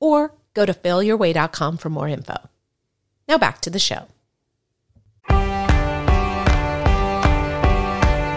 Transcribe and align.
or 0.00 0.32
go 0.54 0.64
to 0.66 0.72
failyourway.com 0.74 1.76
for 1.76 1.90
more 1.90 2.08
info. 2.08 2.36
Now 3.28 3.38
back 3.38 3.60
to 3.62 3.70
the 3.70 3.78
show. 3.78 4.06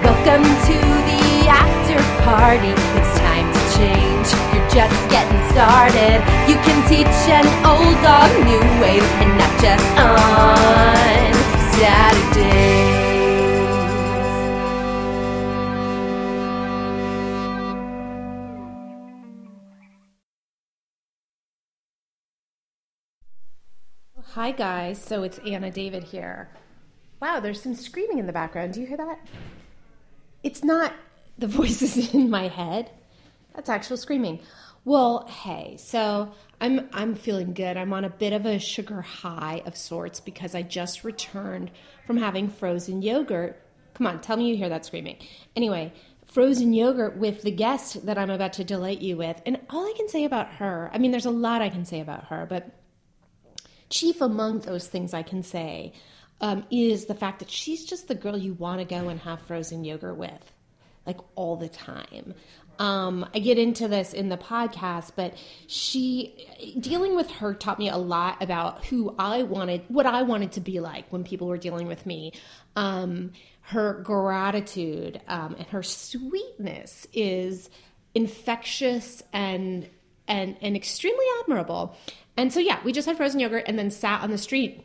Welcome 0.04 0.44
to 0.44 0.78
the 1.10 1.48
after 1.50 1.98
party. 2.24 2.74
It's 3.00 3.14
time 3.20 3.48
to 3.54 3.62
change. 3.78 4.28
You're 4.54 4.70
just 4.70 5.10
getting 5.10 5.42
started. 5.50 6.22
You 6.48 6.58
can 6.66 6.78
teach 6.88 7.08
an 7.32 7.48
old 7.66 7.98
dog 8.04 8.30
new 8.46 8.62
ways 8.82 9.08
and 9.22 9.38
not 9.38 9.54
just 9.62 9.98
on 9.98 11.34
Saturdays. 11.74 12.81
Hi, 24.36 24.52
guys. 24.52 24.98
So 24.98 25.24
it's 25.24 25.40
Anna 25.40 25.70
David 25.70 26.06
here. 26.06 26.48
Wow, 27.22 27.42
there's 27.42 27.62
some 27.62 27.76
screaming 27.76 28.18
in 28.18 28.28
the 28.28 28.32
background. 28.32 28.74
Do 28.74 28.80
you 28.80 28.88
hear 28.88 28.96
that? 28.96 29.20
It's 30.42 30.64
not 30.64 30.94
the 31.38 31.48
voices 31.48 32.14
in 32.14 32.30
my 32.30 32.48
head. 32.48 32.92
That's 33.54 33.68
actual 33.68 33.98
screaming. 33.98 34.40
Well, 34.86 35.28
hey, 35.28 35.76
so 35.78 36.32
I'm 36.62 36.88
I'm 36.94 37.14
feeling 37.14 37.52
good. 37.54 37.76
I'm 37.76 37.92
on 37.92 38.06
a 38.06 38.10
bit 38.10 38.32
of 38.32 38.46
a 38.46 38.58
sugar 38.58 39.02
high 39.02 39.64
of 39.66 39.76
sorts 39.76 40.22
because 40.22 40.56
I 40.56 40.62
just 40.62 41.04
returned 41.04 41.70
from 42.08 42.16
having 42.16 42.48
frozen 42.48 43.02
yogurt. 43.02 43.62
Come 43.96 44.08
on, 44.08 44.22
tell 44.22 44.38
me 44.38 44.48
you 44.48 44.56
hear 44.56 44.70
that 44.70 44.86
screaming. 44.86 45.18
Anyway, 45.58 45.92
frozen 46.26 46.72
yogurt 46.72 47.18
with 47.18 47.42
the 47.42 47.52
guest 47.52 48.06
that 48.06 48.18
I'm 48.18 48.30
about 48.30 48.54
to 48.54 48.64
delight 48.64 49.02
you 49.02 49.18
with. 49.18 49.42
And 49.46 49.60
all 49.70 49.86
I 49.86 49.94
can 49.98 50.08
say 50.08 50.24
about 50.24 50.54
her, 50.54 50.90
I 50.94 51.00
mean 51.00 51.12
there's 51.12 51.26
a 51.26 51.32
lot 51.32 51.62
I 51.62 51.68
can 51.68 51.84
say 51.84 52.00
about 52.00 52.28
her, 52.28 52.46
but 52.50 52.81
chief 53.92 54.22
among 54.22 54.62
those 54.62 54.88
things 54.88 55.14
I 55.14 55.22
can 55.24 55.44
say 55.44 55.94
um, 56.40 56.66
is 56.72 57.06
the 57.06 57.14
fact 57.16 57.40
that 57.40 57.52
she's 57.52 57.86
just 57.86 58.08
the 58.08 58.16
girl 58.16 58.38
you 58.38 58.54
want 58.54 58.80
to 58.80 58.86
go 58.86 59.10
and 59.10 59.20
have 59.20 59.42
frozen 59.42 59.84
yogurt 59.84 60.18
with, 60.18 60.52
like 61.06 61.20
all 61.36 61.56
the 61.56 61.70
time. 61.70 62.34
Um, 62.80 63.30
I 63.36 63.40
get 63.40 63.60
into 63.60 63.88
this 63.88 64.12
in 64.12 64.30
the 64.30 64.38
podcast, 64.38 65.12
but 65.16 65.36
she 65.68 66.48
dealing 66.80 67.16
with 67.16 67.30
her 67.30 67.54
taught 67.54 67.78
me 67.78 67.90
a 67.90 67.98
lot 67.98 68.42
about 68.42 68.86
who 68.86 69.14
I 69.20 69.44
wanted, 69.44 69.84
what 69.88 70.08
I 70.08 70.24
wanted 70.24 70.54
to 70.54 70.62
be 70.62 70.80
like 70.80 71.06
when 71.12 71.24
people 71.24 71.48
were 71.48 71.60
dealing 71.60 71.86
with 71.86 72.08
me. 72.08 72.34
Um, 72.76 73.34
her 73.62 74.02
gratitude 74.02 75.22
um, 75.28 75.56
and 75.60 75.68
her 75.68 75.84
sweetness 75.84 77.06
is 77.14 77.70
infectious 78.16 79.22
and 79.32 79.88
and 80.28 80.58
and 80.62 80.76
extremely 80.76 81.26
admirable. 81.42 81.96
And 82.42 82.52
so 82.52 82.60
yeah, 82.60 82.80
we 82.84 82.92
just 82.92 83.08
had 83.08 83.18
frozen 83.18 83.40
yogurt 83.40 83.66
and 83.68 83.78
then 83.78 83.92
sat 83.92 84.24
on 84.24 84.32
the 84.32 84.38
street 84.40 84.84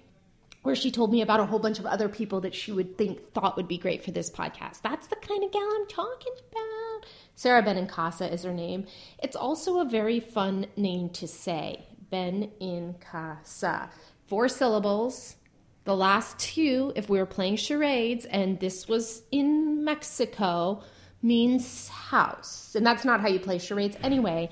where 0.63 0.75
she 0.75 0.91
told 0.91 1.11
me 1.11 1.23
about 1.23 1.41
a 1.41 1.47
whole 1.47 1.59
bunch 1.59 1.79
of 1.79 1.87
other 1.87 2.07
people 2.07 2.43
that 2.43 2.55
she 2.55 2.71
would 2.71 2.99
think 2.99 3.33
thought 3.33 3.57
would 3.57 3.67
be 3.67 3.79
great 3.79 4.05
for 4.05 4.11
this 4.11 4.29
podcast. 4.29 4.83
That's 4.83 5.07
the 5.07 5.17
kind 5.17 5.43
of 5.43 5.51
gal 5.51 5.63
I'm 5.63 5.87
talking 5.87 6.35
about. 6.51 7.09
Sarah 7.35 7.63
Benincasa 7.63 8.31
is 8.31 8.43
her 8.43 8.53
name. 8.53 8.85
It's 9.23 9.37
also 9.37 9.79
a 9.79 9.87
very 9.87 10.21
fun 10.21 10.67
name 10.77 11.09
to 11.11 11.27
say. 11.27 11.87
Benincasa. 12.13 13.89
Four 14.27 14.51
syllables. 14.51 15.37
The 15.85 15.97
last 15.97 16.39
two, 16.39 16.93
if 16.95 17.09
we 17.09 17.17
were 17.17 17.25
playing 17.25 17.57
charades 17.57 18.27
and 18.27 18.61
this 18.61 18.87
was 18.87 19.23
in 19.33 19.83
Mexico, 19.83 20.83
means 21.23 21.89
house. 21.89 22.75
And 22.75 22.85
that's 22.85 23.07
not 23.07 23.23
how 23.23 23.29
you 23.29 23.41
play 23.41 23.59
charades 23.59 23.97
anyway. 24.03 24.51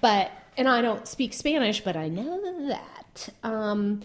But, 0.00 0.32
and 0.60 0.68
I 0.68 0.82
don't 0.82 1.08
speak 1.08 1.32
Spanish, 1.32 1.80
but 1.80 1.96
I 1.96 2.08
know 2.08 2.68
that. 2.68 3.30
Um, 3.42 4.02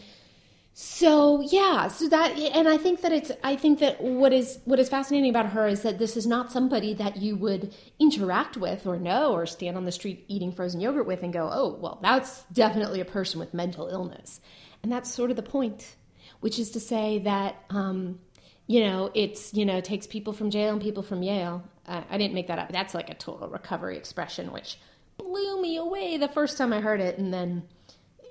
so 0.74 1.42
yeah, 1.42 1.90
so 1.90 2.08
that 2.08 2.38
and 2.38 2.70
I 2.70 2.78
think 2.78 3.02
that 3.02 3.12
it's 3.12 3.30
I 3.44 3.58
think 3.58 3.80
that 3.80 4.02
what 4.02 4.32
is 4.32 4.60
what 4.64 4.80
is 4.80 4.88
fascinating 4.88 5.30
about 5.30 5.48
her 5.48 5.68
is 5.68 5.82
that 5.82 6.00
this 6.00 6.16
is 6.16 6.26
not 6.26 6.54
somebody 6.54 6.94
that 6.94 7.18
you 7.18 7.36
would 7.36 7.74
interact 8.00 8.56
with 8.56 8.88
or 8.88 8.98
know 8.98 9.34
or 9.34 9.46
stand 9.46 9.76
on 9.76 9.84
the 9.84 9.92
street 9.92 10.24
eating 10.30 10.54
frozen 10.54 10.80
yogurt 10.80 11.06
with 11.06 11.24
and 11.24 11.34
go, 11.34 11.50
"Oh, 11.52 11.78
well, 11.82 12.00
that's 12.02 12.44
definitely 12.54 13.02
a 13.02 13.06
person 13.06 13.38
with 13.38 13.54
mental 13.54 13.90
illness." 13.90 14.40
And 14.82 14.90
that's 14.90 15.14
sort 15.14 15.32
of 15.32 15.36
the 15.36 15.44
point, 15.44 15.96
which 16.40 16.58
is 16.58 16.72
to 16.72 16.80
say 16.80 17.20
that 17.20 17.66
um, 17.70 18.20
you 18.66 18.80
know, 18.80 19.12
it's 19.14 19.54
you 19.54 19.66
know, 19.66 19.82
takes 19.82 20.08
people 20.08 20.32
from 20.32 20.52
jail 20.52 20.72
and 20.72 20.82
people 20.82 21.04
from 21.04 21.22
Yale. 21.22 21.66
Uh, 21.86 22.04
I 22.10 22.18
didn't 22.18 22.34
make 22.34 22.48
that 22.48 22.60
up. 22.60 22.72
That's 22.72 22.94
like 22.94 23.10
a 23.10 23.14
total 23.14 23.50
recovery 23.50 23.98
expression 23.98 24.54
which 24.54 24.78
blew 25.18 25.62
me 25.62 25.78
away 25.78 26.18
the 26.18 26.28
first 26.28 26.58
time 26.58 26.74
I 26.74 26.82
heard 26.82 27.02
it 27.02 27.18
and 27.18 27.34
then 27.34 27.64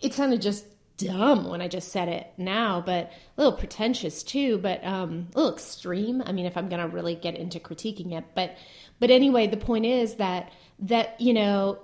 it 0.03 0.15
sounded 0.15 0.43
just 0.43 0.67
dumb 0.97 1.49
when 1.49 1.61
I 1.61 1.69
just 1.69 1.89
said 1.89 2.09
it 2.09 2.33
now, 2.37 2.83
but 2.85 3.11
a 3.37 3.43
little 3.43 3.59
pretentious 3.59 4.23
too, 4.23 4.59
but 4.59 4.85
um, 4.85 5.29
a 5.35 5.39
little 5.39 5.53
extreme. 5.53 6.23
I 6.25 6.33
mean, 6.33 6.47
if 6.47 6.57
I'm 6.57 6.69
to 6.69 6.89
really 6.89 7.15
get 7.15 7.37
into 7.37 7.59
critiquing 7.59 8.13
it, 8.13 8.25
but 8.35 8.57
but 9.01 9.11
anyway, 9.11 9.47
the 9.47 9.57
point 9.57 9.87
is 9.87 10.17
that 10.17 10.53
that 10.81 11.21
you 11.21 11.33
know 11.33 11.79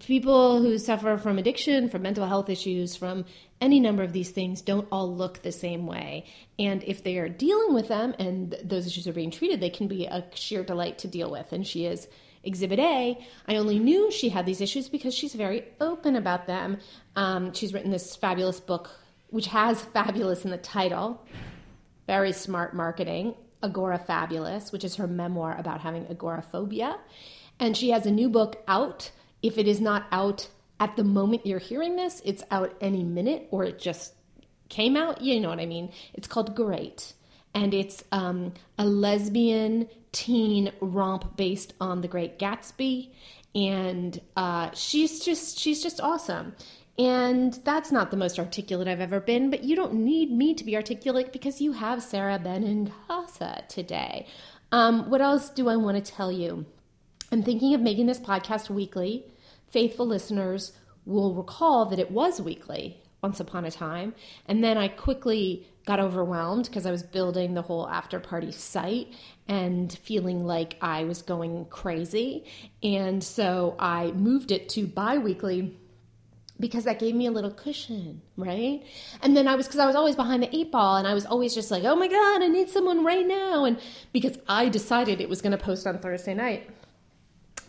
people 0.00 0.60
who 0.60 0.78
suffer 0.78 1.16
from 1.16 1.38
addiction, 1.38 1.88
from 1.88 2.02
mental 2.02 2.26
health 2.26 2.48
issues, 2.48 2.96
from 2.96 3.24
any 3.60 3.80
number 3.80 4.02
of 4.02 4.12
these 4.12 4.30
things 4.30 4.62
don't 4.62 4.88
all 4.90 5.14
look 5.14 5.42
the 5.42 5.52
same 5.52 5.86
way. 5.86 6.26
And 6.58 6.82
if 6.84 7.02
they 7.02 7.18
are 7.18 7.28
dealing 7.28 7.74
with 7.74 7.88
them 7.88 8.14
and 8.18 8.56
those 8.62 8.86
issues 8.86 9.06
are 9.06 9.12
being 9.12 9.30
treated, 9.30 9.60
they 9.60 9.70
can 9.70 9.88
be 9.88 10.06
a 10.06 10.24
sheer 10.34 10.62
delight 10.62 10.98
to 10.98 11.08
deal 11.08 11.30
with. 11.30 11.52
And 11.52 11.66
she 11.66 11.86
is 11.86 12.08
Exhibit 12.42 12.78
A, 12.78 13.18
I 13.46 13.56
only 13.56 13.78
knew 13.78 14.10
she 14.10 14.30
had 14.30 14.46
these 14.46 14.60
issues 14.60 14.88
because 14.88 15.14
she's 15.14 15.34
very 15.34 15.64
open 15.80 16.16
about 16.16 16.46
them. 16.46 16.78
Um, 17.14 17.52
she's 17.52 17.74
written 17.74 17.90
this 17.90 18.16
fabulous 18.16 18.60
book, 18.60 18.90
which 19.28 19.46
has 19.48 19.82
fabulous 19.94 20.44
in 20.44 20.50
the 20.50 20.58
title, 20.58 21.24
very 22.06 22.32
smart 22.32 22.74
marketing, 22.74 23.34
Agorafabulous, 23.62 24.72
which 24.72 24.84
is 24.84 24.96
her 24.96 25.06
memoir 25.06 25.54
about 25.58 25.80
having 25.80 26.06
agoraphobia. 26.06 26.98
And 27.58 27.76
she 27.76 27.90
has 27.90 28.06
a 28.06 28.10
new 28.10 28.30
book 28.30 28.62
out. 28.66 29.10
If 29.42 29.58
it 29.58 29.68
is 29.68 29.80
not 29.80 30.06
out 30.10 30.48
at 30.78 30.96
the 30.96 31.04
moment 31.04 31.46
you're 31.46 31.58
hearing 31.58 31.96
this, 31.96 32.22
it's 32.24 32.42
out 32.50 32.74
any 32.80 33.04
minute 33.04 33.48
or 33.50 33.64
it 33.64 33.78
just 33.78 34.14
came 34.70 34.96
out. 34.96 35.20
You 35.20 35.40
know 35.40 35.50
what 35.50 35.60
I 35.60 35.66
mean? 35.66 35.92
It's 36.14 36.26
called 36.26 36.56
Great. 36.56 37.12
And 37.54 37.74
it's 37.74 38.04
um, 38.12 38.54
a 38.78 38.84
lesbian 38.84 39.88
teen 40.12 40.72
romp 40.80 41.36
based 41.36 41.74
on 41.80 42.00
The 42.00 42.08
Great 42.08 42.38
Gatsby, 42.38 43.10
and 43.54 44.20
uh, 44.36 44.70
she's 44.72 45.20
just 45.24 45.58
she's 45.58 45.82
just 45.82 46.00
awesome. 46.00 46.54
And 46.98 47.54
that's 47.64 47.90
not 47.90 48.10
the 48.10 48.16
most 48.16 48.38
articulate 48.38 48.86
I've 48.86 49.00
ever 49.00 49.20
been, 49.20 49.48
but 49.48 49.64
you 49.64 49.74
don't 49.74 49.94
need 49.94 50.30
me 50.30 50.54
to 50.54 50.64
be 50.64 50.76
articulate 50.76 51.32
because 51.32 51.60
you 51.60 51.72
have 51.72 52.02
Sarah 52.02 52.38
Benincasa 52.38 53.66
today. 53.68 54.26
Um, 54.70 55.08
what 55.08 55.22
else 55.22 55.48
do 55.48 55.68
I 55.68 55.76
want 55.76 56.04
to 56.04 56.12
tell 56.12 56.30
you? 56.30 56.66
I'm 57.32 57.42
thinking 57.42 57.74
of 57.74 57.80
making 57.80 58.06
this 58.06 58.20
podcast 58.20 58.68
weekly. 58.68 59.24
Faithful 59.68 60.06
listeners 60.06 60.72
will 61.06 61.32
recall 61.34 61.86
that 61.86 61.98
it 61.98 62.10
was 62.10 62.40
weekly 62.40 63.00
once 63.22 63.40
upon 63.40 63.64
a 63.64 63.70
time. 63.70 64.14
And 64.46 64.62
then 64.62 64.76
I 64.76 64.88
quickly 64.88 65.66
got 65.86 66.00
overwhelmed 66.00 66.66
because 66.66 66.86
I 66.86 66.90
was 66.90 67.02
building 67.02 67.54
the 67.54 67.62
whole 67.62 67.88
after 67.88 68.20
party 68.20 68.52
site 68.52 69.14
and 69.48 69.92
feeling 69.92 70.44
like 70.44 70.76
I 70.80 71.04
was 71.04 71.22
going 71.22 71.66
crazy. 71.66 72.44
And 72.82 73.22
so 73.22 73.76
I 73.78 74.12
moved 74.12 74.50
it 74.50 74.68
to 74.70 74.86
bi 74.86 75.18
weekly 75.18 75.76
because 76.58 76.84
that 76.84 76.98
gave 76.98 77.14
me 77.14 77.26
a 77.26 77.30
little 77.30 77.50
cushion, 77.50 78.20
right? 78.36 78.82
And 79.22 79.34
then 79.34 79.48
I 79.48 79.54
was, 79.54 79.66
because 79.66 79.80
I 79.80 79.86
was 79.86 79.96
always 79.96 80.14
behind 80.14 80.42
the 80.42 80.54
eight 80.54 80.70
ball 80.70 80.96
and 80.96 81.08
I 81.08 81.14
was 81.14 81.24
always 81.24 81.54
just 81.54 81.70
like, 81.70 81.84
oh 81.84 81.96
my 81.96 82.06
God, 82.06 82.42
I 82.42 82.48
need 82.48 82.68
someone 82.68 83.02
right 83.04 83.26
now. 83.26 83.64
And 83.64 83.80
because 84.12 84.38
I 84.46 84.68
decided 84.68 85.20
it 85.20 85.28
was 85.28 85.40
going 85.40 85.52
to 85.52 85.58
post 85.58 85.86
on 85.86 85.98
Thursday 85.98 86.34
night 86.34 86.68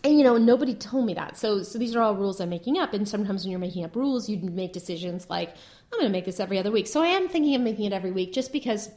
and 0.03 0.17
you 0.17 0.23
know 0.23 0.37
nobody 0.37 0.73
told 0.73 1.05
me 1.05 1.13
that 1.13 1.37
so 1.37 1.61
so 1.63 1.77
these 1.77 1.95
are 1.95 2.01
all 2.01 2.15
rules 2.15 2.39
i'm 2.39 2.49
making 2.49 2.77
up 2.77 2.93
and 2.93 3.07
sometimes 3.07 3.43
when 3.43 3.51
you're 3.51 3.59
making 3.59 3.83
up 3.83 3.95
rules 3.95 4.29
you 4.29 4.37
make 4.37 4.73
decisions 4.73 5.29
like 5.29 5.55
i'm 5.91 5.99
going 5.99 6.09
to 6.09 6.17
make 6.17 6.25
this 6.25 6.39
every 6.39 6.57
other 6.57 6.71
week 6.71 6.87
so 6.87 7.01
i 7.01 7.07
am 7.07 7.27
thinking 7.27 7.55
of 7.55 7.61
making 7.61 7.85
it 7.85 7.93
every 7.93 8.11
week 8.11 8.33
just 8.33 8.51
because 8.51 8.89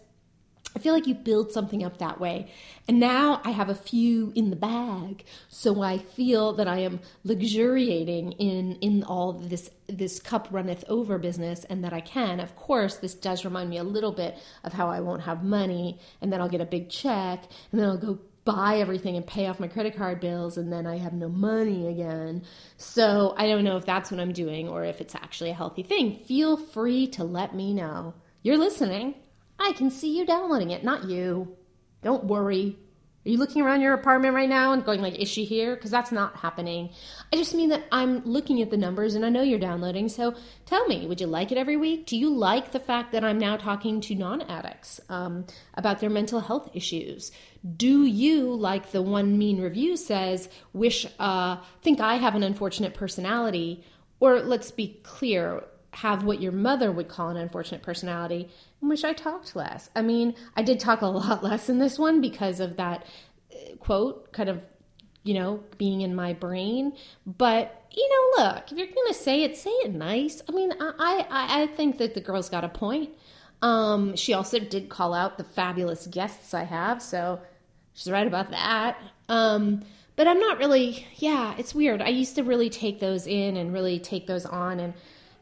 I 0.76 0.80
feel 0.80 0.92
like 0.92 1.06
you 1.06 1.14
build 1.14 1.52
something 1.52 1.84
up 1.84 1.98
that 1.98 2.20
way. 2.20 2.48
And 2.88 2.98
now 2.98 3.40
I 3.44 3.52
have 3.52 3.68
a 3.68 3.74
few 3.74 4.32
in 4.34 4.50
the 4.50 4.56
bag, 4.56 5.24
so 5.48 5.82
I 5.82 5.98
feel 5.98 6.52
that 6.54 6.66
I 6.66 6.78
am 6.78 7.00
luxuriating 7.22 8.32
in 8.32 8.76
in 8.80 9.04
all 9.04 9.34
this 9.34 9.70
this 9.86 10.18
cup 10.18 10.48
runneth 10.50 10.84
over 10.88 11.18
business 11.18 11.64
and 11.64 11.84
that 11.84 11.92
I 11.92 12.00
can. 12.00 12.40
Of 12.40 12.56
course, 12.56 12.96
this 12.96 13.14
does 13.14 13.44
remind 13.44 13.70
me 13.70 13.78
a 13.78 13.84
little 13.84 14.12
bit 14.12 14.36
of 14.64 14.72
how 14.72 14.88
I 14.88 15.00
won't 15.00 15.22
have 15.22 15.44
money 15.44 16.00
and 16.20 16.32
then 16.32 16.40
I'll 16.40 16.48
get 16.48 16.60
a 16.60 16.66
big 16.66 16.90
check 16.90 17.44
and 17.70 17.80
then 17.80 17.88
I'll 17.88 17.96
go 17.96 18.18
buy 18.44 18.78
everything 18.78 19.16
and 19.16 19.26
pay 19.26 19.46
off 19.46 19.60
my 19.60 19.68
credit 19.68 19.96
card 19.96 20.20
bills 20.20 20.58
and 20.58 20.72
then 20.72 20.86
I 20.86 20.98
have 20.98 21.12
no 21.12 21.28
money 21.28 21.88
again. 21.88 22.42
So, 22.76 23.34
I 23.38 23.46
don't 23.46 23.64
know 23.64 23.76
if 23.76 23.86
that's 23.86 24.10
what 24.10 24.20
I'm 24.20 24.32
doing 24.32 24.68
or 24.68 24.84
if 24.84 25.00
it's 25.00 25.14
actually 25.14 25.50
a 25.50 25.54
healthy 25.54 25.82
thing. 25.82 26.18
Feel 26.18 26.56
free 26.56 27.06
to 27.08 27.24
let 27.24 27.54
me 27.54 27.72
know. 27.72 28.14
You're 28.42 28.58
listening. 28.58 29.14
I 29.58 29.72
can 29.72 29.90
see 29.90 30.16
you 30.16 30.26
downloading 30.26 30.70
it, 30.70 30.84
not 30.84 31.04
you. 31.04 31.56
Don't 32.02 32.24
worry. 32.24 32.76
Are 33.26 33.30
you 33.30 33.38
looking 33.38 33.62
around 33.62 33.80
your 33.80 33.94
apartment 33.94 34.34
right 34.34 34.48
now 34.48 34.72
and 34.72 34.84
going 34.84 35.00
like, 35.00 35.14
is 35.14 35.28
she 35.28 35.44
here? 35.44 35.74
Because 35.74 35.90
that's 35.90 36.12
not 36.12 36.36
happening. 36.36 36.90
I 37.32 37.36
just 37.36 37.54
mean 37.54 37.70
that 37.70 37.84
I'm 37.90 38.22
looking 38.24 38.60
at 38.60 38.70
the 38.70 38.76
numbers 38.76 39.14
and 39.14 39.24
I 39.24 39.30
know 39.30 39.40
you're 39.40 39.58
downloading. 39.58 40.10
So 40.10 40.34
tell 40.66 40.86
me, 40.86 41.06
would 41.06 41.22
you 41.22 41.26
like 41.26 41.50
it 41.50 41.56
every 41.56 41.78
week? 41.78 42.04
Do 42.04 42.18
you 42.18 42.28
like 42.28 42.72
the 42.72 42.80
fact 42.80 43.12
that 43.12 43.24
I'm 43.24 43.38
now 43.38 43.56
talking 43.56 44.02
to 44.02 44.14
non-addicts 44.14 45.00
um, 45.08 45.46
about 45.72 46.00
their 46.00 46.10
mental 46.10 46.40
health 46.40 46.68
issues? 46.74 47.32
Do 47.76 48.04
you, 48.04 48.52
like 48.54 48.90
the 48.90 49.00
one 49.00 49.38
mean 49.38 49.58
review 49.58 49.96
says, 49.96 50.50
wish, 50.74 51.06
uh, 51.18 51.56
think 51.80 52.00
I 52.00 52.16
have 52.16 52.34
an 52.34 52.42
unfortunate 52.42 52.92
personality? 52.92 53.84
Or 54.20 54.40
let's 54.40 54.70
be 54.70 55.00
clear, 55.02 55.64
have 55.92 56.24
what 56.24 56.42
your 56.42 56.52
mother 56.52 56.92
would 56.92 57.08
call 57.08 57.30
an 57.30 57.36
unfortunate 57.38 57.82
personality 57.82 58.50
wish 58.88 59.04
I 59.04 59.12
talked 59.12 59.56
less. 59.56 59.90
I 59.94 60.02
mean, 60.02 60.34
I 60.56 60.62
did 60.62 60.80
talk 60.80 61.02
a 61.02 61.06
lot 61.22 61.42
less 61.42 61.68
in 61.68 61.78
this 61.78 61.98
one 61.98 62.20
because 62.20 62.60
of 62.60 62.76
that 62.76 63.06
uh, 63.52 63.76
quote 63.76 64.32
kind 64.32 64.48
of, 64.48 64.60
you 65.22 65.34
know, 65.34 65.62
being 65.78 66.02
in 66.02 66.14
my 66.14 66.32
brain. 66.32 66.92
But, 67.26 67.86
you 67.92 68.08
know, 68.08 68.44
look, 68.44 68.70
if 68.70 68.78
you're 68.78 68.86
going 68.86 69.08
to 69.08 69.14
say 69.14 69.42
it, 69.42 69.56
say 69.56 69.70
it 69.70 69.94
nice. 69.94 70.42
I 70.48 70.52
mean, 70.52 70.72
I, 70.80 71.26
I, 71.30 71.62
I 71.62 71.66
think 71.68 71.98
that 71.98 72.14
the 72.14 72.20
girl's 72.20 72.48
got 72.48 72.64
a 72.64 72.68
point. 72.68 73.10
Um, 73.62 74.14
she 74.16 74.34
also 74.34 74.58
did 74.58 74.90
call 74.90 75.14
out 75.14 75.38
the 75.38 75.44
fabulous 75.44 76.06
guests 76.06 76.52
I 76.52 76.64
have, 76.64 77.00
so 77.00 77.40
she's 77.94 78.12
right 78.12 78.26
about 78.26 78.50
that. 78.50 78.98
Um, 79.30 79.82
but 80.16 80.28
I'm 80.28 80.38
not 80.38 80.58
really, 80.58 81.06
yeah, 81.16 81.54
it's 81.56 81.74
weird. 81.74 82.02
I 82.02 82.08
used 82.08 82.36
to 82.36 82.42
really 82.42 82.68
take 82.68 83.00
those 83.00 83.26
in 83.26 83.56
and 83.56 83.72
really 83.72 83.98
take 83.98 84.26
those 84.26 84.44
on 84.44 84.80
and 84.80 84.94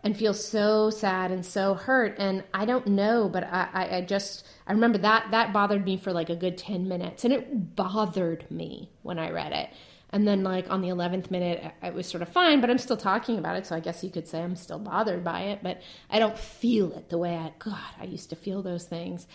and 0.04 0.16
feel 0.16 0.34
so 0.34 0.90
sad 0.90 1.30
and 1.30 1.46
so 1.46 1.74
hurt. 1.74 2.16
And 2.18 2.42
I 2.52 2.64
don't 2.64 2.86
know, 2.88 3.28
but 3.28 3.44
I, 3.44 3.68
I, 3.72 3.96
I, 3.96 4.00
just, 4.00 4.46
I 4.66 4.72
remember 4.72 4.98
that, 4.98 5.30
that 5.30 5.52
bothered 5.52 5.84
me 5.84 5.96
for 5.96 6.12
like 6.12 6.28
a 6.28 6.36
good 6.36 6.58
10 6.58 6.88
minutes 6.88 7.24
and 7.24 7.32
it 7.32 7.76
bothered 7.76 8.50
me 8.50 8.90
when 9.02 9.18
I 9.18 9.30
read 9.30 9.52
it. 9.52 9.70
And 10.10 10.28
then 10.28 10.42
like 10.42 10.68
on 10.70 10.82
the 10.82 10.88
11th 10.88 11.30
minute, 11.30 11.72
it 11.82 11.94
was 11.94 12.06
sort 12.06 12.22
of 12.22 12.28
fine, 12.28 12.60
but 12.60 12.68
I'm 12.68 12.78
still 12.78 12.96
talking 12.96 13.38
about 13.38 13.56
it. 13.56 13.66
So 13.66 13.76
I 13.76 13.80
guess 13.80 14.04
you 14.04 14.10
could 14.10 14.28
say 14.28 14.42
I'm 14.42 14.56
still 14.56 14.78
bothered 14.78 15.24
by 15.24 15.42
it, 15.42 15.60
but 15.62 15.80
I 16.10 16.18
don't 16.18 16.36
feel 16.36 16.92
it 16.92 17.08
the 17.08 17.16
way 17.16 17.36
I, 17.36 17.52
God, 17.58 17.78
I 18.00 18.04
used 18.04 18.28
to 18.30 18.36
feel 18.36 18.60
those 18.60 18.84
things. 18.84 19.26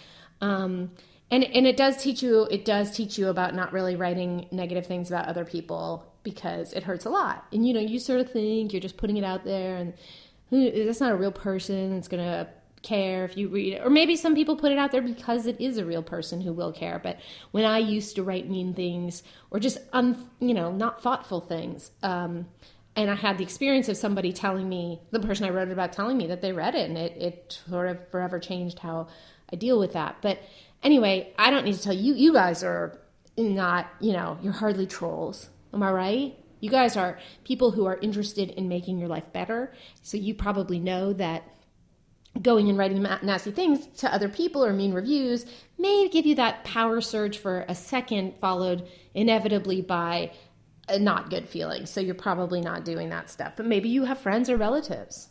Um, 0.42 0.92
and, 1.32 1.44
and 1.44 1.66
it 1.66 1.78
does 1.78 1.98
teach 1.98 2.22
you, 2.22 2.44
it 2.52 2.64
does 2.64 2.92
teach 2.92 3.18
you 3.18 3.30
about 3.30 3.56
not 3.56 3.74
really 3.74 3.96
writing 3.96 4.48
negative 4.52 4.86
things 4.86 5.10
about 5.10 5.28
other 5.28 5.46
people 5.46 6.14
because 6.24 6.74
it 6.74 6.84
hurts 6.84 7.06
a 7.06 7.10
lot. 7.10 7.46
And, 7.52 7.68
you 7.68 7.74
know, 7.74 7.80
you 7.80 8.00
sort 8.00 8.20
of 8.20 8.32
think 8.32 8.72
you're 8.72 8.82
just 8.82 8.98
putting 8.98 9.18
it 9.18 9.24
out 9.24 9.46
there 9.46 9.78
and, 9.78 9.94
who 10.50 10.86
that's 10.86 11.00
not 11.00 11.12
a 11.12 11.16
real 11.16 11.32
person 11.32 11.94
that's 11.96 12.08
to 12.08 12.48
care 12.84 13.26
if 13.26 13.36
you 13.36 13.50
read 13.50 13.74
it. 13.74 13.82
Or 13.84 13.90
maybe 13.90 14.16
some 14.16 14.36
people 14.36 14.56
put 14.56 14.72
it 14.72 14.78
out 14.78 14.92
there 14.92 15.02
because 15.02 15.46
it 15.46 15.60
is 15.60 15.78
a 15.78 15.86
real 15.86 16.04
person 16.04 16.42
who 16.42 16.54
will 16.54 16.72
care 16.72 17.00
but 17.00 17.20
when 17.52 17.66
i 17.66 17.78
used 17.80 18.16
to 18.16 18.24
write 18.24 18.50
mean 18.50 18.74
things 18.74 19.24
or 19.52 19.60
just 19.60 19.78
un, 19.94 20.30
you 20.40 20.54
know 20.54 20.72
not 20.72 21.02
thoughtful 21.02 21.42
things 21.42 21.92
um, 22.04 22.48
and 22.96 23.10
i 23.10 23.16
had 23.16 23.38
the 23.38 23.44
experience 23.44 23.90
of 23.90 23.98
somebody 23.98 24.32
telling 24.32 24.70
me 24.70 25.02
the 25.12 25.20
person 25.20 25.46
i 25.46 25.50
wrote 25.50 25.68
it 25.68 25.74
about 25.74 25.92
telling 25.92 26.18
me 26.18 26.28
that 26.28 26.42
they 26.42 26.54
read 26.54 26.76
it 26.76 26.88
and 26.88 26.98
it, 26.98 27.12
it 27.18 27.62
sort 27.68 27.90
of 27.90 28.08
forever 28.10 28.40
changed 28.40 28.80
how 28.80 29.08
i 29.52 29.56
deal 29.56 29.80
with 29.80 29.94
that. 29.94 30.18
But 30.22 30.40
anyway 30.84 31.34
i 31.38 31.50
don't 31.50 31.66
need 31.66 31.76
to 31.76 31.82
tell 31.82 31.94
you 31.94 32.14
you 32.14 32.32
guys 32.32 32.64
are 32.64 33.00
not 33.38 33.88
you 34.00 34.14
know 34.14 34.38
you're 34.42 34.54
hardly 34.54 34.86
trolls. 34.86 35.50
Am 35.74 35.84
i 35.84 35.92
right 35.92 36.38
you 36.60 36.70
guys 36.70 36.98
are 36.98 37.20
people 37.44 37.72
who 37.72 37.86
are 37.86 37.98
interested 37.98 38.52
in 38.52 38.68
making 38.68 38.98
your 38.98 39.08
life 39.08 39.32
better. 39.34 39.74
So 40.02 40.18
you 40.18 40.34
probably 40.34 40.80
know 40.80 41.14
that 41.14 41.44
going 42.42 42.70
and 42.70 42.78
writing 42.78 43.02
nasty 43.02 43.52
things 43.52 43.88
to 43.88 44.14
other 44.14 44.30
people 44.30 44.64
or 44.64 44.74
mean 44.74 44.94
reviews 44.94 45.46
may 45.78 46.08
give 46.10 46.26
you 46.26 46.36
that 46.36 46.64
power 46.64 47.02
surge 47.02 47.38
for 47.38 47.66
a 47.68 47.76
second, 47.76 48.38
followed 48.38 48.88
inevitably 49.14 49.82
by 49.82 50.32
a 50.90 51.00
not 51.00 51.30
good 51.30 51.48
feeling. 51.50 51.86
So 51.86 52.00
you're 52.00 52.16
probably 52.16 52.62
not 52.62 52.86
doing 52.86 53.10
that 53.10 53.30
stuff. 53.30 53.54
But 53.58 53.66
maybe 53.66 53.90
you 53.90 54.06
have 54.06 54.20
friends 54.20 54.50
or 54.50 54.58
relatives, 54.58 55.30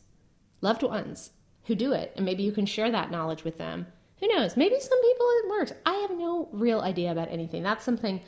loved 0.61 0.83
ones 0.83 1.31
who 1.65 1.75
do 1.75 1.93
it, 1.93 2.13
and 2.17 2.25
maybe 2.25 2.43
you 2.43 2.53
can 2.53 2.67
share 2.67 2.91
that 2.91 3.11
knowledge 3.11 3.45
with 3.45 3.59
them. 3.59 3.87
Who 4.21 4.29
knows? 4.29 4.57
Maybe 4.57 4.79
some 4.81 5.01
people 5.03 5.27
it 5.45 5.51
works. 5.51 5.73
I 5.85 5.95
have 6.09 6.17
no 6.17 6.49
real 6.53 6.81
idea 6.81 7.13
about 7.13 7.31
anything. 7.31 7.63
That's 7.63 7.85
something 7.85 8.21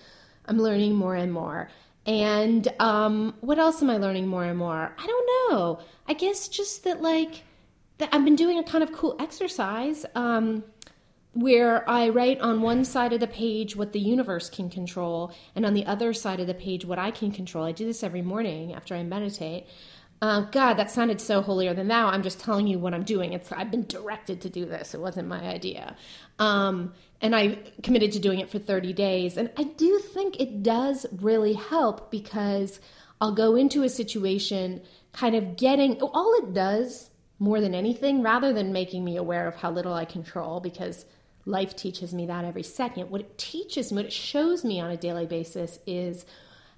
I'm 0.46 0.58
learning 0.58 0.94
more 0.94 1.14
and 1.14 1.32
more. 1.32 1.70
And 2.08 2.66
um, 2.80 3.34
what 3.42 3.58
else 3.58 3.82
am 3.82 3.90
I 3.90 3.98
learning 3.98 4.26
more 4.26 4.44
and 4.44 4.58
more? 4.58 4.96
I 4.98 5.06
don't 5.06 5.52
know. 5.52 5.80
I 6.06 6.14
guess 6.14 6.48
just 6.48 6.84
that, 6.84 7.02
like, 7.02 7.42
that 7.98 8.08
I've 8.12 8.24
been 8.24 8.34
doing 8.34 8.58
a 8.58 8.62
kind 8.62 8.82
of 8.82 8.92
cool 8.92 9.14
exercise 9.20 10.06
um, 10.14 10.64
where 11.34 11.88
I 11.88 12.08
write 12.08 12.40
on 12.40 12.62
one 12.62 12.86
side 12.86 13.12
of 13.12 13.20
the 13.20 13.26
page 13.26 13.76
what 13.76 13.92
the 13.92 14.00
universe 14.00 14.48
can 14.48 14.70
control, 14.70 15.34
and 15.54 15.66
on 15.66 15.74
the 15.74 15.84
other 15.84 16.14
side 16.14 16.40
of 16.40 16.46
the 16.46 16.54
page 16.54 16.86
what 16.86 16.98
I 16.98 17.10
can 17.10 17.30
control. 17.30 17.66
I 17.66 17.72
do 17.72 17.84
this 17.84 18.02
every 18.02 18.22
morning 18.22 18.72
after 18.72 18.94
I 18.94 19.02
meditate. 19.02 19.66
Uh, 20.20 20.40
God, 20.50 20.74
that 20.74 20.90
sounded 20.90 21.20
so 21.20 21.40
holier 21.40 21.74
than 21.74 21.88
thou. 21.88 22.08
I'm 22.08 22.22
just 22.22 22.40
telling 22.40 22.66
you 22.66 22.78
what 22.78 22.92
I'm 22.92 23.04
doing. 23.04 23.32
It's 23.32 23.52
I've 23.52 23.70
been 23.70 23.86
directed 23.86 24.40
to 24.42 24.50
do 24.50 24.64
this. 24.64 24.94
It 24.94 25.00
wasn't 25.00 25.28
my 25.28 25.40
idea. 25.40 25.96
Um, 26.38 26.92
and 27.20 27.36
I 27.36 27.58
committed 27.82 28.12
to 28.12 28.18
doing 28.18 28.40
it 28.40 28.50
for 28.50 28.58
30 28.58 28.92
days. 28.92 29.36
And 29.36 29.50
I 29.56 29.64
do 29.64 29.98
think 29.98 30.40
it 30.40 30.62
does 30.62 31.06
really 31.12 31.52
help 31.52 32.10
because 32.10 32.80
I'll 33.20 33.34
go 33.34 33.54
into 33.54 33.82
a 33.82 33.88
situation 33.88 34.82
kind 35.12 35.34
of 35.34 35.56
getting 35.56 36.00
all 36.00 36.34
it 36.42 36.52
does 36.52 37.10
more 37.38 37.60
than 37.60 37.74
anything, 37.74 38.22
rather 38.22 38.52
than 38.52 38.72
making 38.72 39.04
me 39.04 39.16
aware 39.16 39.46
of 39.46 39.54
how 39.56 39.70
little 39.70 39.94
I 39.94 40.04
control, 40.04 40.58
because 40.58 41.04
life 41.44 41.76
teaches 41.76 42.12
me 42.12 42.26
that 42.26 42.44
every 42.44 42.64
second. 42.64 43.10
What 43.10 43.20
it 43.20 43.38
teaches 43.38 43.92
me, 43.92 43.96
what 43.96 44.06
it 44.06 44.12
shows 44.12 44.64
me 44.64 44.80
on 44.80 44.90
a 44.90 44.96
daily 44.96 45.26
basis 45.26 45.78
is 45.86 46.26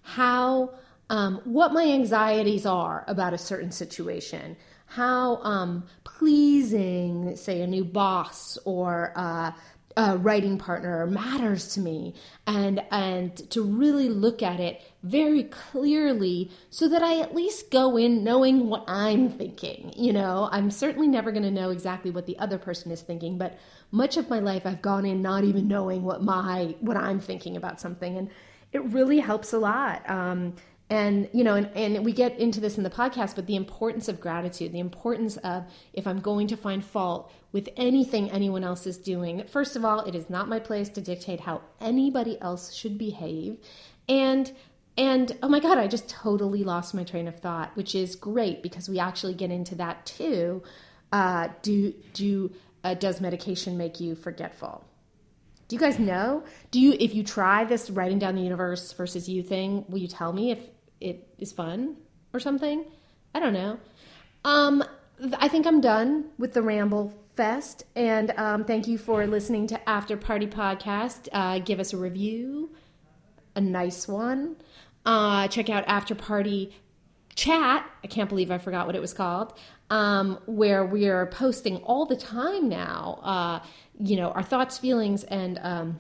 how, 0.03 0.75
um, 1.11 1.41
what 1.45 1.73
my 1.73 1.85
anxieties 1.85 2.65
are 2.65 3.05
about 3.09 3.35
a 3.35 3.39
certain 3.39 3.73
situation, 3.73 4.57
how 4.87 5.37
um, 5.43 5.85
pleasing, 6.05 7.37
say, 7.37 7.61
a 7.61 7.67
new 7.67 7.85
boss 7.85 8.57
or 8.65 9.13
uh, 9.17 9.51
a 9.97 10.17
writing 10.19 10.57
partner 10.57 11.09
matters 11.09 11.75
to 11.75 11.81
me. 11.81 12.15
And 12.47 12.81
and 12.93 13.51
to 13.51 13.63
really 13.63 14.09
look 14.09 14.41
at 14.41 14.61
it 14.61 14.83
very 15.03 15.45
clearly 15.45 16.53
so 16.71 16.87
that 16.89 17.03
I 17.03 17.19
at 17.21 17.35
least 17.35 17.73
go 17.73 17.97
in 17.97 18.23
knowing 18.23 18.69
what 18.69 18.85
I'm 18.87 19.31
thinking 19.31 19.93
you 19.97 20.13
know? 20.13 20.49
I'm 20.53 20.71
certainly 20.71 21.09
never 21.09 21.33
going 21.33 21.43
to 21.43 21.51
know 21.51 21.71
exactly 21.71 22.11
what 22.13 22.27
the 22.27 22.39
other 22.39 22.59
person 22.59 22.93
is 22.93 23.03
thinking 23.03 23.37
but 23.37 23.59
much 23.91 24.17
of 24.17 24.31
my 24.31 24.39
life 24.39 24.65
I've 24.65 24.83
gone 24.83 25.05
in 25.05 25.23
not 25.23 25.43
even 25.43 25.67
knowing 25.67 26.05
what 26.05 26.23
my 26.23 26.77
what 26.81 26.97
I'm 26.97 27.19
thinking 27.19 27.57
about 27.57 27.81
something. 27.81 28.17
And 28.17 28.31
it 28.73 28.85
really 28.85 29.19
helps 29.19 29.53
a 29.53 29.59
lot. 29.59 30.09
Um, 30.09 30.55
and 30.91 31.29
you 31.33 31.45
know 31.45 31.55
and, 31.55 31.71
and 31.75 32.05
we 32.05 32.13
get 32.13 32.37
into 32.39 32.61
this 32.61 32.77
in 32.77 32.83
the 32.83 32.91
podcast 32.91 33.37
but 33.37 33.47
the 33.47 33.57
importance 33.57 34.09
of 34.09 34.21
gratitude 34.21 34.73
the 34.73 34.81
importance 34.81 35.37
of 35.39 35.65
if 35.93 36.07
i'm 36.07 36.21
going 36.21 36.49
to 36.49 36.57
find 36.57 36.85
fault 36.85 37.33
with 37.53 37.69
anything 37.77 38.31
anyone 38.31 38.65
else 38.65 38.87
is 38.87 38.99
doing. 38.99 39.45
First 39.47 39.77
of 39.77 39.85
all 39.85 40.01
it 40.01 40.15
is 40.15 40.31
not 40.31 40.49
my 40.49 40.59
place 40.59 40.89
to 40.91 41.01
dictate 41.01 41.41
how 41.41 41.63
anybody 41.81 42.41
else 42.41 42.73
should 42.73 42.99
behave. 42.99 43.59
And 44.09 44.53
and 44.97 45.37
oh 45.43 45.49
my 45.49 45.61
god 45.61 45.79
i 45.79 45.87
just 45.87 46.09
totally 46.09 46.65
lost 46.65 46.95
my 46.95 47.05
train 47.05 47.29
of 47.29 47.39
thought 47.39 47.71
which 47.77 47.95
is 47.95 48.17
great 48.17 48.61
because 48.61 48.89
we 48.89 48.99
actually 48.99 49.35
get 49.35 49.51
into 49.51 49.75
that 49.77 50.05
too. 50.07 50.63
Uh, 51.13 51.49
do 51.63 51.93
do 52.13 52.53
uh, 52.85 52.95
does 52.95 53.21
medication 53.21 53.77
make 53.77 54.01
you 54.01 54.15
forgetful? 54.15 54.85
Do 55.69 55.77
you 55.77 55.81
guys 55.81 55.99
know? 55.99 56.45
Do 56.71 56.81
you 56.81 56.97
if 56.99 57.15
you 57.15 57.23
try 57.23 57.65
this 57.65 57.91
writing 57.91 58.19
down 58.19 58.35
the 58.35 58.43
universe 58.43 58.93
versus 58.93 59.29
you 59.29 59.43
thing 59.43 59.85
will 59.89 59.99
you 59.99 60.09
tell 60.09 60.33
me 60.33 60.51
if 60.51 60.59
it 61.01 61.29
is 61.39 61.53
fun 61.53 61.97
or 62.33 62.41
something. 62.41 62.85
I 63.35 63.41
don't 63.41 63.53
know. 63.53 63.79
Um, 64.45 64.85
I 65.39 65.49
think 65.49 65.67
I'm 65.67 65.81
done 65.81 66.27
with 66.39 66.55
the 66.55 66.63
ramble 66.63 67.13
fest, 67.37 67.85
and 67.95 68.33
um, 68.37 68.65
thank 68.65 68.89
you 68.89 68.99
for 68.99 69.27
listening 69.27 69.67
to 69.69 69.89
After 69.89 70.17
Party 70.17 70.47
Podcast. 70.47 71.29
Uh, 71.33 71.59
give 71.59 71.81
us 71.81 71.93
a 71.93 71.97
review, 71.97 72.71
a 73.55 73.61
nice 73.61 74.09
one. 74.09 74.57
Uh, 75.05 75.49
check 75.49 75.69
out 75.69 75.85
After 75.87 76.15
Party 76.15 76.75
chat. 77.35 77.89
I 78.03 78.07
can't 78.07 78.29
believe 78.29 78.51
I 78.51 78.59
forgot 78.59 78.87
what 78.87 78.97
it 78.97 79.01
was 79.01 79.13
called. 79.13 79.55
Um, 79.91 80.39
where 80.47 80.85
we 80.85 81.09
are 81.09 81.27
posting 81.27 81.79
all 81.79 82.07
the 82.07 82.17
time 82.17 82.69
now. 82.69 83.21
Uh, 83.23 83.67
you 83.99 84.17
know, 84.17 84.31
our 84.31 84.43
thoughts, 84.43 84.79
feelings, 84.79 85.25
and 85.25 85.59
um, 85.63 85.99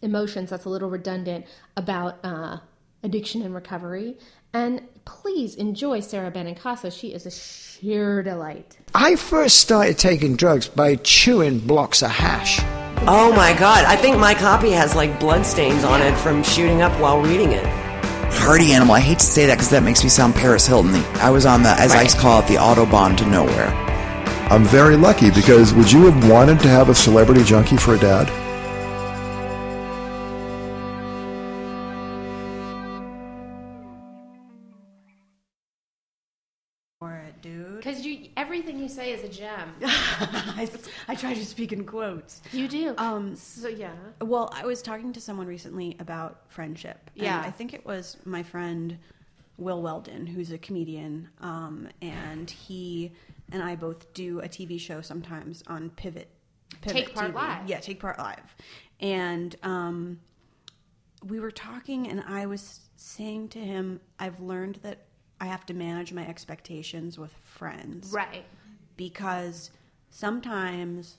emotions. 0.00 0.50
That's 0.50 0.64
a 0.64 0.68
little 0.68 0.90
redundant 0.90 1.46
about 1.76 2.18
uh, 2.24 2.58
addiction 3.02 3.42
and 3.42 3.54
recovery. 3.54 4.16
And 4.54 4.82
please 5.04 5.54
enjoy 5.54 6.00
Sarah 6.00 6.30
Benincasa. 6.30 6.92
She 6.92 7.08
is 7.08 7.26
a 7.26 7.30
sheer 7.30 8.22
delight. 8.22 8.78
I 8.94 9.16
first 9.16 9.58
started 9.58 9.98
taking 9.98 10.36
drugs 10.36 10.68
by 10.68 10.96
chewing 10.96 11.58
blocks 11.60 12.02
of 12.02 12.10
hash. 12.10 12.60
Oh 13.04 13.32
my 13.34 13.52
god, 13.58 13.84
I 13.86 13.96
think 13.96 14.18
my 14.18 14.34
copy 14.34 14.70
has 14.70 14.94
like 14.94 15.18
bloodstains 15.18 15.84
on 15.84 16.02
it 16.02 16.16
from 16.18 16.42
shooting 16.42 16.82
up 16.82 16.92
while 17.00 17.20
reading 17.20 17.52
it. 17.52 17.64
Party 18.32 18.72
animal. 18.72 18.94
I 18.94 19.00
hate 19.00 19.18
to 19.18 19.24
say 19.24 19.46
that 19.46 19.54
because 19.54 19.70
that 19.70 19.82
makes 19.82 20.02
me 20.02 20.08
sound 20.08 20.34
Paris 20.34 20.66
Hilton. 20.66 20.94
I 21.16 21.30
was 21.30 21.44
on 21.46 21.62
the, 21.62 21.70
as 21.70 21.92
I 21.92 22.06
call 22.08 22.40
it, 22.40 22.46
the 22.46 22.54
autobahn 22.54 23.16
to 23.18 23.26
nowhere. 23.26 23.68
I'm 24.50 24.64
very 24.64 24.96
lucky 24.96 25.30
because 25.30 25.72
would 25.74 25.90
you 25.90 26.10
have 26.10 26.30
wanted 26.30 26.60
to 26.60 26.68
have 26.68 26.90
a 26.90 26.94
celebrity 26.94 27.42
junkie 27.42 27.76
for 27.76 27.94
a 27.94 27.98
dad? 27.98 28.28
Say 39.16 39.22
is 39.22 39.36
a 39.36 39.40
gem. 39.40 39.74
I, 39.84 40.68
I 41.08 41.14
try 41.14 41.34
to 41.34 41.44
speak 41.44 41.72
in 41.72 41.84
quotes. 41.84 42.42
You 42.52 42.68
do. 42.68 42.94
Um, 42.98 43.36
so 43.36 43.68
yeah. 43.68 43.92
Well, 44.20 44.52
I 44.54 44.64
was 44.64 44.82
talking 44.82 45.12
to 45.12 45.20
someone 45.20 45.46
recently 45.46 45.96
about 45.98 46.42
friendship. 46.48 47.10
and 47.14 47.24
Yeah. 47.24 47.40
I 47.40 47.50
think 47.50 47.74
it 47.74 47.84
was 47.84 48.16
my 48.24 48.42
friend 48.42 48.98
Will 49.56 49.82
Weldon, 49.82 50.26
who's 50.26 50.50
a 50.50 50.58
comedian, 50.58 51.28
um, 51.40 51.88
and 52.00 52.50
he 52.50 53.12
and 53.52 53.62
I 53.62 53.76
both 53.76 54.12
do 54.14 54.40
a 54.40 54.48
TV 54.48 54.80
show 54.80 55.00
sometimes 55.02 55.62
on 55.66 55.90
Pivot. 55.90 56.28
Pivot 56.80 57.06
Take 57.06 57.14
Part 57.14 57.32
TV. 57.32 57.34
Live. 57.34 57.68
Yeah, 57.68 57.80
Take 57.80 58.00
Part 58.00 58.18
Live. 58.18 58.56
And 58.98 59.54
um, 59.62 60.20
we 61.24 61.38
were 61.38 61.50
talking, 61.50 62.08
and 62.08 62.22
I 62.26 62.46
was 62.46 62.80
saying 62.96 63.48
to 63.50 63.58
him, 63.58 64.00
I've 64.18 64.40
learned 64.40 64.76
that 64.82 65.04
I 65.40 65.46
have 65.46 65.66
to 65.66 65.74
manage 65.74 66.12
my 66.12 66.26
expectations 66.26 67.18
with 67.18 67.32
friends 67.42 68.12
Right. 68.12 68.44
Because 69.02 69.72
sometimes 70.10 71.16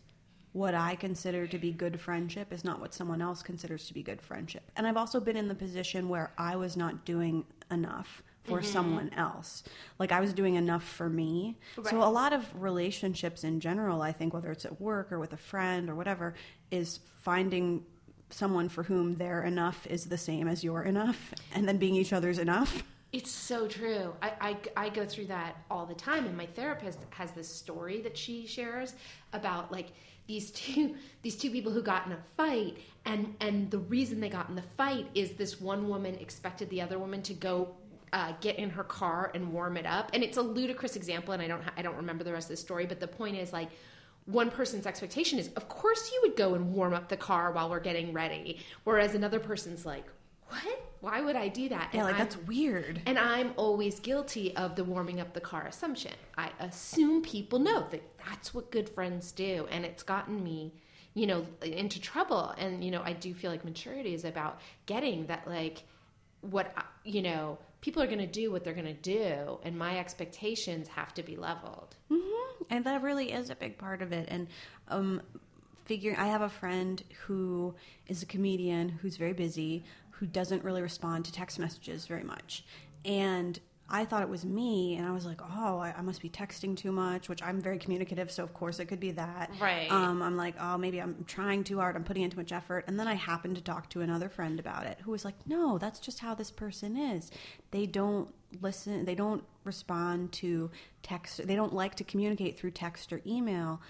what 0.53 0.73
I 0.73 0.95
consider 0.95 1.45
to 1.47 1.57
be 1.57 1.73
good 1.73 1.99
friendship 1.99 2.53
is 2.53 2.63
not 2.63 2.79
what 2.79 2.93
someone 2.93 3.21
else 3.21 3.43
considers 3.43 3.87
to 3.87 3.93
be 3.93 4.01
good 4.01 4.21
friendship. 4.21 4.63
And 4.77 4.87
I've 4.87 4.95
also 4.95 5.19
been 5.19 5.35
in 5.35 5.49
the 5.49 5.55
position 5.55 6.07
where 6.07 6.31
I 6.37 6.55
was 6.55 6.77
not 6.77 7.03
doing 7.03 7.43
enough 7.69 8.23
for 8.45 8.59
mm-hmm. 8.59 8.71
someone 8.71 9.11
else. 9.17 9.63
Like 9.99 10.13
I 10.13 10.21
was 10.21 10.31
doing 10.31 10.55
enough 10.55 10.83
for 10.83 11.09
me. 11.09 11.57
So 11.89 12.01
a 12.01 12.05
lot 12.05 12.31
of 12.31 12.45
relationships 12.55 13.43
in 13.43 13.59
general, 13.59 14.01
I 14.01 14.13
think 14.13 14.33
whether 14.33 14.51
it's 14.51 14.63
at 14.63 14.79
work 14.79 15.11
or 15.11 15.19
with 15.19 15.33
a 15.33 15.37
friend 15.37 15.89
or 15.89 15.95
whatever, 15.95 16.35
is 16.71 17.01
finding 17.19 17.83
someone 18.29 18.69
for 18.69 18.83
whom 18.83 19.15
their 19.15 19.43
enough 19.43 19.85
is 19.87 20.05
the 20.05 20.17
same 20.17 20.47
as 20.47 20.63
your 20.63 20.83
enough 20.83 21.33
and 21.53 21.67
then 21.67 21.77
being 21.77 21.95
each 21.95 22.13
other's 22.13 22.39
enough. 22.39 22.83
It's 23.13 23.29
so 23.29 23.67
true. 23.67 24.15
I, 24.24 24.32
I, 24.41 24.86
I 24.86 24.89
go 24.89 25.05
through 25.05 25.27
that 25.27 25.55
all 25.70 25.86
the 25.86 25.93
time, 25.93 26.25
and 26.25 26.36
my 26.36 26.48
therapist 26.48 26.98
has 27.12 27.32
this 27.32 27.48
story 27.48 28.01
that 28.01 28.17
she 28.17 28.48
shares 28.48 28.96
about 29.34 29.72
like 29.72 29.89
these 30.25 30.50
two 30.51 30.96
these 31.22 31.38
two 31.38 31.51
people 31.51 31.72
who 31.72 31.84
got 31.84 32.08
in 32.08 32.13
a 32.13 32.17
fight, 32.36 32.77
and 33.05 33.36
and 33.39 33.70
the 33.70 33.77
reason 33.77 34.20
they 34.20 34.29
got 34.29 34.50
in 34.50 34.55
the 34.55 34.63
fight 34.77 35.08
is 35.13 35.34
this 35.34 35.62
one 35.62 35.88
woman 35.88 36.15
expected 36.15 36.72
the 36.72 36.82
other 36.82 37.00
woman 37.00 37.22
to 37.24 37.34
go. 37.34 37.75
Uh, 38.12 38.32
get 38.41 38.60
in 38.60 38.70
her 38.70 38.84
car 38.84 39.32
and 39.34 39.51
warm 39.51 39.75
it 39.75 39.88
up, 39.88 40.12
and 40.13 40.22
it's 40.24 40.38
a 40.38 40.41
ludicrous 40.41 40.96
example, 40.96 41.34
and 41.34 41.41
I 41.41 41.48
don't 41.48 41.63
I 41.75 41.82
don't 41.82 41.96
remember 41.96 42.24
the 42.24 42.32
rest 42.32 42.46
of 42.46 42.50
the 42.50 42.58
story, 42.58 42.86
but 42.86 43.00
the 43.00 43.08
point 43.08 43.36
is 43.36 43.51
like 43.51 43.70
one 44.25 44.51
person's 44.51 44.86
expectation 44.86 45.39
is, 45.39 45.50
of 45.55 45.67
course, 45.67 46.12
you 46.12 46.20
would 46.22 46.36
go 46.36 46.53
and 46.53 46.74
warm 46.74 46.93
up 46.93 47.10
the 47.10 47.17
car 47.17 47.51
while 47.51 47.72
we're 47.72 47.79
getting 47.79 48.13
ready, 48.13 48.60
whereas 48.84 49.15
another 49.15 49.39
person's 49.39 49.84
like, 49.84 50.05
what? 50.53 50.79
Why 51.01 51.19
would 51.22 51.36
I 51.36 51.50
do 51.50 51.67
that? 51.69 51.89
Yeah, 51.91 52.00
And 52.00 52.07
like 52.07 52.15
I'm- 52.15 52.24
that's 52.24 52.38
weird. 52.38 53.01
and 53.05 53.19
I'm 53.19 53.53
always 53.57 54.00
guilty 54.00 54.55
of 54.55 54.75
the 54.75 54.83
warming 54.83 55.19
up 55.19 55.33
the 55.33 55.41
car 55.41 55.65
assumption. 55.67 56.13
I 56.38 56.51
assume 56.60 57.22
people 57.24 57.60
know 57.60 57.88
that 57.91 58.03
that's 58.25 58.53
what 58.53 58.72
good 58.72 58.88
friends 58.89 59.31
do, 59.31 59.67
and 59.69 59.83
it's 59.86 60.03
gotten 60.03 60.43
me, 60.43 60.74
you 61.13 61.27
know, 61.27 61.45
into 61.62 62.00
trouble. 62.00 62.50
And 62.57 62.83
you 62.83 62.91
know, 62.91 63.01
I 63.03 63.13
do 63.13 63.33
feel 63.33 63.51
like 63.51 63.65
maturity 63.65 64.13
is 64.13 64.24
about 64.25 64.60
getting 64.86 65.25
that, 65.27 65.48
like, 65.48 65.83
what 66.41 66.74
you 67.03 67.22
know, 67.22 67.57
people 67.81 68.01
are 68.01 68.07
going 68.07 68.19
to 68.19 68.25
do 68.27 68.50
what 68.51 68.63
they're 68.63 68.74
going 68.74 68.86
to 68.86 68.93
do, 68.93 69.60
and 69.63 69.77
my 69.77 70.00
expectations 70.00 70.88
have 70.88 71.13
to 71.15 71.24
be 71.24 71.36
leveled. 71.36 71.95
Hmm. 72.10 72.19
and 72.69 72.86
that 72.86 73.01
really 73.01 73.31
is 73.33 73.50
a 73.50 73.55
big 73.55 73.77
part 73.77 74.01
of 74.01 74.13
it 74.13 74.25
and 74.29 74.48
um 74.88 75.22
figuring 75.83 76.15
i 76.17 76.27
have 76.27 76.41
a 76.41 76.48
friend 76.48 77.03
who 77.25 77.75
is 78.07 78.24
a 78.24 78.25
comedian 78.25 78.88
who's 78.88 79.17
very 79.17 79.33
busy 79.33 79.83
who 80.17 80.25
doesn't 80.25 80.63
really 80.63 80.82
respond 80.82 81.25
to 81.25 81.32
text 81.32 81.60
messages 81.60 82.05
very 82.08 82.24
much. 82.24 82.63
And 83.05 83.60
i 83.89 84.05
thought 84.05 84.22
it 84.22 84.29
was 84.29 84.46
me 84.46 84.96
and 84.96 85.05
i 85.05 85.12
was 85.12 85.25
like 85.25 85.41
oh 85.41 85.77
i, 85.77 85.93
I 85.98 86.01
must 86.01 86.22
be 86.22 86.29
texting 86.29 86.75
too 86.75 86.91
much 86.91 87.29
which 87.29 87.43
i'm 87.43 87.60
very 87.62 87.77
communicative 87.77 88.32
so 88.32 88.43
of 88.43 88.53
course 88.53 88.79
it 88.79 88.86
could 88.86 89.00
be 89.00 89.12
that. 89.12 89.51
Right. 89.60 89.91
um, 89.91 90.22
i'm 90.22 90.38
like 90.38 90.55
oh 90.60 90.77
maybe 90.77 91.01
i'm 91.01 91.24
trying 91.27 91.63
too 91.63 91.79
hard 91.79 91.96
i'm 91.96 92.03
putting 92.03 92.24
in 92.24 92.29
too 92.29 92.38
much 92.38 92.51
effort 92.51 92.86
and 92.88 93.00
then 93.00 93.08
i 93.08 93.13
happened 93.13 93.55
to 93.55 93.62
talk 93.62 93.89
to 93.91 94.01
another 94.01 94.29
friend 94.29 94.60
about 94.60 94.86
it 94.86 95.00
who 95.03 95.12
was 95.12 95.25
like 95.25 95.36
no 95.46 95.77
that's 95.77 96.00
just 96.00 96.20
how 96.20 96.34
this 96.34 96.51
person 96.51 96.98
is. 96.98 97.32
They 97.72 97.86
don't 97.86 98.29
listen 98.62 99.05
they 99.05 99.15
don't 99.15 99.43
respond 99.63 100.32
to 100.34 100.70
text 101.01 101.46
they 101.46 101.55
don't 101.55 101.74
like 101.74 101.96
to 101.96 102.03
communicate 102.03 102.58
through 102.58 102.72
text 102.72 103.12
or 103.12 103.22
email 103.25 103.82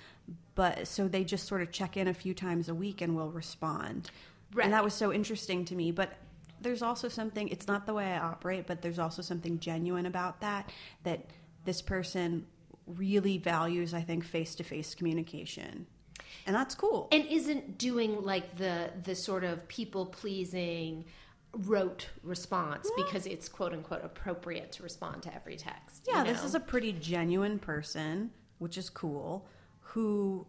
but 0.56 0.88
so 0.88 1.08
they 1.08 1.24
just 1.24 1.48
sort 1.48 1.62
of 1.62 1.72
check 1.72 1.98
in 1.98 2.08
a 2.08 2.14
few 2.14 2.34
times 2.34 2.70
a 2.70 2.74
week 2.74 3.02
and 3.02 3.16
will 3.16 3.32
respond 3.32 4.10
Right. 4.54 4.66
and 4.66 4.74
that 4.74 4.84
was 4.84 4.94
so 4.94 5.12
interesting 5.12 5.66
to 5.66 5.76
me 5.76 5.92
but 5.92 6.14
there's 6.62 6.82
also 6.82 7.10
something 7.10 7.50
it's 7.50 7.68
not 7.68 7.86
the 7.86 7.94
way 7.94 8.14
i 8.14 8.20
operate 8.20 8.68
but 8.68 8.82
there's 8.82 9.00
also 9.00 9.22
something 9.22 9.60
genuine 9.60 10.06
about 10.06 10.42
that 10.42 10.72
that 11.04 11.26
this 11.66 11.82
person 11.82 12.46
really 12.88 13.38
values 13.38 13.94
i 13.94 14.02
think 14.02 14.24
face-to-face 14.24 14.96
communication 14.96 15.86
and 16.46 16.56
that's 16.56 16.76
cool 16.76 17.08
and 17.12 17.26
isn't 17.26 17.78
doing 17.78 18.24
like 18.24 18.56
the 18.58 18.92
the 19.04 19.16
sort 19.16 19.44
of 19.44 19.68
people 19.68 20.06
pleasing 20.06 21.06
rote 21.54 22.10
response 22.24 22.90
because 22.98 23.28
it's 23.28 23.48
quote 23.48 23.74
unquote 23.74 24.04
appropriate 24.04 24.72
to 24.72 24.82
respond 24.82 25.22
to 25.22 25.34
every 25.36 25.56
text. 25.56 26.08
you 26.08 26.14
yeah 26.14 26.24
this 26.24 26.44
is 26.44 26.56
a 26.56 26.60
pretty 26.60 26.92
genuine 26.94 27.60
person 27.60 28.32
which 28.58 28.78
is 28.78 28.90
cool 28.90 29.48
who 29.82 30.46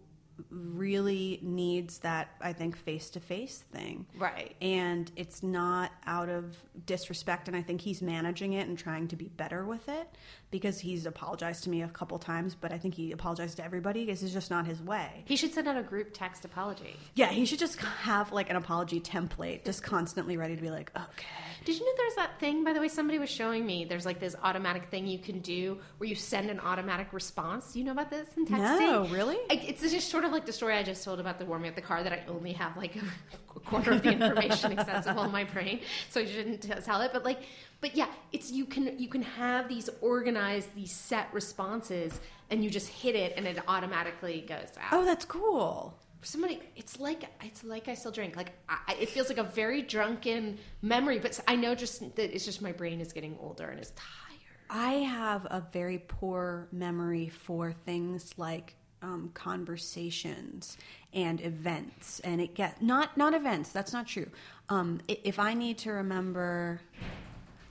really 0.50 1.38
needs 1.42 1.98
that 1.98 2.28
i 2.40 2.52
think 2.52 2.76
face-to-face 2.76 3.64
thing 3.72 4.06
Right. 4.18 4.54
and 4.60 5.10
it's 5.16 5.42
not 5.42 5.92
out 6.06 6.28
of 6.28 6.56
disrespect 6.86 7.48
and 7.48 7.56
i 7.56 7.62
think 7.62 7.80
he's 7.80 8.02
managing 8.02 8.52
it 8.54 8.66
and 8.68 8.76
trying 8.78 9.08
to 9.08 9.16
be 9.16 9.26
better 9.28 9.64
with 9.64 9.88
it 9.88 10.08
because 10.50 10.78
he's 10.80 11.06
apologized 11.06 11.64
to 11.64 11.70
me 11.70 11.82
a 11.82 11.88
couple 11.88 12.18
times 12.18 12.54
but 12.60 12.72
i 12.72 12.78
think 12.78 12.94
he 12.94 13.12
apologized 13.12 13.56
to 13.58 13.64
everybody 13.64 14.04
this 14.06 14.22
is 14.22 14.32
just 14.32 14.50
not 14.50 14.66
his 14.66 14.80
way 14.82 15.22
He 15.24 15.36
should 15.36 15.52
send 15.54 15.68
out 15.68 15.76
a 15.76 15.82
group 15.82 16.10
text 16.12 16.44
apology. 16.44 16.96
yeah 17.14 17.28
he 17.28 17.44
should 17.46 17.58
just 17.58 17.78
have 17.80 18.32
like 18.32 18.50
an 18.50 18.56
apology 18.56 19.00
template 19.00 19.64
just 19.64 19.82
constantly 19.82 20.36
ready 20.36 20.56
to 20.56 20.62
be 20.62 20.70
like 20.70 20.90
okay 20.96 21.26
Did 21.64 21.78
you 21.78 21.84
know 21.86 21.92
there's 21.96 22.14
that 22.16 22.38
thing, 22.40 22.62
by 22.62 22.74
the 22.74 22.80
way, 22.80 22.88
somebody 22.88 23.18
was 23.18 23.30
showing 23.30 23.64
me? 23.64 23.86
There's 23.86 24.04
like 24.04 24.20
this 24.20 24.36
automatic 24.42 24.90
thing 24.90 25.06
you 25.06 25.18
can 25.18 25.38
do 25.40 25.78
where 25.96 26.06
you 26.10 26.14
send 26.14 26.50
an 26.50 26.60
automatic 26.60 27.14
response. 27.14 27.72
Do 27.72 27.78
you 27.78 27.86
know 27.86 27.92
about 27.92 28.10
this 28.10 28.28
in 28.36 28.44
texting? 28.44 28.80
No, 28.80 29.06
really? 29.08 29.38
It's 29.48 29.80
just 29.80 30.10
sort 30.10 30.23
of 30.26 30.32
like 30.32 30.46
the 30.46 30.52
story 30.52 30.74
I 30.74 30.82
just 30.82 31.04
told 31.04 31.20
about 31.20 31.38
the 31.38 31.44
warming 31.44 31.68
up 31.70 31.74
the 31.74 31.82
car 31.82 32.02
that 32.02 32.12
I 32.12 32.22
only 32.28 32.52
have 32.52 32.76
like 32.76 32.96
a 33.56 33.60
quarter 33.60 33.92
of 33.92 34.02
the 34.02 34.12
information 34.12 34.72
accessible 34.78 35.24
in 35.24 35.32
my 35.32 35.44
brain, 35.44 35.80
so 36.10 36.20
I 36.20 36.26
shouldn't 36.26 36.62
tell 36.84 37.00
it. 37.00 37.10
But 37.12 37.24
like, 37.24 37.40
but 37.80 37.96
yeah, 37.96 38.08
it's 38.32 38.50
you 38.50 38.64
can 38.64 38.98
you 38.98 39.08
can 39.08 39.22
have 39.22 39.68
these 39.68 39.88
organized, 40.00 40.74
these 40.74 40.92
set 40.92 41.32
responses, 41.32 42.20
and 42.50 42.64
you 42.64 42.70
just 42.70 42.88
hit 42.88 43.14
it, 43.14 43.34
and 43.36 43.46
it 43.46 43.58
automatically 43.68 44.44
goes 44.46 44.72
out. 44.80 44.92
Oh 44.92 45.04
that's 45.04 45.24
cool. 45.24 45.98
Somebody 46.22 46.60
it's 46.74 46.98
like 46.98 47.24
it's 47.42 47.62
like 47.64 47.86
i 47.88 47.94
still 47.94 48.10
drink. 48.10 48.34
Like 48.36 48.52
I, 48.68 48.96
it 48.98 49.10
feels 49.10 49.28
like 49.28 49.38
a 49.38 49.42
very 49.42 49.82
drunken 49.82 50.58
memory 50.80 51.18
but 51.18 51.38
i 51.46 51.54
know 51.54 51.74
just 51.74 52.00
that 52.16 52.34
it's 52.34 52.46
just 52.46 52.62
my 52.62 52.72
brain 52.72 53.02
is 53.02 53.12
getting 53.12 53.36
older 53.42 53.68
and 53.68 53.78
is 53.78 53.90
tired. 53.90 54.24
I 54.70 54.92
have 54.92 55.44
a 55.44 55.62
very 55.72 55.98
poor 55.98 56.68
memory 56.72 57.28
for 57.28 57.72
things 57.72 58.34
like 58.38 58.74
um, 59.04 59.30
conversations 59.34 60.78
and 61.12 61.40
events, 61.42 62.20
and 62.20 62.40
it 62.40 62.54
get 62.54 62.82
not 62.82 63.16
not 63.16 63.34
events. 63.34 63.70
That's 63.70 63.92
not 63.92 64.06
true. 64.06 64.28
Um, 64.68 65.00
if 65.06 65.38
I 65.38 65.52
need 65.54 65.78
to 65.78 65.92
remember, 65.92 66.80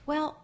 well, 0.06 0.40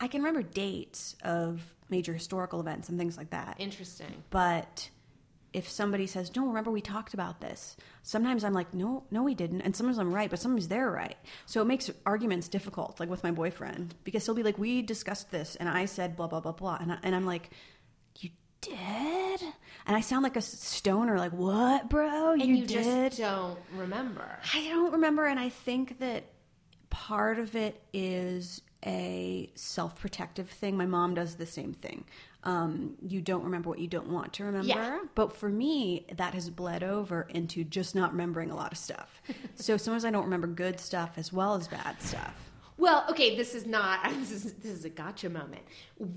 I 0.00 0.06
can 0.06 0.22
remember 0.22 0.42
dates 0.42 1.16
of 1.24 1.74
major 1.90 2.14
historical 2.14 2.60
events 2.60 2.88
and 2.88 2.98
things 2.98 3.16
like 3.16 3.30
that. 3.30 3.56
interesting 3.58 4.22
But 4.30 4.88
if 5.52 5.68
somebody 5.68 6.06
says, 6.06 6.34
"No, 6.34 6.46
remember 6.46 6.70
we 6.70 6.80
talked 6.80 7.14
about 7.14 7.40
this." 7.40 7.76
Sometimes 8.02 8.44
I'm 8.44 8.54
like, 8.54 8.72
"No, 8.72 9.04
no, 9.10 9.22
we 9.24 9.34
didn't," 9.34 9.60
and 9.62 9.76
sometimes 9.76 9.98
I'm 9.98 10.14
right, 10.14 10.30
but 10.30 10.38
sometimes 10.38 10.68
they're 10.68 10.90
right. 10.90 11.16
So 11.46 11.60
it 11.60 11.66
makes 11.66 11.90
arguments 12.06 12.48
difficult, 12.48 13.00
like 13.00 13.10
with 13.10 13.22
my 13.22 13.32
boyfriend, 13.32 13.94
because 14.04 14.24
he'll 14.24 14.34
be 14.34 14.42
like, 14.44 14.56
"We 14.56 14.82
discussed 14.82 15.30
this," 15.30 15.56
and 15.56 15.68
I 15.68 15.84
said 15.84 16.16
blah 16.16 16.28
blah 16.28 16.40
blah 16.40 16.52
blah, 16.52 16.78
and 16.80 16.92
I, 16.92 16.98
and 17.02 17.14
I'm 17.14 17.26
like, 17.26 17.50
"You 17.50 17.56
did?" 18.62 19.42
And 19.86 19.96
I 19.96 20.00
sound 20.00 20.22
like 20.22 20.36
a 20.36 20.40
stoner, 20.42 21.18
like, 21.18 21.32
"What, 21.32 21.90
bro? 21.90 22.32
And 22.32 22.42
you, 22.42 22.54
you 22.56 22.66
did?" 22.66 23.12
just 23.12 23.18
don't 23.18 23.58
remember. 23.76 24.38
I 24.54 24.68
don't 24.68 24.92
remember, 24.92 25.26
and 25.26 25.38
I 25.38 25.50
think 25.50 25.98
that 25.98 26.24
part 26.90 27.38
of 27.38 27.54
it 27.56 27.80
is 27.92 28.62
a 28.84 29.50
self-protective 29.54 30.48
thing. 30.50 30.76
My 30.76 30.86
mom 30.86 31.14
does 31.14 31.36
the 31.36 31.46
same 31.46 31.72
thing. 31.72 32.04
Um, 32.44 32.96
you 33.00 33.20
don't 33.20 33.44
remember 33.44 33.68
what 33.68 33.78
you 33.78 33.86
don't 33.86 34.08
want 34.08 34.32
to 34.34 34.44
remember, 34.44 34.66
Yeah. 34.66 34.98
but 35.14 35.36
for 35.36 35.48
me, 35.48 36.06
that 36.16 36.34
has 36.34 36.50
bled 36.50 36.82
over 36.82 37.22
into 37.30 37.62
just 37.62 37.94
not 37.94 38.10
remembering 38.10 38.50
a 38.50 38.56
lot 38.56 38.72
of 38.72 38.78
stuff. 38.78 39.22
so 39.54 39.76
sometimes 39.76 40.04
I 40.04 40.10
don't 40.10 40.24
remember 40.24 40.48
good 40.48 40.80
stuff 40.80 41.12
as 41.16 41.32
well 41.32 41.54
as 41.54 41.68
bad 41.68 42.02
stuff. 42.02 42.50
Well, 42.78 43.04
okay, 43.10 43.36
this 43.36 43.54
is 43.54 43.64
not. 43.66 44.00
This 44.18 44.32
is 44.32 44.52
this 44.54 44.72
is 44.72 44.84
a 44.84 44.90
gotcha 44.90 45.30
moment. 45.30 45.62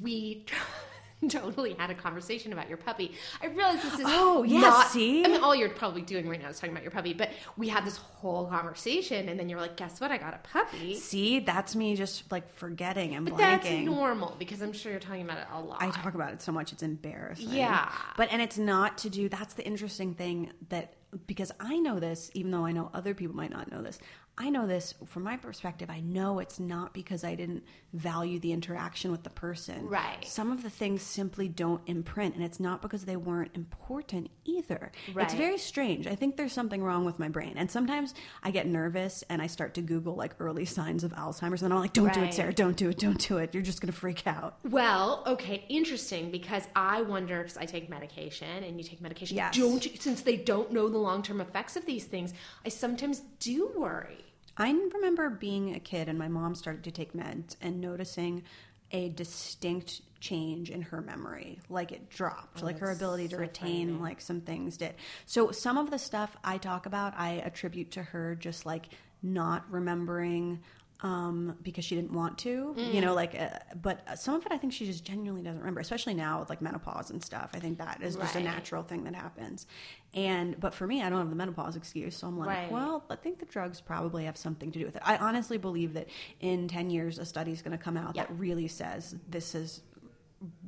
We 0.01 0.45
totally 1.29 1.74
had 1.74 1.89
a 1.89 1.95
conversation 1.95 2.53
about 2.53 2.67
your 2.67 2.77
puppy. 2.77 3.13
I 3.41 3.48
realize 3.48 3.81
this 3.81 3.93
is 3.95 4.01
Oh, 4.05 4.43
yeah, 4.43 4.60
not- 4.60 4.88
see? 4.88 5.24
I 5.24 5.27
mean, 5.27 5.41
all 5.41 5.55
you're 5.55 5.69
probably 5.69 6.01
doing 6.01 6.27
right 6.27 6.41
now 6.41 6.50
is 6.50 6.60
talking 6.60 6.72
about 6.74 6.84
your 6.84 6.91
puppy, 6.91 7.13
but 7.13 7.29
we 7.57 7.67
had 7.69 7.86
this 7.86 7.98
whole 7.98 8.45
conversation, 8.48 9.29
and 9.29 9.39
then 9.39 9.50
you're 9.50 9.60
like, 9.60 9.75
"Guess 9.77 10.01
what? 10.01 10.12
I 10.12 10.17
got 10.17 10.34
a 10.34 10.39
puppy." 10.39 10.95
See, 10.95 11.39
that's 11.39 11.75
me 11.75 11.95
just 11.95 12.31
like 12.31 12.48
forgetting 12.50 13.15
and 13.15 13.25
But 13.25 13.36
blanking. 13.36 13.38
that's 13.63 13.86
normal 13.86 14.36
because 14.38 14.62
I'm 14.62 14.74
sure 14.74 14.91
you're 14.91 15.00
talking 15.01 15.24
about 15.24 15.38
it 15.39 15.48
a 15.53 15.60
lot. 15.62 15.81
I 15.81 15.89
talk 15.91 16.13
about 16.15 16.34
it 16.34 16.41
so 16.41 16.51
much 16.51 16.72
it's 16.74 16.84
embarrassing. 16.84 17.50
Yeah. 17.50 17.91
But 18.17 18.29
and 18.31 18.41
it's 18.41 18.57
not 18.57 18.98
to 19.00 19.10
do 19.10 19.29
that's 19.29 19.53
the 19.53 19.65
interesting 19.65 20.13
thing 20.13 20.51
that 20.69 20.93
because 21.27 21.51
I 21.60 21.77
know 21.79 22.00
this 22.00 22.29
even 22.34 22.51
though 22.51 22.65
I 22.65 22.72
know 22.74 22.89
other 22.93 23.13
people 23.13 23.36
might 23.36 23.51
not 23.51 23.72
know 23.72 23.81
this. 23.81 24.00
I 24.38 24.50
know 24.50 24.67
this 24.67 24.93
from 25.05 25.24
my 25.24 25.38
perspective. 25.38 25.89
I 25.89 26.01
know 26.01 26.39
it's 26.39 26.60
not 26.60 26.93
because 26.93 27.24
I 27.24 27.36
didn't 27.36 27.63
value 27.95 28.39
the 28.39 28.51
interaction 28.51 29.11
with 29.11 29.23
the 29.23 29.29
person. 29.29 29.87
Right. 29.87 30.25
Some 30.25 30.51
of 30.51 30.63
the 30.63 30.69
things 30.69 31.01
simply 31.01 31.47
don't 31.47 31.81
imprint 31.85 32.35
and 32.35 32.43
it's 32.43 32.59
not 32.59 32.81
because 32.81 33.05
they 33.05 33.15
weren't 33.15 33.51
important 33.55 34.29
either. 34.43 34.91
Right. 35.13 35.25
It's 35.25 35.33
very 35.33 35.57
strange. 35.57 36.07
I 36.07 36.15
think 36.15 36.37
there's 36.37 36.53
something 36.53 36.83
wrong 36.83 37.05
with 37.05 37.19
my 37.19 37.29
brain. 37.29 37.53
And 37.55 37.69
sometimes 37.71 38.13
I 38.43 38.51
get 38.51 38.67
nervous 38.67 39.23
and 39.29 39.41
I 39.41 39.47
start 39.47 39.73
to 39.75 39.81
google 39.81 40.15
like 40.15 40.35
early 40.39 40.65
signs 40.65 41.03
of 41.03 41.13
Alzheimer's 41.13 41.63
and 41.63 41.73
I'm 41.73 41.79
like 41.79 41.93
don't 41.93 42.13
do 42.13 42.21
it 42.21 42.33
Sarah, 42.33 42.53
don't 42.53 42.75
do 42.75 42.89
it, 42.89 42.99
don't 42.99 43.19
do 43.19 43.37
it. 43.37 43.53
You're 43.53 43.63
just 43.63 43.81
going 43.81 43.91
to 43.91 43.97
freak 43.97 44.27
out. 44.27 44.57
Well, 44.63 45.23
okay, 45.25 45.65
interesting 45.69 46.31
because 46.31 46.67
I 46.75 47.01
wonder 47.01 47.39
because 47.39 47.57
I 47.57 47.65
take 47.65 47.89
medication 47.89 48.63
and 48.63 48.77
you 48.77 48.83
take 48.83 49.01
medication. 49.01 49.37
Yes. 49.37 49.55
Don't 49.55 49.83
since 50.01 50.21
they 50.21 50.37
don't 50.37 50.71
know 50.71 50.89
the 50.89 50.97
long 50.97 51.23
term 51.23 51.39
effects 51.41 51.75
of 51.75 51.85
these 51.85 52.05
things, 52.05 52.33
I 52.65 52.69
sometimes 52.69 53.21
do 53.39 53.71
worry. 53.75 54.25
I 54.57 54.71
remember 54.71 55.29
being 55.29 55.75
a 55.75 55.79
kid 55.79 56.07
and 56.07 56.17
my 56.17 56.27
mom 56.27 56.55
started 56.55 56.83
to 56.85 56.91
take 56.91 57.13
meds 57.13 57.55
and 57.62 57.81
noticing 57.81 58.43
a 58.91 59.09
distinct 59.09 60.01
change 60.19 60.69
in 60.69 60.81
her 60.81 61.01
memory. 61.01 61.59
Like 61.69 61.91
it 61.91 62.09
dropped, 62.09 62.62
oh, 62.62 62.65
like 62.65 62.79
her 62.79 62.91
ability 62.91 63.27
to 63.29 63.38
retain 63.38 64.00
like 64.00 64.21
some 64.21 64.41
things 64.41 64.77
did. 64.77 64.93
So 65.25 65.51
some 65.51 65.77
of 65.77 65.91
the 65.91 66.00
stuff 66.00 66.35
I 66.43 66.57
talk 66.57 66.85
about, 66.85 67.13
I 67.17 67.41
attribute 67.45 67.91
to 67.91 68.03
her 68.03 68.35
just 68.35 68.65
like 68.65 68.89
not 69.21 69.65
remembering 69.69 70.62
um 71.01 71.57
because 71.61 71.83
she 71.83 71.93
didn't 71.93 72.13
want 72.13 72.37
to 72.37 72.73
you 72.93 73.01
know 73.01 73.13
like 73.13 73.35
uh, 73.35 73.49
but 73.81 74.17
some 74.17 74.35
of 74.35 74.45
it 74.45 74.51
i 74.53 74.57
think 74.57 74.71
she 74.71 74.85
just 74.85 75.03
genuinely 75.03 75.43
doesn't 75.43 75.59
remember 75.59 75.81
especially 75.81 76.13
now 76.13 76.39
with 76.39 76.49
like 76.49 76.61
menopause 76.61 77.09
and 77.11 77.21
stuff. 77.23 77.51
I 77.53 77.59
think 77.59 77.77
that 77.79 78.01
is 78.01 78.15
just 78.15 78.35
a 78.35 78.39
natural 78.45 78.81
thing 78.83 79.03
that 79.03 79.13
happens. 79.15 79.67
And 80.13 80.57
but 80.59 80.73
for 80.73 80.87
me 80.87 81.01
i 81.03 81.09
don't 81.09 81.19
have 81.19 81.29
the 81.29 81.35
menopause 81.35 81.75
excuse 81.75 82.15
so 82.15 82.27
i'm 82.27 82.37
like 82.39 82.47
Right. 82.47 82.71
well 82.71 83.03
I 83.09 83.15
think 83.17 83.39
the 83.39 83.45
drugs 83.45 83.81
probably 83.81 84.23
have 84.23 84.37
something 84.37 84.71
to 84.71 84.79
do 84.79 84.85
with 84.85 84.95
it. 84.95 85.01
I 85.05 85.17
honestly 85.17 85.57
believe 85.57 85.93
that 85.93 86.07
in 86.39 86.67
10 86.69 86.89
years, 86.89 87.19
a 87.19 87.25
study 87.25 87.51
is 87.51 87.61
going 87.61 87.77
to 87.77 87.83
come 87.83 87.97
out 87.97 88.15
that 88.15 88.31
really 88.31 88.67
says 88.69 89.15
this 89.27 89.53
is 89.53 89.81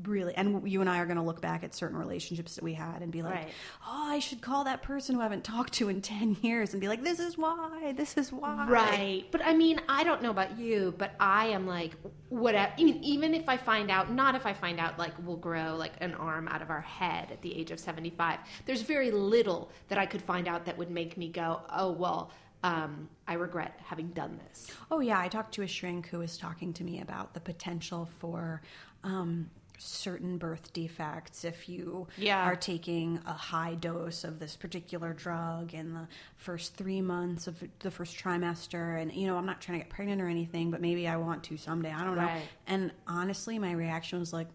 really, 0.04 0.34
and 0.36 0.70
you 0.70 0.82
and 0.82 0.90
I 0.90 1.00
are 1.00 1.06
going 1.06 1.18
to 1.18 1.24
look 1.24 1.42
back 1.42 1.64
at 1.64 1.74
certain 1.74 1.98
relationships 1.98 2.56
that 2.56 2.64
we 2.64 2.74
had 2.74 3.02
and 3.02 3.12
be 3.12 3.22
like, 3.22 3.34
Right. 3.36 3.50
oh, 3.88 4.08
I 4.12 4.20
should 4.20 4.42
call 4.42 4.64
that 4.66 4.82
person 4.82 5.16
who 5.16 5.22
I 5.22 5.24
haven't 5.26 5.44
talked 5.44 5.74
to 5.74 5.90
in 5.90 6.02
10 6.02 6.38
years 6.42 6.74
and 6.74 6.82
be 6.82 6.88
like, 6.88 7.04
this 7.04 7.20
is 7.20 7.38
why, 7.38 7.94
this 7.96 8.18
is 8.18 8.32
why. 8.32 8.68
Right. 8.68 9.26
But 9.32 9.42
I 9.46 9.54
mean, 9.54 9.82
I 9.90 10.04
don't 10.04 10.22
know 10.22 10.32
about 10.32 10.58
you, 10.58 10.94
but 10.98 11.12
I 11.20 11.48
am 11.48 11.68
like, 11.68 11.94
whatever. 12.30 12.72
Even, 12.78 13.04
even 13.04 13.34
if 13.34 13.48
I 13.50 13.58
find 13.58 13.90
out, 13.92 14.12
not 14.12 14.36
if 14.36 14.46
I 14.46 14.54
find 14.54 14.80
out, 14.80 14.98
like, 14.98 15.14
we'll 15.24 15.38
grow 15.38 15.76
like 15.76 15.94
an 16.02 16.14
arm 16.16 16.48
out 16.48 16.62
of 16.62 16.70
our 16.70 16.82
head 16.82 17.32
at 17.32 17.42
the 17.42 17.56
age 17.58 17.72
of 17.72 17.80
75, 17.80 18.40
there's 18.66 18.82
very 18.82 19.12
little 19.12 19.72
that 19.90 19.98
I 19.98 20.06
could 20.06 20.22
find 20.22 20.48
out 20.48 20.66
that 20.66 20.78
would 20.78 20.92
make 20.92 21.18
me 21.18 21.30
go, 21.30 21.62
oh, 21.70 21.92
well, 21.92 22.32
um, 22.64 23.08
I 23.28 23.34
regret 23.34 23.80
having 23.86 24.08
done 24.10 24.40
this. 24.50 24.68
Oh 24.90 25.00
yeah, 25.00 25.20
I 25.20 25.28
talked 25.28 25.54
to 25.56 25.62
a 25.62 25.68
shrink 25.68 26.08
who 26.08 26.20
was 26.20 26.38
talking 26.38 26.74
to 26.74 26.84
me 26.84 27.02
about 27.02 27.34
the 27.34 27.40
potential 27.40 28.10
for 28.20 28.62
um, 29.04 29.50
certain 29.78 30.38
birth 30.38 30.74
defects 30.74 31.46
if 31.46 31.70
you 31.70 32.08
Yeah. 32.18 32.44
are 32.44 32.56
taking 32.56 33.20
a 33.26 33.34
high 33.34 33.76
dose 33.76 34.24
of 34.24 34.40
this 34.40 34.56
particular 34.56 35.14
drug 35.14 35.74
in 35.74 35.94
the 35.94 36.08
first 36.36 36.76
three 36.76 37.02
months 37.02 37.48
of 37.48 37.64
the 37.80 37.92
first 37.92 38.18
trimester. 38.18 39.02
And 39.02 39.12
you 39.14 39.28
know, 39.28 39.38
I'm 39.38 39.46
not 39.46 39.62
trying 39.62 39.80
to 39.80 39.84
get 39.86 39.90
pregnant 39.94 40.22
or 40.22 40.28
anything, 40.28 40.72
but 40.72 40.82
maybe 40.82 41.08
I 41.08 41.18
want 41.18 41.44
to 41.46 41.58
someday. 41.58 41.92
I 41.92 42.04
don't 42.04 42.16
know. 42.16 42.30
And 42.68 42.92
honestly, 43.08 43.60
my 43.60 43.72
reaction 43.72 44.20
was 44.20 44.34
like. 44.34 44.48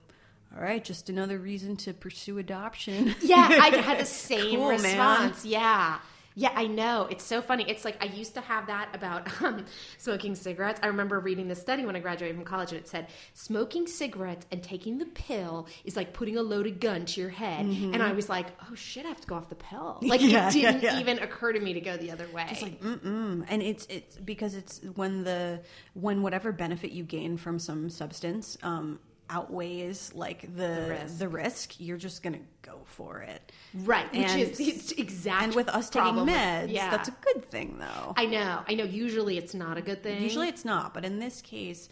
All 0.54 0.62
right, 0.62 0.84
just 0.84 1.08
another 1.08 1.38
reason 1.38 1.78
to 1.78 1.94
pursue 1.94 2.36
adoption. 2.36 3.14
Yeah, 3.22 3.36
I 3.50 3.70
had 3.70 3.98
the 3.98 4.04
same 4.28 4.56
Cool, 4.58 4.66
man. 4.72 4.82
response. 4.82 5.46
Yeah. 5.46 5.98
Yeah, 6.34 6.52
I 6.54 6.66
know. 6.66 7.06
It's 7.10 7.24
so 7.24 7.42
funny. 7.42 7.64
It's 7.68 7.84
like 7.84 8.02
I 8.02 8.06
used 8.06 8.34
to 8.34 8.40
have 8.40 8.66
that 8.68 8.88
about 8.94 9.42
um, 9.42 9.66
smoking 9.98 10.34
cigarettes. 10.34 10.80
I 10.82 10.86
remember 10.86 11.20
reading 11.20 11.48
this 11.48 11.60
study 11.60 11.84
when 11.84 11.96
I 11.96 12.00
graduated 12.00 12.36
from 12.36 12.44
college, 12.44 12.72
and 12.72 12.80
it 12.80 12.88
said 12.88 13.08
smoking 13.34 13.86
cigarettes 13.86 14.46
and 14.50 14.62
taking 14.62 14.98
the 14.98 15.06
pill 15.06 15.66
is 15.84 15.94
like 15.96 16.14
putting 16.14 16.38
a 16.38 16.42
loaded 16.42 16.80
gun 16.80 17.04
to 17.04 17.20
your 17.20 17.30
head. 17.30 17.66
And 17.66 18.02
I 18.02 18.12
was 18.12 18.28
like, 18.28 18.46
oh 18.70 18.74
shit, 18.74 19.04
I 19.04 19.08
have 19.08 19.20
to 19.20 19.26
go 19.26 19.34
off 19.34 19.48
the 19.48 19.56
pill. 19.56 20.00
Like 20.12 20.22
Mm-hmm. 20.22 20.30
Yeah, 20.30 20.48
it 20.48 20.52
didn't 20.52 20.82
yeah. 20.82 21.00
even 21.00 21.18
occur 21.18 21.52
to 21.52 21.60
me 21.60 21.72
to 21.74 21.80
go 21.80 21.96
the 21.96 22.10
other 22.10 22.26
way. 22.32 22.46
It's 22.50 22.62
like 22.62 22.80
mm-mm. 22.80 23.44
and 23.48 23.62
it's 23.62 23.86
it's 23.86 24.16
because 24.16 24.54
it's 24.54 24.80
when 24.94 25.24
the 25.24 25.60
when 25.94 26.22
whatever 26.22 26.52
benefit 26.52 26.92
you 26.92 27.04
gain 27.04 27.36
from 27.36 27.58
some 27.58 27.90
substance 27.90 28.56
um 28.62 28.98
outweighs 29.30 30.12
like 30.14 30.42
the 30.56 31.06
the 31.18 31.28
risk, 31.28 31.44
risk. 31.44 31.80
you're 31.80 31.96
just 31.96 32.22
gonna 32.22 32.38
go 32.62 32.80
for 32.84 33.20
it 33.22 33.52
right, 33.74 34.12
which 34.12 34.34
is 34.34 34.60
it's 34.60 34.92
exact. 34.92 35.42
and 35.42 35.54
with 35.54 35.68
us 35.68 35.88
taking 35.88 36.16
with- 36.16 36.28
meds 36.28 36.70
yeah. 36.70 36.90
that's 36.90 37.08
a 37.08 37.14
good 37.22 37.48
thing 37.50 37.78
though 37.78 38.12
I 38.16 38.26
know. 38.26 38.62
I 38.68 38.74
know. 38.74 38.84
Usually, 38.84 39.38
it's 39.38 39.54
not 39.54 39.78
a 39.78 39.82
good 39.82 40.02
thing. 40.02 40.22
usually 40.22 40.48
it's 40.48 40.64
not 40.64 40.92
but 40.92 41.04
in 41.04 41.18
this 41.18 41.40
case 41.40 41.88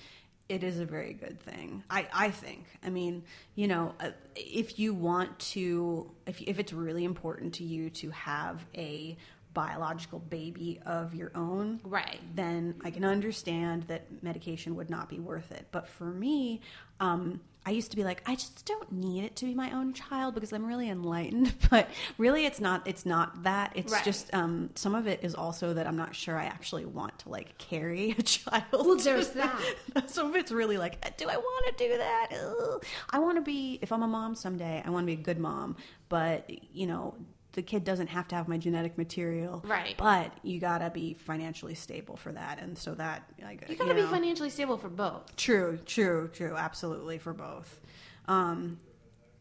it 0.48 0.64
is 0.64 0.80
a 0.80 0.84
very 0.84 1.12
good 1.12 1.40
thing 1.40 1.82
i 1.88 2.06
i 2.12 2.28
think 2.30 2.64
i 2.84 2.90
mean 2.90 3.22
you 3.54 3.68
know 3.68 3.94
uh, 4.00 4.10
if 4.34 4.78
you 4.80 4.92
want 4.92 5.38
to 5.38 6.10
if 6.26 6.40
if 6.42 6.58
it's 6.58 6.72
really 6.72 7.04
important 7.04 7.54
to 7.54 7.64
you 7.64 7.88
to 7.88 8.10
have 8.10 8.66
a 8.76 9.16
biological 9.54 10.18
baby 10.18 10.80
of 10.86 11.14
your 11.14 11.30
own 11.34 11.80
Right. 11.84 12.20
then 12.34 12.74
i 12.84 12.90
can 12.90 13.04
understand 13.04 13.82
that 13.84 14.22
medication 14.22 14.76
would 14.76 14.90
not 14.90 15.08
be 15.08 15.18
worth 15.18 15.50
it 15.52 15.66
but 15.72 15.88
for 15.88 16.04
me 16.04 16.60
um 17.00 17.40
I 17.66 17.72
used 17.72 17.90
to 17.90 17.96
be 17.98 18.04
like, 18.04 18.22
I 18.24 18.36
just 18.36 18.64
don't 18.64 18.90
need 18.90 19.22
it 19.22 19.36
to 19.36 19.44
be 19.44 19.54
my 19.54 19.70
own 19.72 19.92
child 19.92 20.32
because 20.34 20.50
I'm 20.54 20.64
really 20.64 20.88
enlightened. 20.88 21.52
But 21.70 21.90
really, 22.16 22.46
it's 22.46 22.58
not. 22.58 22.86
It's 22.88 23.04
not 23.04 23.42
that. 23.42 23.72
It's 23.74 23.92
Right. 23.92 24.02
just 24.02 24.32
um, 24.32 24.70
some 24.76 24.94
of 24.94 25.06
it 25.06 25.20
is 25.22 25.34
also 25.34 25.74
that 25.74 25.86
I'm 25.86 25.94
not 25.96 26.14
sure 26.16 26.38
I 26.38 26.46
actually 26.46 26.86
want 26.86 27.18
to 27.18 27.28
like 27.28 27.58
carry 27.58 28.12
a 28.18 28.22
child. 28.22 28.64
Well, 28.72 28.96
there's 28.96 29.28
that. 29.32 29.60
Some 30.06 30.28
of 30.28 30.36
it's 30.36 30.50
really 30.50 30.78
like, 30.78 31.18
do 31.18 31.28
I 31.28 31.36
want 31.36 31.76
to 31.76 31.84
do 31.88 31.98
that? 31.98 32.28
Ugh. 32.32 32.82
I 33.10 33.18
want 33.18 33.36
to 33.36 33.42
be, 33.42 33.78
if 33.82 33.92
I'm 33.92 34.02
a 34.02 34.08
mom 34.08 34.34
someday, 34.36 34.82
I 34.82 34.88
want 34.88 35.02
to 35.06 35.14
be 35.14 35.20
a 35.20 35.22
good 35.22 35.38
mom. 35.38 35.76
But, 36.08 36.50
you 36.74 36.86
know, 36.86 37.14
the 37.52 37.62
kid 37.62 37.82
doesn't 37.84 38.06
have 38.08 38.28
to 38.28 38.36
have 38.36 38.46
my 38.48 38.56
genetic 38.58 38.96
material. 38.96 39.62
Right. 39.66 39.94
But 39.98 40.32
you 40.42 40.60
got 40.60 40.78
to 40.78 40.90
be 40.90 41.14
financially 41.14 41.74
stable 41.74 42.16
for 42.16 42.30
that. 42.32 42.60
And 42.60 42.78
so 42.78 42.94
that, 42.94 43.24
like, 43.42 43.66
You 43.68 43.76
gotta 43.76 43.94
be 43.94 44.02
know. 44.02 44.08
financially 44.08 44.50
stable 44.50 44.76
for 44.78 44.88
both. 44.88 45.34
True, 45.36 45.78
true, 45.84 46.30
true. 46.32 46.54
Absolutely 46.56 47.18
for 47.18 47.32
both. 47.32 47.80
Um, 48.28 48.78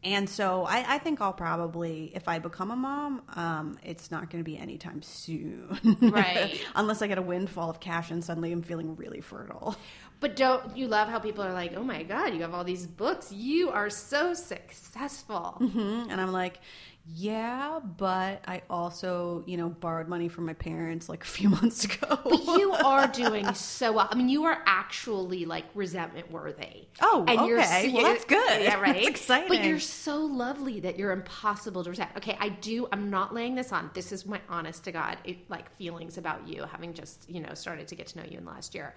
and 0.02 0.28
so 0.30 0.64
I, 0.64 0.94
I 0.94 0.98
think 0.98 1.20
I'll 1.20 1.32
probably, 1.34 2.10
if 2.14 2.26
I 2.26 2.38
become 2.38 2.70
a 2.70 2.76
mom, 2.76 3.22
um, 3.34 3.78
it's 3.84 4.10
not 4.10 4.30
going 4.30 4.42
to 4.42 4.50
be 4.50 4.56
anytime 4.56 5.02
soon. 5.02 5.78
Right. 6.00 6.58
Unless 6.74 7.02
I 7.02 7.06
get 7.06 7.18
a 7.18 7.22
windfall 7.22 7.68
of 7.68 7.80
cash 7.80 8.10
and 8.10 8.24
suddenly 8.24 8.50
I'm 8.50 8.62
feeling 8.62 8.96
really 8.96 9.20
fertile. 9.20 9.76
But 10.18 10.36
don't 10.36 10.74
you 10.76 10.86
love 10.88 11.08
how 11.08 11.18
people 11.18 11.44
are 11.44 11.52
like, 11.52 11.74
oh 11.76 11.84
my 11.84 12.02
God, 12.02 12.34
you 12.34 12.40
have 12.42 12.54
all 12.54 12.64
these 12.64 12.86
books. 12.86 13.30
You 13.30 13.68
are 13.70 13.88
so 13.90 14.32
successful. 14.34 15.58
Mhm. 15.60 16.08
And 16.10 16.20
I'm 16.20 16.32
like, 16.32 16.60
Yeah, 17.06 17.80
but 17.80 18.42
I 18.46 18.62
also, 18.68 19.42
you 19.46 19.56
know, 19.56 19.68
borrowed 19.68 20.06
money 20.06 20.28
from 20.28 20.46
my 20.46 20.52
parents 20.52 21.08
like 21.08 21.24
a 21.24 21.26
few 21.26 21.48
months 21.60 21.84
ago. 21.84 22.18
But 22.22 22.58
you 22.58 22.72
are 22.84 23.06
doing 23.08 23.52
so 23.54 23.92
well. 23.92 24.08
I 24.10 24.14
mean, 24.14 24.28
you 24.28 24.44
are 24.44 24.62
actually 24.66 25.44
like 25.44 25.64
resentment 25.74 26.30
worthy. 26.30 26.86
Oh, 27.00 27.24
and 27.26 27.46
you're 27.46 27.60
okay. 27.60 27.92
Well, 27.92 28.04
that's 28.04 28.24
good. 28.24 28.62
Yeah, 28.62 28.80
right. 28.80 28.94
That's 28.94 29.08
exciting. 29.08 29.48
But 29.48 29.64
you're 29.64 29.80
so 29.80 30.18
lovely 30.18 30.80
that 30.80 30.98
you're 30.98 31.12
impossible 31.12 31.82
to 31.84 31.90
resent. 31.90 32.10
Okay, 32.16 32.36
I 32.38 32.50
do. 32.50 32.86
I'm 32.92 33.10
not 33.10 33.34
laying 33.34 33.54
this 33.54 33.72
on. 33.72 33.90
This 33.94 34.12
is 34.12 34.26
my 34.26 34.40
honest 34.48 34.84
to 34.84 34.92
God 34.92 35.18
it, 35.24 35.38
like 35.50 35.74
feelings 35.76 36.18
about 36.18 36.46
you, 36.46 36.64
having 36.64 36.92
just 36.94 37.28
you 37.28 37.40
know 37.40 37.54
started 37.54 37.88
to 37.88 37.94
get 37.94 38.08
to 38.08 38.18
know 38.18 38.24
you 38.28 38.38
in 38.38 38.44
the 38.44 38.50
last 38.50 38.74
year. 38.74 38.94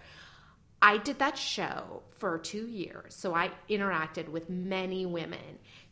I 0.82 0.98
did 0.98 1.20
that 1.20 1.38
show 1.38 2.04
for 2.18 2.38
two 2.38 2.68
years, 2.68 3.16
so 3.16 3.34
I 3.34 3.52
interacted 3.70 4.28
with 4.28 4.50
many 4.50 5.06
women. 5.06 5.40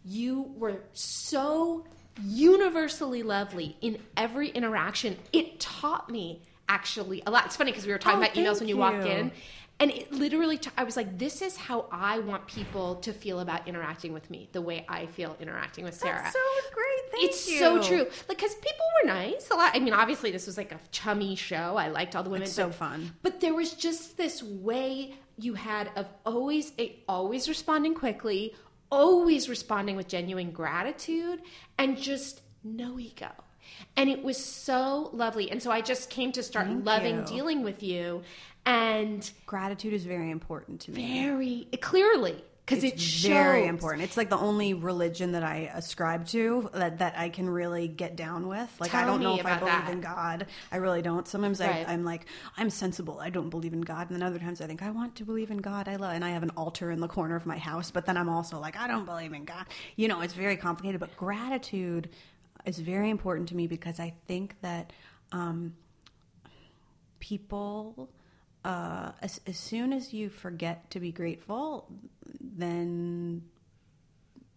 You 0.03 0.51
were 0.57 0.81
so 0.91 1.85
universally 2.23 3.23
lovely 3.23 3.77
in 3.81 3.99
every 4.17 4.49
interaction. 4.49 5.17
It 5.33 5.59
taught 5.59 6.09
me 6.09 6.41
actually 6.69 7.21
a 7.25 7.31
lot. 7.31 7.45
It's 7.45 7.55
funny 7.55 7.71
because 7.71 7.85
we 7.85 7.91
were 7.91 7.97
talking 7.97 8.19
Oh, 8.19 8.23
about 8.23 8.35
emails 8.35 8.59
when 8.59 8.67
you, 8.69 8.75
you. 8.75 8.79
walked 8.81 9.05
in. 9.05 9.31
And 9.79 9.89
it 9.89 10.11
literally, 10.11 10.59
t- 10.59 10.69
I 10.77 10.83
was 10.83 10.95
like, 10.95 11.17
this 11.17 11.41
is 11.41 11.57
how 11.57 11.87
I 11.91 12.19
want 12.19 12.45
people 12.45 12.95
to 12.97 13.11
feel 13.11 13.39
about 13.39 13.67
interacting 13.67 14.13
with 14.13 14.29
me, 14.29 14.47
the 14.51 14.61
way 14.61 14.85
I 14.87 15.07
feel 15.07 15.35
interacting 15.39 15.83
with 15.83 15.95
Sarah. 15.95 16.19
That's 16.21 16.33
so 16.33 16.39
great. 16.71 17.11
Thank 17.11 17.23
you. 17.23 17.29
it's 17.29 17.49
you. 17.49 17.57
so 17.59 17.81
true. 17.81 17.97
Like, 18.29 18.37
because 18.37 18.53
people 18.55 18.85
were 19.01 19.07
nice. 19.07 19.49
A 19.49 19.55
lot. 19.55 19.71
I 19.73 19.79
mean, 19.79 19.93
obviously, 19.93 20.29
this 20.29 20.45
was 20.45 20.55
like 20.55 20.71
a 20.71 20.79
chummy 20.91 21.35
show. 21.35 21.77
I 21.77 21.87
liked 21.87 22.15
all 22.15 22.21
the 22.21 22.29
women. 22.29 22.43
It's 22.43 22.53
so 22.53 22.67
but- 22.67 22.75
fun. 22.75 23.13
But 23.23 23.41
there 23.41 23.55
was 23.55 23.73
just 23.73 24.17
this 24.17 24.43
way 24.43 25.15
you 25.39 25.55
had 25.55 25.89
of 25.95 26.05
always, 26.27 26.73
always 27.09 27.49
responding 27.49 27.95
quickly, 27.95 28.53
always 28.91 29.49
responding 29.49 29.95
with 29.95 30.07
genuine 30.07 30.51
gratitude, 30.51 31.41
and 31.77 31.97
just 31.97 32.41
no 32.63 32.99
ego. 32.99 33.31
And 33.95 34.09
it 34.09 34.23
was 34.23 34.37
so 34.43 35.09
lovely. 35.13 35.49
And 35.49 35.61
so 35.61 35.71
I 35.71 35.81
just 35.81 36.09
came 36.09 36.31
to 36.33 36.43
start 36.43 36.67
Thank 36.67 36.85
loving 36.85 37.19
you. 37.19 37.25
dealing 37.25 37.63
with 37.63 37.81
you. 37.81 38.21
And 38.65 39.29
Gratitude 39.45 39.93
is 39.93 40.05
very 40.05 40.29
important 40.29 40.81
to 40.81 40.91
me. 40.91 41.23
very 41.23 41.67
clearly, 41.81 42.43
because 42.65 42.83
it 42.83 42.93
it's 42.93 43.21
very 43.23 43.65
important. 43.65 44.03
It's 44.03 44.15
like 44.17 44.29
the 44.29 44.37
only 44.37 44.73
religion 44.73 45.33
that 45.33 45.43
I 45.43 45.71
ascribe 45.73 46.27
to 46.27 46.69
that, 46.73 46.99
that 46.99 47.17
I 47.17 47.29
can 47.29 47.49
really 47.49 47.87
get 47.87 48.15
down 48.15 48.47
with. 48.47 48.69
Like 48.79 48.93
I 48.93 49.05
don't 49.05 49.21
know 49.21 49.37
if 49.37 49.45
I 49.45 49.57
believe 49.57 49.73
that. 49.73 49.91
in 49.91 50.01
God. 50.01 50.47
I 50.71 50.77
really 50.77 51.01
don't. 51.01 51.27
Sometimes 51.27 51.59
Right. 51.59 51.87
I, 51.87 51.93
I'm 51.93 52.03
like 52.05 52.25
I'm 52.57 52.69
sensible. 52.69 53.19
I 53.19 53.29
don't 53.29 53.49
believe 53.49 53.73
in 53.73 53.81
God, 53.81 54.09
and 54.09 54.15
then 54.19 54.25
other 54.25 54.39
times 54.39 54.61
I 54.61 54.67
think 54.67 54.81
I 54.81 54.91
want 54.91 55.15
to 55.15 55.25
believe 55.25 55.51
in 55.51 55.57
God. 55.57 55.87
I 55.87 55.95
love, 55.97 56.13
and 56.13 56.23
I 56.23 56.29
have 56.29 56.43
an 56.43 56.51
altar 56.51 56.91
in 56.91 56.99
the 56.99 57.07
corner 57.07 57.35
of 57.35 57.45
my 57.45 57.57
house. 57.57 57.91
But 57.91 58.05
then 58.05 58.15
I'm 58.17 58.29
also 58.29 58.59
like 58.59 58.77
I 58.77 58.87
don't 58.87 59.05
believe 59.05 59.33
in 59.33 59.43
God. 59.45 59.65
You 59.95 60.07
know, 60.07 60.21
it's 60.21 60.33
very 60.33 60.55
complicated. 60.57 60.99
But 60.99 61.15
gratitude 61.17 62.09
is 62.65 62.79
very 62.79 63.09
important 63.09 63.49
to 63.49 63.55
me 63.55 63.67
because 63.67 63.99
I 63.99 64.13
think 64.27 64.55
that. 64.61 64.93
Um, 65.33 65.75
people 67.19 68.09
uh, 68.63 69.11
as, 69.21 69.41
as 69.47 69.57
soon 69.57 69.91
as 69.93 70.13
you 70.13 70.29
forget 70.29 70.89
to 70.91 70.99
be 70.99 71.11
grateful 71.11 71.87
then 72.39 73.43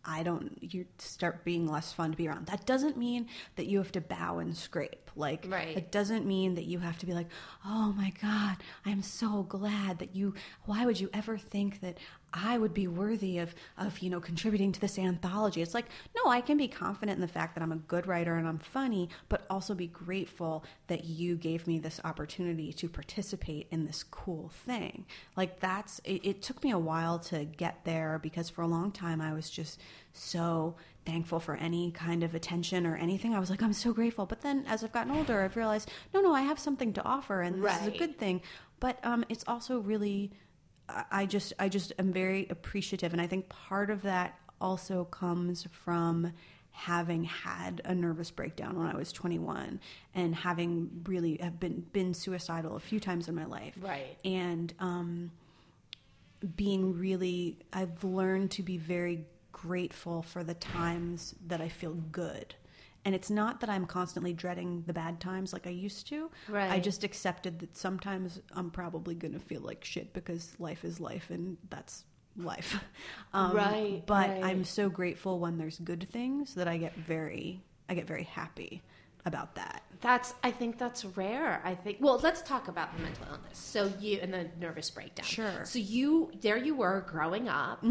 I 0.07 0.23
don't, 0.23 0.59
you 0.61 0.85
start 0.99 1.45
being 1.45 1.67
less 1.67 1.93
fun 1.95 2.11
to 2.11 2.17
be 2.17 2.29
around. 2.29 2.47
That 2.49 2.67
doesn't 2.67 2.99
mean 2.99 3.27
that 3.57 3.65
you 3.67 3.79
have 3.79 3.91
to 3.93 4.03
bow 4.03 4.39
and 4.39 4.55
scrape. 4.55 5.11
Like, 5.17 5.47
Right. 5.49 5.75
it 5.79 5.91
doesn't 5.91 6.27
mean 6.27 6.57
that 6.57 6.65
you 6.65 6.79
have 6.81 6.99
to 6.99 7.07
be 7.07 7.15
like, 7.15 7.29
oh 7.65 7.95
my 7.97 8.13
God, 8.21 8.57
I'm 8.85 9.01
so 9.01 9.45
glad 9.45 10.01
that 10.01 10.15
you, 10.15 10.35
why 10.67 10.85
would 10.85 11.01
you 11.01 11.09
ever 11.15 11.39
think 11.39 11.81
that 11.81 11.97
I 12.35 12.59
would 12.59 12.75
be 12.75 12.89
worthy 12.89 13.39
of, 13.39 13.55
of, 13.79 14.01
you 14.01 14.11
know, 14.11 14.21
contributing 14.21 14.73
to 14.73 14.81
this 14.81 14.99
anthology? 14.99 15.63
It's 15.63 15.73
like, 15.73 15.87
no, 16.17 16.31
I 16.31 16.41
can 16.41 16.57
be 16.57 16.69
confident 16.69 17.17
in 17.17 17.21
the 17.21 17.29
fact 17.29 17.55
that 17.55 17.63
I'm 17.63 17.73
a 17.73 17.77
good 17.77 18.07
writer 18.07 18.35
and 18.35 18.47
I'm 18.47 18.59
funny, 18.59 19.09
but 19.29 19.47
also 19.49 19.75
be 19.75 19.87
grateful 19.87 20.65
that 20.89 21.05
you 21.05 21.37
gave 21.37 21.67
me 21.67 21.79
this 21.79 22.01
opportunity 22.05 22.73
to 22.73 22.89
participate 22.89 23.69
in 23.71 23.87
this 23.87 24.03
cool 24.03 24.51
thing. 24.67 25.07
Like, 25.37 25.61
that's, 25.61 26.01
it, 26.05 26.21
it 26.25 26.43
took 26.43 26.65
me 26.65 26.73
a 26.73 26.79
while 26.79 27.21
to 27.21 27.45
get 27.45 27.85
there 27.85 28.19
because 28.21 28.51
for 28.51 28.63
a 28.63 28.67
long 28.67 28.91
time 28.91 29.21
I 29.21 29.33
was 29.33 29.49
just 29.49 29.81
so 30.13 30.75
thankful 31.07 31.39
for 31.39 31.55
any 31.57 31.91
kind 31.91 32.23
of 32.23 32.35
attention 32.35 32.87
or 32.87 32.97
anything. 32.97 33.35
I 33.35 33.39
was 33.39 33.51
like, 33.51 33.63
I'm 33.63 33.73
so 33.73 33.93
grateful. 33.93 34.27
But 34.27 34.41
then 34.41 34.65
as 34.67 34.83
I've 34.83 34.93
gotten 34.93 35.13
older, 35.13 35.43
I've 35.43 35.57
realized, 35.57 35.91
no, 36.13 36.21
no, 36.21 36.35
I 36.35 36.43
have 36.43 36.59
something 36.59 36.93
to 36.95 37.05
offer 37.05 37.43
and 37.43 37.63
this 37.63 37.81
is 37.83 37.89
a 37.89 37.99
good 37.99 38.19
thing. 38.19 38.43
But 38.81 38.99
um, 39.05 39.25
it's 39.29 39.45
also 39.47 39.79
really, 39.79 40.33
I 40.89 41.27
just, 41.27 41.53
I 41.59 41.69
just 41.69 41.93
am 41.99 42.13
very 42.13 42.47
appreciative. 42.51 43.13
And 43.13 43.21
I 43.21 43.27
think 43.27 43.49
part 43.49 43.91
of 43.91 44.03
that 44.03 44.39
also 44.61 45.05
comes 45.05 45.67
from 45.85 46.33
having 46.71 47.25
had 47.25 47.81
a 47.85 47.95
nervous 47.95 48.31
breakdown 48.31 48.79
when 48.79 48.89
I 48.89 48.97
was 48.97 49.13
21 49.13 49.81
and 50.15 50.35
having 50.35 51.03
really 51.07 51.37
have 51.37 51.61
been, 51.61 51.87
been 51.93 52.15
suicidal 52.15 52.77
a 52.77 52.81
few 52.81 52.99
times 52.99 53.29
in 53.29 53.35
my 53.35 53.45
life. 53.45 53.75
Right. 53.81 54.17
And, 54.25 54.75
um, 54.81 55.31
being 56.57 56.99
really 56.99 57.59
I've 57.73 58.05
learned 58.05 58.51
to 58.53 58.63
be 58.63 58.77
very 58.77 59.25
grateful 59.53 60.23
for 60.23 60.45
the 60.45 60.55
times 60.55 61.35
that 61.47 61.61
I 61.61 61.69
feel 61.69 61.95
good. 61.95 62.55
And 63.05 63.15
it's 63.15 63.31
not 63.31 63.61
that 63.61 63.69
I'm 63.69 63.85
constantly 63.87 64.33
dreading 64.33 64.83
the 64.87 64.95
bad 64.95 65.21
times 65.21 65.53
like 65.53 65.67
I 65.67 65.71
used 65.71 66.07
to. 66.09 66.31
Right. 66.49 66.71
I 66.71 66.81
just 66.81 67.05
accepted 67.05 67.59
that 67.59 67.77
sometimes 67.77 68.41
I'm 68.55 68.71
probably 68.71 69.15
going 69.15 69.35
to 69.35 69.41
feel 69.41 69.61
like 69.61 69.85
shit 69.85 70.15
because 70.15 70.55
life 70.59 70.85
is 70.85 71.01
life 71.01 71.29
and 71.31 71.59
that's 71.71 72.05
life. 72.37 72.83
Um, 73.35 73.55
Right, 73.55 74.03
But 74.07 74.31
right. 74.31 74.45
I'm 74.45 74.65
so 74.65 74.89
grateful 74.89 75.39
when 75.41 75.59
there's 75.59 75.79
good 75.81 76.09
things 76.11 76.55
that 76.55 76.69
I 76.69 76.77
get 76.77 76.95
very 76.95 77.61
I 77.89 77.95
get 77.95 78.07
very 78.07 78.23
happy 78.25 78.81
about 79.27 79.57
that. 79.57 79.83
That's 80.01 80.35
I 80.43 80.51
think 80.51 80.79
that's 80.79 81.05
rare. 81.05 81.61
I 81.65 81.75
think 81.75 81.99
well, 82.01 82.21
let's 82.23 82.43
talk 82.43 82.69
about 82.69 82.97
the 82.97 83.03
mental 83.03 83.27
illness. 83.29 83.59
So 83.59 83.93
you 84.01 84.19
and 84.23 84.33
the 84.33 84.49
nervous 84.61 84.89
breakdown. 84.91 85.27
Sure. 85.27 85.65
So 85.65 85.79
you 85.79 86.31
there 86.41 86.57
you 86.57 86.75
were 86.77 87.05
growing 87.09 87.49
up. 87.49 87.83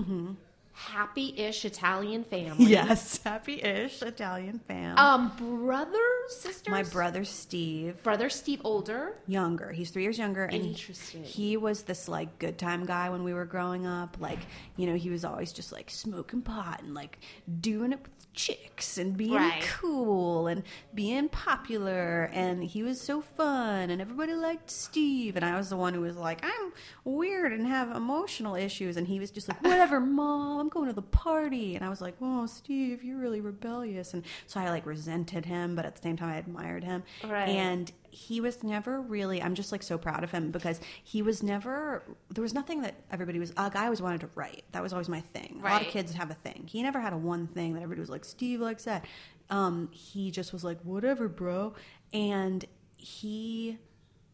Happy-ish 0.73 1.65
Italian 1.65 2.23
family. 2.23 2.65
Yes, 2.65 3.19
happy-ish 3.23 4.01
Italian 4.01 4.59
fam. 4.67 4.97
Um 4.97 5.31
brothers, 5.37 5.99
sisters? 6.29 6.71
My 6.71 6.83
brother 6.83 7.23
Steve 7.23 8.01
brother 8.03 8.29
Steve 8.29 8.59
older. 8.63 9.13
younger. 9.27 9.71
He's 9.71 9.91
three 9.91 10.03
years 10.03 10.17
younger, 10.17 10.43
and 10.45 10.65
Interesting. 10.65 11.23
he 11.23 11.57
was 11.57 11.83
this 11.83 12.07
like 12.07 12.39
good 12.39 12.57
time 12.57 12.85
guy 12.85 13.09
when 13.09 13.23
we 13.23 13.33
were 13.33 13.45
growing 13.45 13.85
up. 13.85 14.17
Like 14.19 14.39
you 14.75 14.87
know, 14.87 14.95
he 14.95 15.09
was 15.09 15.23
always 15.23 15.53
just 15.53 15.71
like 15.71 15.89
smoking 15.89 16.41
pot 16.41 16.81
and 16.81 16.93
like 16.95 17.19
doing 17.61 17.93
it 17.93 17.99
with 18.01 18.32
chicks 18.33 18.97
and 18.97 19.15
being 19.15 19.33
Right. 19.33 19.61
cool 19.63 20.47
and 20.47 20.63
being 20.93 21.29
popular. 21.29 22.29
And 22.33 22.63
he 22.63 22.83
was 22.83 22.99
so 22.99 23.21
fun, 23.21 23.89
and 23.89 24.01
everybody 24.01 24.33
liked 24.33 24.69
Steve. 24.71 25.35
And 25.35 25.45
I 25.45 25.55
was 25.57 25.69
the 25.69 25.77
one 25.77 25.93
who 25.93 26.01
was 26.01 26.17
like, 26.17 26.43
I'm 26.43 26.71
weird 27.03 27.53
and 27.53 27.67
have 27.67 27.91
emotional 27.95 28.55
issues, 28.55 28.97
and 28.97 29.07
he 29.07 29.19
was 29.19 29.31
just 29.31 29.47
like, 29.47 29.61
whatever, 29.63 29.99
mom, 29.99 30.59
I'm 30.59 30.69
going 30.69 30.87
to 30.87 30.93
the 30.93 31.01
party. 31.01 31.75
And 31.75 31.85
I 31.85 31.89
was 31.89 32.01
like, 32.01 32.15
oh, 32.21 32.45
Steve, 32.45 33.03
you're 33.03 33.19
really 33.19 33.41
rebellious. 33.41 34.13
And 34.13 34.23
so 34.47 34.59
I 34.59 34.69
like 34.69 34.85
resented 34.85 35.45
him, 35.45 35.75
but 35.75 35.85
at 35.85 35.95
the 35.95 36.01
same 36.01 36.17
time, 36.17 36.29
I 36.29 36.37
admired 36.37 36.83
him. 36.83 37.03
Right. 37.23 37.49
And 37.49 37.91
he 38.15 38.39
was 38.39 38.61
never 38.63 39.01
really 39.01 39.41
i'm 39.41 39.55
just 39.55 39.71
like 39.71 39.81
so 39.81 39.97
proud 39.97 40.23
of 40.23 40.29
him 40.29 40.51
because 40.51 40.79
he 41.03 41.23
was 41.23 41.41
never 41.41 42.03
there 42.29 42.43
was 42.43 42.53
nothing 42.53 42.81
that 42.83 42.93
everybody 43.11 43.39
was 43.39 43.51
like 43.57 43.75
i 43.75 43.85
always 43.85 44.01
wanted 44.01 44.21
to 44.21 44.29
write. 44.35 44.63
That 44.71 44.83
was 44.83 44.93
always 44.93 45.09
my 45.09 45.19
thing. 45.21 45.59
A 45.59 45.63
lot 45.63 45.81
of 45.81 45.87
kids 45.87 46.13
have 46.13 46.29
a 46.29 46.35
thing. 46.35 46.65
He 46.67 46.83
never 46.83 46.99
had 46.99 47.11
a 47.13 47.17
one 47.17 47.47
thing 47.47 47.73
that 47.73 47.81
everybody 47.81 48.01
was 48.01 48.09
like 48.11 48.23
steve 48.23 48.61
likes 48.61 48.83
that. 48.83 49.05
Um, 49.49 49.89
he 49.91 50.29
just 50.31 50.53
was 50.53 50.63
like 50.63 50.79
whatever 50.83 51.27
bro. 51.27 51.73
And 52.13 52.63
he 52.97 53.79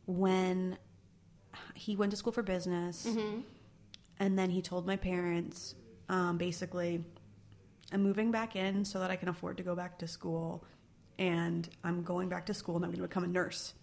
when 0.05 0.77
he 1.73 1.95
went 1.95 2.11
to 2.11 2.17
school 2.17 2.33
for 2.33 2.43
business 2.43 3.05
and 4.19 4.37
then 4.37 4.49
he 4.49 4.61
told 4.61 4.85
my 4.85 4.97
parents 4.97 5.75
um, 6.09 6.37
basically 6.37 7.03
I'm 7.91 8.03
moving 8.03 8.29
back 8.31 8.55
in 8.55 8.83
so 8.85 8.99
that 8.99 9.09
I 9.09 9.15
can 9.15 9.29
afford 9.29 9.57
to 9.57 9.63
go 9.63 9.73
back 9.75 9.97
to 9.99 10.07
school. 10.07 10.63
And 11.19 11.69
I'm 11.83 12.01
going 12.01 12.29
back 12.29 12.47
to 12.47 12.53
school 12.55 12.77
and 12.77 12.85
I'm 12.85 12.89
going 12.89 13.01
to 13.01 13.07
become 13.07 13.23
a 13.23 13.27
nurse. 13.27 13.73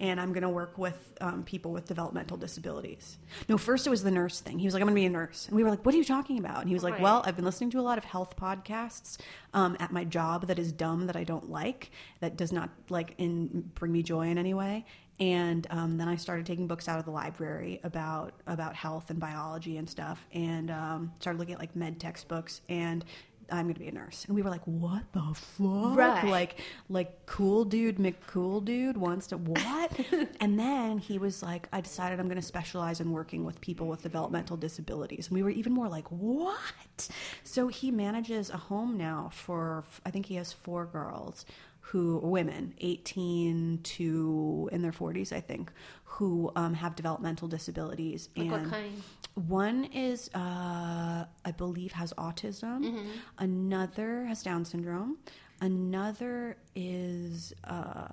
And 0.00 0.20
I'm 0.20 0.32
going 0.32 0.42
to 0.42 0.48
work 0.48 0.76
with 0.76 1.12
um, 1.20 1.44
people 1.44 1.70
with 1.70 1.86
developmental 1.86 2.36
disabilities. 2.36 3.18
No, 3.48 3.56
first 3.56 3.86
it 3.86 3.90
was 3.90 4.02
the 4.02 4.10
nurse 4.10 4.40
thing. 4.40 4.58
He 4.58 4.66
was 4.66 4.74
like, 4.74 4.80
I'm 4.80 4.88
going 4.88 4.96
to 4.96 5.00
be 5.00 5.06
a 5.06 5.10
nurse. 5.10 5.46
And 5.46 5.54
we 5.54 5.62
were 5.62 5.70
like, 5.70 5.84
what 5.86 5.94
are 5.94 5.98
you 5.98 6.04
talking 6.04 6.38
about? 6.38 6.60
And 6.60 6.68
he 6.68 6.74
was 6.74 6.82
like, 6.82 6.94
Right. 6.94 7.02
well, 7.02 7.22
I've 7.24 7.36
been 7.36 7.44
listening 7.44 7.70
to 7.70 7.80
a 7.80 7.82
lot 7.82 7.96
of 7.98 8.04
health 8.04 8.34
podcasts 8.36 9.18
um, 9.52 9.76
at 9.78 9.92
my 9.92 10.02
job 10.02 10.48
that 10.48 10.58
is 10.58 10.72
dumb, 10.72 11.06
that 11.06 11.14
I 11.14 11.22
don't 11.22 11.48
like, 11.48 11.90
that 12.20 12.36
does 12.36 12.50
not 12.50 12.70
like 12.88 13.14
in, 13.18 13.70
bring 13.76 13.92
me 13.92 14.02
joy 14.02 14.28
in 14.28 14.38
any 14.38 14.54
way. 14.54 14.84
And 15.20 15.64
um, 15.70 15.96
then 15.96 16.08
I 16.08 16.16
started 16.16 16.44
taking 16.44 16.66
books 16.66 16.88
out 16.88 16.98
of 16.98 17.04
the 17.04 17.12
library 17.12 17.78
about 17.84 18.34
about 18.48 18.74
health 18.74 19.10
and 19.10 19.20
biology 19.20 19.76
and 19.76 19.88
stuff, 19.88 20.26
and 20.32 20.72
um, 20.72 21.12
started 21.20 21.38
looking 21.38 21.54
at 21.54 21.60
like 21.60 21.76
med 21.76 22.00
textbooks. 22.00 22.62
And 22.68 23.04
I'm 23.50 23.64
going 23.64 23.74
to 23.74 23.80
be 23.80 23.88
a 23.88 23.92
nurse. 23.92 24.24
And 24.26 24.34
we 24.34 24.42
were 24.42 24.50
like, 24.50 24.64
what 24.64 25.02
the 25.12 25.34
fuck? 25.34 25.96
Right. 25.96 26.24
Like, 26.24 26.60
like 26.88 27.26
cool 27.26 27.64
dude, 27.64 27.96
McCool 27.98 28.64
dude 28.64 28.96
wants 28.96 29.28
to 29.28 29.36
what? 29.36 29.92
and 30.40 30.58
then 30.58 30.98
he 30.98 31.18
was 31.18 31.42
like, 31.42 31.68
I 31.72 31.80
decided 31.80 32.20
I'm 32.20 32.26
going 32.26 32.36
to 32.36 32.42
specialize 32.42 33.00
in 33.00 33.12
working 33.12 33.44
with 33.44 33.60
people 33.60 33.86
with 33.86 34.02
developmental 34.02 34.56
disabilities. 34.56 35.28
And 35.28 35.34
we 35.34 35.42
were 35.42 35.50
even 35.50 35.72
more 35.72 35.88
like, 35.88 36.08
what? 36.08 37.08
So 37.42 37.68
he 37.68 37.90
manages 37.90 38.50
a 38.50 38.56
home 38.56 38.96
now 38.96 39.30
for 39.32 39.84
I 40.04 40.10
think 40.10 40.26
he 40.26 40.36
has 40.36 40.52
four 40.52 40.86
girls 40.86 41.44
who 41.88 42.18
women 42.22 42.74
18 42.78 43.80
to 43.82 44.70
in 44.72 44.80
their 44.80 44.90
40s 44.90 45.32
I 45.32 45.40
think 45.40 45.70
who 46.16 46.50
um, 46.56 46.74
have 46.74 46.94
developmental 46.94 47.48
disabilities 47.48 48.28
Like 48.36 48.50
what 48.50 48.60
and 48.62 48.70
kind? 48.70 49.02
one 49.34 49.84
is 49.92 50.30
uh, 50.34 51.24
I 51.44 51.50
believe 51.56 51.92
has 51.92 52.12
autism 52.14 52.78
Mm-hmm. 52.84 53.10
another 53.38 54.24
has 54.26 54.42
Down 54.42 54.64
syndrome 54.64 55.18
another 55.60 56.56
is 56.74 57.52
uh, 57.64 58.08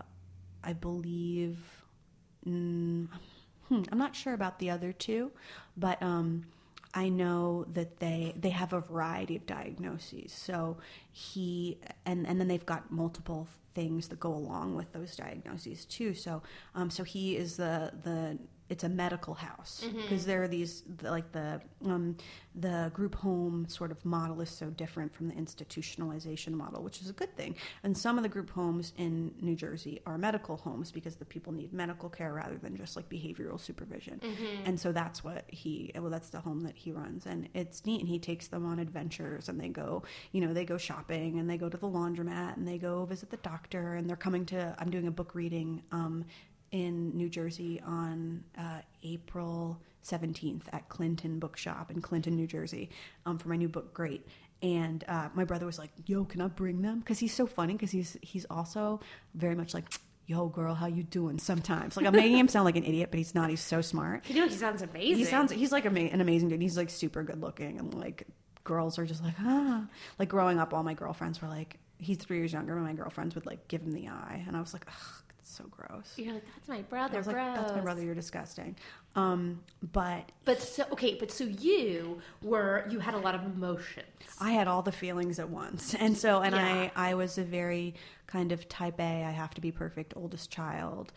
I 0.63 0.73
believe 0.73 1.57
mm, 2.47 3.07
hmm, 3.67 3.81
I'm 3.91 3.97
not 3.97 4.15
sure 4.15 4.33
about 4.33 4.59
the 4.59 4.69
other 4.69 4.91
two, 4.93 5.31
but 5.77 6.01
um, 6.01 6.45
I 6.93 7.09
know 7.09 7.65
that 7.73 7.99
they 7.99 8.33
they 8.43 8.49
have 8.51 8.73
a 8.73 8.81
variety 8.81 9.35
of 9.35 9.45
diagnoses. 9.45 10.31
So 10.33 10.77
he 11.11 11.77
and 12.05 12.27
and 12.27 12.39
then 12.39 12.47
they've 12.47 12.65
got 12.65 12.91
multiple 12.91 13.47
things 13.73 14.07
that 14.09 14.19
go 14.19 14.33
along 14.33 14.75
with 14.75 14.91
those 14.93 15.15
diagnoses 15.15 15.85
too. 15.85 16.13
So 16.13 16.41
um, 16.75 16.89
so 16.89 17.03
he 17.03 17.37
is 17.37 17.57
the 17.57 17.91
the 18.03 18.37
it's 18.71 18.85
a 18.85 18.89
medical 18.89 19.33
house 19.33 19.83
because 20.03 20.25
there 20.25 20.41
are 20.43 20.47
these 20.47 20.83
like 21.03 21.29
the 21.33 21.61
um, 21.85 22.15
the 22.55 22.89
group 22.93 23.15
home 23.15 23.65
sort 23.67 23.91
of 23.91 24.03
model 24.05 24.39
is 24.41 24.49
so 24.49 24.67
different 24.69 25.13
from 25.13 25.27
the 25.27 25.35
institutionalization 25.35 26.53
model, 26.53 26.81
which 26.83 27.01
is 27.01 27.09
a 27.09 27.13
good 27.13 27.35
thing. 27.35 27.55
And 27.83 27.97
some 27.97 28.17
of 28.17 28.23
the 28.23 28.29
group 28.29 28.49
homes 28.49 28.93
in 28.97 29.33
New 29.41 29.55
Jersey 29.55 30.01
are 30.05 30.17
medical 30.17 30.57
homes 30.57 30.91
because 30.91 31.15
the 31.17 31.25
people 31.25 31.51
need 31.53 31.73
medical 31.73 32.09
care 32.09 32.33
rather 32.33 32.57
than 32.57 32.75
just 32.75 32.95
like 32.95 33.09
behavioral 33.09 33.59
supervision. 33.59 34.19
And 34.65 34.79
so 34.79 34.91
that's 34.91 35.23
what 35.23 35.43
he 35.49 35.91
well 35.95 36.09
that's 36.09 36.29
the 36.29 36.39
home 36.39 36.61
that 36.61 36.77
he 36.77 36.91
runs, 36.93 37.25
and 37.25 37.49
it's 37.53 37.85
neat. 37.85 37.99
And 37.99 38.09
he 38.09 38.19
takes 38.19 38.47
them 38.47 38.65
on 38.65 38.79
adventures, 38.79 39.49
and 39.49 39.59
they 39.59 39.69
go 39.69 40.03
you 40.31 40.39
know 40.41 40.53
they 40.53 40.65
go 40.65 40.77
shopping, 40.77 41.39
and 41.39 41.49
they 41.49 41.57
go 41.57 41.67
to 41.69 41.77
the 41.77 41.87
laundromat, 41.89 42.55
and 42.55 42.65
they 42.65 42.77
go 42.77 43.05
visit 43.05 43.29
the 43.31 43.37
doctor, 43.37 43.95
and 43.95 44.07
they're 44.09 44.15
coming 44.15 44.45
to. 44.45 44.75
I'm 44.79 44.89
doing 44.89 45.07
a 45.07 45.11
book 45.11 45.35
reading. 45.35 45.83
Um, 45.91 46.23
in 46.71 47.15
New 47.15 47.29
Jersey 47.29 47.81
on 47.85 48.43
uh, 48.57 48.79
April 49.03 49.79
17th 50.03 50.63
at 50.73 50.89
Clinton 50.89 51.39
Bookshop 51.39 51.91
in 51.91 52.01
Clinton, 52.01 52.35
New 52.35 52.47
Jersey, 52.47 52.89
um, 53.25 53.37
for 53.37 53.49
my 53.49 53.55
new 53.55 53.67
book, 53.69 53.93
Great. 53.93 54.25
And 54.63 55.03
uh, 55.07 55.29
my 55.33 55.43
brother 55.43 55.65
was 55.65 55.79
like, 55.79 55.89
"Yo, 56.05 56.23
can 56.23 56.39
I 56.39 56.47
bring 56.47 56.83
them?" 56.83 56.99
Because 56.99 57.17
he's 57.17 57.33
so 57.33 57.47
funny. 57.47 57.73
Because 57.73 57.89
he's 57.89 58.15
he's 58.21 58.45
also 58.45 58.99
very 59.33 59.55
much 59.55 59.73
like, 59.73 59.85
"Yo, 60.27 60.49
girl, 60.49 60.75
how 60.75 60.85
you 60.85 61.01
doing?" 61.01 61.39
Sometimes, 61.39 61.97
like 61.97 62.05
I'm 62.05 62.13
making 62.13 62.37
him 62.37 62.47
sound 62.47 62.65
like 62.65 62.75
an 62.75 62.83
idiot, 62.83 63.09
but 63.09 63.17
he's 63.17 63.33
not. 63.33 63.49
He's 63.49 63.59
so 63.59 63.81
smart. 63.81 64.29
You 64.29 64.35
know, 64.35 64.47
he 64.47 64.53
sounds 64.53 64.83
amazing. 64.83 65.17
He 65.17 65.25
sounds 65.25 65.51
he's 65.51 65.71
like 65.71 65.87
ama- 65.87 66.01
an 66.01 66.21
amazing 66.21 66.49
dude. 66.49 66.61
He's 66.61 66.77
like 66.77 66.91
super 66.91 67.23
good 67.23 67.41
looking 67.41 67.79
and 67.79 67.91
like 67.95 68.27
girls 68.63 68.99
are 68.99 69.05
just 69.07 69.23
like 69.23 69.33
ah. 69.39 69.87
Like 70.19 70.29
growing 70.29 70.59
up, 70.59 70.75
all 70.75 70.83
my 70.83 70.93
girlfriends 70.93 71.41
were 71.41 71.47
like, 71.47 71.79
he's 71.97 72.17
three 72.17 72.37
years 72.37 72.53
younger, 72.53 72.75
but 72.75 72.81
my 72.81 72.93
girlfriends 72.93 73.33
would 73.33 73.47
like 73.47 73.67
give 73.67 73.81
him 73.81 73.93
the 73.93 74.09
eye, 74.09 74.43
and 74.47 74.55
I 74.55 74.59
was 74.59 74.73
like, 74.73 74.85
so 75.51 75.65
gross. 75.69 76.13
You're 76.17 76.33
like, 76.33 76.45
that's 76.55 76.67
my 76.67 76.81
brother. 76.83 77.15
I 77.15 77.17
was 77.17 77.27
like, 77.27 77.35
that's 77.35 77.73
my 77.73 77.81
brother. 77.81 78.03
You're 78.03 78.15
disgusting. 78.15 78.75
Um, 79.15 79.61
but 79.91 80.31
But 80.45 80.61
so 80.61 80.85
okay, 80.93 81.15
but 81.19 81.31
so 81.31 81.43
you 81.43 82.21
were 82.41 82.85
you 82.89 82.99
had 82.99 83.13
a 83.13 83.17
lot 83.19 83.35
of 83.35 83.43
emotions. 83.43 84.05
I 84.39 84.51
had 84.51 84.67
all 84.67 84.81
the 84.81 84.91
feelings 84.91 85.37
at 85.39 85.49
once, 85.49 85.93
and 85.93 86.17
so 86.17 86.41
and 86.41 86.55
Yeah. 86.55 86.89
I 86.95 87.11
I 87.11 87.13
was 87.15 87.37
a 87.37 87.43
very 87.43 87.95
kind 88.27 88.51
of 88.51 88.69
type 88.69 88.99
A. 88.99 89.23
I 89.25 89.31
have 89.31 89.53
to 89.55 89.61
be 89.61 89.71
perfect, 89.71 90.13
oldest 90.15 90.49
child, 90.49 91.11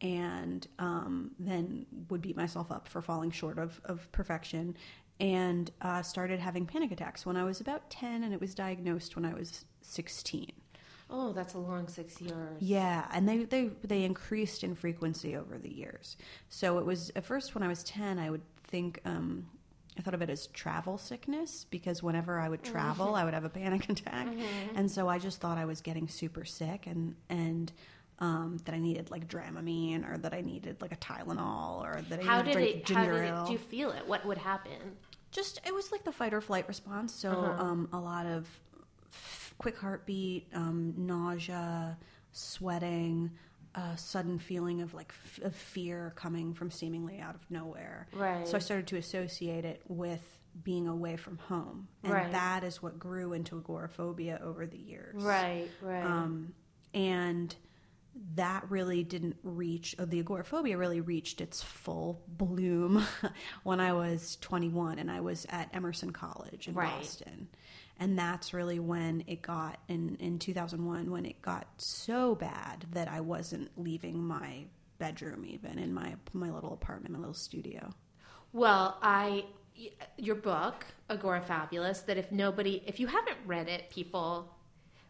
and 0.00 0.66
um, 0.78 1.32
then 1.38 1.86
would 2.08 2.22
beat 2.22 2.36
myself 2.36 2.72
up 2.72 2.88
for 2.88 3.02
falling 3.02 3.30
short 3.30 3.58
of 3.58 3.80
of 3.84 4.10
perfection, 4.12 4.76
and 5.20 5.70
uh, 5.82 6.02
started 6.02 6.40
having 6.40 6.64
panic 6.66 6.90
attacks 6.92 7.26
when 7.26 7.36
I 7.36 7.44
was 7.44 7.60
about 7.60 7.90
ten, 7.90 8.22
and 8.22 8.32
it 8.32 8.40
was 8.40 8.54
diagnosed 8.54 9.16
when 9.16 9.24
I 9.26 9.34
was 9.34 9.66
sixteen. 9.82 10.52
Oh, 11.16 11.32
that's 11.32 11.54
a 11.54 11.58
long 11.58 11.86
six 11.86 12.20
years. 12.20 12.60
Yeah, 12.60 13.06
and 13.12 13.28
they, 13.28 13.44
they 13.44 13.70
they 13.84 14.02
increased 14.02 14.64
in 14.64 14.74
frequency 14.74 15.36
over 15.36 15.56
the 15.58 15.72
years. 15.72 16.16
So 16.48 16.78
it 16.78 16.84
was 16.84 17.10
at 17.14 17.24
first 17.24 17.54
when 17.54 17.62
I 17.62 17.68
was 17.68 17.84
ten, 17.84 18.18
I 18.18 18.30
would 18.30 18.42
think 18.64 19.00
um, 19.04 19.46
I 19.96 20.02
thought 20.02 20.14
of 20.14 20.22
it 20.22 20.28
as 20.30 20.48
travel 20.48 20.98
sickness 20.98 21.66
because 21.70 22.02
whenever 22.02 22.40
I 22.40 22.48
would 22.48 22.64
travel, 22.64 23.14
I 23.14 23.24
would 23.24 23.32
have 23.34 23.44
a 23.44 23.48
panic 23.48 23.88
attack, 23.94 24.26
and 24.74 24.90
so 24.90 25.08
I 25.08 25.18
just 25.20 25.40
thought 25.40 25.56
I 25.56 25.66
was 25.66 25.80
getting 25.80 26.08
super 26.08 26.44
sick 26.44 26.86
and 26.86 27.14
and. 27.30 27.72
Um, 28.20 28.58
that 28.64 28.72
I 28.76 28.78
needed 28.78 29.10
like 29.10 29.26
Dramamine, 29.26 30.08
or 30.08 30.16
that 30.18 30.32
I 30.32 30.40
needed 30.40 30.80
like 30.80 30.92
a 30.92 30.96
Tylenol, 30.96 31.82
or 31.82 32.00
that 32.10 32.20
I 32.20 32.22
How 32.22 32.42
needed 32.42 32.52
did 32.54 32.62
it? 32.62 32.88
How 32.90 33.04
did 33.06 33.24
it, 33.24 33.46
do 33.48 33.52
you 33.54 33.58
feel 33.58 33.90
it? 33.90 34.06
What 34.06 34.24
would 34.24 34.38
happen? 34.38 34.78
just 35.32 35.60
it 35.66 35.74
was 35.74 35.90
like 35.90 36.04
the 36.04 36.12
fight 36.12 36.32
or 36.32 36.40
flight 36.40 36.68
response 36.68 37.12
so 37.12 37.30
Uh-huh. 37.30 37.60
um, 37.64 37.88
a 37.92 37.98
lot 37.98 38.24
of 38.24 38.46
quick 39.58 39.76
heartbeat 39.78 40.48
um, 40.54 40.94
nausea 40.96 41.96
sweating 42.32 43.30
a 43.74 43.96
sudden 43.96 44.38
feeling 44.38 44.82
of 44.82 44.94
like 44.94 45.12
f- 45.24 45.40
of 45.44 45.54
fear 45.54 46.12
coming 46.16 46.54
from 46.54 46.70
seemingly 46.70 47.18
out 47.18 47.34
of 47.34 47.40
nowhere 47.50 48.06
Right. 48.12 48.46
so 48.46 48.56
i 48.56 48.60
started 48.60 48.86
to 48.88 48.96
associate 48.96 49.64
it 49.64 49.82
with 49.88 50.38
being 50.62 50.86
away 50.86 51.16
from 51.16 51.38
home 51.38 51.88
and 52.04 52.12
Right. 52.12 52.30
that 52.32 52.62
is 52.62 52.80
what 52.82 52.98
grew 52.98 53.32
into 53.32 53.56
agoraphobia 53.58 54.40
over 54.42 54.66
the 54.66 54.78
years 54.78 55.22
Right, 55.22 55.68
right. 55.82 56.04
um, 56.04 56.54
and 56.92 57.54
that 58.36 58.64
really 58.70 59.02
didn't 59.02 59.36
reach 59.42 59.96
uh, 59.98 60.04
the 60.04 60.20
agoraphobia 60.20 60.78
really 60.78 61.00
reached 61.00 61.40
its 61.40 61.60
full 61.60 62.22
bloom 62.28 63.04
when 63.64 63.80
I 63.80 63.92
was 63.92 64.36
21 64.40 65.00
and 65.00 65.10
I 65.10 65.20
was 65.20 65.46
at 65.48 65.74
Emerson 65.74 66.12
College 66.12 66.68
in 66.68 66.74
Right. 66.74 66.88
Boston. 66.90 67.48
And 67.98 68.18
that's 68.18 68.52
really 68.52 68.78
when 68.78 69.22
it 69.26 69.42
got 69.42 69.78
in 69.88 70.16
in 70.16 70.38
2001 70.38 71.10
when 71.10 71.24
it 71.24 71.40
got 71.40 71.66
so 71.76 72.34
bad 72.34 72.86
that 72.92 73.08
I 73.08 73.20
wasn't 73.20 73.70
leaving 73.76 74.22
my 74.22 74.64
bedroom 74.98 75.44
even 75.46 75.78
in 75.78 75.94
my 75.94 76.16
my 76.32 76.50
little 76.50 76.72
apartment, 76.72 77.14
my 77.14 77.20
little 77.20 77.34
studio. 77.34 77.90
Well, 78.52 78.98
I 79.02 79.44
your 80.16 80.36
book 80.36 80.84
Agorafabulous 81.10 82.06
That 82.06 82.16
if 82.16 82.30
nobody, 82.30 82.82
if 82.86 83.00
you 83.00 83.06
haven't 83.06 83.38
read 83.46 83.68
it, 83.68 83.90
people 83.90 84.54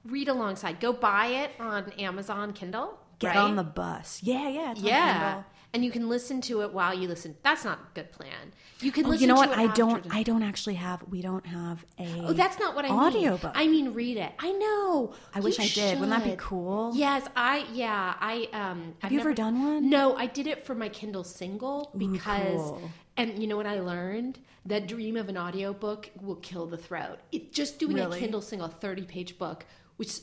read 0.04 0.28
alongside. 0.28 0.80
Go 0.80 0.92
buy 0.92 1.26
it 1.26 1.52
on 1.60 1.92
Amazon 1.92 2.52
Kindle. 2.52 2.98
Get 3.18 3.28
right? 3.28 3.36
on 3.38 3.56
the 3.56 3.64
bus. 3.64 4.20
Yeah, 4.22 4.48
yeah, 4.48 4.74
yeah. 4.76 5.42
And 5.74 5.84
you 5.84 5.90
can 5.90 6.08
listen 6.08 6.40
to 6.42 6.62
it 6.62 6.72
while 6.72 6.94
you 6.94 7.06
listen. 7.08 7.36
That's 7.42 7.64
not 7.64 7.78
a 7.78 7.94
good 7.94 8.10
plan. 8.12 8.52
You 8.80 8.92
can 8.92 9.04
Oh, 9.04 9.08
listen. 9.10 9.22
you 9.22 9.26
know 9.28 9.34
what? 9.34 9.50
I 9.50 9.66
don't. 9.74 10.06
I 10.14 10.22
don't 10.22 10.42
actually 10.42 10.74
have. 10.76 11.02
We 11.10 11.20
don't 11.20 11.44
have 11.46 11.84
a. 11.98 12.22
Oh, 12.28 12.32
that's 12.32 12.58
not 12.58 12.74
what 12.74 12.84
I 12.86 12.88
mean. 12.88 12.98
audiobook. 12.98 13.52
I 13.54 13.66
mean, 13.66 13.92
read 13.92 14.16
it. 14.16 14.32
I 14.38 14.52
know. 14.52 15.12
I 15.34 15.40
wish 15.40 15.58
I 15.60 15.66
did. 15.66 16.00
Wouldn't 16.00 16.16
that 16.16 16.24
be 16.30 16.36
cool? 16.38 16.92
Yes, 16.94 17.26
I. 17.36 17.66
Yeah, 17.72 18.14
I. 18.20 18.48
Um, 18.52 18.94
Have 19.00 19.12
you 19.12 19.20
ever 19.20 19.34
done 19.34 19.62
one? 19.62 19.90
No, 19.90 20.16
I 20.16 20.26
did 20.26 20.46
it 20.46 20.64
for 20.64 20.74
my 20.74 20.88
Kindle 20.88 21.24
single 21.24 21.90
because. 21.98 22.54
cool. 22.54 22.90
And 23.16 23.38
you 23.40 23.46
know 23.46 23.56
what 23.56 23.66
I 23.66 23.78
learned? 23.78 24.40
That 24.66 24.88
dream 24.88 25.16
of 25.16 25.28
an 25.28 25.38
audiobook 25.38 26.10
will 26.20 26.34
kill 26.36 26.66
the 26.66 26.76
throat. 26.76 27.18
It, 27.30 27.52
just 27.52 27.78
doing 27.78 27.94
Really? 27.94 28.18
a 28.18 28.20
Kindle 28.20 28.40
single, 28.42 28.66
thirty-page 28.68 29.38
book, 29.38 29.66
which 29.98 30.18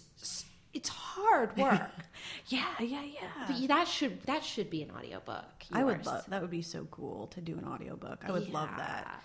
it's 0.73 0.89
hard 0.89 1.55
work. 1.57 1.91
Yeah, 2.47 2.65
yeah, 2.79 3.03
yeah. 3.03 3.45
but 3.47 3.67
that 3.67 3.87
should 3.87 4.21
that 4.23 4.43
should 4.43 4.69
be 4.69 4.81
an 4.83 4.91
audiobook. 4.91 5.45
I 5.71 5.83
would 5.83 6.05
love. 6.05 6.25
That 6.29 6.41
would 6.41 6.51
be 6.51 6.61
so 6.61 6.87
cool 6.91 7.27
to 7.27 7.41
do 7.41 7.57
an 7.57 7.65
audiobook. 7.65 8.23
I 8.25 8.31
would 8.31 8.49
love 8.51 8.69
that. 8.77 9.21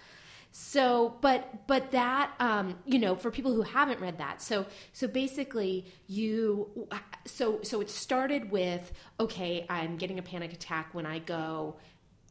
So, 0.53 1.17
but 1.21 1.67
but 1.67 1.91
that 1.91 2.33
um, 2.41 2.79
you 2.87 2.99
know, 2.99 3.15
for 3.15 3.31
people 3.31 3.53
who 3.53 3.63
haven't 3.63 4.01
read 4.01 4.19
that, 4.19 4.41
so 4.41 4.65
so 4.93 5.07
basically, 5.07 5.85
you 6.07 6.89
so 7.27 7.61
so 7.63 7.81
it 7.81 7.91
started 7.91 8.51
with 8.51 8.93
okay, 9.21 9.67
I'm 9.69 9.97
getting 9.99 10.19
a 10.19 10.23
panic 10.23 10.53
attack 10.55 10.95
when 10.95 11.05
I 11.05 11.19
go 11.19 11.77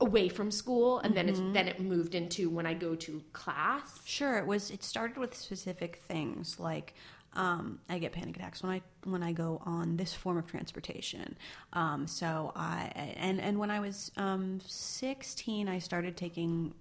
away 0.02 0.28
from 0.28 0.50
school, 0.50 1.00
and 1.00 1.16
then 1.16 1.30
it's 1.30 1.40
Mm-hmm. 1.40 1.54
then 1.54 1.68
it 1.68 1.80
moved 1.80 2.16
into 2.16 2.50
when 2.50 2.66
I 2.66 2.74
go 2.74 2.96
to 2.96 3.22
class. 3.32 4.00
Sure, 4.06 4.38
it 4.38 4.48
was. 4.48 4.72
It 4.72 4.84
started 4.84 5.18
with 5.18 5.36
specific 5.36 5.98
things 6.08 6.60
like 6.60 6.96
um, 7.36 7.80
I 7.90 8.00
get 8.00 8.12
panic 8.14 8.36
attacks 8.38 8.64
when 8.64 8.72
I 8.72 8.82
when 9.04 9.22
I 9.24 9.32
go 9.34 9.62
on 9.66 9.98
this 9.98 10.14
form 10.14 10.38
of 10.38 10.48
transportation. 10.48 11.38
Um, 11.74 12.08
so 12.08 12.52
I 12.56 12.92
and 13.18 13.40
and 13.42 13.60
when 13.60 13.72
I 13.72 13.80
was 13.80 14.12
um, 14.18 14.60
sixteen, 14.66 15.68
I 15.68 15.80
started 15.80 16.16
taking 16.18 16.74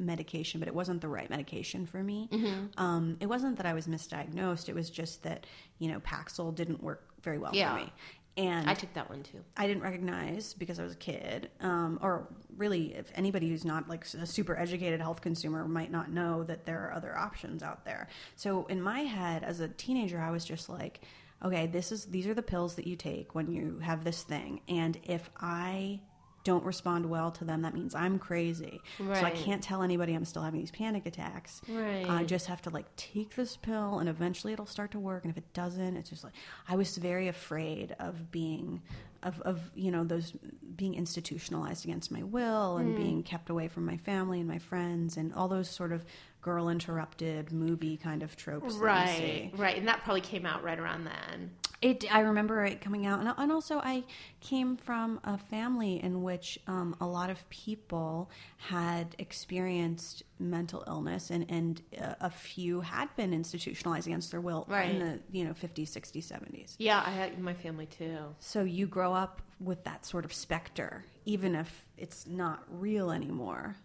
medication, 0.00 0.60
but 0.60 0.68
it 0.68 0.74
wasn't 0.74 1.00
the 1.00 1.08
right 1.08 1.28
medication 1.28 1.84
for 1.86 2.02
me. 2.02 2.28
Um, 2.76 3.16
it 3.20 3.26
wasn't 3.26 3.56
that 3.56 3.66
I 3.66 3.72
was 3.72 3.86
misdiagnosed; 3.88 4.68
it 4.68 4.74
was 4.74 4.90
just 4.90 5.22
that 5.24 5.44
you 5.78 5.90
know 5.90 6.00
Paxil 6.00 6.54
didn't 6.54 6.82
work 6.82 7.04
very 7.22 7.38
well 7.38 7.50
Yeah. 7.52 7.74
for 7.74 7.80
me. 7.84 7.92
And 8.38 8.70
I 8.70 8.74
took 8.74 8.94
that 8.94 9.10
one 9.10 9.24
too. 9.24 9.40
I 9.56 9.66
didn't 9.66 9.82
recognize 9.82 10.54
because 10.54 10.78
I 10.78 10.84
was 10.84 10.92
a 10.92 10.96
kid, 10.96 11.50
um, 11.60 11.98
or 12.00 12.28
really, 12.56 12.94
if 12.94 13.10
anybody 13.16 13.48
who's 13.48 13.64
not 13.64 13.88
like 13.88 14.06
a 14.14 14.26
super 14.26 14.56
educated 14.56 15.00
health 15.00 15.20
consumer 15.20 15.66
might 15.66 15.90
not 15.90 16.12
know 16.12 16.44
that 16.44 16.64
there 16.64 16.78
are 16.86 16.92
other 16.92 17.18
options 17.18 17.64
out 17.64 17.84
there. 17.84 18.06
So 18.36 18.64
in 18.66 18.80
my 18.80 19.00
head, 19.00 19.42
as 19.42 19.58
a 19.58 19.66
teenager, 19.66 20.20
I 20.20 20.30
was 20.30 20.44
just 20.44 20.68
like, 20.68 21.00
okay, 21.44 21.66
this 21.66 21.90
is 21.90 22.04
these 22.06 22.28
are 22.28 22.34
the 22.34 22.42
pills 22.42 22.76
that 22.76 22.86
you 22.86 22.94
take 22.94 23.34
when 23.34 23.50
you 23.50 23.80
have 23.80 24.04
this 24.04 24.22
thing, 24.22 24.60
and 24.68 24.96
if 25.02 25.28
I 25.40 26.00
don't 26.48 26.64
respond 26.64 27.04
well 27.06 27.30
to 27.32 27.44
them, 27.44 27.60
that 27.62 27.74
means 27.74 27.94
I'm 27.94 28.18
crazy. 28.18 28.80
So 28.98 29.04
I 29.12 29.30
can't 29.30 29.62
tell 29.62 29.82
anybody 29.82 30.14
I'm 30.14 30.24
still 30.24 30.42
having 30.42 30.60
these 30.60 30.70
panic 30.70 31.04
attacks. 31.04 31.60
Right. 31.68 32.06
I 32.08 32.24
just 32.24 32.46
have 32.46 32.62
to 32.62 32.70
like 32.70 32.86
take 32.96 33.34
this 33.36 33.56
pill 33.58 33.98
and 33.98 34.08
eventually 34.08 34.54
it'll 34.54 34.64
start 34.66 34.92
to 34.92 34.98
work. 34.98 35.24
And 35.24 35.30
if 35.30 35.36
it 35.36 35.52
doesn't, 35.52 35.96
it's 35.98 36.08
just 36.08 36.24
like 36.24 36.32
I 36.66 36.76
was 36.76 36.96
very 36.96 37.28
afraid 37.28 37.94
of 37.98 38.30
being 38.30 38.80
of, 39.22 39.40
of 39.42 39.70
you 39.74 39.90
know 39.90 40.04
those 40.04 40.32
being 40.76 40.94
institutionalized 40.94 41.84
against 41.84 42.10
my 42.12 42.22
will 42.22 42.76
and 42.78 42.90
Hmm. 42.96 43.02
being 43.02 43.22
kept 43.22 43.50
away 43.50 43.66
from 43.68 43.84
my 43.84 43.96
family 43.98 44.38
and 44.38 44.48
my 44.48 44.58
friends 44.58 45.16
and 45.16 45.34
all 45.34 45.48
those 45.48 45.68
sort 45.68 45.92
of 45.92 46.04
girl 46.40 46.68
interrupted 46.68 47.52
movie 47.52 47.96
kind 47.96 48.22
of 48.22 48.36
tropes. 48.36 48.74
Right, 48.76 49.50
right, 49.56 49.76
and 49.76 49.88
that 49.88 50.02
probably 50.04 50.20
came 50.22 50.46
out 50.46 50.62
right 50.62 50.78
around 50.78 51.04
then. 51.04 51.50
It. 51.80 52.12
I 52.12 52.20
remember 52.20 52.64
it 52.64 52.80
coming 52.80 53.06
out, 53.06 53.20
and, 53.20 53.32
and 53.36 53.52
also 53.52 53.78
I 53.78 54.04
came 54.40 54.76
from 54.76 55.20
a 55.22 55.38
family 55.38 56.02
in 56.02 56.22
which 56.22 56.58
um, 56.66 56.96
a 57.00 57.06
lot 57.06 57.30
of 57.30 57.48
people 57.50 58.30
had 58.56 59.14
experienced 59.18 60.24
mental 60.40 60.82
illness, 60.88 61.30
and 61.30 61.46
and 61.48 61.80
uh, 62.00 62.14
a 62.20 62.30
few 62.30 62.80
had 62.80 63.14
been 63.16 63.32
institutionalized 63.32 64.06
against 64.08 64.30
their 64.32 64.40
will 64.40 64.66
Right. 64.68 64.90
in 64.90 64.98
the 64.98 65.20
you 65.30 65.44
know 65.44 65.54
fifties, 65.54 65.90
sixties, 65.92 66.26
seventies. 66.26 66.74
Yeah, 66.78 67.02
I 67.04 67.10
had 67.10 67.38
my 67.38 67.54
family 67.54 67.86
too. 67.86 68.18
So 68.40 68.62
you 68.64 68.86
grow 68.86 69.12
up 69.14 69.40
with 69.60 69.84
that 69.84 70.04
sort 70.04 70.24
of 70.24 70.32
specter, 70.32 71.04
even 71.24 71.54
if 71.54 71.84
it's 71.96 72.26
not 72.26 72.64
real 72.70 73.10
anymore. 73.10 73.76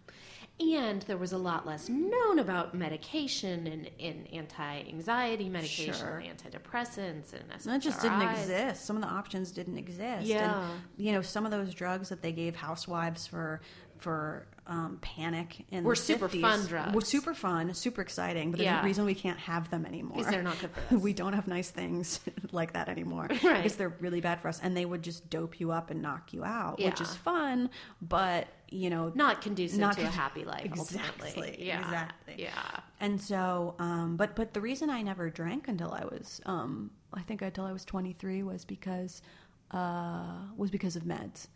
And 0.60 1.02
there 1.02 1.16
was 1.16 1.32
a 1.32 1.38
lot 1.38 1.66
less 1.66 1.88
known 1.88 2.38
about 2.38 2.74
medication 2.74 3.66
and, 3.66 3.90
and 3.98 4.28
anti-anxiety 4.32 5.48
medication, 5.48 5.94
Sure. 5.94 6.18
and 6.24 6.38
antidepressants, 6.38 7.32
and 7.32 7.50
SSRIs. 7.50 7.64
That 7.64 7.80
just 7.80 8.00
didn't 8.00 8.22
exist. 8.22 8.84
Some 8.84 8.94
of 8.96 9.02
the 9.02 9.08
options 9.08 9.50
didn't 9.50 9.78
exist. 9.78 10.26
Yeah. 10.26 10.60
And, 10.70 10.80
you 10.96 11.10
know, 11.12 11.22
some 11.22 11.44
of 11.44 11.50
those 11.50 11.74
drugs 11.74 12.08
that 12.10 12.22
they 12.22 12.32
gave 12.32 12.54
housewives 12.56 13.26
for 13.26 13.60
for 13.98 14.46
um, 14.66 14.98
panic 15.00 15.64
in 15.70 15.84
Were 15.84 15.94
super 15.94 16.28
50s 16.28 16.40
fun 16.40 16.66
drugs. 16.66 16.94
Were 16.94 17.00
super 17.00 17.32
fun, 17.32 17.72
super 17.74 18.02
exciting. 18.02 18.50
But 18.50 18.58
there's 18.58 18.66
Yeah. 18.66 18.80
a 18.82 18.84
reason 18.84 19.04
we 19.06 19.14
can't 19.14 19.38
have 19.38 19.70
them 19.70 19.86
anymore. 19.86 20.16
'Cause 20.18 20.26
they're 20.26 20.42
not 20.42 20.58
good 20.58 20.70
for 20.72 20.80
us. 20.96 21.00
we 21.02 21.12
don't 21.14 21.32
have 21.32 21.46
nice 21.46 21.70
things 21.70 22.20
like 22.52 22.72
that 22.74 22.88
anymore. 22.88 23.28
Right. 23.42 23.58
Because 23.58 23.76
they're 23.76 23.94
really 24.00 24.20
bad 24.20 24.40
for 24.40 24.48
us. 24.48 24.60
And 24.62 24.76
they 24.76 24.84
would 24.84 25.02
just 25.02 25.30
dope 25.30 25.58
you 25.60 25.70
up 25.70 25.90
and 25.90 26.02
knock 26.02 26.32
you 26.34 26.44
out, 26.44 26.80
which 26.80 27.00
is 27.00 27.14
fun, 27.14 27.70
but, 28.02 28.48
you 28.74 28.90
know, 28.90 29.12
Not 29.14 29.40
conducive 29.40 29.78
Not 29.78 29.96
to 29.96 30.02
a 30.02 30.06
happy 30.06 30.44
life. 30.44 30.64
Exactly. 30.64 31.28
Ultimately. 31.28 31.66
Yeah. 31.66 31.80
Exactly. 31.80 32.34
Yeah. 32.38 32.80
And 33.00 33.20
so, 33.20 33.74
um, 33.78 34.16
but 34.16 34.34
but 34.34 34.52
the 34.52 34.60
reason 34.60 34.90
I 34.90 35.02
never 35.02 35.30
drank 35.30 35.68
until 35.68 35.92
I 35.92 36.04
was, 36.04 36.40
um, 36.46 36.90
I 37.12 37.22
think 37.22 37.42
until 37.42 37.64
I 37.64 37.72
was 37.72 37.84
23 37.84 38.42
was 38.42 38.64
because 38.64 39.22
uh, 39.70 40.36
was 40.56 40.70
because 40.70 40.96
of 40.96 41.04
meds, 41.04 41.48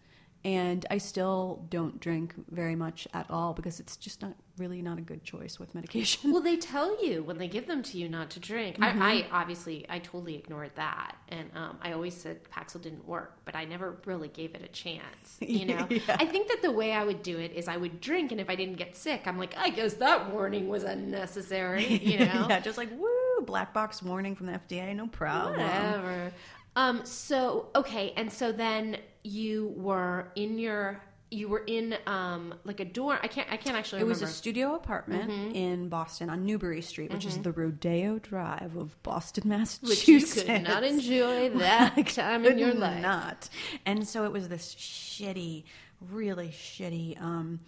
and 0.45 0.87
I 0.91 0.99
still 0.99 1.67
don't 1.69 1.99
drink 2.01 2.35
very 2.51 2.77
much 2.77 3.09
at 3.13 3.31
all 3.31 3.55
because 3.55 3.81
it's 3.81 3.97
just 3.97 4.23
not 4.23 4.35
really 4.57 4.83
not 4.83 4.99
a 4.99 5.01
good 5.03 5.25
choice 5.25 5.59
with 5.59 5.75
medication. 5.75 6.33
Well, 6.33 6.43
they 6.43 6.57
tell 6.57 7.05
you 7.05 7.23
when 7.23 7.39
they 7.39 7.49
give 7.49 7.67
them 7.67 7.83
to 7.85 7.99
you 7.99 8.09
not 8.09 8.31
to 8.31 8.41
drink. 8.41 8.79
Mm-hmm. 8.79 9.03
I, 9.03 9.13
I 9.13 9.27
obviously, 9.33 9.85
I 9.89 9.99
totally 9.99 10.37
ignored 10.37 10.71
that, 10.77 11.17
and 11.29 11.51
um, 11.55 11.79
I 11.83 11.93
always 11.93 12.15
said 12.15 12.41
Paxil 12.45 12.81
didn't 12.81 13.07
work, 13.07 13.39
but 13.45 13.57
I 13.57 13.65
never 13.65 13.97
really 14.05 14.29
gave 14.29 14.55
it 14.55 14.63
a 14.63 14.69
chance. 14.69 15.39
You 15.49 15.65
know, 15.67 15.89
I 16.09 16.27
think 16.27 16.49
that 16.49 16.63
the 16.63 16.71
way 16.71 16.93
I 16.93 17.03
would 17.03 17.23
do 17.23 17.39
it 17.39 17.53
is 17.53 17.67
I 17.69 17.77
would 17.77 18.01
drink, 18.01 18.31
and 18.33 18.41
if 18.41 18.49
I 18.49 18.55
didn't 18.55 18.77
get 18.77 18.95
sick, 18.95 19.23
I'm 19.27 19.39
like, 19.39 19.57
I 19.57 19.71
guess 19.71 19.95
that 19.95 20.33
warning 20.33 20.69
was 20.69 20.85
unnecessary. 20.85 21.87
You 22.09 22.21
know, 22.21 22.47
yeah, 22.49 22.61
just 22.61 22.79
like 22.79 22.91
woo, 22.93 23.45
black 23.45 23.75
box 23.75 24.03
warning 24.03 24.35
from 24.37 24.47
the 24.47 24.53
FDA, 24.53 24.95
no 24.95 25.09
problem. 25.09 25.59
whatever. 25.59 26.33
Um. 26.77 27.05
So 27.05 27.69
okay, 27.75 28.13
and 28.17 28.33
so 28.33 28.53
then 28.53 28.99
you 29.29 29.75
were 29.77 30.31
in 30.35 30.59
your. 30.59 31.01
You 31.31 31.49
were 31.49 31.63
in 31.67 31.95
um 32.07 32.55
like 32.65 32.81
a 32.81 32.87
dorm. 32.87 33.19
I 33.23 33.29
can't. 33.29 33.47
I 33.53 33.59
can't 33.59 33.77
actually 33.77 34.01
It 34.01 34.07
was 34.07 34.23
a 34.23 34.27
studio 34.27 34.75
apartment 34.75 35.31
in 35.55 35.91
Boston 35.91 36.31
on 36.31 36.47
Newbury 36.47 36.81
Street, 36.81 37.13
which 37.13 37.27
is 37.27 37.37
the 37.39 37.53
Rodeo 37.53 38.19
Drive 38.19 38.77
of 38.77 39.01
Boston, 39.03 39.43
which 39.51 39.59
Massachusetts. 39.59 40.37
you 40.37 40.43
could 40.55 40.63
not 40.63 40.85
enjoy 40.85 41.51
that 41.59 42.07
time 42.07 42.47
in 42.47 42.57
your 42.57 42.73
life. 42.73 43.03
Not. 43.03 43.51
And 43.85 44.09
so 44.09 44.25
it 44.25 44.33
was 44.33 44.49
this 44.49 44.75
shitty, 44.75 45.65
really 46.11 46.49
shitty, 46.49 47.21
um, 47.21 47.61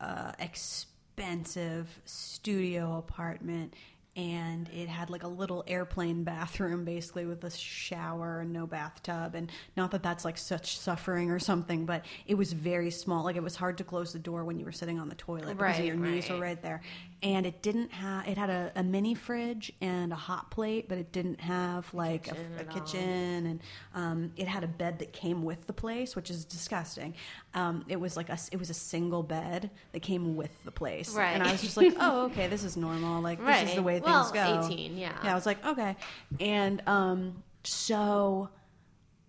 uh, 0.00 0.32
expensive 0.40 2.00
studio 2.04 2.96
apartment. 2.98 3.74
And 4.16 4.68
it 4.70 4.88
had 4.88 5.10
like 5.10 5.22
a 5.24 5.28
little 5.28 5.62
airplane 5.66 6.24
bathroom, 6.24 6.86
basically 6.86 7.26
with 7.26 7.44
a 7.44 7.50
shower 7.50 8.40
and 8.40 8.50
no 8.52 8.66
bathtub. 8.66 9.34
And 9.34 9.50
not 9.76 9.90
that 9.90 10.02
that's 10.02 10.24
like 10.24 10.38
such 10.38 10.78
suffering 10.78 11.30
or 11.30 11.38
something, 11.38 11.84
but 11.84 12.04
it 12.26 12.34
was 12.34 12.54
very 12.54 12.90
small. 12.90 13.24
Like 13.24 13.36
it 13.36 13.42
was 13.42 13.56
hard 13.56 13.76
to 13.78 13.84
close 13.84 14.14
the 14.14 14.18
door 14.18 14.44
when 14.44 14.58
you 14.58 14.64
were 14.64 14.72
sitting 14.72 14.98
on 14.98 15.10
the 15.10 15.14
toilet 15.14 15.58
because 15.58 15.60
Right, 15.78 15.84
your 15.84 15.96
knees 15.96 16.28
were 16.30 16.36
right. 16.36 16.42
right 16.42 16.62
there. 16.62 16.80
And 17.22 17.46
it 17.46 17.62
didn't 17.62 17.92
have. 17.92 18.28
It 18.28 18.36
had 18.36 18.50
a, 18.50 18.72
a 18.76 18.82
mini 18.82 19.14
fridge 19.14 19.72
and 19.80 20.12
a 20.12 20.16
hot 20.16 20.50
plate, 20.50 20.88
but 20.88 20.98
it 20.98 21.12
didn't 21.12 21.40
have 21.40 21.92
like 21.94 22.28
a, 22.28 22.36
a 22.60 22.64
kitchen. 22.64 23.46
And 23.46 23.60
um, 23.94 24.32
it 24.36 24.46
had 24.46 24.64
a 24.64 24.68
bed 24.68 24.98
that 24.98 25.12
came 25.12 25.42
with 25.42 25.66
the 25.66 25.72
place, 25.72 26.14
which 26.14 26.30
is 26.30 26.44
disgusting. 26.44 27.14
Um, 27.54 27.84
it 27.88 27.98
was 27.98 28.16
like 28.16 28.28
a 28.28 28.38
it 28.52 28.58
was 28.58 28.68
a 28.68 28.74
single 28.74 29.22
bed 29.22 29.70
that 29.92 30.00
came 30.00 30.36
with 30.36 30.64
the 30.64 30.70
place. 30.70 31.14
Right. 31.14 31.30
And 31.32 31.42
I 31.42 31.52
was 31.52 31.62
just 31.62 31.76
like, 31.76 31.94
oh, 31.98 32.26
okay, 32.26 32.48
this 32.48 32.64
is 32.64 32.76
normal. 32.76 33.22
Like 33.22 33.44
this 33.44 33.70
is 33.70 33.74
the 33.76 33.82
way 33.82 33.98
Well, 34.00 34.24
things 34.24 34.32
go. 34.32 34.66
18, 34.66 34.98
yeah. 34.98 35.12
Yeah. 35.24 35.32
I 35.32 35.34
was 35.34 35.46
like, 35.46 35.64
okay. 35.64 35.96
And 36.38 36.82
um, 36.86 37.42
so 37.64 38.50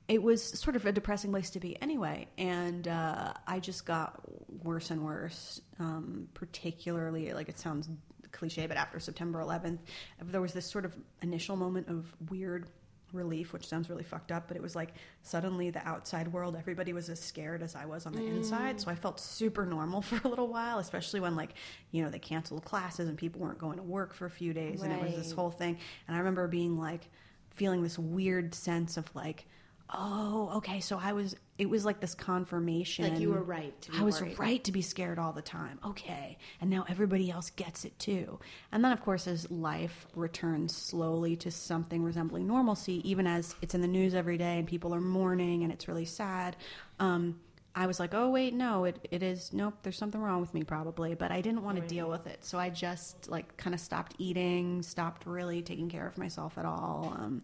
it 0.07 0.23
was 0.23 0.41
sort 0.41 0.75
of 0.75 0.85
a 0.85 0.91
depressing 0.91 1.31
place 1.31 1.49
to 1.51 1.59
be 1.59 1.79
anyway. 1.81 2.27
And 2.37 2.87
uh, 2.87 3.33
I 3.45 3.59
just 3.59 3.85
got 3.85 4.21
worse 4.63 4.89
and 4.89 5.03
worse, 5.03 5.61
um, 5.79 6.29
particularly, 6.33 7.33
like 7.33 7.49
it 7.49 7.59
sounds 7.59 7.89
cliche, 8.31 8.67
but 8.67 8.77
after 8.77 8.99
September 8.99 9.39
11th, 9.39 9.79
there 10.23 10.41
was 10.41 10.53
this 10.53 10.65
sort 10.65 10.85
of 10.85 10.95
initial 11.21 11.55
moment 11.55 11.89
of 11.89 12.05
weird 12.29 12.67
relief, 13.13 13.53
which 13.53 13.67
sounds 13.67 13.89
really 13.89 14.03
fucked 14.03 14.31
up, 14.31 14.47
but 14.47 14.57
it 14.57 14.63
was 14.63 14.75
like 14.75 14.93
suddenly 15.23 15.69
the 15.69 15.85
outside 15.87 16.27
world, 16.27 16.55
everybody 16.57 16.93
was 16.93 17.09
as 17.09 17.19
scared 17.19 17.61
as 17.63 17.75
I 17.75 17.85
was 17.85 18.05
on 18.05 18.13
the 18.13 18.25
inside. 18.25 18.79
So 18.81 18.91
I 18.91 18.95
felt 18.95 19.19
super 19.19 19.65
normal 19.65 20.01
for 20.03 20.19
a 20.23 20.27
little 20.27 20.47
while, 20.47 20.79
especially 20.79 21.19
when 21.19 21.35
like, 21.35 21.53
you 21.91 22.03
know, 22.03 22.09
they 22.09 22.19
canceled 22.19 22.65
classes 22.65 23.07
and 23.07 23.17
people 23.17 23.41
weren't 23.41 23.59
going 23.59 23.77
to 23.77 23.83
work 23.83 24.13
for 24.13 24.25
a 24.25 24.29
few 24.29 24.53
days 24.53 24.81
and 24.81 24.91
it 24.91 25.01
was 25.01 25.15
this 25.15 25.31
whole 25.31 25.51
thing. 25.51 25.77
And 26.07 26.15
I 26.15 26.19
remember 26.19 26.47
being 26.47 26.77
like, 26.77 27.09
feeling 27.49 27.81
this 27.81 27.97
weird 27.97 28.53
sense 28.53 28.97
of 28.97 29.13
like, 29.15 29.47
oh, 29.93 30.51
okay, 30.57 30.79
so 30.79 30.99
I 31.01 31.13
was, 31.13 31.35
it 31.57 31.69
was 31.69 31.85
like 31.85 31.99
this 31.99 32.13
confirmation. 32.13 33.09
Like 33.09 33.19
you 33.19 33.31
were 33.31 33.41
right 33.41 33.79
to 33.83 33.91
be 33.91 33.97
I 33.97 34.03
was 34.03 34.21
worried. 34.21 34.39
right 34.39 34.63
to 34.65 34.71
be 34.71 34.81
scared 34.81 35.17
all 35.17 35.31
the 35.31 35.41
time. 35.41 35.79
Okay. 35.85 36.37
And 36.59 36.69
now 36.69 36.85
everybody 36.89 37.31
else 37.31 37.49
gets 37.51 37.85
it 37.85 37.97
too. 37.97 38.39
And 38.71 38.83
then, 38.83 38.91
of 38.91 39.01
course, 39.01 39.27
as 39.27 39.49
life 39.49 40.07
returns 40.15 40.75
slowly 40.75 41.35
to 41.37 41.51
something 41.51 42.03
resembling 42.03 42.47
normalcy, 42.47 43.01
even 43.09 43.27
as 43.27 43.55
it's 43.61 43.75
in 43.75 43.81
the 43.81 43.87
news 43.87 44.13
every 44.13 44.37
day 44.37 44.59
and 44.59 44.67
people 44.67 44.93
are 44.93 45.01
mourning 45.01 45.63
and 45.63 45.71
it's 45.71 45.87
really 45.87 46.05
sad, 46.05 46.57
um, 46.99 47.39
I 47.73 47.85
was 47.85 47.99
like, 47.99 48.15
oh, 48.15 48.31
wait, 48.31 48.55
no, 48.55 48.85
it, 48.85 49.07
it 49.11 49.21
is, 49.21 49.53
nope, 49.53 49.75
there's 49.83 49.97
something 49.99 50.19
wrong 50.19 50.41
with 50.41 50.51
me 50.53 50.63
probably. 50.63 51.13
But 51.13 51.31
I 51.31 51.41
didn't 51.41 51.63
want 51.63 51.79
to 51.79 51.87
deal 51.87 52.09
with 52.09 52.25
it. 52.25 52.43
So 52.43 52.57
I 52.57 52.71
just 52.71 53.29
like 53.29 53.55
kind 53.55 53.75
of 53.75 53.79
stopped 53.79 54.15
eating, 54.17 54.81
stopped 54.81 55.27
really 55.27 55.61
taking 55.61 55.87
care 55.87 56.07
of 56.07 56.17
myself 56.17 56.57
at 56.57 56.65
all. 56.65 57.15
Um, 57.17 57.43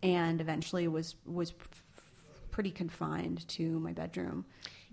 and 0.00 0.40
eventually 0.40 0.86
was, 0.88 1.16
was 1.26 1.52
pretty 2.52 2.70
confined 2.70 3.48
to 3.48 3.80
my 3.80 3.92
bedroom. 3.92 4.44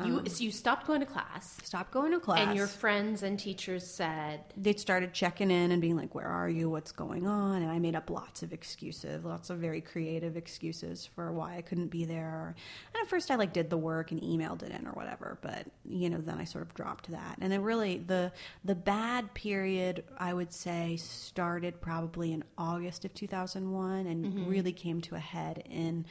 You 0.06 0.20
um, 0.20 0.28
so 0.28 0.46
you 0.46 0.52
stopped 0.52 0.88
going 0.88 1.02
to 1.02 1.06
class, 1.06 1.58
Stopped 1.62 1.92
going 1.92 2.14
to 2.14 2.22
class. 2.22 2.40
and 2.40 2.56
your 2.56 2.68
friends 2.68 3.22
and 3.22 3.38
teachers 3.38 3.86
said, 3.86 4.40
they 4.56 4.74
started 4.74 5.14
checking 5.14 5.52
in 5.52 5.74
and 5.74 5.82
being 5.82 5.98
like, 5.98 6.16
"Where 6.16 6.28
are 6.28 6.48
you? 6.48 6.70
What's 6.70 6.94
going 6.94 7.28
on?" 7.28 7.62
And 7.62 7.70
I 7.70 7.80
made 7.80 7.96
up 7.96 8.10
lots 8.10 8.42
of 8.42 8.54
excuses, 8.54 9.26
lots 9.26 9.50
of 9.50 9.58
very 9.58 9.82
creative 9.82 10.38
excuses 10.38 11.06
for 11.06 11.34
why 11.34 11.58
I 11.58 11.62
couldn't 11.62 11.90
be 11.90 12.06
there. 12.06 12.56
And 12.94 13.02
at 13.02 13.10
first, 13.10 13.30
I 13.30 13.36
like 13.36 13.52
did 13.52 13.70
the 13.70 13.78
work 13.78 14.12
and 14.12 14.22
emailed 14.22 14.64
it 14.64 14.72
in 14.72 14.88
or 14.88 14.94
whatever, 14.94 15.38
but 15.42 15.66
you 15.84 16.10
know, 16.10 16.20
then 16.20 16.38
I 16.40 16.46
sort 16.46 16.64
of 16.64 16.74
dropped 16.76 17.12
that. 17.12 17.38
And 17.42 17.52
it 17.52 17.60
really 17.60 17.98
the 17.98 18.32
the 18.64 18.76
bad 18.76 19.34
period 19.34 20.06
I 20.18 20.34
would 20.34 20.54
say 20.54 20.96
started 20.96 21.82
probably 21.82 22.32
in 22.32 22.46
August 22.58 23.04
of 23.04 23.14
2001 23.14 24.08
and 24.08 24.26
mm-hmm. 24.26 24.50
really 24.50 24.72
came 24.72 25.02
to 25.02 25.16
a 25.16 25.20
head 25.20 25.64
in 25.70 26.06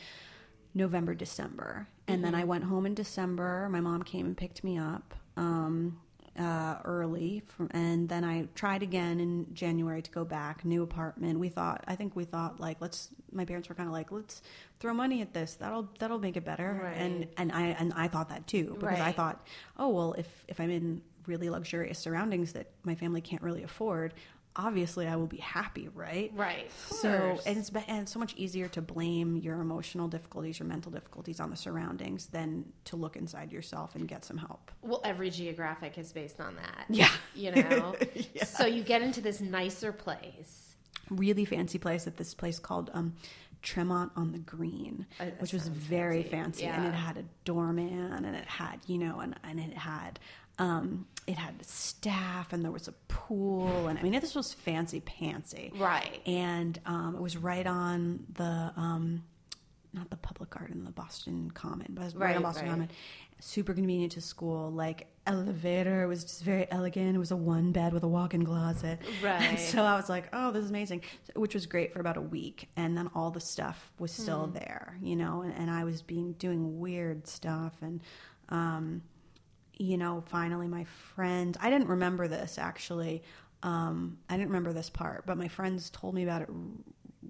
November, 0.74 1.14
December. 1.14 1.88
And 2.07 2.24
then 2.24 2.35
I 2.35 2.44
went 2.44 2.64
home 2.64 2.87
in 2.87 2.94
December. 2.94 3.68
My 3.70 3.81
mom 3.81 4.02
came 4.02 4.26
and 4.26 4.37
picked 4.37 4.64
me 4.64 4.78
up 4.78 5.14
um, 5.37 5.98
uh, 6.38 6.76
early. 6.85 7.42
From, 7.46 7.68
and 7.72 8.09
then 8.09 8.24
I 8.24 8.46
tried 8.54 8.83
again 8.83 9.20
in 9.20 9.52
January 9.52 10.00
to 10.02 10.11
go 10.11 10.24
back, 10.24 10.64
new 10.64 10.83
apartment. 10.83 11.38
We 11.38 11.48
thought, 11.48 11.85
I 11.87 11.96
think 11.96 12.16
we 12.16 12.24
thought, 12.24 12.61
like, 12.61 12.78
let's, 12.81 13.09
my 13.33 13.44
parents 13.44 13.68
were 13.68 13.74
kind 13.74 13.88
of 13.88 13.92
like, 13.92 14.11
let's 14.11 14.40
throw 14.81 14.94
money 14.94 15.20
at 15.20 15.35
this. 15.35 15.54
That'll, 15.54 15.88
that'll 15.98 16.18
make 16.18 16.37
it 16.37 16.44
better. 16.44 16.81
Right. 16.83 16.96
And, 16.96 17.26
and 17.37 17.52
I, 17.52 17.68
and 17.78 17.92
I 17.94 18.09
thought 18.09 18.28
that 18.31 18.46
too, 18.46 18.76
because 18.78 19.00
I 19.00 19.12
thought, 19.12 19.46
oh, 19.76 19.88
well, 19.88 20.14
if, 20.14 20.44
if 20.48 20.61
I'm 20.61 20.70
in 20.70 21.02
really 21.26 21.50
luxurious 21.50 21.98
surroundings 21.98 22.54
that 22.54 22.70
my 22.85 22.94
family 22.94 23.20
can't 23.20 23.42
really 23.42 23.62
afford, 23.62 24.14
obviously 24.57 25.07
I 25.07 25.17
will 25.17 25.27
be 25.27 25.37
happy, 25.39 25.89
right? 25.95 26.33
Right. 26.35 26.71
So 26.73 27.39
and 27.47 27.59
it's 27.59 27.71
and 27.71 28.03
it's 28.03 28.13
so 28.13 28.19
much 28.19 28.35
easier 28.37 28.69
to 28.69 28.83
blame 28.83 29.37
your 29.37 29.61
emotional 29.61 30.09
difficulties, 30.09 30.59
your 30.59 30.67
mental 30.69 30.91
difficulties 30.91 31.39
on 31.41 31.51
the 31.51 31.57
surroundings 31.57 32.27
than 32.27 32.73
to 32.87 32.97
look 32.97 33.17
inside 33.17 33.53
yourself 33.53 33.95
and 33.95 34.09
get 34.09 34.25
some 34.25 34.37
help. 34.39 34.71
Well, 34.83 35.01
every 35.05 35.31
geographic 35.31 35.96
is 35.99 36.13
based 36.13 36.40
on 36.40 36.57
that. 36.57 36.87
Yeah. 36.88 37.11
You 37.35 37.53
know? 37.53 37.94
So 38.44 38.67
you 38.67 38.83
get 38.83 39.03
into 39.03 39.21
this 39.21 39.40
nicer 39.40 39.92
place. 39.92 40.77
Really 41.11 41.44
fancy 41.44 41.79
place 41.79 42.07
at 42.07 42.17
this 42.19 42.35
place 42.35 42.59
called 42.59 42.90
um, 42.92 43.15
Tremont 43.63 44.13
on 44.15 44.33
the 44.33 44.38
Green, 44.38 45.07
Uh, 45.19 45.27
which 45.38 45.53
was 45.53 45.69
very 45.69 46.23
fancy. 46.23 46.65
fancy, 46.65 46.67
and 46.67 46.87
it 46.87 46.94
had 46.94 47.17
a 47.17 47.25
doorman, 47.44 48.13
and 48.13 48.27
it 48.27 48.44
had 48.44 48.81
you 48.87 48.99
know, 48.99 49.21
and, 49.21 49.35
and 49.42 49.59
it 49.59 49.73
had 49.77 50.19
um, 50.59 51.06
it 51.27 51.37
had 51.37 51.65
staff, 51.65 52.52
and 52.52 52.63
there 52.65 52.71
was 52.71 52.88
a 52.88 52.92
pool, 53.09 53.88
and 53.88 53.98
I 53.98 54.02
mean, 54.02 54.13
this 54.21 54.35
was 54.35 54.52
fancy 54.54 55.00
pantsy, 55.00 55.79
Right. 55.79 56.21
And 56.27 56.79
um, 56.87 57.15
it 57.17 57.21
was 57.21 57.37
right 57.37 57.67
on 57.67 58.25
the 58.35 58.73
um, 58.77 59.25
not 59.92 60.11
the 60.11 60.17
public 60.17 60.50
garden, 60.50 60.85
the 60.85 60.90
Boston 60.90 61.50
Common, 61.52 61.88
but 61.90 62.04
was 62.04 62.15
right, 62.17 62.31
on 62.31 62.37
Right, 62.37 62.42
Boston 62.42 62.65
right. 62.67 62.71
Common. 62.73 62.90
Super 63.40 63.73
convenient 63.73 64.13
to 64.13 64.21
school, 64.21 64.71
like 64.73 65.06
elevator. 65.27 66.02
It 66.02 66.06
was 66.09 66.25
just 66.25 66.42
very 66.42 66.67
elegant. 66.73 67.15
It 67.15 67.19
was 67.19 67.31
a 67.31 67.37
one 67.37 67.71
bed 67.73 67.92
with 67.92 68.02
a 68.02 68.09
walk-in 68.09 68.44
closet. 68.44 68.98
Right. 69.23 69.40
And 69.42 69.59
so 69.59 69.83
I 69.85 69.94
was 69.96 70.09
like, 70.09 70.29
oh, 70.33 70.50
this 70.50 70.65
is 70.65 70.71
amazing, 70.71 71.02
which 71.37 71.54
was 71.54 71.67
great 71.67 71.92
for 71.92 72.00
about 72.00 72.17
a 72.17 72.21
week. 72.23 72.69
And 72.77 72.96
then 72.98 73.09
all 73.15 73.31
the 73.31 73.40
stuff 73.40 73.92
was 73.98 74.11
still 74.13 74.46
Hmm. 74.46 74.54
there, 74.54 74.98
you 75.02 75.15
know, 75.15 75.42
and, 75.42 75.54
and 75.54 75.71
I 75.71 75.85
was 75.85 76.02
being 76.02 76.33
doing 76.33 76.81
weird 76.81 77.27
stuff. 77.29 77.75
And, 77.81 78.00
um, 78.48 79.02
you 79.79 79.96
know, 79.96 80.22
finally 80.26 80.68
my 80.68 80.85
friend, 80.85 81.56
I 81.60 81.70
didn't 81.70 81.88
remember 81.88 82.29
this 82.29 82.58
actually. 82.58 83.22
Um, 83.62 84.18
I 84.29 84.37
didn't 84.37 84.48
remember 84.48 84.72
this 84.72 84.90
part, 84.90 85.26
but 85.26 85.37
my 85.37 85.48
friends 85.48 85.90
told 85.90 86.14
me 86.14 86.22
about 86.22 86.42
it 86.42 86.48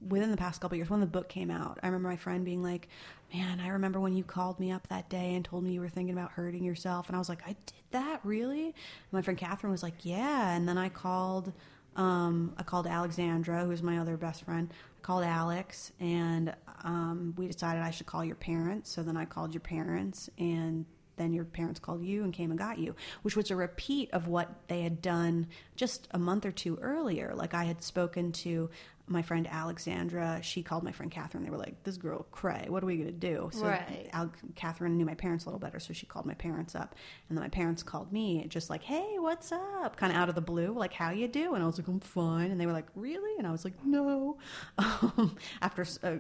within 0.07 0.31
the 0.31 0.37
past 0.37 0.61
couple 0.61 0.77
years 0.77 0.91
when 0.91 1.01
the 1.01 1.07
book 1.07 1.29
came 1.29 1.51
out. 1.51 1.79
I 1.83 1.87
remember 1.87 2.09
my 2.09 2.17
friend 2.17 2.45
being 2.45 2.63
like, 2.63 2.89
"Man, 3.33 3.61
I 3.61 3.69
remember 3.69 4.01
when 4.01 4.15
you 4.15 4.25
called 4.25 4.61
me 4.61 4.71
up 4.71 4.89
that 4.89 5.09
day 5.09 5.35
and 5.35 5.45
told 5.45 5.65
me 5.65 5.73
you 5.73 5.81
were 5.81 5.89
thinking 5.89 6.13
about 6.13 6.33
hurting 6.33 6.65
yourself." 6.65 7.09
And 7.09 7.17
I 7.17 7.19
was 7.19 7.29
like, 7.29 7.43
"I 7.47 7.57
did 7.67 7.85
that, 7.93 8.21
really?" 8.25 8.67
And 8.67 8.75
my 9.13 9.23
friend 9.23 9.39
Catherine 9.39 9.71
was 9.71 9.83
like, 9.83 10.05
"Yeah." 10.05 10.55
And 10.55 10.69
then 10.69 10.77
I 10.79 10.89
called 10.91 11.53
um, 11.97 12.55
I 12.57 12.63
called 12.63 12.87
Alexandra, 12.87 13.65
who's 13.65 13.83
my 13.83 13.99
other 13.99 14.17
best 14.17 14.45
friend. 14.45 14.73
I 14.73 15.01
called 15.03 15.25
Alex, 15.25 15.93
and 15.99 16.55
um, 16.85 17.35
we 17.37 17.49
decided 17.49 17.83
I 17.83 17.91
should 17.91 18.07
call 18.07 18.25
your 18.25 18.37
parents. 18.37 18.91
So 18.91 19.03
then 19.03 19.17
I 19.17 19.25
called 19.25 19.53
your 19.53 19.61
parents, 19.61 20.31
and 20.39 20.87
then 21.19 21.33
your 21.33 21.45
parents 21.45 21.81
called 21.81 22.03
you 22.03 22.25
and 22.25 22.33
came 22.33 22.51
and 22.51 22.59
got 22.59 22.79
you, 22.79 22.95
which 23.23 23.37
was 23.37 23.51
a 23.51 23.57
repeat 23.57 24.11
of 24.13 24.29
what 24.29 24.49
they 24.69 24.83
had 24.83 25.03
done 25.03 25.49
just 25.77 26.09
a 26.13 26.19
month 26.19 26.47
or 26.47 26.53
two 26.53 26.79
earlier. 26.81 27.33
Like 27.35 27.55
I 27.55 27.65
had 27.65 27.83
spoken 27.83 28.33
to 28.33 28.71
my 29.11 29.23
friend 29.23 29.47
Alexandra. 29.51 30.41
She 30.43 30.63
called 30.63 30.83
my 30.83 30.93
friend 30.93 31.11
Catherine. 31.11 31.45
They 31.45 31.51
were 31.51 31.57
like, 31.59 31.83
"This 31.85 31.97
girl 31.97 32.27
cray. 32.31 32.67
What 32.69 32.83
are 32.83 32.87
we 32.87 32.97
gonna 32.97 33.13
do?" 33.13 33.51
So 33.53 33.67
Right. 33.67 34.09
Al- 34.13 34.33
Catherine 34.55 34.97
knew 34.97 35.05
my 35.05 35.15
parents 35.15 35.45
a 35.45 35.49
little 35.49 35.59
better, 35.61 35.79
so 35.81 35.93
she 35.93 36.07
called 36.07 36.27
my 36.27 36.35
parents 36.35 36.75
up, 36.75 36.95
and 37.29 37.37
then 37.37 37.43
my 37.43 37.49
parents 37.49 37.83
called 37.83 38.13
me, 38.13 38.45
just 38.49 38.71
like, 38.71 38.83
"Hey, 38.83 39.17
what's 39.19 39.53
up?" 39.53 39.97
Kind 39.97 40.13
of 40.13 40.19
out 40.19 40.29
of 40.29 40.35
the 40.35 40.41
blue, 40.41 40.73
like, 40.73 40.93
"How 40.93 41.11
you 41.11 41.29
do?" 41.29 41.55
And 41.55 41.63
I 41.63 41.67
was 41.67 41.79
like, 41.79 41.89
"I'm 41.89 42.01
fine," 42.01 42.51
and 42.51 42.61
they 42.61 42.67
were 42.67 42.73
like, 42.73 42.89
"Really?" 42.95 43.37
And 43.39 43.47
I 43.47 43.53
was 43.53 43.65
like, 43.65 43.75
"No." 43.85 44.39
Um, 44.79 45.37
after 45.63 45.83
s- 45.83 45.99
uh, 46.03 46.19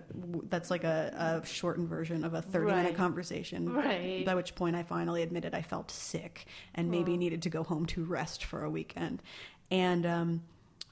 that's 0.49 0.71
like 0.71 0.85
a, 0.85 1.41
a 1.43 1.47
shortened 1.47 1.89
version 1.89 2.25
of 2.25 2.35
a 2.35 2.43
30 2.43 2.67
Right. 2.67 2.77
minute 2.77 2.97
conversation, 2.97 3.73
Right. 3.73 4.25
By 4.25 4.35
which 4.35 4.55
point 4.55 4.77
I 4.77 4.83
finally 4.83 5.23
admitted 5.23 5.55
I 5.55 5.63
felt 5.63 5.91
sick 5.91 6.47
and 6.75 6.91
maybe 6.91 7.17
needed 7.17 7.43
to 7.43 7.51
go 7.51 7.63
home 7.63 7.87
to 7.87 8.05
rest 8.05 8.45
for 8.45 8.65
a 8.65 8.71
weekend, 8.71 9.23
and. 9.71 10.05
um 10.07 10.43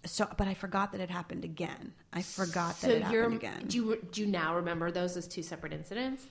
so, 0.06 0.28
but 0.36 0.48
I 0.48 0.54
forgot 0.54 0.92
that 0.92 1.00
it 1.00 1.10
happened 1.10 1.44
again. 1.44 1.92
I 2.12 2.22
forgot 2.22 2.80
that 2.80 2.90
it 2.90 3.02
happened 3.02 3.34
again. 3.34 3.64
Do 3.66 3.76
you, 3.76 3.98
do 4.12 4.20
you 4.22 4.26
now 4.26 4.54
remember 4.56 4.90
those 4.90 5.16
as 5.16 5.26
two 5.28 5.42
separate 5.42 5.72
incidents? 5.72 6.26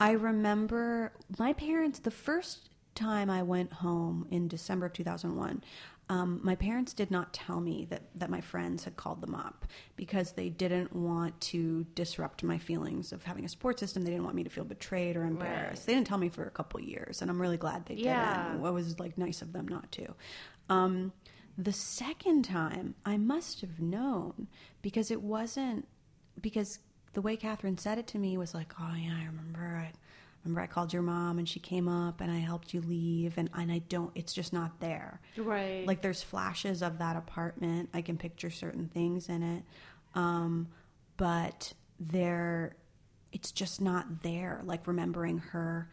I 0.00 0.12
remember 0.12 1.12
my 1.38 1.52
parents, 1.52 1.98
the 2.00 2.10
first 2.10 2.68
time 2.94 3.28
I 3.30 3.42
went 3.42 3.72
home 3.72 4.26
in 4.30 4.48
December 4.48 4.86
of 4.86 4.92
2001, 4.92 5.62
um, 6.08 6.38
my 6.44 6.54
parents 6.54 6.92
did 6.92 7.10
not 7.10 7.32
tell 7.32 7.60
me 7.60 7.84
that, 7.90 8.02
that 8.14 8.30
my 8.30 8.40
friends 8.40 8.84
had 8.84 8.96
called 8.96 9.20
them 9.20 9.34
up 9.34 9.66
because 9.96 10.32
they 10.32 10.48
didn't 10.48 10.94
want 10.94 11.40
to 11.40 11.84
disrupt 11.96 12.44
my 12.44 12.58
feelings 12.58 13.10
of 13.10 13.24
having 13.24 13.44
a 13.44 13.48
support 13.48 13.80
system. 13.80 14.04
They 14.04 14.10
didn't 14.12 14.22
want 14.24 14.36
me 14.36 14.44
to 14.44 14.50
feel 14.50 14.64
betrayed 14.64 15.16
or 15.16 15.24
embarrassed. 15.24 15.84
They 15.86 15.94
didn't 15.94 16.06
tell 16.06 16.18
me 16.18 16.28
for 16.28 16.44
a 16.44 16.50
couple 16.50 16.78
years, 16.80 17.22
and 17.22 17.30
I'm 17.30 17.40
really 17.42 17.56
glad 17.56 17.86
they 17.86 17.94
Yeah. 17.94 18.50
didn't. 18.52 18.64
It 18.64 18.70
was 18.70 19.00
like 19.00 19.18
nice 19.18 19.42
of 19.42 19.52
them 19.52 19.66
not 19.66 19.90
to. 19.92 20.14
Um, 20.68 21.12
the 21.58 21.72
second 21.72 22.42
time, 22.42 22.94
I 23.04 23.16
must 23.16 23.60
have 23.62 23.80
known 23.80 24.48
because 24.82 25.10
it 25.10 25.22
wasn't 25.22 25.86
because 26.40 26.78
the 27.14 27.22
way 27.22 27.36
Catherine 27.36 27.78
said 27.78 27.98
it 27.98 28.06
to 28.08 28.18
me 28.18 28.36
was 28.36 28.54
like, 28.54 28.74
"Oh 28.80 28.94
yeah, 28.94 29.16
I 29.20 29.24
remember. 29.24 29.76
I 29.82 29.92
remember 30.44 30.60
I 30.60 30.66
called 30.66 30.92
your 30.92 31.02
mom 31.02 31.38
and 31.38 31.48
she 31.48 31.58
came 31.58 31.88
up 31.88 32.20
and 32.20 32.30
I 32.30 32.38
helped 32.38 32.74
you 32.74 32.82
leave, 32.82 33.38
and 33.38 33.48
and 33.54 33.72
I 33.72 33.78
don't. 33.78 34.12
It's 34.14 34.32
just 34.34 34.52
not 34.52 34.80
there. 34.80 35.20
Right. 35.36 35.86
Like 35.86 36.02
there's 36.02 36.22
flashes 36.22 36.82
of 36.82 36.98
that 36.98 37.16
apartment. 37.16 37.88
I 37.94 38.02
can 38.02 38.18
picture 38.18 38.50
certain 38.50 38.88
things 38.88 39.28
in 39.28 39.42
it, 39.42 39.62
um, 40.14 40.68
but 41.16 41.72
there, 41.98 42.76
it's 43.32 43.50
just 43.50 43.80
not 43.80 44.22
there. 44.22 44.60
Like 44.64 44.86
remembering 44.86 45.38
her 45.38 45.90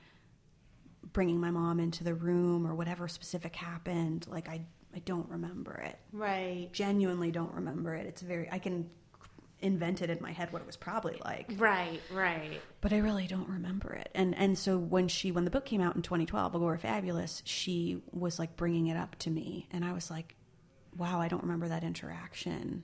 bringing 1.14 1.40
my 1.40 1.52
mom 1.52 1.80
into 1.80 2.04
the 2.04 2.14
room 2.14 2.66
or 2.66 2.74
whatever 2.76 3.08
specific 3.08 3.56
happened. 3.56 4.26
Like 4.28 4.50
I, 4.50 4.62
I 4.96 5.00
don't 5.00 5.30
remember 5.30 5.74
it 5.76 5.98
Right. 6.12 6.70
genuinely 6.74 7.32
don't 7.32 7.54
remember 7.54 7.94
it. 7.96 8.06
It's 8.06 8.22
very 8.22 8.50
I 8.52 8.60
can 8.60 8.90
invent 9.60 10.02
it 10.02 10.10
in 10.10 10.18
my 10.22 10.32
head 10.34 10.52
what 10.52 10.62
it 10.62 10.66
was 10.66 10.76
probably 10.76 11.18
like, 11.24 11.50
Right, 11.56 12.02
right. 12.12 12.62
but 12.82 12.92
I 12.92 12.98
really 12.98 13.28
don't 13.28 13.48
remember 13.48 13.94
it. 13.94 14.10
And 14.14 14.36
and 14.38 14.58
so 14.58 14.78
when 14.78 15.08
she 15.08 15.32
when 15.32 15.46
the 15.46 15.52
book 15.52 15.66
came 15.66 15.80
out 15.82 15.96
in 15.96 16.02
2012, 16.02 16.52
Agorafabulous, 16.54 17.42
she 17.46 18.02
was 18.12 18.40
like 18.40 18.56
bringing 18.58 18.88
it 18.88 18.98
up 18.98 19.16
to 19.20 19.30
me, 19.30 19.68
and 19.72 19.86
I 19.86 19.94
was 19.94 20.12
like, 20.12 20.36
wow, 20.98 21.20
I 21.22 21.28
don't 21.30 21.44
remember 21.44 21.70
that 21.70 21.84
interaction. 21.84 22.84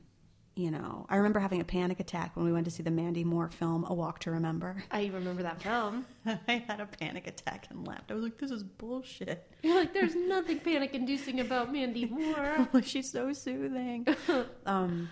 You 0.59 0.71
know, 0.71 1.05
I 1.07 1.15
remember 1.15 1.39
having 1.39 1.61
a 1.61 1.63
panic 1.63 2.01
attack 2.01 2.35
when 2.35 2.45
we 2.45 2.51
went 2.51 2.65
to 2.65 2.71
see 2.71 2.83
the 2.83 2.91
Mandy 2.91 3.23
Moore 3.23 3.49
film 3.49 3.85
A 3.87 3.93
Walk 3.93 4.19
to 4.19 4.31
Remember. 4.31 4.83
I 4.91 5.05
remember 5.05 5.41
that 5.43 5.61
film. 5.61 6.05
I 6.25 6.65
had 6.67 6.81
a 6.81 6.85
panic 6.85 7.27
attack 7.27 7.67
and 7.69 7.87
left. 7.87 8.11
I 8.11 8.13
was 8.13 8.23
like, 8.25 8.37
this 8.37 8.51
is 8.51 8.61
bullshit. 8.61 9.49
You're 9.63 9.75
like, 9.75 9.93
there's 9.93 10.15
nothing 10.15 10.59
panic 10.59 10.93
inducing 10.93 11.39
about 11.39 11.71
Mandy 11.71 12.07
Moore. 12.07 12.67
She's 12.83 13.09
so 13.09 13.31
soothing. 13.31 14.05
um, 14.65 15.07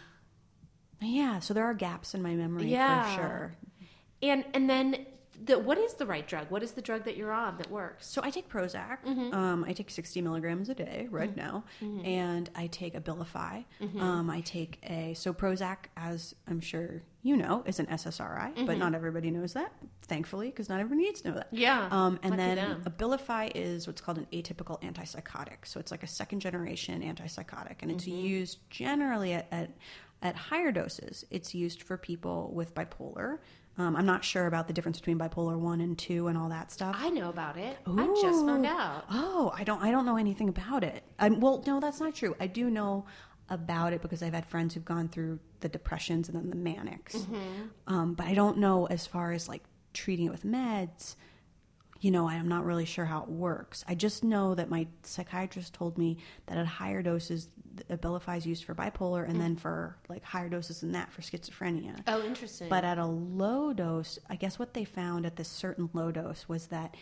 yeah, 1.01 1.39
so 1.39 1.53
there 1.53 1.63
are 1.63 1.73
gaps 1.73 2.13
in 2.13 2.21
my 2.21 2.33
memory 2.33 2.67
Yeah. 2.69 3.03
for 3.15 3.21
sure. 3.21 3.55
And 4.21 4.43
and 4.53 4.69
then 4.69 5.05
the 5.43 5.59
what 5.59 5.77
is 5.77 5.93
the 5.95 6.05
right 6.05 6.27
drug? 6.27 6.49
What 6.49 6.63
is 6.63 6.71
the 6.71 6.81
drug 6.81 7.03
that 7.05 7.15
you're 7.15 7.31
on 7.31 7.57
that 7.57 7.69
works? 7.69 8.07
So 8.07 8.21
I 8.23 8.29
take 8.31 8.49
Prozac. 8.49 8.97
Mm-hmm. 9.05 9.33
Um, 9.33 9.63
I 9.67 9.73
take 9.73 9.89
60 9.89 10.21
milligrams 10.21 10.69
a 10.69 10.73
day 10.75 11.07
right 11.11 11.35
now, 11.35 11.63
and 11.81 12.49
I 12.55 12.67
take 12.67 12.95
Abilify. 12.95 13.65
Mm-hmm. 13.81 13.99
Um, 14.01 14.29
I 14.29 14.41
take 14.41 14.79
a 14.83 15.13
so 15.13 15.33
Prozac, 15.33 15.77
as 15.95 16.33
I'm 16.47 16.59
sure 16.59 17.03
you 17.23 17.35
know, 17.35 17.61
is 17.65 17.77
an 17.79 17.87
SSRI, 17.87 18.65
but 18.65 18.77
not 18.77 18.95
everybody 18.95 19.29
knows 19.31 19.51
that. 19.53 19.73
Thankfully, 20.03 20.47
because 20.47 20.69
not 20.69 20.79
everybody 20.79 21.07
needs 21.07 21.21
to 21.21 21.27
know 21.29 21.35
that. 21.35 21.47
Mm-hmm. 21.47 21.57
Yeah, 21.57 21.89
Um, 21.91 22.19
and 22.23 22.31
lucky 22.31 22.37
then 22.37 22.55
them. 22.55 22.83
Abilify 22.85 23.51
is 23.53 23.85
what's 23.85 23.99
called 23.99 24.17
an 24.17 24.27
atypical 24.31 24.81
antipsychotic. 24.81 25.65
So 25.65 25.79
it's 25.81 25.91
like 25.91 26.03
a 26.03 26.07
second 26.07 26.39
generation 26.39 27.01
antipsychotic, 27.01 27.77
and 27.81 27.91
it's 27.91 28.05
Mm-hmm. 28.05 28.25
used 28.25 28.59
generally 28.69 29.33
at, 29.33 29.47
at 29.51 29.69
at 30.23 30.35
higher 30.35 30.71
doses. 30.71 31.25
It's 31.29 31.53
used 31.53 31.83
for 31.83 31.95
people 31.97 32.49
with 32.53 32.73
bipolar. 32.73 33.37
Um, 33.77 33.95
I'm 33.95 34.05
not 34.05 34.23
sure 34.25 34.47
about 34.47 34.67
the 34.67 34.73
difference 34.73 34.99
between 34.99 35.19
bipolar 35.19 35.57
one 35.57 35.81
and 35.81 35.97
two 35.97 36.27
and 36.27 36.37
all 36.37 36.49
that 36.49 36.71
stuff. 36.71 36.95
I 36.97 37.09
know 37.09 37.29
about 37.29 37.57
it. 37.57 37.77
I 37.85 38.07
just 38.21 38.45
found 38.45 38.65
out. 38.65 39.05
Oh, 39.11 39.51
I 39.55 39.63
don't. 39.63 39.81
I 39.83 39.91
don't 39.91 40.05
know 40.05 40.17
anything 40.17 40.49
about 40.49 40.83
it. 40.83 41.03
I'm, 41.19 41.39
well, 41.39 41.63
no, 41.67 41.79
that's 41.79 41.99
not 41.99 42.15
true. 42.15 42.35
I 42.39 42.47
do 42.47 42.69
know 42.69 43.05
about 43.49 43.93
it 43.93 44.01
because 44.01 44.23
I've 44.23 44.33
had 44.33 44.45
friends 44.45 44.73
who've 44.73 44.83
gone 44.83 45.09
through 45.09 45.39
the 45.59 45.69
depressions 45.69 46.27
and 46.27 46.37
then 46.37 46.49
the 46.49 46.55
manics. 46.55 47.15
Mm-hmm. 47.15 47.93
Um, 47.93 48.13
but 48.13 48.25
I 48.25 48.33
don't 48.33 48.57
know 48.57 48.87
as 48.87 49.05
far 49.05 49.31
as 49.31 49.47
like 49.47 49.63
treating 49.93 50.25
it 50.25 50.31
with 50.31 50.43
meds. 50.43 51.15
You 51.99 52.11
know, 52.11 52.27
I'm 52.27 52.47
not 52.47 52.63
really 52.65 52.85
sure 52.85 53.05
how 53.05 53.23
it 53.23 53.29
works. 53.29 53.83
I 53.87 53.95
just 53.95 54.23
know 54.23 54.53
that 54.53 54.69
my 54.69 54.87
psychiatrist 55.03 55.73
told 55.73 55.97
me 55.97 56.17
that 56.45 56.57
at 56.57 56.67
higher 56.67 57.01
doses, 57.01 57.47
Abilify 57.89 58.37
is 58.37 58.45
used 58.45 58.63
for 58.63 58.75
bipolar, 58.75 59.25
and 59.25 59.35
mm. 59.35 59.39
then 59.39 59.55
for 59.55 59.97
like 60.09 60.23
higher 60.23 60.49
doses 60.49 60.81
than 60.81 60.91
that 60.93 61.11
for 61.11 61.21
schizophrenia. 61.21 62.01
Oh, 62.07 62.23
interesting. 62.23 62.69
But 62.69 62.83
at 62.83 62.97
a 62.97 63.05
low 63.05 63.73
dose, 63.73 64.19
I 64.29 64.35
guess 64.35 64.59
what 64.59 64.73
they 64.73 64.85
found 64.85 65.25
at 65.25 65.35
this 65.35 65.49
certain 65.49 65.89
low 65.93 66.11
dose 66.11 66.45
was 66.47 66.67
that 66.67 66.95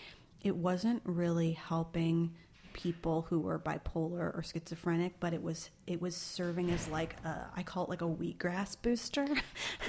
it 0.43 0.55
wasn't 0.55 1.01
really 1.05 1.53
helping 1.53 2.33
people 2.75 3.25
who 3.29 3.39
were 3.39 3.57
bipolar 3.57 4.35
or 4.35 4.43
schizophrenic, 4.43 5.17
but 5.21 5.33
it 5.33 5.41
was 5.41 5.69
it 5.87 6.01
was 6.01 6.13
serving 6.15 6.71
as 6.71 6.87
like 6.89 7.15
a, 7.23 7.47
I 7.55 7.63
call 7.63 7.83
it 7.85 7.89
like 7.89 8.01
a 8.01 8.05
wheatgrass 8.05 8.75
booster, 8.81 9.25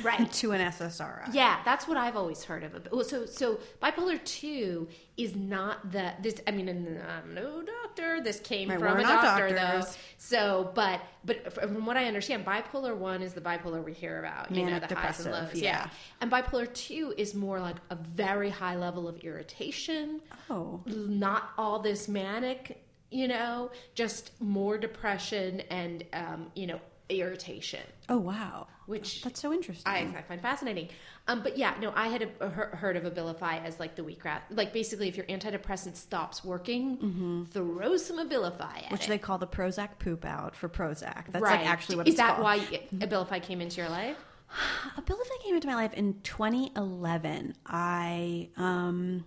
Right. 0.03 0.31
to 0.35 0.53
an 0.53 0.61
SSRI. 0.61 1.31
Yeah, 1.33 1.59
that's 1.65 1.89
what 1.89 1.97
I've 1.97 2.17
always 2.17 2.45
heard 2.45 2.63
of 2.63 2.75
it. 2.75 2.89
So, 3.09 3.27
so 3.27 3.59
bipolar 3.83 4.23
two 4.25 4.89
is 5.17 5.35
not 5.35 5.91
the 5.91 6.13
this. 6.23 6.41
I 6.47 6.51
mean, 6.53 6.69
I'm 6.69 6.87
um, 7.27 7.35
no 7.35 7.63
doctor. 7.63 8.21
This 8.23 8.39
came 8.41 8.69
Right, 8.71 8.79
from 8.79 8.99
a 8.99 9.03
doctor, 9.03 9.49
doctors. 9.55 9.87
though. 9.87 9.93
So, 10.19 10.71
but 10.75 11.01
but 11.25 11.53
from 11.53 11.85
what 11.87 11.97
I 11.97 12.05
understand, 12.05 12.45
bipolar 12.47 12.95
one 12.97 13.21
is 13.23 13.33
the 13.33 13.41
bipolar 13.41 13.83
we 13.83 13.95
hear 13.95 14.21
about. 14.21 14.51
You 14.51 14.65
Manic 14.65 14.83
know, 14.83 14.89
the 14.89 14.95
highs 14.95 15.21
and 15.21 15.33
lows. 15.33 15.55
yeah. 15.55 15.89
and 16.21 16.31
bipolar 16.31 16.73
two 16.73 17.15
is 17.17 17.35
more 17.35 17.59
like 17.59 17.77
a 17.91 17.97
very 17.97 18.51
high 18.51 18.77
level 18.77 19.09
of 19.09 19.17
irritation. 19.25 20.21
Oh. 20.49 20.83
not 20.87 21.51
all 21.59 21.81
this 21.81 22.07
manic. 22.07 22.76
You 23.11 23.29
know, 23.29 23.71
just 23.95 24.33
more 24.41 24.79
depression 24.79 25.61
and 25.71 26.05
um, 26.13 26.51
you 26.55 26.67
know 26.67 26.81
irritation. 27.09 27.83
Oh 28.09 28.19
wow. 28.19 28.67
Which 28.87 29.23
That's 29.23 29.41
so 29.41 29.53
interesting. 29.53 29.91
I, 29.93 29.99
I 30.19 30.23
find 30.23 30.41
fascinating. 30.41 30.89
Um, 31.29 31.43
but 31.43 31.57
yeah, 31.59 31.75
no, 31.81 31.93
I 31.97 32.07
had 32.07 32.23
a, 32.23 32.29
a, 32.45 32.49
heard- 32.49 32.97
of 32.97 33.03
Abilify 33.03 33.65
as 33.65 33.81
like 33.81 33.97
the 33.97 34.03
wheatgrass. 34.03 34.41
Like 34.51 34.73
basically, 34.73 35.09
if 35.09 35.17
your 35.17 35.27
antidepressant 35.27 35.97
stops 35.97 36.45
working, 36.45 37.47
throw 37.53 37.97
some 37.97 38.19
Abilify 38.19 38.61
at 38.61 38.83
Mm-hmm. 38.85 38.93
which 38.93 39.05
it. 39.05 39.09
they 39.09 39.19
call 39.19 39.39
the 39.39 39.47
Prozac 39.47 39.99
poop 39.99 40.25
out 40.25 40.55
for 40.55 40.69
Prozac. 40.69 41.27
That's 41.31 41.43
right. 41.43 41.61
like 41.61 41.69
actually 41.69 41.97
what 41.97 42.07
is 42.09 42.17
that 42.17 42.37
called. 42.37 42.45
why 42.45 42.57
it- 42.71 42.97
Abilify 42.99 43.43
came 43.43 43.61
into 43.61 43.81
your 43.81 43.91
life? 43.91 44.17
Abilify 44.97 45.43
came 45.45 45.55
into 45.57 45.67
my 45.67 45.75
life 45.75 45.95
in 45.95 46.21
2011. 46.23 47.55
I 47.67 48.51
um, 48.57 49.25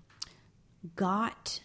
got. 0.95 1.59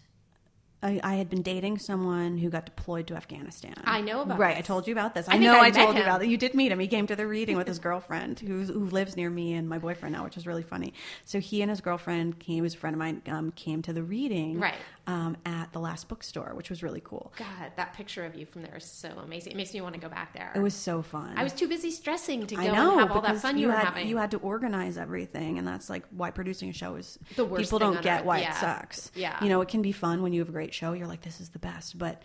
I, 0.85 0.99
I 1.03 1.15
had 1.15 1.29
been 1.29 1.41
dating 1.41 1.79
someone 1.79 2.37
who 2.37 2.49
got 2.49 2.65
deployed 2.65 3.07
to 3.07 3.15
Afghanistan. 3.15 3.73
I 3.85 4.01
know 4.01 4.21
about 4.21 4.37
Right, 4.37 4.55
I 4.55 4.61
told 4.61 4.87
you 4.87 4.93
about 4.93 5.15
this. 5.15 5.27
I 5.27 5.33
I, 5.33 5.37
know 5.39 5.59
I 5.59 5.65
I, 5.65 5.71
told 5.71 5.95
you 5.95 6.03
about 6.03 6.21
it. 6.21 6.27
You 6.29 6.37
did 6.37 6.53
meet 6.53 6.71
him. 6.71 6.79
He 6.79 6.87
came 6.87 7.07
to 7.07 7.15
the 7.15 7.25
reading 7.25 7.57
with 7.57 7.67
his 7.67 7.79
girlfriend, 7.79 8.39
who 8.39 8.63
who 8.63 8.85
lives 8.85 9.17
near 9.17 9.29
me 9.29 9.53
and 9.53 9.67
my 9.67 9.79
boyfriend 9.79 10.13
now, 10.13 10.23
which 10.23 10.37
is 10.37 10.45
really 10.45 10.63
funny. 10.63 10.93
So 11.25 11.39
he 11.39 11.61
and 11.61 11.69
his 11.71 11.81
girlfriend 11.81 12.39
came. 12.39 12.55
He 12.55 12.61
was 12.61 12.75
a 12.75 12.77
friend 12.77 12.93
of 12.93 12.99
mine. 12.99 13.21
Um, 13.27 13.51
came 13.51 13.81
to 13.83 13.93
the 13.93 14.03
reading 14.03 14.59
Right. 14.59 14.75
Um, 15.07 15.37
at 15.45 15.71
the 15.71 15.79
last 15.79 16.07
bookstore, 16.07 16.53
which 16.55 16.69
was 16.69 16.81
really 16.81 17.01
cool. 17.03 17.31
God, 17.37 17.71
that 17.75 17.93
picture 17.93 18.25
of 18.25 18.35
you 18.35 18.45
from 18.45 18.63
there 18.63 18.75
is 18.77 18.85
so 18.85 19.09
amazing. 19.23 19.53
It 19.53 19.55
makes 19.55 19.73
me 19.73 19.81
want 19.81 19.93
to 19.95 20.01
go 20.01 20.09
back 20.09 20.33
there. 20.33 20.51
It 20.55 20.59
was 20.59 20.73
so 20.73 21.01
fun. 21.01 21.33
I 21.37 21.43
was 21.43 21.53
too 21.53 21.67
busy 21.67 21.91
stressing 21.91 22.47
to 22.47 22.55
go 22.55 22.61
I 22.61 22.67
know 22.67 22.91
and 22.93 23.01
have 23.01 23.11
all 23.11 23.21
that 23.21 23.37
fun 23.37 23.57
you, 23.57 23.67
were 23.67 23.73
had, 23.73 23.85
having. 23.85 24.07
You 24.07 24.17
had 24.17 24.31
to 24.31 24.37
organize 24.37 24.97
everything, 24.97 25.59
and 25.59 25.67
that's 25.67 25.89
like 25.89 26.03
why 26.09 26.31
producing 26.31 26.69
a 26.69 26.73
show 26.73 26.95
is 26.95 27.19
The 27.35 27.45
worst 27.45 27.65
People 27.65 27.79
don't 27.79 27.97
on 27.97 28.03
get 28.03 28.21
earth. 28.21 28.25
why 28.25 28.39
Yeah. 28.39 28.51
it 28.51 28.55
sucks. 28.59 29.11
Yeah. 29.15 29.37
you 29.43 29.49
know, 29.49 29.61
it 29.61 29.67
can 29.67 29.81
be 29.81 29.91
fun 29.91 30.23
when 30.23 30.33
you 30.33 30.41
have 30.41 30.49
a 30.49 30.53
great 30.53 30.73
show. 30.73 30.93
You're 30.93 31.07
like, 31.07 31.21
this 31.21 31.39
is 31.39 31.49
the 31.49 31.59
best, 31.59 31.97
but 31.97 32.23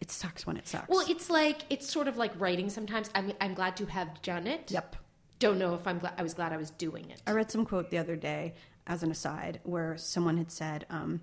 it 0.00 0.10
sucks 0.10 0.46
when 0.46 0.58
it 0.58 0.68
sucks. 0.68 0.88
well, 0.90 1.04
it's 1.08 1.30
like 1.30 1.62
it's 1.70 1.88
sort 1.90 2.06
of 2.06 2.18
like 2.18 2.38
writing. 2.38 2.68
Sometimes 2.68 3.08
I'm 3.14 3.32
I'm 3.40 3.54
glad 3.54 3.76
to 3.78 3.86
have 3.86 4.20
done 4.20 4.46
it. 4.46 4.70
Yep. 4.70 4.96
Don't 5.38 5.58
know 5.58 5.74
if 5.74 5.86
I'm 5.86 5.98
glad. 5.98 6.12
I 6.18 6.22
was 6.22 6.34
glad 6.34 6.52
I 6.52 6.58
was 6.58 6.70
doing 6.70 7.08
it. 7.08 7.22
I 7.26 7.30
read 7.32 7.50
some 7.50 7.64
quote 7.64 7.88
the 7.90 7.96
other 7.96 8.14
day 8.14 8.52
as 8.86 9.02
an 9.02 9.10
aside 9.10 9.60
where 9.62 9.96
someone 9.96 10.36
had 10.36 10.50
said, 10.50 10.84
um, 10.90 11.20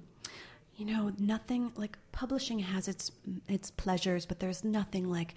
you 0.77 0.85
know, 0.85 1.11
nothing 1.17 1.71
like 1.75 1.97
publishing 2.11 2.59
has 2.59 2.87
its 2.87 3.11
its 3.47 3.71
pleasures, 3.71 4.27
but 4.27 4.39
there's 4.39 4.63
nothing 4.63 5.09
like 5.09 5.33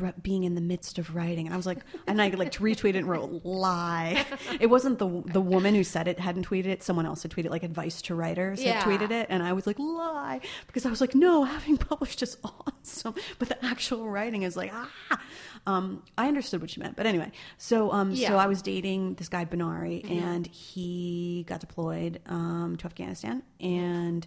r- 0.00 0.14
being 0.22 0.44
in 0.44 0.54
the 0.54 0.60
midst 0.60 0.98
of 0.98 1.14
writing. 1.16 1.46
And 1.46 1.52
I 1.54 1.56
was 1.56 1.66
like, 1.66 1.80
and 2.06 2.22
I 2.22 2.28
like 2.28 2.52
retweeted 2.52 2.96
and 2.96 3.08
wrote 3.08 3.44
lie. 3.44 4.24
It 4.60 4.68
wasn't 4.70 5.00
the 5.00 5.22
the 5.26 5.40
woman 5.40 5.74
who 5.74 5.82
said 5.82 6.06
it 6.06 6.20
hadn't 6.20 6.48
tweeted 6.48 6.66
it. 6.66 6.82
Someone 6.84 7.06
else 7.06 7.22
had 7.24 7.32
tweeted 7.32 7.50
like 7.50 7.64
advice 7.64 8.00
to 8.02 8.14
writers 8.14 8.62
Yeah. 8.62 8.74
had 8.80 8.84
tweeted 8.84 9.10
it, 9.10 9.26
and 9.30 9.42
I 9.42 9.52
was 9.52 9.66
like 9.66 9.78
lie 9.80 10.40
because 10.68 10.86
I 10.86 10.90
was 10.90 11.00
like, 11.00 11.14
no, 11.16 11.42
having 11.44 11.76
published 11.76 12.22
is 12.22 12.36
awesome, 12.44 13.14
but 13.40 13.48
the 13.48 13.64
actual 13.64 14.08
writing 14.08 14.42
is 14.42 14.56
like 14.56 14.70
ah. 14.72 15.20
Um, 15.66 16.02
I 16.18 16.28
understood 16.28 16.60
what 16.60 16.76
you 16.76 16.82
meant, 16.82 16.94
but 16.94 17.06
anyway. 17.06 17.32
So 17.56 17.90
um, 17.90 18.10
Yeah. 18.12 18.28
so 18.28 18.36
I 18.36 18.46
was 18.46 18.60
dating 18.62 19.14
this 19.14 19.28
guy 19.30 19.44
Benari, 19.46 20.08
and 20.10 20.46
he 20.46 21.44
got 21.48 21.60
deployed 21.60 22.20
um, 22.26 22.76
to 22.78 22.86
Afghanistan. 22.86 23.42
And 23.60 24.26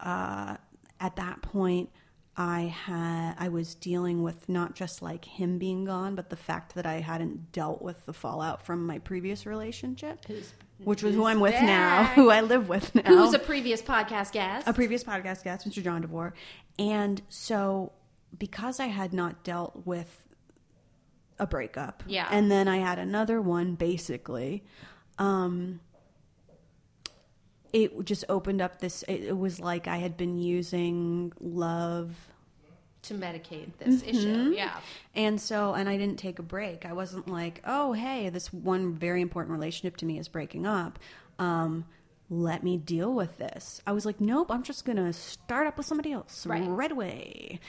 uh, 0.00 0.56
at 1.00 1.16
that 1.16 1.42
point, 1.42 1.90
I 2.36 2.62
had 2.62 3.34
I 3.38 3.48
was 3.48 3.74
dealing 3.74 4.22
with 4.22 4.48
not 4.48 4.74
just 4.76 5.02
like 5.02 5.24
him 5.24 5.58
being 5.58 5.84
gone, 5.84 6.14
but 6.14 6.30
the 6.30 6.36
fact 6.36 6.74
that 6.76 6.86
I 6.86 7.00
hadn't 7.00 7.50
dealt 7.52 7.82
with 7.82 8.06
the 8.06 8.12
fallout 8.12 8.62
from 8.64 8.86
my 8.86 8.98
previous 9.00 9.44
relationship, 9.44 10.24
which 10.84 11.02
was 11.02 11.14
who 11.16 11.24
I'm 11.24 11.40
with 11.40 11.54
now, 11.60 12.04
who 12.14 12.30
I 12.30 12.40
live 12.42 12.68
with 12.68 12.94
now, 12.94 13.02
Who's 13.02 13.34
a 13.34 13.38
previous 13.40 13.82
podcast 13.82 14.32
guest? 14.32 14.68
a 14.68 14.72
previous 14.72 15.02
podcast 15.02 15.42
guest, 15.42 15.68
Mr. 15.68 15.82
John 15.82 16.02
DeVore. 16.02 16.32
And 16.78 17.20
so, 17.28 17.90
because 18.38 18.78
I 18.78 18.86
had 18.86 19.12
not 19.12 19.42
dealt 19.42 19.84
with 19.84 20.22
a 21.40 21.46
breakup, 21.46 22.04
Yeah. 22.06 22.28
and 22.30 22.50
then 22.52 22.68
I 22.68 22.76
had 22.78 23.00
another 23.00 23.40
one, 23.40 23.74
basically, 23.74 24.64
um, 25.18 25.80
it 27.72 28.04
just 28.04 28.24
opened 28.28 28.60
up 28.60 28.80
this. 28.80 29.02
It, 29.08 29.24
it 29.24 29.38
was 29.38 29.60
like 29.60 29.86
I 29.88 29.96
had 29.98 30.16
been 30.16 30.38
using 30.38 31.32
love 31.40 32.14
to 33.02 33.14
medicate 33.14 33.68
this 33.78 34.02
Mm-hmm. 34.02 34.08
issue. 34.08 34.52
Yeah. 34.56 34.76
and 35.14 35.40
so, 35.40 35.72
and 35.74 35.88
I 35.88 35.96
didn't 35.96 36.18
take 36.18 36.38
a 36.38 36.42
break. 36.42 36.84
I 36.84 36.92
wasn't 36.92 37.28
like, 37.28 37.60
oh, 37.64 37.92
hey, 37.92 38.28
this 38.28 38.52
one 38.52 38.94
very 38.94 39.22
important 39.22 39.52
relationship 39.52 39.96
to 39.98 40.06
me 40.06 40.18
is 40.18 40.28
breaking 40.28 40.66
up. 40.66 40.98
Um, 41.38 41.84
let 42.30 42.62
me 42.62 42.76
deal 42.76 43.12
with 43.14 43.38
this. 43.38 43.80
I 43.86 43.92
was 43.92 44.04
like, 44.04 44.20
nope, 44.20 44.50
I'm 44.50 44.62
just 44.62 44.84
going 44.84 44.96
to 44.98 45.12
start 45.12 45.66
up 45.66 45.78
with 45.78 45.86
somebody 45.86 46.12
else 46.12 46.44
Right. 46.46 46.62
right 46.66 46.90
away. 46.92 47.60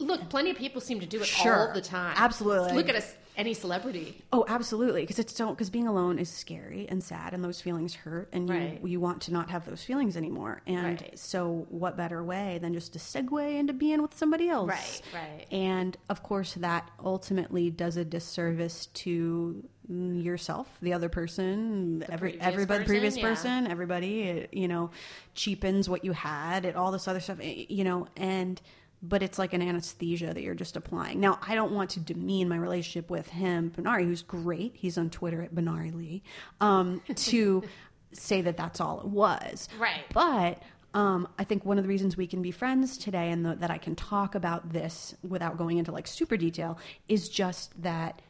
Look, 0.00 0.28
plenty 0.28 0.50
of 0.50 0.56
people 0.56 0.80
seem 0.80 1.00
to 1.00 1.06
do 1.06 1.20
it 1.20 1.26
Sure. 1.26 1.68
all 1.68 1.74
the 1.74 1.80
time. 1.80 2.14
Absolutely. 2.16 2.72
Look 2.72 2.88
at 2.88 2.94
us, 2.94 3.14
any 3.36 3.52
celebrity. 3.54 4.22
Oh, 4.32 4.44
absolutely. 4.48 5.02
Because 5.02 5.18
it's 5.18 5.32
don't 5.34 5.54
because 5.54 5.70
being 5.70 5.88
alone 5.88 6.18
is 6.18 6.28
scary 6.30 6.86
and 6.88 7.02
sad, 7.02 7.34
and 7.34 7.42
those 7.42 7.60
feelings 7.60 7.94
hurt, 7.94 8.28
and 8.32 8.48
you 8.48 8.54
Right. 8.54 8.80
you 8.84 9.00
want 9.00 9.22
to 9.22 9.32
not 9.32 9.50
have 9.50 9.64
those 9.66 9.82
feelings 9.82 10.16
anymore. 10.16 10.62
And 10.66 11.00
Right. 11.00 11.18
so, 11.18 11.66
what 11.68 11.96
better 11.96 12.22
way 12.22 12.58
than 12.60 12.74
just 12.74 12.92
to 12.92 12.98
segue 13.00 13.58
into 13.58 13.72
being 13.72 14.00
with 14.02 14.16
somebody 14.16 14.48
else? 14.48 14.68
Right, 14.68 15.02
right. 15.14 15.46
And 15.52 15.96
of 16.08 16.22
course, 16.22 16.54
that 16.54 16.88
ultimately 17.04 17.70
does 17.70 17.96
a 17.96 18.04
disservice 18.04 18.86
to 18.86 19.64
yourself, 19.88 20.76
the 20.82 20.92
other 20.92 21.08
person, 21.08 22.04
every 22.08 22.30
previous 22.32 22.46
everybody, 22.46 22.78
person, 22.84 22.92
previous 22.92 23.16
yeah. 23.16 23.22
person, 23.28 23.66
everybody. 23.66 24.22
It, 24.22 24.54
you 24.54 24.68
know, 24.68 24.90
cheapens 25.34 25.88
what 25.88 26.04
you 26.04 26.12
had, 26.12 26.64
it 26.64 26.76
all 26.76 26.92
this 26.92 27.08
other 27.08 27.20
stuff. 27.20 27.38
eh, 27.40 27.64
You 27.68 27.84
know, 27.84 28.06
and 28.16 28.60
but 29.02 29.22
it's 29.22 29.38
like 29.38 29.52
an 29.52 29.62
anesthesia 29.62 30.34
that 30.34 30.42
you're 30.42 30.54
just 30.54 30.76
applying. 30.76 31.20
Now, 31.20 31.38
I 31.46 31.54
don't 31.54 31.72
want 31.72 31.90
to 31.90 32.00
demean 32.00 32.48
my 32.48 32.56
relationship 32.56 33.10
with 33.10 33.28
him, 33.28 33.70
Benari, 33.76 34.04
who's 34.04 34.22
great. 34.22 34.72
He's 34.74 34.98
on 34.98 35.10
Twitter 35.10 35.42
at 35.42 35.54
Benari 35.54 35.94
Lee, 35.94 36.22
um, 36.60 37.00
to 37.14 37.62
say 38.12 38.40
that 38.40 38.56
that's 38.56 38.80
all 38.80 39.00
it 39.00 39.06
was. 39.06 39.68
Right. 39.78 40.02
But 40.12 40.62
um, 40.94 41.28
I 41.38 41.44
think 41.44 41.64
one 41.64 41.78
of 41.78 41.84
the 41.84 41.88
reasons 41.88 42.16
we 42.16 42.26
can 42.26 42.42
be 42.42 42.50
friends 42.50 42.98
today 42.98 43.30
and 43.30 43.44
the, 43.44 43.54
that 43.56 43.70
I 43.70 43.78
can 43.78 43.94
talk 43.94 44.34
about 44.34 44.72
this 44.72 45.14
without 45.26 45.56
going 45.58 45.78
into 45.78 45.92
like 45.92 46.06
super 46.06 46.36
detail 46.36 46.78
is 47.08 47.28
just 47.28 47.80
that 47.82 48.20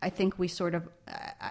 I 0.00 0.10
think 0.10 0.38
we 0.38 0.48
sort 0.48 0.74
of. 0.74 0.88
I, 1.08 1.32
I, 1.40 1.50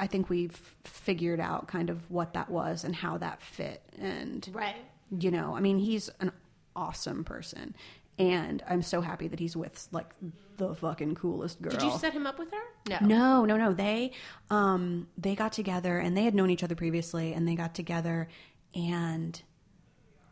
I 0.00 0.06
think 0.06 0.30
we've 0.30 0.54
figured 0.84 1.40
out 1.40 1.66
kind 1.66 1.90
of 1.90 2.08
what 2.08 2.34
that 2.34 2.48
was 2.50 2.84
and 2.84 2.94
how 2.94 3.18
that 3.18 3.42
fit. 3.42 3.82
And 4.00 4.48
Right. 4.52 4.76
you 5.18 5.30
know 5.30 5.56
i 5.56 5.60
mean 5.60 5.78
he's 5.78 6.10
an 6.20 6.30
awesome 6.78 7.24
person. 7.24 7.74
And 8.18 8.64
i'm 8.68 8.82
so 8.82 9.00
happy 9.00 9.28
that 9.28 9.38
he's 9.38 9.56
with 9.56 9.86
like 9.92 10.10
the 10.56 10.74
fucking 10.74 11.14
coolest 11.14 11.62
girl 11.62 11.70
Did 11.70 11.82
you 11.82 11.96
set 11.98 12.12
him 12.12 12.26
up 12.26 12.38
with 12.38 12.50
her? 12.52 12.98
No. 13.00 13.06
no 13.06 13.44
no 13.44 13.56
no. 13.56 13.72
They 13.72 14.12
um 14.50 15.06
they 15.16 15.34
got 15.34 15.52
together 15.52 15.98
and 15.98 16.16
they 16.16 16.24
had 16.24 16.34
known 16.34 16.50
each 16.50 16.64
other 16.64 16.74
previously 16.74 17.32
and 17.32 17.46
they 17.46 17.54
got 17.54 17.74
together. 17.74 18.28
And 18.74 19.40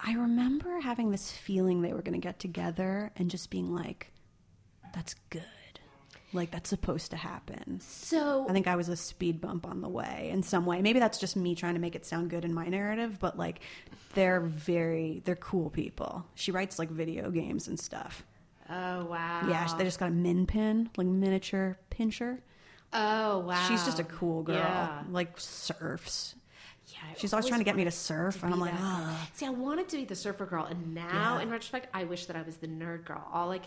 i 0.00 0.12
remember 0.14 0.80
having 0.80 1.10
this 1.10 1.30
feeling 1.30 1.80
they 1.80 1.92
were 1.92 2.02
going 2.02 2.20
to 2.20 2.26
get 2.26 2.38
together 2.38 3.10
and 3.16 3.30
just 3.30 3.50
being 3.50 3.74
like 3.74 4.12
that's 4.94 5.14
good 5.30 5.42
like 6.36 6.50
that's 6.50 6.70
supposed 6.70 7.10
to 7.10 7.16
happen 7.16 7.80
So 7.80 8.46
I 8.48 8.52
think 8.52 8.66
I 8.66 8.76
was 8.76 8.88
a 8.88 8.96
speed 8.96 9.40
bump 9.40 9.66
on 9.66 9.80
the 9.80 9.88
way 9.88 10.28
in 10.32 10.42
some 10.42 10.66
way. 10.66 10.80
Maybe 10.82 11.00
that's 11.00 11.18
just 11.18 11.36
me 11.36 11.54
trying 11.54 11.74
to 11.74 11.80
make 11.80 11.94
it 11.96 12.06
sound 12.06 12.30
good 12.30 12.44
in 12.44 12.54
my 12.54 12.66
narrative, 12.66 13.18
but 13.18 13.36
like 13.38 13.60
they're 14.14 14.40
very 14.40 15.22
they're 15.24 15.36
cool 15.36 15.70
people. 15.70 16.24
She 16.34 16.52
writes 16.52 16.78
like 16.78 16.90
video 16.90 17.30
games 17.30 17.68
and 17.68 17.78
stuff. 17.78 18.24
Oh 18.68 19.04
wow. 19.06 19.46
Yeah, 19.48 19.66
they 19.76 19.84
just 19.84 19.98
got 19.98 20.08
a 20.08 20.12
min 20.12 20.46
pin, 20.46 20.90
like 20.96 21.06
miniature 21.06 21.78
pinscher. 21.90 22.38
Oh 22.92 23.38
wow. 23.38 23.66
She's 23.68 23.84
just 23.84 23.98
a 23.98 24.04
cool 24.04 24.42
girl. 24.42 24.56
Yeah. 24.56 25.02
Like 25.10 25.38
surfs. 25.40 26.34
Yeah, 26.88 26.98
I 27.10 27.14
She's 27.18 27.32
always 27.32 27.46
trying 27.46 27.60
to 27.60 27.64
get 27.64 27.74
me 27.76 27.84
to 27.84 27.90
surf, 27.90 28.38
to 28.40 28.44
and 28.44 28.54
I'm 28.54 28.60
like, 28.60 28.72
ah. 28.74 29.28
See, 29.34 29.44
I 29.44 29.50
wanted 29.50 29.88
to 29.88 29.96
be 29.96 30.04
the 30.04 30.14
surfer 30.14 30.46
girl, 30.46 30.64
and 30.64 30.94
now, 30.94 31.36
Yeah. 31.36 31.42
in 31.42 31.50
retrospect, 31.50 31.88
I 31.92 32.04
wish 32.04 32.26
that 32.26 32.36
I 32.36 32.42
was 32.42 32.58
the 32.58 32.68
nerd 32.68 33.04
girl. 33.04 33.26
All 33.32 33.48
like, 33.48 33.64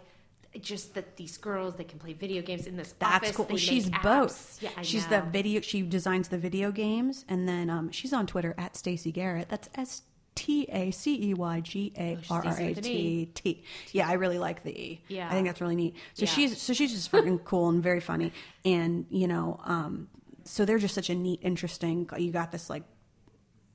just 0.62 0.96
that 0.96 1.16
these 1.18 1.38
girls 1.38 1.76
they 1.76 1.84
can 1.84 2.00
play 2.00 2.14
video 2.14 2.42
games 2.42 2.66
in 2.68 2.76
this 2.76 2.94
That's 2.98 3.16
office. 3.18 3.36
cool. 3.36 3.46
Well, 3.48 3.58
she's 3.58 3.90
apps. 3.90 4.02
both. 4.04 4.58
Yeah, 4.62 4.70
I 4.78 4.82
she's 4.82 5.10
know. 5.10 5.22
the 5.22 5.30
video. 5.30 5.62
She 5.62 5.82
designs 5.84 6.30
the 6.30 6.38
video 6.38 6.72
games, 6.72 7.26
and 7.30 7.48
then 7.48 7.70
um, 7.70 7.92
she's 7.92 8.14
on 8.14 8.26
Twitter 8.28 8.56
at 8.58 8.76
Stacey 8.76 9.12
Garratt. 9.14 9.48
That's 9.50 9.70
S 9.76 10.02
T 10.36 10.66
A 10.72 10.90
C 10.92 11.30
E 11.30 11.34
Y 11.34 11.60
G 11.62 11.94
A 11.98 12.18
R 12.30 12.46
R 12.46 12.58
A 12.60 12.74
T 12.74 13.26
T. 13.34 13.64
Yeah, 13.92 14.08
I 14.10 14.14
really 14.14 14.40
like 14.40 14.64
the 14.64 14.72
E. 14.72 15.04
Yeah. 15.08 15.28
I 15.28 15.32
think 15.34 15.48
that's 15.48 15.62
really 15.62 15.76
neat. 15.76 15.96
So 16.14 16.24
Yeah. 16.24 16.30
she's 16.32 16.62
so 16.62 16.74
she's 16.74 16.92
just 16.94 17.12
freaking 17.12 17.44
cool 17.44 17.70
and 17.70 17.84
very 17.84 18.00
funny, 18.00 18.32
and 18.66 19.06
you 19.10 19.28
know, 19.28 19.60
um, 19.66 20.08
so 20.46 20.66
they're 20.66 20.80
just 20.80 20.96
such 20.96 21.10
a 21.12 21.16
neat, 21.16 21.40
interesting. 21.44 22.10
You 22.18 22.32
got 22.32 22.52
this 22.52 22.70
like 22.72 22.84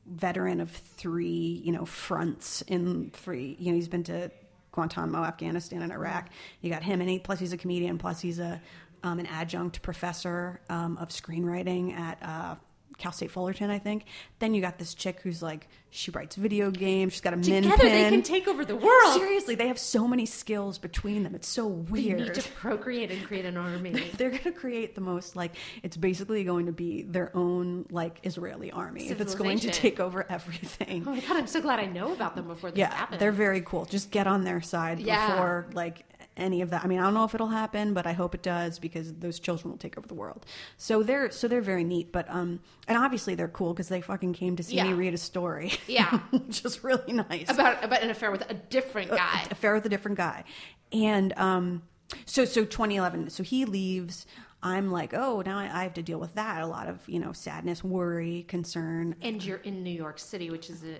veteran 0.07 0.61
of 0.61 0.70
three, 0.70 1.62
you 1.64 1.72
know, 1.72 1.85
fronts 1.85 2.62
in 2.62 3.11
three. 3.12 3.57
You 3.59 3.70
know, 3.70 3.77
he's 3.77 3.89
been 3.89 4.03
to 4.05 4.31
Guantanamo, 4.75 5.25
Afghanistan, 5.25 5.83
and 5.83 5.93
Iraq. 5.93 6.29
You 6.61 6.70
got 6.70 6.83
him, 6.83 7.01
and 7.01 7.09
he, 7.09 7.18
plus 7.18 7.39
he's 7.39 7.53
a 7.53 7.57
comedian. 7.57 7.99
Plus 7.99 8.20
he's 8.20 8.39
a 8.39 8.61
um, 9.05 9.18
an 9.18 9.27
adjunct 9.27 9.83
professor 9.83 10.61
um, 10.70 10.97
of 10.97 11.11
screenwriting 11.11 11.93
at 11.93 12.18
uh, 12.22 12.57
Cal 12.99 13.13
State 13.13 13.31
Fullerton, 13.31 13.71
I 13.71 13.79
think. 13.79 14.05
Then 14.39 14.55
you 14.55 14.61
got 14.61 14.79
this 14.79 14.95
chick 14.95 15.21
who's 15.23 15.43
like 15.43 15.69
she 15.91 16.11
writes 16.11 16.35
video 16.35 16.71
games. 16.71 17.13
She's 17.13 17.21
got 17.21 17.35
a 17.35 17.37
min 17.37 17.63
Together 17.63 17.89
they 17.89 18.11
can 18.11 18.23
take 18.23 18.49
over 18.49 18.65
the 18.65 18.75
world. 18.75 19.15
Seriously, 19.15 19.55
they 19.55 19.69
have 19.69 19.79
so 19.79 20.09
many 20.09 20.27
skills 20.27 20.79
between 20.79 21.23
them. 21.23 21.35
It's 21.35 21.47
so 21.47 21.67
weird. 21.67 22.19
They 22.19 22.25
need 22.25 22.35
to 22.35 22.51
procreate 22.51 23.11
and 23.13 23.25
create 23.25 23.45
an 23.45 23.57
army. 23.57 23.93
they're 24.17 24.31
going 24.31 24.43
to 24.43 24.53
create 24.53 24.95
the 24.95 25.01
most 25.01 25.37
like 25.37 25.55
it's 25.83 25.97
basically 25.97 26.43
going 26.45 26.67
to 26.67 26.73
be 26.73 27.03
their 27.03 27.35
own 27.37 27.87
like 27.91 28.21
Israeli 28.25 28.73
army 28.73 29.13
that's 29.13 29.35
going 29.35 29.59
to 29.61 29.71
take 29.71 30.01
over 30.01 30.27
everything. 30.29 31.05
Oh 31.07 31.13
my 31.13 31.21
god, 31.21 31.37
I'm 31.37 31.47
so 31.47 31.61
glad 31.61 31.79
I 31.79 31.87
know 31.87 32.13
about 32.13 32.35
them 32.35 32.49
before 32.49 32.71
this 32.71 32.79
yeah, 32.79 32.93
happens. 32.93 33.21
they're 33.21 33.33
very 33.33 33.61
cool. 33.61 33.85
Just 33.85 34.11
get 34.11 34.27
on 34.27 34.45
their 34.45 34.61
side 34.61 35.01
Yeah. 35.01 35.29
before 35.29 35.67
like 35.75 36.05
any 36.37 36.61
of 36.62 36.70
that. 36.70 36.85
I 36.85 36.89
mean, 36.89 36.99
I 36.99 37.05
don't 37.05 37.14
know 37.14 37.24
if 37.24 37.35
it'll 37.35 37.49
happen, 37.49 37.95
but 37.95 38.07
I 38.07 38.12
hope 38.12 38.35
it 38.35 38.43
does 38.43 38.78
because 38.78 39.12
those 39.14 39.39
children 39.39 39.70
will 39.70 39.78
take 39.78 39.97
over 39.97 40.07
the 40.09 40.14
world. 40.14 40.45
So 40.76 41.03
they're 41.03 41.30
so 41.30 41.47
they're 41.49 41.61
very 41.61 41.85
neat, 41.85 42.11
but 42.12 42.26
um 42.28 42.61
and 42.89 42.99
obviously 42.99 43.35
they're 43.35 43.49
cool 43.49 43.72
because 43.72 43.89
they 43.89 44.01
fucking 44.01 44.32
came 44.32 44.57
to 44.57 44.62
see 44.62 44.82
me 44.82 44.93
read 44.93 45.14
a 45.14 45.18
story. 45.18 45.72
Yeah. 45.87 46.18
which 46.30 46.64
is 46.64 46.82
really 46.82 47.12
nice. 47.12 47.49
about 47.49 47.85
about 47.85 48.03
an 48.03 48.11
affair 48.11 48.30
with 48.30 48.49
a 48.51 48.55
different 48.55 49.11
guy. 49.11 49.47
affair 49.51 49.74
with 49.74 49.87
a 49.87 49.89
different 49.89 50.16
guy 50.16 50.45
and 50.93 51.32
um 51.37 51.82
so 52.26 52.45
so 52.45 52.64
2011 52.64 53.30
so 53.30 53.43
he 53.43 53.64
leaves 53.64 54.26
i'm 54.62 54.91
like 54.93 55.14
oh 55.14 55.43
now 55.45 55.59
I, 55.59 55.64
I 55.64 55.82
have 55.85 55.95
to 55.95 56.03
deal 56.03 56.18
with 56.20 56.35
that 56.35 56.61
a 56.62 56.66
lot 56.66 56.87
of 56.89 57.01
you 57.09 57.18
know 57.18 57.32
sadness 57.32 57.82
worry 57.82 58.45
concern 58.47 59.16
and 59.22 59.43
you're 59.45 59.59
in 59.59 59.82
New 59.82 59.91
York 59.91 60.18
City, 60.18 60.51
which 60.51 60.68
is 60.70 60.82
a 60.85 60.99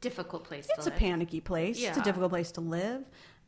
difficult 0.00 0.44
place 0.44 0.66
to 0.66 0.72
live. 0.72 0.78
it's 0.78 0.86
a 0.86 0.90
live. 0.90 0.98
panicky 0.98 1.40
place 1.40 1.78
Yeah. 1.80 1.88
it's 1.90 1.98
a 1.98 2.02
difficult 2.02 2.30
place 2.30 2.50
to 2.52 2.60
live 2.60 3.02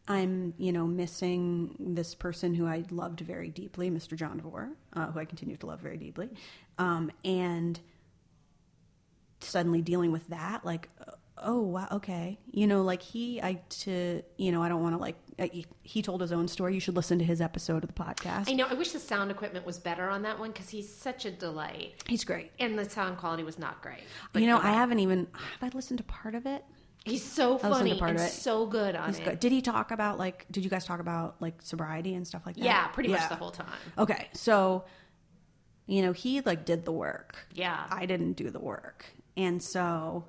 i'm 0.08 0.54
you 0.58 0.72
know 0.72 0.86
missing 0.86 1.74
this 1.78 2.14
person 2.14 2.54
who 2.54 2.66
i 2.66 2.82
loved 2.90 3.20
very 3.20 3.50
deeply 3.50 3.90
mr 3.90 4.16
john 4.16 4.38
DeVore 4.38 4.70
uh, 4.94 5.06
who 5.12 5.20
i 5.20 5.24
continue 5.24 5.56
to 5.56 5.66
love 5.66 5.80
very 5.80 5.96
deeply. 5.98 6.28
Um, 6.78 7.10
and 7.24 7.78
suddenly 9.40 9.82
dealing 9.82 10.10
with 10.12 10.26
that 10.28 10.64
like 10.64 10.88
oh 11.40 11.60
wow 11.60 11.86
okay. 11.92 12.36
You 12.50 12.66
know 12.66 12.82
like 12.82 13.00
he 13.00 13.40
i 13.40 13.60
to 13.84 14.22
you 14.38 14.50
know 14.50 14.60
i 14.60 14.68
don't 14.68 14.82
want 14.82 14.94
to 14.96 15.00
like 15.00 15.14
uh, 15.38 15.46
he- 15.52 15.66
he 15.82 16.02
told 16.02 16.20
his 16.20 16.32
own 16.32 16.48
story. 16.48 16.74
You 16.74 16.80
should 16.80 16.96
listen 16.96 17.18
to 17.20 17.24
his 17.24 17.40
episode 17.40 17.84
of 17.84 17.94
the 17.94 18.02
podcast. 18.02 18.48
I 18.48 18.54
know. 18.54 18.66
I 18.68 18.74
wish 18.74 18.90
the 18.90 18.98
sound 18.98 19.30
equipment 19.30 19.64
was 19.64 19.78
better 19.78 20.08
on 20.10 20.22
that 20.22 20.38
one 20.40 20.50
because 20.50 20.68
he's 20.68 20.92
such 20.92 21.24
a 21.26 21.30
delight, 21.30 21.94
he's 22.08 22.24
great. 22.24 22.50
And 22.58 22.76
the 22.76 22.90
sound 22.90 23.18
quality 23.18 23.44
was 23.44 23.56
not 23.58 23.80
great. 23.80 24.00
But 24.32 24.42
you 24.42 24.48
know 24.48 24.58
i 24.58 24.72
haven't 24.72 24.98
even 24.98 25.28
have 25.60 25.72
i 25.72 25.76
listened 25.76 25.98
to 25.98 26.04
part 26.04 26.34
of 26.34 26.44
it 26.46 26.64
He's 27.10 27.22
so 27.24 27.58
funny 27.58 27.98
part 27.98 28.10
and 28.12 28.20
of 28.20 28.26
it. 28.26 28.30
so 28.30 28.66
good 28.66 28.94
on 28.96 29.08
he's 29.08 29.18
it. 29.18 29.24
good 29.24 29.40
did 29.40 29.52
he 29.52 29.60
talk 29.62 29.90
about 29.90 30.18
like 30.18 30.46
did 30.50 30.64
you 30.64 30.70
guys 30.70 30.84
talk 30.84 31.00
about 31.00 31.36
like 31.40 31.60
sobriety 31.62 32.14
and 32.14 32.26
stuff 32.26 32.42
like 32.46 32.56
that 32.56 32.64
Yeah, 32.64 32.86
pretty 32.88 33.10
much 33.10 33.28
the 33.28 33.36
whole 33.36 33.50
time. 33.50 33.66
okay 33.96 34.28
so 34.32 34.84
you 35.86 36.02
know 36.02 36.12
he 36.12 36.40
like 36.42 36.64
did 36.64 36.84
the 36.84 36.92
work 36.92 37.36
Yeah. 37.54 37.84
i 37.90 38.04
didn't 38.06 38.34
do 38.34 38.50
the 38.50 38.60
work 38.60 39.06
and 39.36 39.62
so 39.62 40.24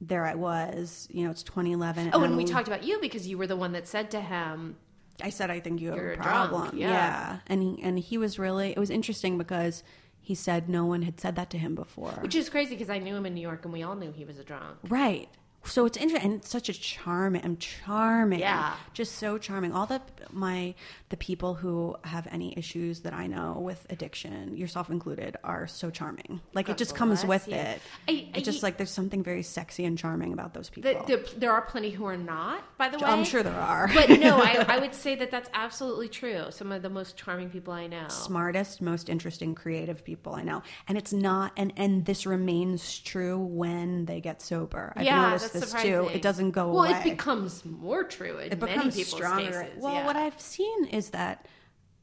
there 0.00 0.24
i 0.26 0.34
was 0.34 1.08
you 1.10 1.24
know 1.24 1.30
it's 1.30 1.42
2011 1.42 2.10
Oh, 2.12 2.22
and 2.22 2.36
we 2.36 2.44
talked 2.44 2.68
about 2.68 2.84
you 2.84 2.98
because 3.00 3.26
you 3.28 3.36
were 3.38 3.46
the 3.46 3.56
one 3.56 3.72
that 3.72 3.86
said 3.88 4.10
to 4.12 4.20
him, 4.20 4.76
I 5.22 5.28
said 5.30 5.50
I 5.50 5.60
think 5.60 5.80
you 5.80 5.88
have 5.90 5.98
a 5.98 6.02
drunk, 6.16 6.20
problem. 6.22 6.76
yeah. 6.78 6.88
yeah. 6.90 7.38
And 7.46 7.62
he 7.62 7.82
and 7.82 7.98
he 7.98 8.16
was 8.16 8.38
really 8.38 8.70
it 8.70 8.78
was 8.78 8.88
interesting 8.90 9.36
because 9.36 9.82
he 10.22 10.34
said 10.34 10.68
no 10.68 10.84
one 10.86 11.02
had 11.02 11.20
said 11.20 11.36
that 11.36 11.50
to 11.50 11.58
him 11.58 11.74
before. 11.74 12.12
which 12.20 12.34
is 12.34 12.48
crazy 12.48 12.74
because 12.74 12.88
I 12.90 12.98
knew 12.98 13.14
him 13.16 13.26
in 13.26 13.34
New 13.34 13.40
York 13.42 13.64
and 13.64 13.72
we 13.74 13.82
all 13.82 13.94
knew 13.96 14.12
he 14.12 14.24
was 14.24 14.38
a 14.38 14.44
drunk. 14.44 14.78
right. 14.88 15.28
So 15.64 15.84
it's 15.84 15.96
interesting 15.98 16.32
and 16.32 16.40
it's 16.40 16.48
such 16.48 16.68
a 16.68 16.72
charm 16.72 17.36
I'm 17.36 17.56
charming. 17.58 18.40
Yeah. 18.40 18.74
Just 18.94 19.16
so 19.16 19.36
charming. 19.38 19.72
All 19.72 19.86
the 19.86 20.00
my 20.32 20.74
the 21.10 21.16
people 21.16 21.54
who 21.54 21.96
have 22.04 22.26
any 22.30 22.56
issues 22.56 23.00
that 23.00 23.12
I 23.12 23.26
know 23.26 23.58
with 23.60 23.86
addiction, 23.90 24.56
yourself 24.56 24.90
included, 24.90 25.36
are 25.44 25.66
so 25.66 25.90
charming. 25.90 26.40
Like 26.54 26.68
it 26.68 26.78
just 26.78 26.94
comes 26.94 27.24
with 27.24 27.46
you. 27.48 27.54
it. 27.56 27.80
I- 28.08 28.12
I- 28.12 28.28
it's 28.34 28.44
just 28.44 28.62
like 28.62 28.78
there's 28.78 28.90
something 28.90 29.22
very 29.22 29.42
sexy 29.42 29.84
and 29.84 29.98
charming 29.98 30.32
about 30.32 30.54
those 30.54 30.70
people. 30.70 30.92
The, 31.06 31.16
the, 31.16 31.38
there 31.38 31.52
are 31.52 31.62
plenty 31.62 31.90
who 31.90 32.06
are 32.06 32.16
not, 32.16 32.64
by 32.78 32.88
the 32.88 32.98
way. 32.98 33.04
I'm 33.04 33.24
sure 33.24 33.42
there 33.42 33.52
are. 33.54 33.88
but 33.92 34.08
no, 34.18 34.38
I, 34.38 34.64
I 34.68 34.78
would 34.78 34.94
say 34.94 35.14
that 35.16 35.30
that's 35.30 35.50
absolutely 35.52 36.08
true. 36.08 36.44
Some 36.50 36.72
of 36.72 36.82
the 36.82 36.90
most 36.90 37.16
charming 37.16 37.50
people 37.50 37.72
I 37.74 37.86
know. 37.86 38.08
smartest, 38.08 38.80
most 38.80 39.08
interesting, 39.08 39.54
creative 39.54 40.04
people 40.04 40.34
I 40.34 40.42
know. 40.42 40.62
And 40.88 40.96
it's 40.96 41.12
not, 41.12 41.52
and 41.56 41.72
and 41.76 42.06
this 42.06 42.24
remains 42.24 42.98
true 42.98 43.38
when 43.38 44.06
they 44.06 44.20
get 44.20 44.40
sober. 44.40 44.92
I've 44.96 45.04
yeah, 45.04 45.22
noticed 45.22 45.49
this 45.52 45.72
too. 45.72 46.08
It 46.12 46.22
doesn't 46.22 46.52
go 46.52 46.72
well, 46.72 46.84
away. 46.84 46.98
it 46.98 47.04
becomes 47.04 47.64
more 47.64 48.04
true 48.04 48.38
in 48.38 48.52
It 48.52 48.60
many 48.60 48.74
becomes 48.74 48.94
people's 48.96 49.14
stronger. 49.14 49.62
cases. 49.62 49.82
Well, 49.82 49.94
yeah. 49.94 50.06
what 50.06 50.16
I've 50.16 50.40
seen 50.40 50.86
is 50.86 51.10
that, 51.10 51.46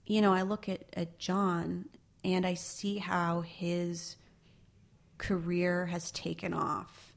you 0.05 0.21
know, 0.21 0.33
I 0.33 0.43
look 0.43 0.69
at 0.69 0.83
at 0.93 1.19
John 1.19 1.85
and 2.23 2.45
I 2.45 2.55
see 2.55 2.97
how 2.97 3.41
his 3.41 4.15
career 5.17 5.87
has 5.87 6.11
taken 6.11 6.53
off 6.53 7.13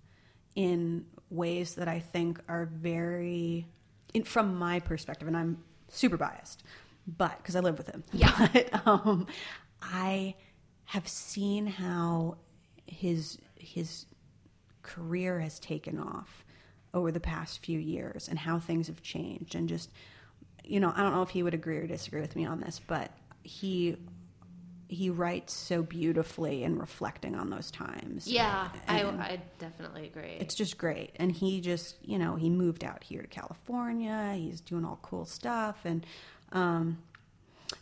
in 0.54 1.06
ways 1.30 1.74
that 1.74 1.88
I 1.88 2.00
think 2.00 2.40
are 2.48 2.66
very, 2.66 3.66
in, 4.14 4.24
from 4.24 4.56
my 4.56 4.80
perspective, 4.80 5.28
and 5.28 5.36
I'm 5.36 5.62
super 5.88 6.16
biased, 6.16 6.62
but 7.06 7.38
because 7.38 7.56
I 7.56 7.60
live 7.60 7.78
with 7.78 7.88
him. 7.88 8.04
Yeah. 8.12 8.48
But 8.52 8.86
um, 8.86 9.26
I 9.82 10.34
have 10.86 11.06
seen 11.08 11.66
how 11.66 12.36
his 12.86 13.38
his 13.56 14.06
career 14.94 15.40
has 15.40 15.58
taken 15.58 15.98
off 15.98 16.44
over 16.92 17.12
the 17.12 17.20
past 17.20 17.64
few 17.64 17.78
years 17.78 18.28
and 18.28 18.38
how 18.38 18.58
things 18.58 18.86
have 18.88 19.02
changed 19.02 19.54
and 19.54 19.68
just 19.68 19.90
you 20.64 20.80
know 20.80 20.92
i 20.96 21.02
don't 21.02 21.14
know 21.14 21.22
if 21.22 21.30
he 21.30 21.42
would 21.42 21.54
agree 21.54 21.76
or 21.76 21.86
disagree 21.86 22.20
with 22.20 22.34
me 22.34 22.44
on 22.44 22.60
this 22.60 22.80
but 22.86 23.10
he 23.42 23.96
he 24.90 25.08
writes 25.08 25.54
so 25.54 25.82
beautifully 25.82 26.64
and 26.64 26.80
reflecting 26.80 27.36
on 27.36 27.48
those 27.48 27.70
times. 27.70 28.26
Yeah, 28.26 28.68
I, 28.88 29.04
I 29.04 29.40
definitely 29.60 30.06
agree. 30.06 30.36
it's 30.40 30.56
just 30.56 30.78
great. 30.78 31.12
And 31.16 31.30
he 31.30 31.60
just 31.60 31.96
you 32.02 32.18
know 32.18 32.34
he 32.34 32.50
moved 32.50 32.84
out 32.84 33.04
here 33.04 33.22
to 33.22 33.28
california. 33.28 34.34
He's 34.36 34.60
doing 34.60 34.84
all 34.84 34.98
cool 35.02 35.24
stuff. 35.24 35.78
And 35.84 36.04
um 36.52 36.98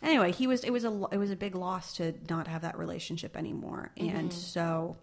anyway 0.03 0.31
he 0.31 0.45
was 0.45 0.63
it 0.63 0.69
was 0.69 0.85
a 0.85 1.07
it 1.11 1.17
was 1.17 1.31
a 1.31 1.35
big 1.35 1.55
loss 1.55 1.95
to 1.97 2.13
not 2.29 2.47
have 2.47 2.61
that 2.61 2.77
relationship 2.77 3.35
anymore. 3.35 3.91
And 3.97 4.31
so 4.31 4.97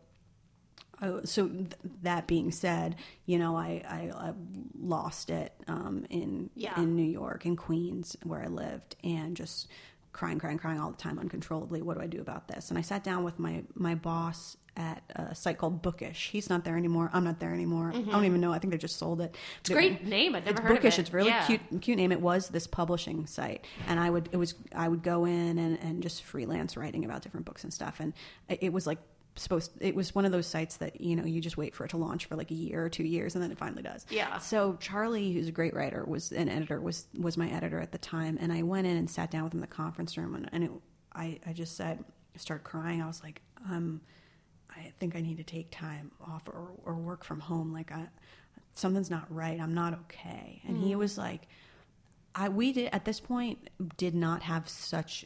so 1.25 1.49
th- 1.49 1.71
that 2.03 2.27
being 2.27 2.51
said, 2.51 2.97
you 3.27 3.39
know, 3.39 3.57
I, 3.57 3.83
I, 3.89 4.29
I 4.29 4.33
lost 4.81 5.31
it 5.31 5.53
um, 5.69 6.07
in 6.11 6.51
Yeah. 6.55 6.81
in 6.81 6.97
New 6.97 7.05
York, 7.05 7.45
in 7.47 7.57
Queens, 7.57 8.17
where 8.23 8.43
I 8.43 8.47
lived, 8.49 8.97
and 9.05 9.37
just 9.37 9.69
crying, 10.13 10.39
crying, 10.39 10.59
crying 10.59 10.81
all 10.81 10.91
the 10.91 10.97
time, 10.97 11.19
uncontrollably. 11.19 11.83
What 11.83 11.97
do 11.97 12.03
I 12.03 12.07
do 12.07 12.21
about 12.21 12.49
this? 12.49 12.71
And 12.71 12.79
I 12.79 12.83
sat 12.83 13.05
down 13.05 13.25
with 13.25 13.39
my 13.39 13.65
my 13.75 13.95
boss 13.95 14.57
at 14.79 15.03
a 15.15 15.35
site 15.35 15.57
called 15.57 15.81
Bookish. 15.81 16.29
He's 16.33 16.51
not 16.51 16.65
there 16.65 16.77
anymore. 16.77 17.09
I'm 17.15 17.25
not 17.25 17.41
there 17.41 17.55
anymore. 17.55 17.93
I 17.95 18.01
don't 18.03 18.27
even 18.27 18.43
know. 18.43 18.53
I 18.53 18.59
think 18.59 18.73
they 18.73 18.77
just 18.79 18.97
sold 18.99 19.23
it. 19.23 19.35
It's 19.61 19.71
a 19.71 19.73
great 19.73 20.05
name. 20.05 20.35
I'd 20.35 20.45
never 20.45 20.59
it's 20.59 20.61
heard 20.61 20.71
of 20.73 20.77
Bookish. 20.83 20.99
it. 20.99 21.01
It's 21.03 21.13
really 21.15 21.29
Yeah. 21.31 21.47
cute 21.47 21.61
cute 21.81 21.97
name. 21.97 22.13
It 22.13 22.21
was 22.21 22.49
this 22.49 22.67
publishing 22.67 23.27
site, 23.27 23.65
and 23.87 23.99
I 24.01 24.11
would 24.11 24.29
it 24.33 24.37
was 24.37 24.55
I 24.75 24.89
would 24.89 25.03
go 25.03 25.25
in 25.25 25.59
and, 25.59 25.79
and 25.81 26.03
just 26.03 26.23
freelance 26.23 26.77
writing 26.77 27.05
about 27.07 27.23
different 27.23 27.47
books 27.47 27.65
and 27.65 27.73
stuff, 27.73 28.01
and 28.01 28.13
it 28.49 28.59
it 28.65 28.73
was 28.73 28.87
like 28.87 28.99
supposed. 29.37 29.73
It 29.81 29.95
was 29.95 30.15
one 30.15 30.25
of 30.25 30.33
those 30.33 30.47
sites 30.47 30.79
that 30.79 31.01
you 31.01 31.17
know 31.17 31.25
you 31.25 31.41
just 31.41 31.57
wait 31.57 31.75
for 31.75 31.85
it 31.85 31.89
to 31.91 31.97
launch 31.97 32.27
for 32.27 32.37
like 32.37 32.51
a 32.51 32.55
year 32.55 32.85
or 32.85 32.89
two 32.89 33.05
years, 33.05 33.35
and 33.35 33.45
then 33.45 33.51
it 33.51 33.59
finally 33.59 33.83
does. 33.83 34.07
Yeah. 34.11 34.39
So 34.39 34.77
Charlie, 34.81 35.33
who's 35.33 35.49
a 35.49 35.53
great 35.53 35.75
writer, 35.75 36.05
was 36.05 36.33
an 36.33 36.49
editor 36.49 36.81
was 36.81 37.07
was 37.19 37.37
my 37.37 37.49
editor 37.51 37.81
at 37.81 37.93
the 37.93 37.99
time, 37.99 38.39
and 38.41 38.53
I 38.53 38.63
went 38.63 38.87
in 38.87 38.97
and 38.97 39.09
sat 39.09 39.31
down 39.31 39.45
with 39.45 39.53
him 39.53 39.59
in 39.59 39.63
the 39.63 39.67
conference 39.67 40.17
room, 40.17 40.35
and, 40.35 40.49
and 40.53 40.65
it, 40.65 40.71
I 41.15 41.39
I 41.47 41.53
just 41.53 41.77
said 41.77 42.05
I 42.35 42.39
started 42.39 42.65
crying. 42.65 43.03
I 43.03 43.07
was 43.07 43.23
like, 43.23 43.43
um, 43.71 44.01
I 44.77 44.93
think 44.99 45.17
I 45.17 45.21
need 45.21 45.39
to 45.39 45.45
take 45.45 45.71
time 45.71 46.11
off 46.27 46.43
or, 46.49 46.69
or 46.85 46.95
work 46.95 47.25
from 47.25 47.41
home. 47.41 47.73
Like 47.73 47.93
I, 47.93 48.07
something's 48.75 49.11
not 49.11 49.27
right. 49.35 49.59
I'm 49.61 49.75
not 49.75 49.95
okay. 49.95 50.61
And 50.67 50.77
he 50.77 50.95
was 50.95 51.17
like, 51.17 51.49
I 52.35 52.49
we 52.49 52.73
did 52.73 52.91
at 52.93 53.05
this 53.05 53.21
point 53.21 53.71
did 53.97 54.15
not 54.15 54.43
have 54.43 54.69
such 54.69 55.25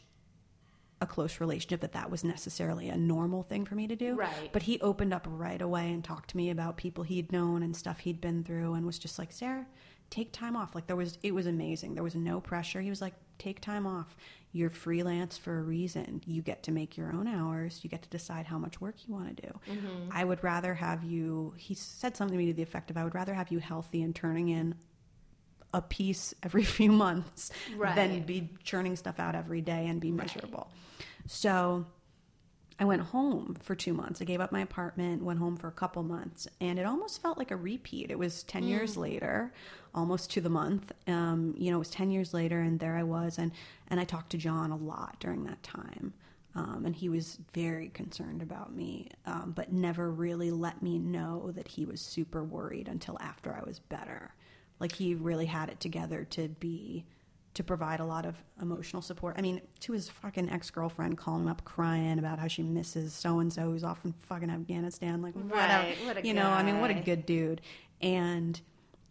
a 1.01 1.05
close 1.07 1.39
relationship 1.41 1.81
that 1.81 1.93
that 1.93 2.09
was 2.11 2.23
necessarily 2.23 2.87
a 2.87 2.95
normal 2.95 3.43
thing 3.43 3.65
for 3.65 3.75
me 3.75 3.87
to 3.87 3.95
do. 3.95 4.15
Right. 4.15 4.51
But 4.53 4.63
he 4.63 4.79
opened 4.81 5.13
up 5.13 5.27
right 5.29 5.61
away 5.61 5.91
and 5.91 6.03
talked 6.03 6.29
to 6.29 6.37
me 6.37 6.49
about 6.51 6.77
people 6.77 7.03
he'd 7.03 7.31
known 7.31 7.63
and 7.63 7.75
stuff 7.75 7.99
he'd 7.99 8.21
been 8.21 8.43
through 8.43 8.75
and 8.75 8.85
was 8.85 8.99
just 8.99 9.17
like, 9.19 9.31
Sarah, 9.31 9.65
take 10.11 10.31
time 10.31 10.55
off. 10.55 10.75
Like 10.75 10.87
there 10.87 10.95
was, 10.95 11.17
it 11.23 11.33
was 11.33 11.47
amazing. 11.47 11.95
There 11.95 12.03
was 12.03 12.15
no 12.15 12.39
pressure. 12.39 12.81
He 12.81 12.89
was 12.89 13.01
like, 13.01 13.15
take 13.39 13.59
time 13.59 13.87
off. 13.87 14.15
you're 14.53 14.69
freelance 14.69 15.37
for 15.37 15.59
a 15.59 15.61
reason. 15.61 16.21
You 16.25 16.41
get 16.41 16.63
to 16.63 16.71
make 16.71 16.97
your 16.97 17.11
own 17.13 17.27
hours. 17.27 17.79
You 17.83 17.89
get 17.89 18.01
to 18.03 18.09
decide 18.09 18.45
how 18.45 18.57
much 18.57 18.81
work 18.81 18.95
you 19.07 19.13
want 19.13 19.37
to 19.37 19.47
do. 19.47 19.59
Mm-hmm. 19.71 20.09
I 20.11 20.23
would 20.23 20.43
rather 20.43 20.73
have 20.75 21.03
you. 21.03 21.53
He 21.57 21.73
said 21.73 22.17
something 22.17 22.37
to 22.37 22.43
me 22.43 22.51
to 22.51 22.55
the 22.55 22.61
effect 22.63 22.91
of, 22.91 22.97
"I 22.97 23.03
would 23.03 23.15
rather 23.15 23.33
have 23.33 23.49
you 23.51 23.59
healthy 23.59 24.01
and 24.01 24.13
turning 24.13 24.49
in 24.49 24.75
a 25.73 25.81
piece 25.81 26.33
every 26.43 26.63
few 26.77 26.91
months 26.91 27.51
than 27.95 28.21
be 28.21 28.49
churning 28.63 28.95
stuff 28.95 29.19
out 29.19 29.35
every 29.35 29.61
day 29.61 29.87
and 29.87 29.99
be 29.99 30.11
miserable." 30.11 30.71
So 31.27 31.85
I 32.81 32.83
went 32.83 33.03
home 33.03 33.55
for 33.61 33.75
two 33.75 33.93
months. 33.93 34.23
I 34.23 34.25
gave 34.25 34.41
up 34.41 34.51
my 34.51 34.61
apartment, 34.61 35.23
went 35.23 35.37
home 35.37 35.55
for 35.55 35.67
a 35.67 35.71
couple 35.71 36.01
months, 36.01 36.47
and 36.59 36.79
it 36.79 36.85
almost 36.87 37.21
felt 37.21 37.37
like 37.37 37.51
a 37.51 37.55
repeat. 37.55 38.09
It 38.09 38.17
was 38.17 38.41
10 38.41 38.63
years 38.63 38.97
later, 38.97 39.53
almost 39.93 40.31
to 40.31 40.41
the 40.41 40.49
month. 40.49 40.91
Um, 41.05 41.53
you 41.59 41.69
know, 41.69 41.75
it 41.75 41.79
was 41.79 41.91
10 41.91 42.09
years 42.09 42.33
later, 42.33 42.59
and 42.59 42.79
there 42.79 42.95
I 42.97 43.03
was. 43.03 43.37
And, 43.37 43.51
and 43.89 43.99
I 43.99 44.03
talked 44.03 44.31
to 44.31 44.37
John 44.39 44.71
a 44.71 44.75
lot 44.75 45.17
during 45.19 45.43
that 45.43 45.61
time. 45.61 46.15
Um, 46.55 46.83
and 46.87 46.95
he 46.95 47.07
was 47.07 47.37
very 47.53 47.89
concerned 47.89 48.41
about 48.41 48.75
me, 48.75 49.09
um, 49.27 49.53
but 49.55 49.71
never 49.71 50.09
really 50.09 50.49
let 50.49 50.81
me 50.81 50.97
know 50.97 51.51
that 51.53 51.67
he 51.67 51.85
was 51.85 52.01
super 52.01 52.43
worried 52.43 52.87
until 52.87 53.15
after 53.21 53.53
I 53.53 53.63
was 53.63 53.77
better. 53.77 54.33
Like 54.81 54.91
he 54.93 55.15
really 55.15 55.45
had 55.45 55.69
it 55.69 55.79
together 55.79 56.25
to 56.31 56.49
be 56.49 57.05
to 57.53 57.63
provide 57.63 57.99
a 57.99 58.05
lot 58.05 58.25
of 58.25 58.35
emotional 58.61 59.01
support. 59.01 59.35
I 59.37 59.41
mean, 59.41 59.61
to 59.81 59.93
his 59.93 60.09
fucking 60.09 60.49
ex 60.49 60.69
girlfriend 60.71 61.17
calling 61.17 61.43
him 61.43 61.47
up 61.49 61.63
crying 61.65 62.17
about 62.17 62.39
how 62.39 62.47
she 62.47 62.63
misses 62.63 63.13
so 63.13 63.39
and 63.39 63.51
so 63.51 63.63
who's 63.63 63.83
off 63.83 64.03
in 64.05 64.13
fucking 64.13 64.49
Afghanistan. 64.49 65.21
Like, 65.21 65.33
whatever. 65.35 65.57
Right, 65.57 65.97
what 66.05 66.17
a 66.17 66.25
you 66.27 66.33
know, 66.33 66.49
I 66.49 66.63
mean, 66.63 66.79
what 66.81 66.91
a 66.91 66.95
good 66.95 67.25
dude. 67.25 67.61
And 68.01 68.59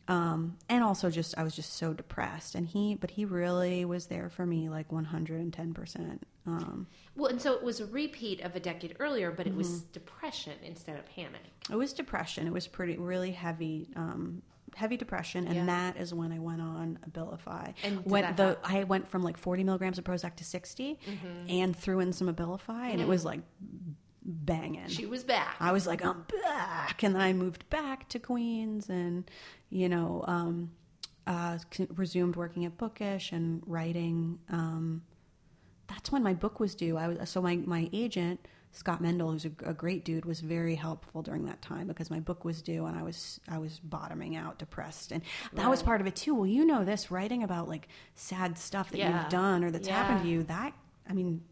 um, 0.08 0.56
and 0.68 0.82
also 0.82 1.08
just 1.10 1.38
I 1.38 1.44
was 1.44 1.54
just 1.54 1.74
so 1.74 1.92
depressed. 1.92 2.54
And 2.56 2.66
he, 2.66 2.94
but 2.96 3.12
he 3.12 3.24
really 3.24 3.84
was 3.84 4.06
there 4.06 4.28
for 4.28 4.44
me, 4.44 4.68
like 4.68 4.90
one 4.90 5.04
hundred 5.04 5.40
and 5.40 5.52
ten 5.52 5.72
percent. 5.72 6.26
Um, 6.46 6.86
Well, 7.14 7.30
and 7.30 7.40
so 7.40 7.52
it 7.52 7.62
was 7.62 7.78
a 7.80 7.86
repeat 7.86 8.40
of 8.40 8.56
a 8.56 8.60
decade 8.60 8.96
earlier, 8.98 9.30
but 9.30 9.46
it 9.46 9.54
was 9.54 9.68
Mm-hmm. 9.68 9.92
depression 9.92 10.54
instead 10.64 10.98
of 10.98 11.06
panic. 11.06 11.42
It 11.70 11.76
was 11.76 11.92
depression. 11.92 12.46
It 12.46 12.52
was 12.52 12.66
pretty 12.66 12.96
really 12.96 13.30
heavy, 13.32 13.88
um, 13.94 14.42
heavy 14.74 14.96
depression, 14.96 15.46
and 15.46 15.54
Yeah. 15.56 15.66
that 15.66 15.96
is 15.96 16.12
when 16.14 16.32
I 16.32 16.38
went 16.38 16.60
on 16.60 16.98
Abilify. 17.10 17.74
And 17.84 18.04
that 18.24 18.36
the? 18.36 18.42
Mm-hmm. 18.62 18.76
I 18.76 18.84
went 18.84 19.08
from 19.08 19.22
like 19.22 19.36
forty 19.36 19.64
milligrams 19.64 19.98
of 19.98 20.04
Prozac 20.04 20.36
to 20.36 20.44
60 20.44 20.98
and 21.48 21.76
threw 21.76 22.00
in 22.00 22.12
some 22.12 22.32
Abilify, 22.32 22.92
and 22.92 23.00
it 23.00 23.08
was 23.08 23.24
like 23.24 23.40
banging. 24.22 24.88
She 24.88 25.06
was 25.06 25.24
back. 25.24 25.56
I 25.60 25.72
was 25.72 25.86
like, 25.86 26.04
I'm 26.04 26.24
back, 26.44 27.02
and 27.02 27.14
then 27.14 27.22
I 27.22 27.32
moved 27.32 27.68
back 27.70 28.08
to 28.10 28.18
Queens, 28.18 28.88
and 28.88 29.30
you 29.70 29.88
know, 29.88 30.24
um, 30.26 30.70
uh, 31.26 31.58
resumed 31.94 32.36
working 32.36 32.64
at 32.64 32.76
Bookish 32.76 33.32
and 33.32 33.62
writing. 33.66 34.38
Um, 34.50 35.02
that's 35.88 36.12
when 36.12 36.22
my 36.22 36.34
book 36.34 36.60
was 36.60 36.74
due. 36.74 36.96
I 36.96 37.08
was 37.08 37.28
so 37.28 37.42
my 37.42 37.56
my 37.56 37.88
agent 37.92 38.46
Scott 38.72 39.00
Mendel, 39.00 39.32
who's 39.32 39.44
a, 39.44 39.50
a 39.64 39.74
great 39.74 40.04
dude, 40.04 40.24
was 40.24 40.40
very 40.40 40.76
helpful 40.76 41.22
during 41.22 41.44
that 41.46 41.60
time 41.60 41.86
because 41.88 42.10
my 42.10 42.20
book 42.20 42.44
was 42.44 42.62
due 42.62 42.86
and 42.86 42.96
I 42.96 43.02
was 43.02 43.40
I 43.48 43.58
was 43.58 43.80
bottoming 43.80 44.36
out, 44.36 44.58
depressed, 44.58 45.12
and 45.12 45.22
that 45.54 45.68
was 45.68 45.82
part 45.82 46.00
of 46.00 46.06
it 46.06 46.16
too. 46.16 46.34
Well, 46.34 46.46
you 46.46 46.64
know 46.64 46.84
this, 46.84 47.10
writing 47.10 47.42
about 47.42 47.68
like 47.68 47.88
sad 48.14 48.58
stuff 48.58 48.90
that 48.90 48.98
Yeah. 48.98 49.22
you've 49.22 49.30
done 49.30 49.64
or 49.64 49.70
that's 49.70 49.88
happened 49.88 50.22
to 50.22 50.28
you. 50.28 50.44
That 50.44 50.72
I 51.08 51.12
mean, 51.12 51.42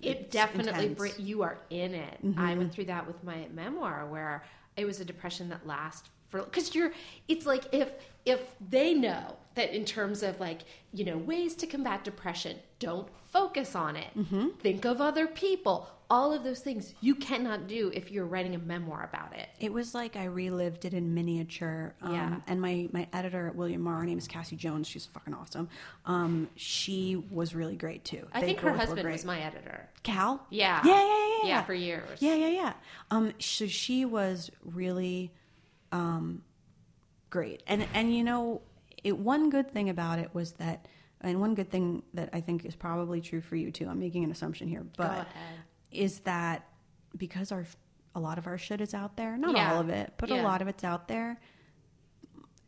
it 0.00 0.30
definitely 0.30 0.88
bring, 0.88 1.12
you 1.18 1.42
are 1.42 1.58
in 1.70 1.94
it. 1.94 2.18
I 2.22 2.26
mm-hmm. 2.26 2.58
went 2.58 2.72
through 2.72 2.86
that 2.86 3.06
with 3.06 3.22
my 3.22 3.46
memoir 3.52 4.06
where 4.06 4.44
it 4.76 4.84
was 4.84 5.00
a 5.00 5.04
depression 5.04 5.48
that 5.50 5.66
lasts 5.66 6.10
for 6.28 6.42
because 6.42 6.74
you're 6.74 6.92
it's 7.28 7.46
like 7.46 7.64
if 7.72 7.92
if 8.24 8.40
they 8.68 8.94
know 8.94 9.36
that 9.54 9.74
in 9.74 9.84
terms 9.84 10.22
of 10.22 10.38
like 10.40 10.62
you 10.92 11.04
know 11.04 11.16
ways 11.16 11.54
to 11.54 11.66
combat 11.66 12.04
depression 12.04 12.56
don't 12.78 13.08
focus 13.32 13.74
on 13.74 13.96
it 13.96 14.08
mm-hmm. 14.16 14.48
think 14.58 14.84
of 14.84 15.00
other 15.00 15.26
people 15.26 15.88
all 16.08 16.32
of 16.32 16.44
those 16.44 16.60
things 16.60 16.94
you 17.00 17.14
cannot 17.16 17.66
do 17.66 17.90
if 17.92 18.10
you're 18.12 18.26
writing 18.26 18.54
a 18.54 18.58
memoir 18.58 19.02
about 19.12 19.36
it 19.36 19.48
It 19.58 19.72
was 19.72 19.94
like 19.94 20.14
I 20.16 20.26
relived 20.26 20.84
it 20.84 20.94
in 20.94 21.14
miniature. 21.14 21.94
Um, 22.00 22.12
Yeah. 22.12 22.36
And 22.46 22.60
my, 22.60 22.88
my 22.92 23.08
editor 23.12 23.48
at 23.48 23.56
William 23.56 23.80
Morrow, 23.82 24.00
her 24.00 24.06
name 24.06 24.18
is 24.18 24.28
Cassie 24.28 24.56
Jones. 24.56 24.86
She's 24.86 25.06
fucking 25.06 25.34
awesome. 25.34 25.68
Um, 26.04 26.48
she 26.54 27.16
was 27.30 27.54
really 27.54 27.76
great 27.76 28.04
too. 28.04 28.26
i 28.32 28.40
They 28.40 28.46
think 28.46 28.60
her 28.60 28.72
husband 28.72 29.08
was 29.08 29.24
my 29.24 29.40
editor 29.40 29.88
Cal. 30.04 30.46
yeah 30.50 30.80
Yeah, 30.84 30.92
yeah, 30.92 31.02
yeah, 31.02 31.38
yeah. 31.42 31.48
yeah 31.48 31.62
for 31.64 31.74
years 31.74 32.22
Yeah, 32.22 32.34
yeah, 32.34 32.48
yeah. 32.48 32.72
Um, 33.10 33.32
so 33.40 33.66
she 33.66 34.04
was 34.04 34.50
really 34.64 35.32
um, 35.92 36.42
great, 37.30 37.62
and 37.66 37.86
and 37.94 38.14
you 38.14 38.22
know, 38.24 38.62
it 39.02 39.16
one 39.18 39.50
good 39.50 39.70
thing 39.72 39.88
about 39.88 40.18
it 40.18 40.30
was 40.34 40.52
that, 40.54 40.86
and 41.20 41.40
one 41.40 41.54
good 41.54 41.70
thing 41.70 42.02
that 42.14 42.30
I 42.32 42.40
think 42.40 42.64
is 42.64 42.74
probably 42.76 43.20
true 43.20 43.40
for 43.40 43.56
you 43.56 43.70
too. 43.70 43.88
I'm 43.88 43.98
making 43.98 44.24
an 44.24 44.30
assumption 44.30 44.68
here, 44.68 44.84
but. 44.96 45.26
Is 45.96 46.20
that 46.20 46.66
because 47.16 47.52
our 47.52 47.64
a 48.14 48.20
lot 48.20 48.38
of 48.38 48.46
our 48.46 48.56
shit 48.58 48.80
is 48.80 48.94
out 48.94 49.16
there, 49.16 49.36
not 49.36 49.54
Yeah. 49.54 49.74
all 49.74 49.80
of 49.80 49.88
it, 49.90 50.14
but 50.16 50.30
a 50.30 50.42
lot 50.42 50.62
of 50.62 50.68
it's 50.68 50.84
out 50.84 51.06
there. 51.08 51.38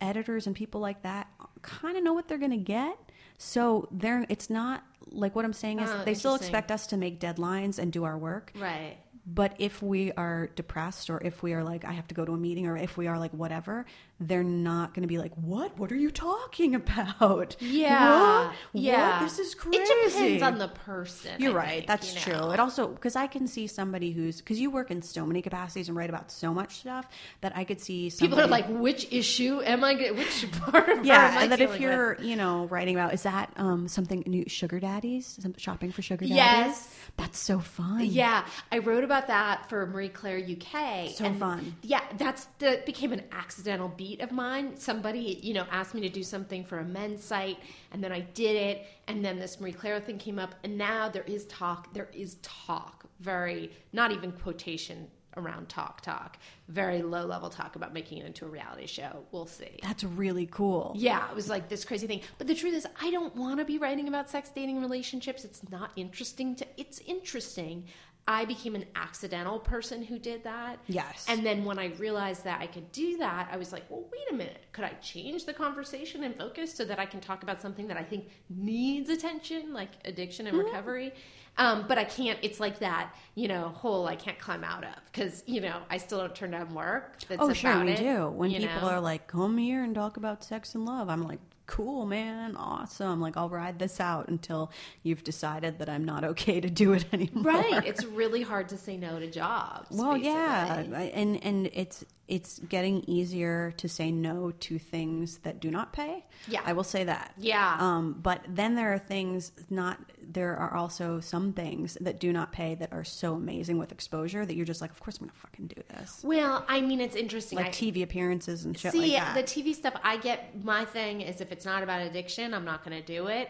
Editors 0.01 0.47
and 0.47 0.55
people 0.55 0.81
like 0.81 1.03
that 1.03 1.27
kind 1.63 1.97
of 1.97 2.05
know 2.05 2.13
what 2.13 2.29
they're 2.29 2.39
going 2.39 2.53
to 2.53 2.57
get. 2.57 2.97
So 3.37 3.89
they're 3.91 4.25
it's 4.29 4.49
not 4.49 4.85
like 5.11 5.35
what 5.35 5.45
I'm 5.45 5.53
saying 5.53 5.81
is 5.81 5.91
Oh, 5.91 6.05
they 6.05 6.15
still 6.15 6.35
expect 6.37 6.71
us 6.71 6.87
to 6.89 6.97
make 6.97 7.19
deadlines 7.19 7.79
and 7.79 7.93
do 7.93 8.05
our 8.05 8.17
work. 8.17 8.53
right 8.57 8.97
But 9.27 9.55
if 9.59 9.83
we 9.83 10.13
are 10.13 10.49
depressed 10.55 11.11
or 11.11 11.21
if 11.25 11.43
we 11.43 11.53
are 11.55 11.65
like, 11.65 11.85
I 11.85 11.93
have 11.93 12.07
to 12.09 12.15
go 12.15 12.25
to 12.25 12.33
a 12.33 12.37
meeting 12.37 12.67
or 12.67 12.77
if 12.77 12.97
we 12.97 13.07
are 13.09 13.19
like, 13.19 13.33
whatever, 13.33 13.87
they're 14.21 14.43
not 14.43 14.95
going 14.95 15.03
to 15.03 15.09
be 15.09 15.19
like, 15.19 15.33
what? 15.35 15.79
What 15.79 15.93
are 15.93 15.97
you 15.97 16.11
talking 16.11 16.75
about? 16.83 17.57
yeah 17.61 18.47
What? 18.49 18.55
yeah 18.73 19.21
What? 19.21 19.29
This 19.29 19.39
is 19.39 19.55
crazy. 19.55 19.79
it 19.81 20.11
depends 20.13 20.43
on 20.43 20.59
the 20.59 20.69
person 20.69 21.41
You're 21.41 21.53
I 21.53 21.55
right. 21.55 21.75
think, 21.77 21.87
That's 21.87 22.15
you 22.15 22.21
true. 22.21 22.33
know. 22.33 22.51
It 22.51 22.59
also 22.61 22.89
because 22.89 23.15
I 23.17 23.27
can 23.29 23.47
see 23.47 23.67
somebody 23.69 24.11
who's 24.13 24.39
because 24.39 24.59
you 24.59 24.71
work 24.71 24.91
in 24.91 25.03
so 25.03 25.25
many 25.25 25.41
capacities 25.43 25.89
and 25.89 25.97
write 25.97 26.11
about 26.11 26.31
so 26.33 26.53
much 26.53 26.79
stuff 26.81 27.07
that 27.43 27.53
I 27.57 27.65
could 27.65 27.81
see 27.81 28.11
somebody, 28.11 28.29
People 28.41 28.45
are 28.45 28.49
like, 28.51 28.67
which 28.69 29.07
issue 29.13 29.61
am 29.63 29.85
I? 29.85 29.95
Get, 29.95 30.17
which 30.17 30.51
part 30.63 30.89
of 30.89 31.05
yeah, 31.07 31.43
and 31.43 31.53
that 31.53 31.61
if 31.61 31.79
you're 31.81 32.17
with? 32.17 32.25
you 32.27 32.35
know 32.37 32.67
writing 32.67 32.95
about 32.97 33.15
is 33.15 33.23
that 33.23 33.53
um, 33.57 33.87
something 33.89 34.25
new 34.27 34.45
sugar 34.49 34.81
daddies 34.81 35.39
some 35.41 35.55
shopping 35.59 35.93
for 35.93 36.03
sugar 36.03 36.25
daddies? 36.25 36.37
Yes. 36.37 36.95
that's 37.17 37.39
so 37.39 37.61
fun. 37.61 38.05
yeah, 38.05 38.45
I 38.73 38.79
wrote 38.79 39.05
about 39.05 39.29
that 39.29 39.69
for 39.69 39.87
Marie 39.87 40.09
Claire 40.09 40.39
UK. 40.39 41.11
So 41.11 41.33
fun. 41.35 41.77
Yeah, 41.83 42.01
that's 42.17 42.47
that 42.59 42.85
became 42.85 43.13
an 43.13 43.23
accidental 43.31 43.89
beat 43.89 44.08
of 44.21 44.33
mine. 44.33 44.77
Somebody, 44.77 45.41
you 45.43 45.55
know, 45.55 45.67
asked 45.71 45.95
me 45.95 46.01
to 46.03 46.09
do 46.09 46.23
something 46.23 46.65
for 46.65 46.79
a 46.79 46.85
men's 46.85 47.23
site, 47.23 47.59
and 47.93 48.03
then 48.03 48.13
I 48.13 48.21
did 48.21 48.57
it, 48.57 48.87
and 49.07 49.25
then 49.25 49.39
this 49.39 49.61
Marie 49.61 49.73
Claire 49.73 50.01
thing 50.01 50.19
came 50.19 50.39
up, 50.39 50.55
and 50.65 50.77
now 50.77 51.09
there 51.09 51.25
is 51.25 51.47
talk. 51.47 51.93
There 51.93 52.09
is 52.13 52.37
talk, 52.43 53.05
very 53.21 53.71
not 53.93 54.13
even 54.13 54.33
quotation 54.33 55.09
around 55.37 55.69
talk 55.69 56.01
talk, 56.01 56.37
very 56.69 57.01
low 57.03 57.25
level 57.25 57.49
talk 57.49 57.77
about 57.77 57.93
making 57.93 58.19
it 58.19 58.27
into 58.27 58.45
a 58.45 58.49
reality 58.49 58.87
show. 58.87 59.25
We'll 59.33 59.47
see. 59.47 59.79
that's 59.83 60.05
really 60.05 60.47
cool. 60.47 60.93
Yeah, 60.97 61.29
it 61.31 61.35
was 61.35 61.49
like 61.49 61.69
this 61.69 61.85
crazy 61.85 62.07
thing. 62.07 62.21
But 62.37 62.47
the 62.47 62.55
truth 62.55 62.75
is, 62.75 62.87
I 63.01 63.11
don't 63.11 63.35
want 63.37 63.59
to 63.59 63.65
be 63.65 63.79
writing 63.79 64.09
about 64.09 64.29
sex, 64.29 64.51
dating, 64.55 64.81
relationships. 64.81 65.45
It's 65.45 65.69
not 65.71 65.93
interesting 65.97 66.57
to. 66.57 66.67
It's 66.77 66.99
interesting. 67.01 67.85
I 68.29 68.45
became 68.45 68.75
an 68.75 68.85
accidental 68.95 69.59
person 69.59 70.05
who 70.05 70.19
did 70.19 70.45
that. 70.45 70.79
Yes. 70.87 71.25
And 71.29 71.45
then 71.47 71.65
when 71.65 71.79
I 71.79 71.87
realized 71.99 72.45
that 72.45 72.61
I 72.61 72.67
could 72.67 72.93
do 72.93 73.17
that, 73.17 73.49
I 73.51 73.57
was 73.57 73.73
like, 73.73 73.85
well, 73.89 74.05
wait 74.13 74.31
a 74.31 74.35
minute. 74.35 74.67
Could 74.73 74.85
I 74.85 74.91
change 75.01 75.47
the 75.47 75.55
conversation 75.55 76.23
and 76.25 76.37
focus 76.37 76.75
so 76.75 76.85
that 76.85 76.99
I 76.99 77.07
can 77.07 77.21
talk 77.21 77.43
about 77.43 77.61
something 77.63 77.89
that 77.89 77.97
I 77.97 78.03
think 78.03 78.29
needs 78.51 79.09
attention, 79.09 79.73
like 79.73 79.89
addiction 80.05 80.47
and 80.47 80.57
Mm-hmm. 80.59 80.67
recovery? 80.67 81.13
Um, 81.57 81.87
but 81.89 81.97
I 81.99 82.05
can't. 82.05 82.39
It's 82.43 82.61
like 82.61 82.79
that, 82.81 83.15
you 83.35 83.49
know, 83.49 83.71
hole 83.71 84.07
I 84.07 84.15
can't 84.15 84.39
climb 84.39 84.63
out 84.63 84.85
of 84.85 84.95
because 85.07 85.43
you 85.47 85.61
know 85.61 85.79
I 85.91 85.97
still 85.97 86.19
don't 86.19 86.35
turn 86.35 86.53
down 86.53 86.73
work. 86.75 87.19
That's 87.29 87.43
Oh, 87.43 87.53
sure, 87.53 87.83
we 87.85 87.93
it, 87.93 87.97
do. 87.97 88.29
When 88.29 88.53
people 88.53 88.83
know? 88.83 88.89
are 88.89 89.01
like, 89.01 89.27
"Come 89.27 89.59
here 89.59 89.83
and 89.83 89.93
talk 89.93 90.17
about 90.19 90.45
sex 90.45 90.77
and 90.77 90.85
love," 90.87 91.09
I'm 91.09 91.25
like, 91.25 91.41
"Cool, 91.69 92.05
man, 92.07 92.57
awesome." 92.57 93.21
Like, 93.21 93.37
I'll 93.37 93.49
ride 93.49 93.79
this 93.79 94.01
out 94.01 94.27
until 94.29 94.73
you've 95.05 95.23
decided 95.23 95.79
that 95.79 95.89
I'm 95.89 96.05
not 96.05 96.25
okay 96.25 96.61
to 96.61 96.69
do 96.69 96.93
it 96.95 97.05
anymore. 97.13 97.45
Right. 97.45 97.87
It's 97.87 98.05
really 98.05 98.43
hard 98.43 98.69
to 98.71 98.77
say 98.77 98.97
no 98.97 99.21
to 99.21 99.31
jobs. 99.31 99.89
well, 99.97 100.17
yeah, 100.17 100.77
basically. 100.79 100.97
I- 100.97 101.03
and 101.21 101.45
and 101.45 101.71
it's 101.73 102.05
it's 102.27 102.59
getting 102.59 103.05
easier 103.07 103.73
to 103.79 103.89
say 103.89 104.11
no 104.11 104.51
to 104.51 104.79
things 104.79 105.39
that 105.45 105.61
do 105.61 105.71
not 105.71 105.93
pay. 105.95 106.25
Yeah. 106.47 106.61
I 106.67 106.73
will 106.75 106.85
say 106.85 107.05
that. 107.05 107.33
Yeah. 107.39 107.77
Um, 107.81 108.19
but 108.21 108.45
then 108.49 108.75
there 108.75 108.93
are 108.93 108.99
things 108.99 109.53
not. 109.71 109.99
There 110.31 110.57
are 110.57 110.75
also 110.75 111.21
some 111.21 111.53
things 111.55 111.97
that 112.01 112.21
do 112.21 112.33
not 112.33 112.53
pay 112.53 112.75
that 112.77 112.93
are 112.93 113.05
so 113.05 113.35
amazing 113.35 113.79
with 113.79 113.93
exposure 113.93 114.45
that 114.45 114.55
you're 114.55 114.67
just 114.67 114.81
like, 114.81 114.91
of 114.91 115.01
course 115.01 115.17
I'm 115.19 115.27
gonna 115.27 115.39
fucking 115.39 115.69
do 115.69 115.83
this. 115.97 116.21
Well, 116.23 116.65
I 116.69 116.81
mean, 116.83 117.01
it's 117.01 117.17
interesting. 117.17 117.57
Like 117.57 117.69
I, 117.69 117.71
TV 117.71 118.03
appearances 118.03 118.65
and 118.65 118.79
shit 118.79 118.93
see 118.93 119.15
like 119.17 119.35
that. 119.35 119.35
the 119.35 119.43
TV 119.63 119.75
stuff. 119.75 119.95
I 120.05 120.19
get 120.19 120.63
my 120.65 120.85
thing 120.85 121.23
is 121.23 121.41
if 121.41 121.51
it's 121.51 121.65
not 121.65 121.83
about 121.83 122.03
addiction, 122.03 122.53
I'm 122.53 122.65
not 122.65 122.85
to 123.01 123.01
do 123.03 123.29
it. 123.29 123.49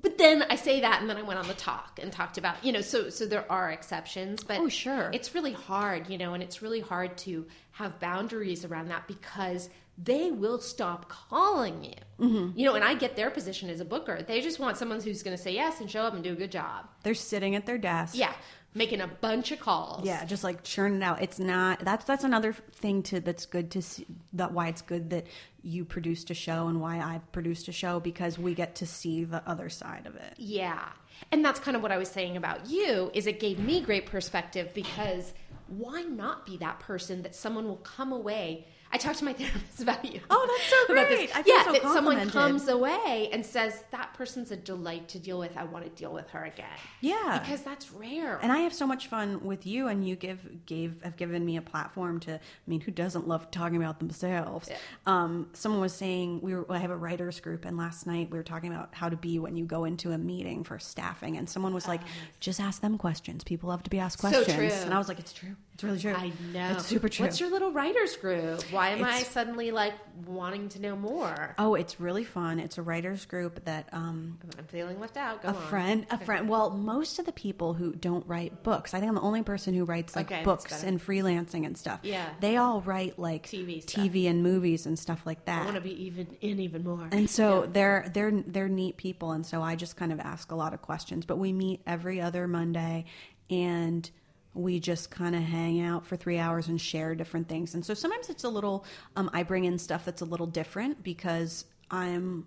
But 0.00 0.16
then 0.16 0.42
I 0.48 0.56
say 0.56 0.80
that, 0.80 1.00
and 1.02 1.10
then 1.10 1.16
I 1.18 1.22
went 1.22 1.38
on 1.38 1.46
the 1.48 1.54
talk 1.54 2.00
and 2.02 2.10
talked 2.10 2.38
about, 2.38 2.64
you 2.64 2.72
know, 2.72 2.80
so 2.80 3.10
so 3.10 3.26
there 3.26 3.50
are 3.52 3.70
exceptions, 3.70 4.42
but 4.42 4.58
Oh, 4.58 4.68
sure. 4.68 5.10
it's 5.12 5.34
really 5.34 5.52
hard, 5.52 6.08
you 6.08 6.16
know, 6.18 6.34
and 6.34 6.42
it's 6.42 6.62
really 6.62 6.80
hard 6.80 7.16
to 7.18 7.46
have 7.72 7.98
boundaries 8.00 8.64
around 8.64 8.88
that 8.88 9.06
because 9.06 9.68
they 10.02 10.30
will 10.30 10.60
stop 10.60 11.08
calling 11.08 11.84
you. 11.84 11.94
Mm-hmm. 12.26 12.58
You 12.58 12.66
know, 12.66 12.74
and 12.74 12.84
I 12.84 12.94
get 12.94 13.16
their 13.16 13.30
position 13.30 13.68
as 13.68 13.80
a 13.80 13.84
booker. 13.84 14.22
They 14.22 14.40
just 14.40 14.58
want 14.58 14.76
someone 14.76 15.00
who's 15.00 15.22
going 15.22 15.36
to 15.36 15.42
say 15.42 15.52
yes 15.52 15.80
and 15.80 15.90
show 15.90 16.02
up 16.02 16.14
and 16.14 16.24
do 16.24 16.32
a 16.32 16.36
good 16.36 16.50
job. 16.50 16.86
They're 17.02 17.14
sitting 17.14 17.54
at 17.54 17.66
their 17.66 17.78
desk. 17.78 18.16
Yeah, 18.16 18.32
making 18.74 19.00
a 19.00 19.06
bunch 19.06 19.52
of 19.52 19.60
calls. 19.60 20.06
Yeah, 20.06 20.24
just 20.24 20.44
like 20.44 20.62
churn 20.62 20.96
it 20.96 21.02
out. 21.02 21.22
It's 21.22 21.38
not 21.38 21.80
that's 21.80 22.04
that's 22.04 22.24
another 22.24 22.52
thing 22.52 23.02
to 23.04 23.20
that's 23.20 23.46
good 23.46 23.70
to 23.72 23.82
see 23.82 24.06
that 24.34 24.52
why 24.52 24.68
it's 24.68 24.82
good 24.82 25.10
that 25.10 25.26
you 25.62 25.84
produced 25.84 26.30
a 26.30 26.34
show 26.34 26.68
and 26.68 26.80
why 26.80 26.98
I've 26.98 27.30
produced 27.32 27.68
a 27.68 27.72
show 27.72 28.00
because 28.00 28.38
we 28.38 28.54
get 28.54 28.76
to 28.76 28.86
see 28.86 29.24
the 29.24 29.46
other 29.48 29.68
side 29.68 30.06
of 30.06 30.16
it. 30.16 30.34
Yeah. 30.36 30.88
And 31.30 31.44
that's 31.44 31.60
kind 31.60 31.76
of 31.76 31.82
what 31.82 31.92
I 31.92 31.98
was 31.98 32.08
saying 32.08 32.36
about 32.36 32.66
you 32.66 33.10
is 33.14 33.26
it 33.26 33.38
gave 33.38 33.58
me 33.58 33.80
great 33.80 34.06
perspective 34.06 34.70
because 34.74 35.32
why 35.68 36.02
not 36.02 36.44
be 36.44 36.56
that 36.58 36.80
person 36.80 37.22
that 37.22 37.34
someone 37.34 37.66
will 37.66 37.76
come 37.76 38.12
away 38.12 38.66
I 38.92 38.98
talked 38.98 39.18
to 39.20 39.24
my 39.24 39.32
therapist 39.38 39.80
about 39.80 40.04
you. 40.04 40.20
Oh, 40.28 40.46
that's 40.48 40.70
so 40.70 40.94
great. 40.94 41.34
I 41.36 41.42
feel 41.42 41.56
yeah, 41.56 41.64
so 41.64 41.72
that 41.72 41.82
someone 41.82 42.28
comes 42.30 42.68
away 42.68 43.30
and 43.32 43.44
says 43.44 43.82
that 43.90 44.12
person's 44.14 44.50
a 44.50 44.56
delight 44.56 45.08
to 45.08 45.18
deal 45.18 45.38
with. 45.38 45.56
I 45.56 45.64
want 45.64 45.84
to 45.84 45.90
deal 45.90 46.12
with 46.12 46.28
her 46.30 46.44
again. 46.44 46.66
Yeah. 47.00 47.38
because 47.42 47.62
that's 47.62 47.90
rare. 47.92 48.38
And 48.42 48.52
I 48.52 48.58
have 48.58 48.74
so 48.74 48.86
much 48.86 49.06
fun 49.06 49.44
with 49.44 49.66
you, 49.66 49.88
and 49.88 50.06
you 50.06 50.14
give 50.16 50.66
gave 50.66 51.02
have 51.02 51.16
given 51.16 51.44
me 51.44 51.56
a 51.56 51.62
platform 51.62 52.20
to. 52.20 52.34
I 52.34 52.40
mean, 52.66 52.80
who 52.80 52.90
doesn't 52.90 53.26
love 53.26 53.50
talking 53.50 53.76
about 53.76 53.98
themselves? 53.98 54.68
Yeah. 54.70 54.76
Um, 55.06 55.48
someone 55.54 55.80
was 55.80 55.94
saying 55.94 56.40
we 56.42 56.54
were. 56.54 56.70
I 56.70 56.78
have 56.78 56.90
a 56.90 56.96
writers 56.96 57.40
group, 57.40 57.64
and 57.64 57.76
last 57.76 58.06
night 58.06 58.30
we 58.30 58.36
were 58.38 58.44
talking 58.44 58.72
about 58.72 58.94
how 58.94 59.08
to 59.08 59.16
be 59.16 59.38
when 59.38 59.56
you 59.56 59.64
go 59.64 59.84
into 59.84 60.12
a 60.12 60.18
meeting 60.18 60.64
for 60.64 60.78
staffing, 60.78 61.36
and 61.38 61.48
someone 61.48 61.72
was 61.72 61.88
like, 61.88 62.02
"Just 62.40 62.60
ask 62.60 62.82
them 62.82 62.98
questions. 62.98 63.42
People 63.44 63.70
love 63.70 63.82
to 63.84 63.90
be 63.90 63.98
asked 63.98 64.20
So 64.20 64.28
questions." 64.28 64.56
true. 64.56 64.66
And 64.84 64.92
I 64.92 64.98
was 64.98 65.08
like, 65.08 65.18
"It's 65.18 65.32
true. 65.32 65.56
It's 65.82 65.84
really 65.84 65.98
true. 65.98 66.14
I 66.14 66.32
know. 66.52 66.72
It's 66.76 66.86
super 66.86 67.08
true." 67.08 67.26
What's 67.26 67.40
your 67.40 67.50
little 67.50 67.72
writers 67.72 68.16
group? 68.16 68.62
Why 68.70 68.90
am 68.90 69.04
I 69.04 69.22
suddenly 69.22 69.70
like 69.70 69.94
wanting 70.26 70.68
to 70.70 70.80
know 70.80 70.94
more? 70.96 71.54
Oh, 71.58 71.74
it's 71.74 71.98
really 72.00 72.24
fun. 72.24 72.58
It's 72.60 72.78
a 72.78 72.82
writers 72.82 73.24
group 73.26 73.64
that 73.64 73.88
um, 73.92 74.38
I'm 74.58 74.64
feeling 74.66 75.00
left 75.00 75.16
out. 75.16 75.42
Go 75.42 75.48
a 75.48 75.54
on. 75.54 75.62
friend, 75.68 76.06
a 76.10 76.18
friend. 76.18 76.48
Well, 76.48 76.70
most 76.70 77.18
of 77.18 77.26
the 77.26 77.32
people 77.32 77.74
who 77.74 77.92
don't 77.94 78.26
write 78.26 78.62
books, 78.62 78.94
I 78.94 79.00
think 79.00 79.08
I'm 79.08 79.16
the 79.16 79.20
only 79.22 79.42
person 79.42 79.74
who 79.74 79.84
writes 79.84 80.14
like 80.16 80.30
Okay, 80.30 80.44
books 80.44 80.82
and 80.84 81.00
freelancing 81.00 81.66
and 81.66 81.76
stuff. 81.76 82.00
Yeah. 82.02 82.28
they 82.40 82.56
all 82.56 82.80
write 82.82 83.18
like 83.18 83.46
TV 83.46 83.82
stuff. 83.82 84.04
TV 84.04 84.28
and 84.28 84.42
movies 84.42 84.86
and 84.86 84.98
stuff 84.98 85.22
like 85.26 85.44
that. 85.46 85.62
I 85.62 85.64
want 85.64 85.76
to 85.76 85.80
be 85.80 86.04
even 86.04 86.26
in 86.40 86.60
even 86.60 86.84
more. 86.84 87.08
and 87.10 87.28
so 87.28 87.62
Yeah. 87.64 87.70
they're 87.72 88.10
they're 88.14 88.30
they're 88.46 88.68
neat 88.68 88.96
people, 88.96 89.32
and 89.32 89.44
so 89.44 89.62
I 89.62 89.76
just 89.76 89.96
kind 89.96 90.12
of 90.12 90.20
ask 90.20 90.50
a 90.52 90.54
lot 90.54 90.72
of 90.74 90.82
questions. 90.82 91.26
But 91.26 91.38
we 91.38 91.52
meet 91.52 91.80
every 91.86 92.20
other 92.20 92.46
Monday, 92.46 93.04
and 93.50 94.08
we 94.54 94.78
just 94.80 95.10
kind 95.10 95.34
of 95.34 95.42
hang 95.42 95.80
out 95.80 96.04
for 96.06 96.16
three 96.16 96.38
hours 96.38 96.68
and 96.68 96.80
share 96.80 97.14
different 97.14 97.48
things. 97.48 97.74
And 97.74 97.84
so 97.84 97.94
sometimes 97.94 98.28
it's 98.28 98.44
a 98.44 98.48
little. 98.48 98.84
Um, 99.16 99.30
I 99.32 99.42
bring 99.42 99.64
in 99.64 99.78
stuff 99.78 100.04
that's 100.04 100.20
a 100.22 100.26
little 100.26 100.46
different 100.46 101.02
because 101.02 101.64
I'm 101.90 102.46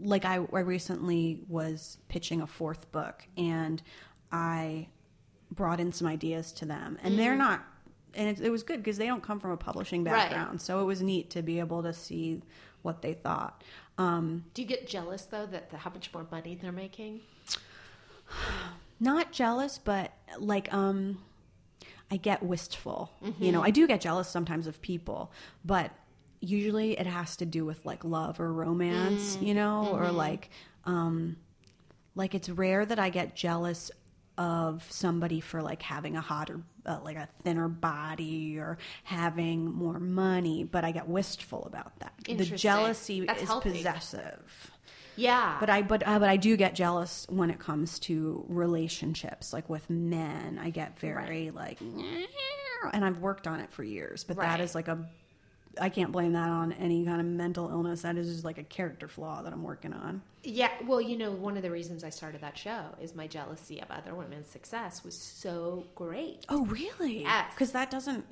like 0.00 0.24
I, 0.24 0.34
I 0.52 0.60
recently 0.60 1.40
was 1.48 1.98
pitching 2.08 2.40
a 2.40 2.46
fourth 2.46 2.90
book, 2.90 3.26
and 3.36 3.80
I 4.32 4.88
brought 5.52 5.78
in 5.78 5.92
some 5.92 6.08
ideas 6.08 6.50
to 6.52 6.64
them, 6.64 6.98
and 7.02 7.18
they're 7.18 7.36
not. 7.36 7.64
And 8.16 8.28
it, 8.28 8.40
it 8.46 8.50
was 8.50 8.62
good 8.62 8.78
because 8.82 8.96
they 8.96 9.06
don't 9.06 9.22
come 9.22 9.38
from 9.40 9.50
a 9.52 9.56
publishing 9.56 10.02
Right. 10.04 10.12
background, 10.30 10.60
so 10.62 10.80
it 10.80 10.84
was 10.84 11.02
neat 11.02 11.30
to 11.30 11.42
be 11.42 11.58
able 11.60 11.82
to 11.82 11.92
see 11.92 12.42
what 12.82 13.02
they 13.02 13.14
thought. 13.14 13.62
Um, 13.98 14.44
Do 14.54 14.62
you 14.62 14.68
get 14.68 14.86
jealous 14.88 15.22
though 15.24 15.46
that 15.46 15.70
the, 15.70 15.78
how 15.78 15.90
much 15.90 16.12
more 16.12 16.26
money 16.30 16.58
they're 16.60 16.72
making? 16.72 17.20
not 19.00 19.32
jealous, 19.32 19.78
but 19.78 20.12
like 20.38 20.72
um, 20.72 21.18
I 22.14 22.16
get 22.16 22.42
wistful. 22.44 23.10
You 23.40 23.50
know, 23.52 23.58
Mm-hmm. 23.58 23.66
I 23.66 23.70
do 23.70 23.86
get 23.88 24.00
jealous 24.00 24.28
sometimes 24.28 24.66
of 24.68 24.80
people, 24.80 25.32
but 25.64 25.90
usually 26.40 26.92
it 26.98 27.06
has 27.06 27.36
to 27.38 27.46
do 27.46 27.64
with 27.64 27.84
like 27.84 28.04
love 28.04 28.38
or 28.38 28.52
romance. 28.52 29.36
Mm. 29.36 29.46
You 29.46 29.54
know, 29.54 29.88
or 29.92 30.02
Mm-hmm. 30.04 30.16
like 30.16 30.50
um, 30.84 31.36
like 32.14 32.34
it's 32.34 32.48
rare 32.48 32.86
that 32.86 32.98
I 33.00 33.08
get 33.10 33.34
jealous 33.34 33.90
of 34.38 34.84
somebody 34.90 35.40
for 35.40 35.60
like 35.62 35.82
having 35.82 36.16
a 36.16 36.20
hotter 36.20 36.60
uh, 36.86 36.98
like 37.04 37.16
a 37.16 37.28
thinner 37.44 37.68
body 37.68 38.58
or 38.58 38.78
having 39.04 39.64
more 39.72 40.00
money 40.00 40.64
but 40.64 40.84
i 40.84 40.90
get 40.90 41.08
wistful 41.08 41.62
about 41.66 41.96
that 42.00 42.12
the 42.26 42.44
jealousy 42.44 43.24
That's 43.24 43.42
is 43.42 43.48
healthy. 43.48 43.70
possessive 43.70 44.72
Yeah, 45.16 45.56
but 45.60 45.70
I 45.70 45.82
but 45.82 46.06
uh, 46.06 46.18
but 46.18 46.28
I 46.28 46.36
do 46.36 46.56
get 46.56 46.74
jealous 46.74 47.26
when 47.28 47.50
it 47.50 47.58
comes 47.58 47.98
to 48.00 48.44
relationships, 48.48 49.52
like 49.52 49.68
with 49.68 49.88
men. 49.90 50.58
I 50.60 50.70
get 50.70 50.98
very 50.98 51.50
like, 51.50 51.80
and 52.92 53.04
I've 53.04 53.18
worked 53.18 53.46
on 53.46 53.60
it 53.60 53.70
for 53.72 53.82
years. 53.84 54.24
But 54.24 54.36
that 54.36 54.42
Right. 54.42 54.60
is 54.60 54.74
like 54.74 54.88
a, 54.88 54.98
I 55.80 55.88
can't 55.88 56.12
blame 56.12 56.32
that 56.34 56.48
on 56.48 56.72
any 56.72 57.04
kind 57.04 57.20
of 57.20 57.26
mental 57.26 57.68
illness. 57.70 58.02
That 58.02 58.16
is 58.16 58.28
just 58.30 58.44
like 58.44 58.58
a 58.58 58.62
character 58.64 59.08
flaw 59.08 59.42
that 59.42 59.52
I'm 59.52 59.62
working 59.62 59.92
on. 59.92 60.22
Yeah, 60.46 60.70
well, 60.86 61.00
you 61.00 61.16
know, 61.16 61.30
one 61.30 61.56
of 61.56 61.62
the 61.62 61.70
reasons 61.70 62.04
I 62.04 62.10
started 62.10 62.42
that 62.42 62.58
show 62.58 62.82
is 63.00 63.14
my 63.14 63.26
jealousy 63.26 63.80
of 63.80 63.90
other 63.90 64.14
women's 64.14 64.46
success 64.46 65.02
was 65.02 65.16
so 65.16 65.84
great. 65.94 66.44
Oh, 66.50 66.66
really? 66.66 67.22
Yes. 67.22 67.52
Because 67.54 67.72
that 67.72 67.90
doesn't. 67.90 68.24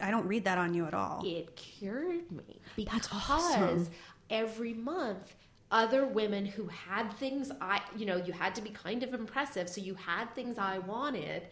I 0.00 0.10
don't 0.10 0.26
read 0.26 0.44
that 0.44 0.58
on 0.58 0.74
you 0.74 0.86
at 0.86 0.94
all. 0.94 1.22
It 1.24 1.54
cured 1.54 2.30
me 2.32 2.60
That's 2.90 3.06
because 3.06 3.30
awesome. 3.30 3.88
every 4.30 4.74
month 4.74 5.34
other 5.70 6.04
women 6.06 6.44
who 6.44 6.66
had 6.66 7.12
things 7.14 7.50
I, 7.60 7.80
you 7.96 8.06
know, 8.06 8.16
you 8.16 8.32
had 8.32 8.54
to 8.56 8.62
be 8.62 8.70
kind 8.70 9.02
of 9.02 9.14
impressive, 9.14 9.68
so 9.68 9.80
you 9.80 9.94
had 9.94 10.34
things 10.34 10.58
I 10.58 10.78
wanted. 10.78 11.44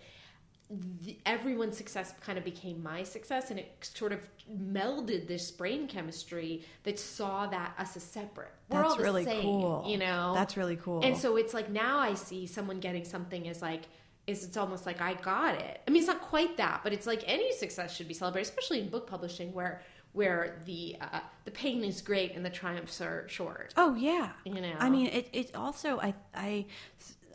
The, 0.71 1.17
everyone's 1.25 1.79
success 1.79 2.13
kind 2.21 2.37
of 2.37 2.45
became 2.45 2.83
my 2.83 3.03
success, 3.03 3.51
and 3.51 3.59
it 3.59 3.73
sort 3.81 4.13
of 4.13 4.21
melded 4.53 5.27
this 5.27 5.51
brain 5.51 5.87
chemistry 5.87 6.65
that 6.83 6.99
saw 6.99 7.47
that 7.47 7.75
us 7.79 7.97
as 7.97 8.03
separate. 8.03 8.53
We're 8.69 8.83
That's 8.83 8.99
really 8.99 9.25
same, 9.25 9.43
cool. 9.43 9.85
You 9.87 9.99
know, 9.99 10.33
That's 10.35 10.57
really 10.57 10.77
cool. 10.77 11.01
And 11.03 11.17
so 11.17 11.37
it's 11.37 11.55
like 11.55 11.71
now 11.71 11.99
I 11.99 12.15
see 12.15 12.47
someone 12.47 12.81
getting 12.81 13.05
something 13.05 13.49
as 13.49 13.63
like 13.63 13.85
is 14.29 14.45
it's 14.45 14.59
almost 14.59 14.85
like 14.85 15.01
I 15.01 15.15
got 15.15 15.55
it. 15.55 15.81
I 15.89 15.91
mean, 15.91 16.01
it's 16.01 16.07
not 16.07 16.21
quite 16.21 16.59
that, 16.59 16.83
but 16.85 16.93
it's 16.93 17.07
like 17.07 17.25
any 17.27 17.51
success 17.55 17.97
should 17.97 18.09
be 18.09 18.15
celebrated, 18.15 18.47
especially 18.47 18.81
in 18.81 18.91
book 18.91 19.07
publishing 19.07 19.55
where 19.55 19.81
where 20.19 20.61
the 20.67 20.97
uh, 21.01 21.21
the 21.45 21.51
pain 21.53 21.85
is 21.85 22.03
great 22.03 22.35
and 22.35 22.45
the 22.45 22.51
triumphs 22.51 23.01
are 23.01 23.27
short. 23.29 23.73
Oh 23.77 23.95
yeah. 23.95 24.31
You 24.45 24.61
know. 24.61 24.75
I 24.79 24.91
mean, 24.91 25.07
it. 25.07 25.29
It 25.33 25.55
also. 25.55 25.99
I. 26.01 26.13
I. 26.35 26.67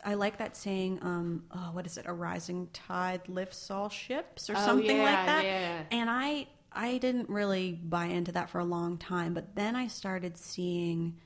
I 0.04 0.14
like 0.14 0.36
that 0.38 0.54
saying. 0.56 0.98
Um. 1.02 1.44
Oh, 1.50 1.70
what 1.72 1.86
is 1.86 1.96
it? 1.96 2.04
A 2.06 2.12
rising 2.12 2.68
tide 2.72 3.22
lifts 3.28 3.70
all 3.70 3.88
ships, 3.88 4.50
or 4.50 4.54
Oh, 4.56 4.64
something 4.66 4.96
yeah, 4.98 5.02
like 5.02 5.26
that. 5.26 5.44
yeah. 5.44 5.82
And 5.90 6.08
I. 6.10 6.46
I 6.76 6.98
didn't 6.98 7.28
really 7.28 7.72
buy 7.72 8.06
into 8.06 8.32
that 8.32 8.50
for 8.50 8.58
a 8.58 8.64
long 8.64 8.98
time, 8.98 9.32
but 9.32 9.54
then 9.54 9.74
I 9.76 9.86
started 9.86 10.36
seeing. 10.36 11.16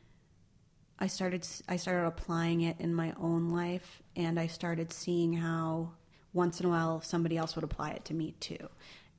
I 1.00 1.06
started. 1.08 1.46
I 1.68 1.76
started 1.76 2.06
applying 2.06 2.60
it 2.62 2.76
in 2.78 2.94
my 2.94 3.12
own 3.20 3.50
life, 3.50 4.02
and 4.14 4.38
I 4.38 4.46
started 4.46 4.92
seeing 4.92 5.32
how 5.32 5.92
once 6.32 6.60
in 6.60 6.66
a 6.66 6.68
while 6.68 7.00
somebody 7.00 7.36
else 7.36 7.54
would 7.56 7.64
apply 7.64 7.90
it 7.90 8.04
to 8.04 8.14
me 8.14 8.32
too. 8.38 8.68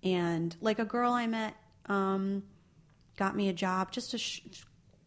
And 0.03 0.55
like 0.61 0.79
a 0.79 0.85
girl 0.85 1.11
I 1.11 1.27
met. 1.27 1.55
Um, 1.89 2.43
got 3.17 3.35
me 3.35 3.49
a 3.49 3.53
job, 3.53 3.91
just 3.91 4.13
a 4.13 4.17
sh- 4.17 4.41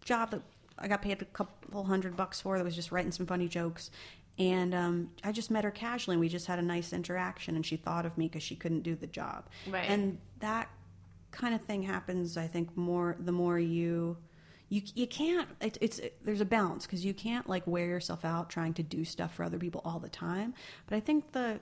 job 0.05 0.31
that 0.33 0.43
I 0.79 0.89
got 0.89 1.01
paid 1.03 1.23
a 1.23 1.25
couple 1.25 1.85
hundred 1.85 2.17
bucks 2.17 2.41
for. 2.41 2.59
That 2.59 2.65
was 2.65 2.75
just 2.75 2.93
writing 2.93 3.13
some 3.13 3.25
funny 3.27 3.49
jokes, 3.49 3.91
and 4.39 4.75
um, 4.75 5.11
I 5.25 5.33
just 5.33 5.51
met 5.51 5.65
her 5.65 5.71
casually, 5.71 6.15
and 6.15 6.21
we 6.21 6.29
just 6.29 6.47
had 6.47 6.59
a 6.59 6.63
nice 6.63 6.93
interaction. 6.93 7.55
And 7.57 7.65
she 7.65 7.77
thought 7.77 8.05
of 8.05 8.19
me 8.19 8.27
because 8.29 8.43
she 8.43 8.57
couldn't 8.57 8.83
do 8.83 8.95
the 8.97 9.07
job, 9.07 9.45
Right. 9.71 9.89
and 9.89 10.19
that 10.41 10.69
kind 11.31 11.55
of 11.55 11.63
thing 11.63 11.83
happens. 11.83 12.37
I 12.37 12.47
think 12.49 12.77
more 12.77 13.17
the 13.19 13.33
more 13.33 13.59
you. 13.59 14.17
You, 14.69 14.81
you 14.95 15.07
can't 15.07 15.51
it, 15.61 15.77
it's 15.83 15.99
it, 15.99 16.17
there's 16.25 16.41
a 16.41 16.47
balance 16.47 16.87
because 16.87 17.05
you 17.05 17.13
can't 17.13 17.47
like 17.47 17.67
wear 17.67 17.85
yourself 17.85 18.25
out 18.25 18.49
trying 18.49 18.73
to 18.75 18.83
do 18.83 19.05
stuff 19.05 19.35
for 19.35 19.45
other 19.45 19.59
people 19.59 19.83
all 19.85 19.99
the 19.99 20.09
time 20.09 20.55
but 20.89 20.97
i 20.97 21.01
think 21.01 21.31
the 21.33 21.61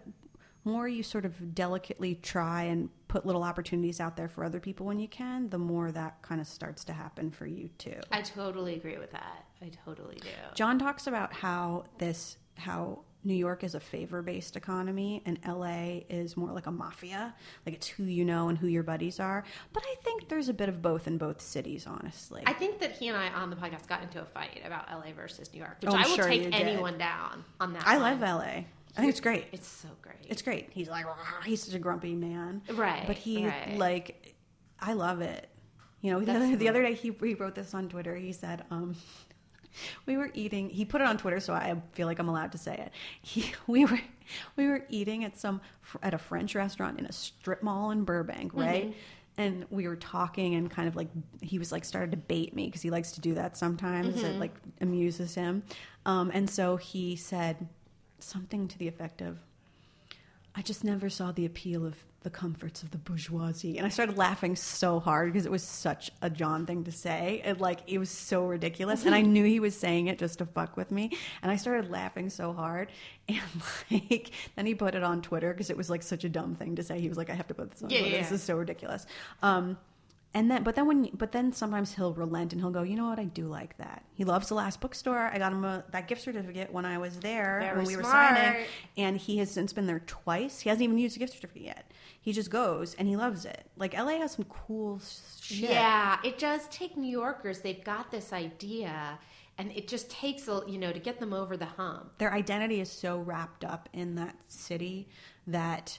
more 0.63 0.87
you 0.87 1.03
sort 1.03 1.25
of 1.25 1.53
delicately 1.53 2.15
try 2.15 2.63
and 2.63 2.89
put 3.11 3.27
little 3.27 3.43
opportunities 3.43 3.99
out 4.01 4.17
there 4.17 4.29
for 4.29 4.45
other 4.45 4.61
people 4.61 4.87
when 4.87 5.01
you 5.01 5.09
can, 5.09 5.49
the 5.51 5.59
more 5.59 5.91
that 5.91 6.23
kind 6.23 6.41
of 6.41 6.47
starts 6.47 6.85
to 6.85 6.93
happen 6.93 7.29
for 7.31 7.45
you 7.45 7.69
too. 7.77 7.99
I 8.13 8.23
totally 8.23 8.75
agree 8.77 8.99
with 8.99 9.11
that. 9.11 9.45
I 9.61 9.71
totally 9.85 10.15
do. 10.23 10.29
John 10.55 10.79
talks 10.79 11.07
about 11.09 11.33
how 11.33 11.85
this 11.99 12.37
how 12.57 13.01
New 13.25 13.35
York 13.35 13.65
is 13.65 13.75
a 13.75 13.81
favor 13.81 14.23
based 14.23 14.55
economy 14.57 15.23
and 15.27 15.39
LA 15.47 16.03
is 16.09 16.37
more 16.37 16.53
like 16.53 16.67
a 16.67 16.71
mafia. 16.71 17.35
Like 17.67 17.75
it's 17.75 17.89
who 17.89 18.05
you 18.05 18.25
know 18.25 18.49
and 18.49 18.57
who 18.57 18.69
your 18.69 18.85
buddies 18.85 19.19
are. 19.19 19.45
But 19.73 19.83
I 19.85 19.95
think 20.05 20.29
there's 20.29 20.49
a 20.49 20.55
bit 20.55 20.69
of 20.69 20.81
both 20.81 21.07
in 21.09 21.19
both 21.19 21.41
cities, 21.41 21.87
honestly. 21.89 22.45
I 22.47 22.53
think 22.53 22.79
that 22.79 22.93
he 22.93 23.09
and 23.09 23.17
I 23.17 23.29
on 23.31 23.51
the 23.51 23.57
podcast 23.57 23.89
got 23.89 24.03
into 24.03 24.23
a 24.23 24.25
fight 24.25 24.63
about 24.65 24.89
LA 24.91 25.13
versus 25.15 25.53
New 25.53 25.59
York, 25.59 25.79
which 25.81 25.91
Oh, 25.91 25.97
I'm 25.97 26.09
will 26.09 26.17
sure 26.17 26.29
take 26.29 26.45
did. 26.45 26.55
anyone 26.55 26.97
down 26.97 27.45
on 27.59 27.73
that. 27.73 27.83
I 27.87 27.99
one. 27.99 28.21
love 28.21 28.41
LA. 28.41 28.63
I 28.97 29.01
think 29.01 29.11
it's 29.11 29.21
great. 29.21 29.47
It's 29.53 29.69
so 29.69 29.89
great. 30.03 30.17
It's 30.29 30.43
great. 30.43 30.69
He's 30.73 30.89
like, 30.89 31.07
he's 31.45 31.63
such 31.63 31.75
a 31.75 31.79
grumpy 31.79 32.15
man. 32.15 32.63
Right, 32.73 33.05
But 33.07 33.17
he, 33.17 33.47
right. 33.47 33.77
like, 33.77 34.35
I 34.81 34.95
love 34.95 35.21
it. 35.21 35.49
You 36.01 36.13
know, 36.13 36.21
the 36.21 36.33
other, 36.35 36.57
the 36.57 36.69
other 36.69 36.83
day 36.83 36.95
he, 36.95 37.13
he 37.23 37.35
wrote 37.35 37.55
this 37.55 37.75
on 37.75 37.89
Twitter. 37.89 38.17
He 38.17 38.33
said, 38.33 38.65
um, 38.71 38.97
we 40.07 40.17
were 40.17 40.31
eating, 40.35 40.71
he 40.71 40.85
put 40.85 41.01
it 41.01 41.07
on 41.07 41.19
Twitter, 41.19 41.41
so 41.41 41.53
I 41.53 41.81
feel 41.93 42.07
like 42.07 42.19
I'm 42.19 42.29
allowed 42.29 42.53
to 42.53 42.59
say 42.59 42.75
it. 42.75 42.93
He, 43.23 43.53
we 43.67 43.85
were, 43.85 44.01
we 44.57 44.67
were 44.67 44.85
eating 44.89 45.25
at 45.25 45.39
some, 45.39 45.61
at 46.03 46.15
a 46.15 46.19
French 46.19 46.55
restaurant 46.55 46.99
in 46.99 47.07
a 47.07 47.13
strip 47.13 47.63
mall 47.63 47.91
in 47.91 48.05
Burbank, 48.05 48.53
right? 48.55 48.95
and 49.39 49.65
we 49.71 49.87
were 49.89 49.97
talking 49.97 50.55
and 50.57 50.71
kind 50.71 50.87
of 50.87 50.97
like 50.97 51.09
he 51.41 51.59
was 51.59 51.73
like 51.73 51.85
started 51.85 52.11
to 52.11 52.17
bait 52.17 52.55
me 52.55 52.67
because 52.67 52.83
he 52.83 52.91
likes 52.91 53.13
to 53.13 53.21
do 53.21 53.33
that 53.35 53.57
sometimes. 53.57 54.23
It 54.23 54.39
like 54.39 54.55
amuses 54.81 55.35
him, 55.35 55.63
um, 56.05 56.31
and 56.35 56.51
so 56.51 56.77
he 56.77 57.17
said 57.17 57.69
something 58.23 58.69
to 58.69 58.79
the 58.79 58.89
effect 58.89 59.21
of, 59.21 59.39
"I 60.55 60.63
just 60.63 60.85
never 60.85 61.09
saw 61.11 61.33
the 61.33 61.47
appeal 61.47 61.87
of." 61.87 62.05
The 62.23 62.29
comforts 62.29 62.83
of 62.83 62.91
the 62.91 62.99
bourgeoisie, 62.99 63.79
and 63.79 63.87
I 63.87 63.89
started 63.89 64.19
laughing 64.19 64.55
so 64.55 65.01
hard 65.01 65.33
because 65.33 65.47
it 65.47 65.51
was 65.51 65.63
such 65.63 66.11
a 66.21 66.29
John 66.29 66.67
thing 66.67 66.85
to 66.85 66.93
say. 66.93 67.41
It 67.43 67.63
like 67.63 67.79
it 67.87 67.97
was 67.97 68.11
so 68.11 68.45
ridiculous, 68.45 69.07
and 69.07 69.15
I 69.15 69.23
knew 69.23 69.43
he 69.43 69.59
was 69.59 69.75
saying 69.75 70.09
it 70.09 70.19
just 70.19 70.37
to 70.41 70.45
fuck 70.45 70.77
with 70.77 70.91
me. 70.91 71.17
And 71.41 71.51
I 71.51 71.57
started 71.57 71.91
laughing 71.91 72.29
so 72.29 72.53
hard, 72.53 72.91
and 73.31 73.41
like 73.91 74.33
then 74.55 74.67
he 74.67 74.75
put 74.75 74.95
it 74.95 75.03
on 75.03 75.23
Twitter 75.23 75.51
because 75.55 75.71
it 75.71 75.79
was 75.79 75.89
like 75.89 76.03
such 76.03 76.25
a 76.25 76.29
dumb 76.29 76.55
thing 76.55 76.77
to 76.77 76.83
say. 76.83 77.01
He 77.01 77.09
was 77.09 77.17
like, 77.17 77.31
"I 77.31 77.35
have 77.35 77.49
to 77.49 77.55
put 77.55 77.71
this 77.71 77.83
on. 77.83 77.89
Yeah, 77.89 78.01
Twitter. 78.01 78.17
yeah. 78.17 78.21
This 78.21 78.33
is 78.33 78.43
so 78.43 78.55
ridiculous." 78.55 79.07
Um, 79.43 79.79
and 80.33 80.51
then, 80.51 80.63
but 80.63 80.77
then 80.77 80.87
when, 80.87 81.11
but 81.15 81.33
then 81.33 81.53
sometimes 81.53 81.95
he'll 81.95 82.13
relent 82.15 82.53
and 82.53 82.61
he'll 82.63 82.71
go, 82.71 82.83
you 82.83 82.95
know 82.95 83.07
what? 83.09 83.19
I 83.19 83.25
do 83.25 83.47
like 83.49 83.77
that. 83.79 84.05
He 84.15 84.25
loves 84.25 84.49
the 84.49 84.55
last 84.55 84.81
bookstore. 84.81 85.19
I 85.33 85.39
got 85.39 85.53
him 85.53 85.65
a, 85.65 85.85
that 85.91 86.07
gift 86.07 86.23
certificate 86.23 86.73
when 86.73 86.85
I 86.85 86.99
was 86.99 87.19
there 87.19 87.59
Very 87.61 87.77
when 87.79 87.87
we 87.87 87.97
were 87.97 88.03
smart. 88.05 88.37
signing, 88.37 88.65
and 88.97 89.17
he 89.17 89.39
has 89.39 89.51
since 89.51 89.73
been 89.73 89.87
there 89.87 90.03
twice. 90.07 90.61
He 90.61 90.69
hasn't 90.69 90.85
even 90.85 90.99
used 90.99 91.17
a 91.17 91.19
gift 91.19 91.33
certificate 91.35 91.63
yet. 91.63 91.91
He 92.21 92.33
just 92.33 92.51
goes 92.51 92.95
and 92.95 93.09
he 93.09 93.17
loves 93.17 93.45
it. 93.45 93.67
Like 93.77 93.95
LA 93.95 94.19
has 94.19 94.33
some 94.33 94.45
cool 94.45 95.01
shit. 95.41 95.71
Yeah, 95.71 96.19
it 96.23 96.39
does 96.39 96.69
take 96.69 96.97
New 96.97 97.11
Yorkers. 97.11 97.61
They've 97.61 97.83
got 97.83 98.11
this 98.13 98.33
idea, 98.33 99.19
and 99.59 99.73
it 99.73 99.89
just 99.89 100.11
takes 100.11 100.47
a 100.47 100.63
you 100.69 100.79
know 100.79 100.93
to 100.93 100.99
get 101.01 101.19
them 101.19 101.33
over 101.33 101.57
the 101.57 101.65
hump. 101.67 102.19
their 102.19 102.33
identity 102.33 102.81
is 102.81 102.91
so 102.91 103.19
wrapped 103.19 103.65
up 103.65 103.89
in 103.93 104.15
that 104.15 104.37
city 104.47 105.09
that 105.47 105.99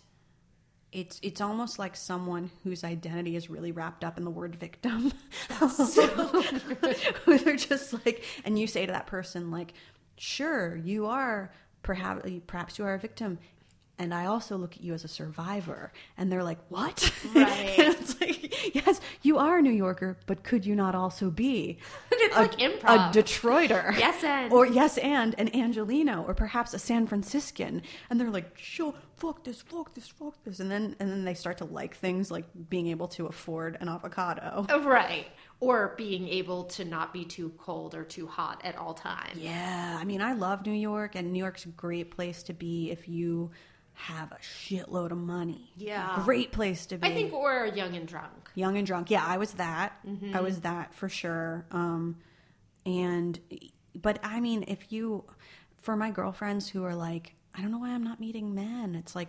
it's 0.91 1.19
it's 1.23 1.39
almost 1.39 1.79
like 1.79 1.95
someone 1.95 2.51
whose 2.63 2.83
identity 2.83 3.35
is 3.35 3.49
really 3.49 3.71
wrapped 3.71 4.03
up 4.03 4.17
in 4.17 4.25
the 4.25 4.29
word 4.31 4.55
victim. 4.55 5.13
Who 7.25 7.37
they're 7.37 7.55
just 7.55 7.93
like, 8.05 8.23
and 8.43 8.59
you 8.59 8.67
say 8.67 8.85
to 8.85 8.91
that 8.91 9.07
person 9.07 9.51
like, 9.51 9.73
"Sure, 10.17 10.75
you 10.75 11.05
are 11.05 11.53
perhaps 11.81 12.29
perhaps 12.47 12.77
you 12.77 12.85
are 12.85 12.93
a 12.93 12.99
victim." 12.99 13.39
And 14.01 14.15
I 14.15 14.25
also 14.25 14.57
look 14.57 14.75
at 14.75 14.81
you 14.83 14.95
as 14.95 15.03
a 15.03 15.07
survivor. 15.07 15.91
And 16.17 16.31
they're 16.31 16.43
like, 16.43 16.57
what? 16.69 17.13
Right. 17.35 17.75
It's 18.01 18.19
like, 18.19 18.75
yes, 18.75 18.99
you 19.21 19.37
are 19.37 19.59
a 19.59 19.61
New 19.61 19.69
Yorker, 19.71 20.17
but 20.25 20.43
could 20.43 20.65
you 20.65 20.75
not 20.75 20.95
also 20.95 21.29
be 21.29 21.77
It's 22.11 22.35
a, 22.35 22.39
like 22.39 22.57
improv. 22.57 23.11
a 23.11 23.13
Detroiter? 23.13 23.97
Yes, 23.97 24.23
and. 24.23 24.51
Or 24.51 24.65
yes, 24.65 24.97
and 24.97 25.35
an 25.37 25.55
Angelino, 25.55 26.23
or 26.27 26.33
perhaps 26.33 26.73
a 26.73 26.79
San 26.79 27.05
Franciscan, 27.05 27.83
and 28.09 28.19
they're 28.19 28.31
like, 28.31 28.57
"Show, 28.57 28.95
fuck 29.17 29.43
this, 29.43 29.61
fuck 29.61 29.93
this, 29.93 30.07
fuck 30.07 30.35
this," 30.43 30.59
and 30.59 30.69
then 30.71 30.95
and 30.99 31.09
then 31.11 31.23
they 31.25 31.33
start 31.35 31.57
to 31.59 31.65
like 31.65 31.95
things 31.95 32.31
like 32.31 32.45
being 32.69 32.87
able 32.87 33.07
to 33.09 33.27
afford 33.27 33.77
an 33.81 33.87
avocado. 33.87 34.65
Oh, 34.69 34.83
right. 34.83 35.27
Or 35.59 35.93
being 35.97 36.27
able 36.27 36.63
to 36.65 36.85
not 36.85 37.13
be 37.13 37.23
too 37.25 37.51
cold 37.57 37.93
or 37.93 38.03
too 38.03 38.25
hot 38.27 38.61
at 38.63 38.75
all 38.77 38.93
times. 38.95 39.37
Yeah, 39.37 39.97
I 39.99 40.05
mean, 40.05 40.21
I 40.21 40.33
love 40.33 40.65
New 40.65 40.73
York, 40.73 41.15
and 41.15 41.31
New 41.31 41.39
York's 41.39 41.65
a 41.65 41.69
great 41.69 42.09
place 42.11 42.41
to 42.43 42.53
be 42.53 42.89
if 42.91 43.07
you 43.07 43.51
have 43.93 44.31
a 44.31 44.37
shitload 44.37 45.11
of 45.11 45.17
money. 45.17 45.71
Yeah. 45.77 46.21
great 46.23 46.51
place 46.51 46.85
to 46.87 46.97
be. 46.97 47.07
I 47.07 47.13
think 47.13 47.31
we're 47.31 47.65
young 47.67 47.95
and 47.95 48.07
drunk. 48.07 48.49
young 48.55 48.77
and 48.77 48.85
drunk. 48.87 49.11
Yeah, 49.11 49.23
I 49.25 49.37
was 49.37 49.53
that. 49.53 49.93
Mm-hmm. 50.07 50.35
I 50.35 50.41
was 50.41 50.61
that 50.61 50.93
for 50.93 51.09
sure. 51.09 51.65
Um, 51.71 52.17
and 52.85 53.39
but 53.95 54.19
I 54.23 54.39
mean, 54.39 54.65
if 54.67 54.91
you, 54.91 55.23
for 55.77 55.95
my 55.95 56.11
girlfriends 56.11 56.69
who 56.69 56.83
are 56.83 56.95
like, 56.95 57.35
I 57.53 57.61
don't 57.61 57.71
know 57.71 57.79
why 57.79 57.89
I'm 57.89 58.03
not 58.03 58.19
meeting 58.19 58.55
men. 58.55 58.95
It's 58.95 59.15
like 59.15 59.27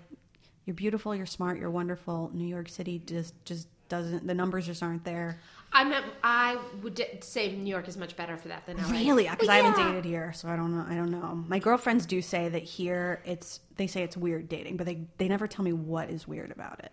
you're 0.65 0.75
beautiful, 0.75 1.15
you're 1.15 1.27
smart, 1.27 1.59
you're 1.59 1.71
wonderful. 1.71 2.31
New 2.33 2.47
York 2.47 2.69
City 2.69 3.03
just 3.05 3.35
just 3.45 3.69
doesn't. 3.89 4.27
The 4.27 4.35
numbers 4.35 4.67
just 4.67 4.83
aren't 4.83 5.05
there. 5.05 5.41
I 5.75 5.85
meant 5.85 6.05
I 6.23 6.59
would 6.83 7.01
say 7.21 7.53
New 7.53 7.71
York 7.71 7.89
is 7.89 7.97
much 7.97 8.17
better 8.17 8.37
for 8.37 8.49
that 8.49 8.67
than 8.67 8.77
LA. 8.77 8.91
Really, 8.91 9.29
because 9.29 9.49
Well, 9.49 9.57
I 9.57 9.63
haven't 9.63 9.87
dated 9.87 10.05
here, 10.05 10.33
so 10.33 10.49
I 10.49 10.57
don't 10.57 10.77
know. 10.77 10.85
I 10.89 10.95
don't 10.95 11.11
know. 11.11 11.45
My 11.49 11.59
girlfriends 11.59 12.07
do 12.07 12.21
say 12.21 12.49
that 12.49 12.63
here 12.63 13.23
it's. 13.25 13.61
They 13.77 13.87
say 13.87 14.03
it's 14.03 14.17
weird 14.17 14.49
dating, 14.49 14.77
but 14.77 14.87
they 14.87 15.07
they 15.17 15.29
never 15.29 15.47
tell 15.47 15.65
me 15.65 15.73
what 15.73 16.11
is 16.11 16.29
weird 16.29 16.51
about 16.51 16.81
it. 16.81 16.93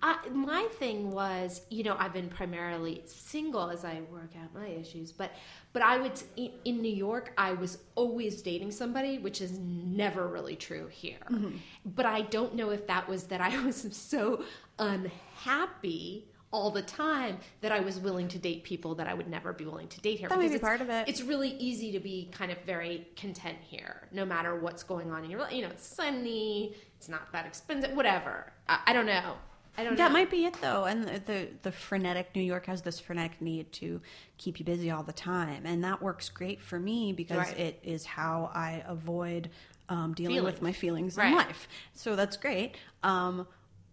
I, 0.00 0.28
my 0.28 0.68
thing 0.78 1.10
was, 1.10 1.62
you 1.70 1.82
know, 1.82 1.96
I've 1.98 2.12
been 2.12 2.28
primarily 2.28 3.02
single 3.06 3.68
as 3.70 3.84
I 3.84 4.00
work 4.12 4.30
out 4.40 4.54
my 4.54 4.68
issues, 4.68 5.10
but 5.10 5.32
but 5.72 5.82
I 5.82 5.98
would 5.98 6.22
in, 6.36 6.52
in 6.64 6.82
New 6.82 6.94
York, 6.94 7.32
I 7.36 7.52
was 7.52 7.78
always 7.94 8.42
dating 8.42 8.70
somebody, 8.70 9.18
which 9.18 9.40
is 9.40 9.58
never 9.58 10.28
really 10.28 10.54
true 10.54 10.86
here. 10.88 11.18
Mm-hmm. 11.30 11.56
But 11.84 12.06
I 12.06 12.22
don't 12.22 12.54
know 12.54 12.70
if 12.70 12.86
that 12.86 13.08
was 13.08 13.24
that 13.24 13.40
I 13.40 13.58
was 13.64 13.88
so 13.90 14.44
unhappy 14.78 16.28
all 16.50 16.70
the 16.70 16.82
time 16.82 17.38
that 17.60 17.72
I 17.72 17.80
was 17.80 17.98
willing 17.98 18.26
to 18.28 18.38
date 18.38 18.64
people 18.64 18.94
that 18.96 19.06
I 19.06 19.14
would 19.14 19.28
never 19.28 19.52
be 19.52 19.64
willing 19.66 19.88
to 19.88 20.00
date 20.00 20.18
here. 20.18 20.28
That 20.28 20.38
may 20.38 20.48
be 20.48 20.58
part 20.58 20.80
of 20.80 20.88
it. 20.88 21.06
It's 21.08 21.20
really 21.20 21.50
easy 21.50 21.92
to 21.92 22.00
be 22.00 22.30
kind 22.32 22.50
of 22.50 22.58
very 22.64 23.06
content 23.16 23.58
here, 23.60 24.08
no 24.12 24.24
matter 24.24 24.56
what's 24.58 24.82
going 24.82 25.10
on 25.10 25.24
in 25.24 25.30
your, 25.30 25.40
life. 25.40 25.52
you 25.52 25.62
know, 25.62 25.68
it's 25.68 25.86
sunny, 25.86 26.74
it's 26.96 27.08
not 27.08 27.30
that 27.32 27.44
expensive, 27.46 27.92
whatever. 27.94 28.50
I, 28.68 28.80
I 28.86 28.92
don't 28.94 29.06
know. 29.06 29.34
I 29.76 29.84
don't 29.84 29.96
That 29.96 30.08
know. 30.08 30.14
might 30.18 30.30
be 30.30 30.44
it 30.46 30.54
though, 30.60 30.86
and 30.86 31.04
the, 31.06 31.20
the 31.24 31.48
the 31.62 31.70
frenetic 31.70 32.34
New 32.34 32.42
York 32.42 32.66
has 32.66 32.82
this 32.82 32.98
frenetic 32.98 33.40
need 33.40 33.70
to 33.74 34.00
keep 34.36 34.58
you 34.58 34.64
busy 34.64 34.90
all 34.90 35.04
the 35.04 35.12
time, 35.12 35.64
and 35.66 35.84
that 35.84 36.02
works 36.02 36.28
great 36.30 36.60
for 36.60 36.80
me 36.80 37.12
because 37.12 37.36
Right. 37.46 37.58
it 37.58 37.78
is 37.84 38.04
how 38.04 38.50
I 38.52 38.82
avoid 38.88 39.50
um, 39.88 40.14
dealing 40.14 40.42
with 40.42 40.60
my 40.62 40.72
feelings 40.72 41.16
Right. 41.16 41.28
in 41.28 41.34
life. 41.36 41.68
So 41.94 42.16
that's 42.16 42.36
great. 42.36 42.74
Um, 43.04 43.46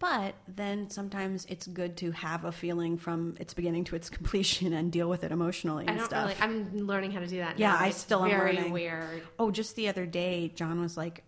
but 0.07 0.35
then 0.47 0.89
sometimes 0.89 1.45
it's 1.49 1.65
good 1.67 1.97
to 1.97 2.11
have 2.11 2.45
a 2.45 2.51
feeling 2.51 2.97
from 2.97 3.35
its 3.39 3.53
beginning 3.53 3.83
to 3.85 3.95
its 3.95 4.09
completion 4.17 4.73
and 4.73 4.91
deal 4.91 5.09
with 5.09 5.23
it 5.23 5.31
emotionally 5.31 5.85
I 5.87 5.91
and 5.91 5.97
don't 5.99 6.07
stuff. 6.07 6.27
really. 6.29 6.41
I'm 6.41 6.85
learning 6.85 7.11
how 7.11 7.19
to 7.21 7.27
do 7.27 7.37
that. 7.37 7.57
Yeah, 7.57 7.71
now. 7.71 7.79
I 7.79 7.87
It's 7.87 7.97
still 7.97 8.23
am 8.23 8.29
very 8.29 8.55
learning. 8.55 8.71
weird. 8.71 9.23
Oh, 9.39 9.49
just 9.51 9.75
the 9.75 9.87
other 9.89 10.05
day, 10.05 10.51
John 10.55 10.79
was 10.79 10.95
like, 10.97 11.23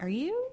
"Are 0.00 0.08
you 0.08 0.48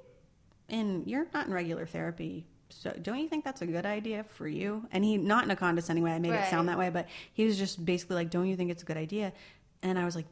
in? 0.68 1.04
You're 1.06 1.28
not 1.34 1.48
in 1.48 1.54
regular 1.54 1.86
therapy." 1.86 2.46
So 2.72 2.92
don't 3.02 3.18
you 3.20 3.28
think 3.28 3.44
that's 3.46 3.62
a 3.64 3.66
good 3.66 3.86
idea 3.86 4.24
for 4.24 4.48
you? 4.48 4.86
And 4.92 5.04
he, 5.04 5.18
not 5.18 5.44
in 5.44 5.50
a 5.52 5.56
condescending 5.56 6.04
way, 6.04 6.12
I 6.12 6.20
made 6.20 6.34
it 6.34 6.50
sound 6.50 6.70
that 6.70 6.78
way, 6.78 6.90
but 6.92 7.08
he 7.34 7.46
was 7.46 7.58
just 7.58 7.84
basically 7.86 8.16
like, 8.18 8.30
"Don't 8.30 8.48
you 8.48 8.56
think 8.56 8.70
it's 8.72 8.84
a 8.84 8.86
good 8.86 8.98
idea?" 8.98 9.34
And 9.82 9.98
I 9.98 10.06
was 10.06 10.16
like, 10.16 10.28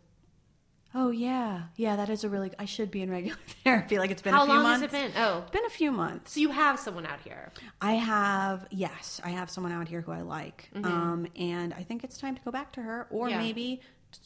"Oh 0.95 1.11
yeah, 1.11 1.63
yeah, 1.75 1.95
that 1.97 2.09
is 2.09 2.23
a 2.23 2.29
really. 2.29 2.51
I 2.59 2.65
should 2.65 2.91
be 2.91 3.01
in 3.01 3.09
regular 3.11 3.37
therapy. 3.63 3.99
Like 3.99 4.11
it's 4.11 4.21
been 4.21 4.33
How 4.33 4.43
a 4.43 4.45
few 4.45 4.53
long 4.53 4.63
months. 4.63 4.81
has 4.81 4.93
it 4.93 5.13
been? 5.13 5.21
Oh, 5.21 5.39
It's 5.43 5.51
been 5.51 5.65
a 5.65 5.69
few 5.69 5.91
months. 5.91 6.33
so 6.33 6.39
you 6.39 6.49
have 6.51 6.79
someone 6.79 7.05
out 7.05 7.19
here. 7.23 7.51
I 7.81 7.93
have 7.93 8.65
yes, 8.71 9.21
I 9.23 9.29
have 9.29 9.49
someone 9.49 9.71
out 9.73 9.87
here 9.87 10.01
who 10.01 10.11
I 10.11 10.21
like, 10.21 10.69
um, 10.83 11.27
and 11.37 11.73
I 11.73 11.83
think 11.83 12.03
it's 12.03 12.17
time 12.17 12.35
to 12.35 12.41
go 12.43 12.51
back 12.51 12.71
to 12.73 12.81
her, 12.81 13.07
or 13.09 13.25
Mm-hmm. 13.27 13.31
Yeah. 13.31 13.41
maybe 13.41 13.81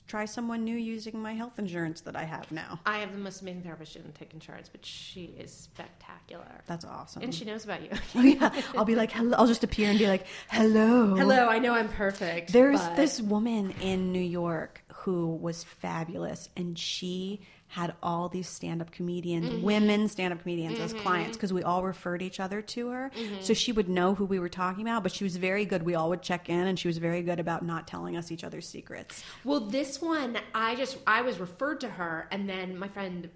try 0.07 0.26
someone 0.26 0.64
new 0.64 0.76
using 0.78 1.20
my 1.20 1.34
health 1.34 1.57
insurance 1.57 2.01
that 2.01 2.16
I 2.16 2.24
have 2.24 2.51
now. 2.51 2.80
I 2.86 2.99
have 2.99 3.12
the 3.14 3.18
most 3.18 3.41
amazing 3.41 3.64
therapist. 3.64 3.93
She 3.93 3.99
didn't 3.99 4.14
take 4.14 4.32
insurance, 4.34 4.70
but 4.70 4.86
she 4.86 5.34
is 5.39 5.51
spectacular. 5.51 6.62
That's 6.68 6.86
awesome. 6.86 7.24
and 7.24 7.34
she 7.34 7.45
knows 7.45 7.64
about 7.66 7.82
you. 7.82 7.89
Oh, 8.16 8.22
yeah, 8.22 8.62
I'll 8.78 8.86
be 8.86 8.95
like, 8.95 9.12
hello. 9.12 9.36
I'll 9.38 9.47
just 9.47 9.64
appear 9.64 9.89
and 9.89 9.97
be 9.97 10.07
like, 10.07 10.28
hello. 10.49 11.16
Hello, 11.16 11.47
I 11.47 11.57
know 11.59 11.74
I'm 11.74 11.89
perfect. 11.89 12.53
There's 12.53 12.80
but- 12.80 12.95
this 12.95 13.20
woman 13.22 13.72
in 13.82 14.12
New 14.12 14.20
York 14.22 14.84
who 15.04 15.36
was 15.36 15.64
fabulous, 15.64 16.49
and 16.56 16.78
she 16.78 17.41
had 17.70 17.93
all 18.04 18.28
these 18.30 18.47
stand-up 18.47 18.91
comedians, 18.91 19.47
Mm-hmm. 19.47 19.62
women 19.64 20.08
stand-up 20.08 20.41
comedians 20.41 20.78
as 20.80 20.93
clients 20.93 21.38
because 21.38 21.54
we 21.54 21.64
all 21.64 21.84
referred 21.84 22.22
each 22.22 22.39
other 22.39 22.62
to 22.62 22.89
her. 22.89 23.12
Mm-hmm. 23.16 23.41
So 23.41 23.54
she 23.54 23.72
would 23.72 23.88
know 23.88 24.14
who 24.14 24.26
we 24.26 24.39
were 24.39 24.49
talking 24.49 24.82
about, 24.86 25.04
but 25.04 25.12
she 25.14 25.24
was 25.24 25.38
very 25.38 25.66
good. 25.66 25.84
We 25.84 25.95
all 25.95 26.10
would 26.10 26.22
check 26.22 26.49
in, 26.49 26.68
and 26.68 26.78
she 26.78 26.88
was 26.89 26.97
very 26.97 27.22
good 27.22 27.39
about 27.39 27.64
not 27.66 27.88
telling 27.88 28.18
us 28.18 28.32
each 28.32 28.43
other's 28.43 28.68
secrets. 28.68 29.24
Well, 29.43 29.62
this 29.62 30.02
one, 30.02 30.38
I 30.54 30.76
just 30.76 30.97
I 31.08 31.22
was 31.22 31.39
referred 31.39 31.80
to 31.82 31.89
her, 31.89 32.28
and 32.30 32.47
then 32.47 32.78
my 32.78 32.89
friend, 32.89 33.30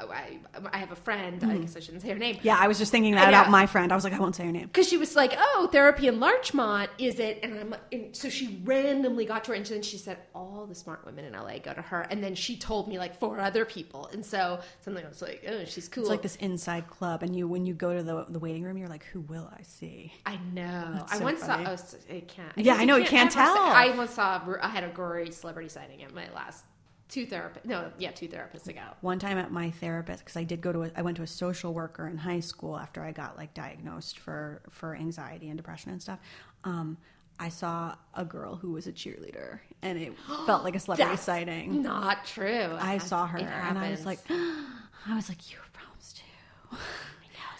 Oh, 0.00 0.10
I 0.10 0.38
I 0.72 0.78
have 0.78 0.90
a 0.90 0.96
friend. 0.96 1.42
I 1.44 1.46
mm. 1.46 1.60
guess 1.62 1.76
I 1.76 1.80
shouldn't 1.80 2.02
say 2.02 2.08
her 2.08 2.18
name. 2.18 2.38
Yeah, 2.42 2.56
I 2.58 2.66
was 2.66 2.78
just 2.78 2.90
thinking 2.90 3.14
that 3.14 3.28
about 3.28 3.50
my 3.50 3.66
friend. 3.66 3.92
I 3.92 3.94
was 3.94 4.04
like, 4.04 4.12
I 4.12 4.18
won't 4.18 4.34
say 4.34 4.44
her 4.44 4.52
name. 4.52 4.66
because 4.66 4.88
she 4.88 4.96
was 4.96 5.14
like, 5.14 5.34
"Oh, 5.36 5.68
therapy 5.70 6.08
in 6.08 6.18
Larchmont, 6.18 6.90
is 6.98 7.18
it?" 7.18 7.40
And 7.42 7.58
I'm, 7.58 7.76
and 7.92 8.16
so 8.16 8.28
she 8.28 8.60
randomly 8.64 9.26
got 9.26 9.44
to 9.44 9.50
her, 9.50 9.54
and 9.54 9.66
then 9.66 9.82
she 9.82 9.98
said, 9.98 10.18
"All 10.34 10.66
the 10.66 10.74
smart 10.74 11.04
women 11.04 11.24
in 11.26 11.34
LA 11.34 11.58
go 11.58 11.74
to 11.74 11.82
her." 11.82 12.02
And 12.10 12.24
then 12.24 12.34
she 12.34 12.56
told 12.56 12.88
me 12.88 12.98
like 12.98 13.18
four 13.18 13.38
other 13.38 13.64
people, 13.64 14.08
and 14.12 14.24
so 14.24 14.60
something 14.80 15.04
I 15.04 15.08
was 15.08 15.20
like, 15.20 15.44
"Oh, 15.46 15.64
she's 15.64 15.88
cool." 15.88 16.04
It's 16.04 16.10
like 16.10 16.22
this 16.22 16.36
inside 16.36 16.88
club, 16.88 17.22
and 17.22 17.36
you 17.36 17.46
when 17.46 17.66
you 17.66 17.74
go 17.74 17.94
to 17.94 18.02
the 18.02 18.24
the 18.28 18.38
waiting 18.38 18.62
room, 18.62 18.78
you're 18.78 18.88
like, 18.88 19.04
who 19.04 19.20
will 19.20 19.50
I 19.56 19.62
see? 19.62 20.12
I 20.24 20.38
know. 20.52 20.92
That's 20.94 21.12
I 21.12 21.18
so 21.18 21.24
once 21.24 21.40
funny. 21.40 21.64
saw. 21.64 21.70
Oh, 21.72 22.14
it 22.14 22.28
can't. 22.28 22.52
Yeah, 22.56 22.74
I 22.74 22.84
know, 22.84 22.96
you 22.96 23.06
can't 23.06 23.32
say- 23.32 23.38
tell. 23.40 23.56
I 23.56 23.92
once 23.96 24.12
saw. 24.12 24.40
I 24.60 24.68
had 24.68 24.84
a 24.84 24.88
gory 24.88 25.30
celebrity 25.30 25.68
sighting 25.68 26.02
at 26.02 26.14
my 26.14 26.28
last 26.34 26.64
two 27.08 27.26
therapists. 27.26 27.64
No, 27.64 27.90
yeah, 27.98 28.10
two 28.10 28.28
therapists 28.28 28.68
ago. 28.68 28.82
one 29.00 29.18
time 29.18 29.38
at 29.38 29.50
my 29.50 29.70
therapist 29.70 30.20
because 30.24 30.36
I 30.36 30.44
did 30.44 30.60
go 30.60 30.72
to 30.72 30.84
a, 30.84 30.90
I 30.96 31.02
went 31.02 31.16
to 31.18 31.22
a 31.22 31.26
social 31.26 31.74
worker 31.74 32.06
in 32.06 32.16
high 32.16 32.40
school 32.40 32.76
after 32.76 33.02
I 33.02 33.12
got 33.12 33.36
like 33.36 33.54
diagnosed 33.54 34.18
for 34.18 34.62
for 34.70 34.94
anxiety 34.94 35.48
and 35.48 35.56
depression 35.56 35.92
and 35.92 36.00
stuff. 36.02 36.18
Um, 36.64 36.96
I 37.38 37.48
saw 37.48 37.96
a 38.14 38.24
girl 38.24 38.56
who 38.56 38.72
was 38.72 38.86
a 38.86 38.92
cheerleader, 38.92 39.60
and 39.82 39.98
it 39.98 40.16
felt 40.46 40.64
like 40.64 40.76
a 40.76 40.80
celebrity 40.80 41.16
sighting. 41.16 41.82
Not 41.82 42.24
true. 42.24 42.76
I 42.78 42.98
saw 42.98 43.26
her, 43.26 43.38
and 43.38 43.78
I 43.78 43.90
was 43.90 44.06
like, 44.06 44.18
I 44.30 45.16
was 45.16 45.28
like, 45.28 45.50
you're 45.50 45.60
problems 45.72 46.14
too. 46.14 46.76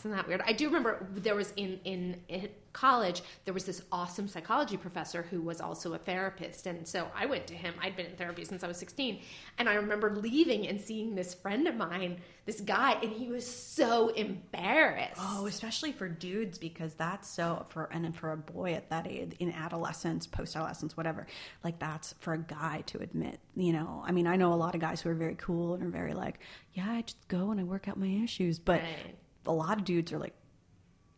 Isn't 0.03 0.17
that 0.17 0.27
weird? 0.27 0.43
I 0.45 0.53
do 0.53 0.67
remember 0.67 1.07
there 1.15 1.37
was 1.37 1.53
in, 1.57 1.79
in 1.85 2.17
in 2.29 2.49
college 2.73 3.23
there 3.45 3.53
was 3.55 3.65
this 3.65 3.83
awesome 3.93 4.27
psychology 4.27 4.77
professor 4.77 5.23
who 5.23 5.41
was 5.41 5.61
also 5.61 5.93
a 5.95 5.99
therapist, 5.99 6.67
and 6.67 6.89
so 6.89 7.09
I 7.15 7.27
went 7.27 7.47
to 7.49 7.55
him. 7.55 7.75
I'd 7.81 7.95
been 7.95 8.07
in 8.07 8.17
therapy 8.17 8.45
since 8.45 8.65
I 8.65 8.67
was 8.67 8.79
sixteen, 8.79 9.21
and 9.59 9.69
I 9.69 9.75
remember 9.75 10.17
leaving 10.17 10.67
and 10.67 10.81
seeing 10.81 11.15
this 11.15 11.35
friend 11.35 11.69
of 11.69 11.77
mine, 11.77 12.21
this 12.47 12.61
guy, 12.61 12.99
and 13.01 13.13
he 13.13 13.29
was 13.29 13.47
so 13.47 14.09
embarrassed. 14.09 15.21
Oh, 15.21 15.47
especially 15.47 15.93
for 15.93 16.09
dudes 16.09 16.59
because 16.59 16.95
that's 16.95 17.29
so 17.29 17.65
for 17.69 17.85
and 17.93 18.17
for 18.17 18.33
a 18.33 18.37
boy 18.37 18.73
at 18.73 18.91
that 18.91 19.07
age 19.07 19.37
in 19.39 19.53
adolescence, 19.53 20.27
post 20.27 20.57
adolescence, 20.57 20.97
whatever. 20.97 21.29
Like 21.63 21.79
that's 21.79 22.15
for 22.19 22.33
a 22.33 22.39
guy 22.39 22.83
to 22.87 22.99
admit. 22.99 23.39
You 23.55 23.73
know, 23.73 24.03
I 24.05 24.11
mean, 24.11 24.27
I 24.27 24.35
know 24.35 24.53
a 24.53 24.57
lot 24.57 24.75
of 24.75 24.81
guys 24.81 25.01
who 25.01 25.11
are 25.11 25.15
very 25.15 25.37
cool 25.37 25.75
and 25.75 25.85
are 25.85 25.91
very 25.91 26.15
like, 26.15 26.41
yeah, 26.73 26.91
I 26.91 27.03
just 27.03 27.29
go 27.29 27.53
and 27.53 27.61
I 27.61 27.63
work 27.63 27.87
out 27.87 27.97
my 27.97 28.09
issues, 28.25 28.59
but 28.59 28.81
Right. 28.81 29.17
A 29.47 29.53
lot 29.53 29.79
of 29.79 29.85
dudes 29.85 30.13
are 30.13 30.19
like, 30.19 30.35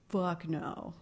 fuck 0.08 0.48
no. 0.48 0.94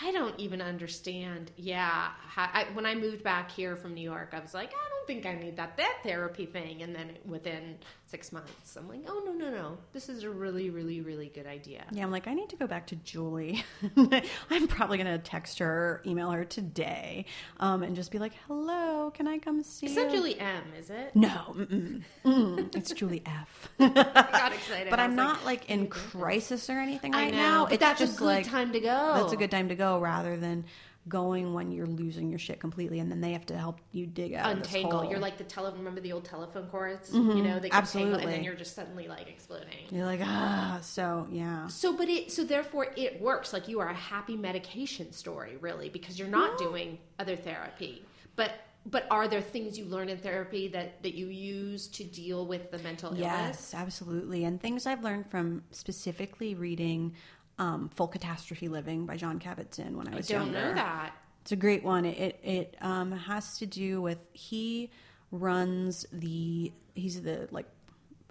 I 0.00 0.12
don't 0.12 0.38
even 0.38 0.62
understand. 0.62 1.50
Yeah, 1.56 2.10
I, 2.36 2.66
when 2.74 2.86
I 2.86 2.94
moved 2.94 3.22
back 3.22 3.50
here 3.50 3.76
from 3.76 3.94
New 3.94 4.02
York, 4.02 4.30
I 4.32 4.40
was 4.40 4.54
like, 4.54 4.70
I 4.70 4.88
don't 4.90 4.99
think 5.10 5.26
I 5.26 5.34
need 5.34 5.56
that 5.56 5.76
that 5.76 5.98
therapy 6.04 6.46
thing. 6.46 6.82
And 6.82 6.94
then 6.94 7.18
within 7.24 7.78
six 8.06 8.30
months, 8.32 8.76
I'm 8.76 8.88
like, 8.88 9.00
oh 9.08 9.22
no 9.26 9.32
no 9.32 9.50
no, 9.50 9.78
this 9.92 10.08
is 10.08 10.22
a 10.22 10.30
really 10.30 10.70
really 10.70 11.00
really 11.00 11.28
good 11.34 11.46
idea. 11.46 11.84
Yeah, 11.90 12.04
I'm 12.04 12.12
like, 12.12 12.28
I 12.28 12.34
need 12.34 12.48
to 12.50 12.56
go 12.56 12.66
back 12.66 12.86
to 12.88 12.96
Julie. 12.96 13.64
I'm 14.50 14.68
probably 14.68 14.98
gonna 14.98 15.18
text 15.18 15.58
her, 15.58 16.00
email 16.06 16.30
her 16.30 16.44
today, 16.44 17.26
um, 17.58 17.82
and 17.82 17.96
just 17.96 18.12
be 18.12 18.18
like, 18.18 18.32
"Hello, 18.46 19.10
can 19.10 19.26
I 19.26 19.38
come 19.38 19.62
see 19.64 19.86
It's 19.86 19.96
you?" 19.96 20.04
not 20.04 20.12
Julie 20.12 20.38
M, 20.38 20.62
is 20.78 20.90
it? 20.90 21.16
No, 21.16 21.54
mm-mm, 21.56 22.02
mm, 22.24 22.76
it's 22.76 22.92
Julie 22.92 23.22
F. 23.26 23.68
I 23.80 23.88
got 23.88 24.52
excited. 24.52 24.90
but 24.90 25.00
I'm 25.00 25.16
not 25.16 25.44
like, 25.44 25.68
in 25.68 25.88
crisis 25.88 26.70
or 26.70 26.78
anything 26.78 27.12
right 27.12 27.32
know, 27.32 27.38
now. 27.38 27.66
it's 27.66 27.78
that's 27.78 28.00
a 28.00 28.06
just 28.06 28.18
good 28.18 28.24
like 28.26 28.46
time 28.46 28.72
to 28.72 28.80
go. 28.80 29.14
That's 29.16 29.32
a 29.32 29.36
good 29.36 29.50
time 29.50 29.68
to 29.70 29.74
go, 29.74 29.98
rather 29.98 30.36
than 30.36 30.64
going 31.08 31.54
when 31.54 31.72
you're 31.72 31.86
losing 31.86 32.30
your 32.30 32.38
shit 32.38 32.60
completely, 32.60 32.98
and 32.98 33.10
then 33.10 33.20
they 33.20 33.32
have 33.32 33.46
to 33.46 33.56
help 33.56 33.80
you 33.92 34.06
dig 34.06 34.34
out. 34.34 34.50
untangle. 34.50 35.00
Mm-hmm. 35.00 35.10
You're 35.10 35.20
like 35.20 35.38
the 35.38 35.44
tele. 35.44 35.72
Remember 35.72 36.00
the 36.00 36.12
old 36.12 36.24
telephone 36.24 36.66
cords? 36.66 37.12
You 37.12 37.42
know, 37.42 37.58
they 37.58 37.70
can 37.70 37.86
tangle, 37.86 38.20
and 38.20 38.30
then 38.30 38.44
you're 38.44 38.54
just 38.54 38.74
suddenly 38.74 39.08
like 39.08 39.28
exploding. 39.28 39.86
You're 39.90 40.06
like 40.06 40.20
ah, 40.22 40.78
so 40.82 41.26
yeah. 41.30 41.66
So, 41.68 41.96
but 41.96 42.08
it 42.08 42.30
so 42.30 42.44
therefore 42.44 42.88
it 42.96 43.20
works. 43.20 43.52
Like 43.52 43.68
you 43.68 43.80
are 43.80 43.88
a 43.88 43.94
happy 43.94 44.36
medication 44.36 45.12
story, 45.12 45.56
really, 45.60 45.88
because 45.88 46.18
you're 46.18 46.28
not 46.28 46.58
doing 46.58 46.98
other 47.18 47.36
therapy. 47.36 48.04
But 48.36 48.52
but 48.86 49.06
are 49.10 49.28
there 49.28 49.42
things 49.42 49.78
you 49.78 49.84
learn 49.84 50.08
in 50.08 50.18
therapy 50.18 50.68
that 50.68 51.02
that 51.02 51.14
you 51.14 51.26
use 51.26 51.88
to 51.88 52.04
deal 52.04 52.46
with 52.46 52.70
the 52.70 52.78
mental 52.78 53.10
illness? 53.10 53.22
Yes, 53.22 53.74
absolutely. 53.74 54.44
And 54.44 54.60
things 54.60 54.86
I've 54.86 55.02
learned 55.04 55.30
from 55.30 55.62
specifically 55.70 56.54
reading 56.54 57.14
um, 57.60 57.88
Full 57.90 58.08
Catastrophe 58.08 58.66
Living 58.68 59.06
by 59.06 59.16
Jon 59.16 59.38
Kabat-Zinn 59.38 59.96
when 59.96 60.08
I 60.08 60.16
was 60.16 60.16
I 60.16 60.16
was 60.18 60.28
don't 60.28 60.52
younger. 60.52 60.68
know 60.70 60.74
that. 60.74 61.12
It's 61.42 61.52
a 61.52 61.56
great 61.56 61.84
one. 61.84 62.04
It 62.04 62.38
it 62.42 62.76
um, 62.80 63.12
has 63.12 63.58
to 63.58 63.66
do 63.66 64.02
with 64.02 64.18
he 64.32 64.90
runs 65.30 66.04
the 66.12 66.72
he's 66.94 67.22
the 67.22 67.48
like 67.52 67.66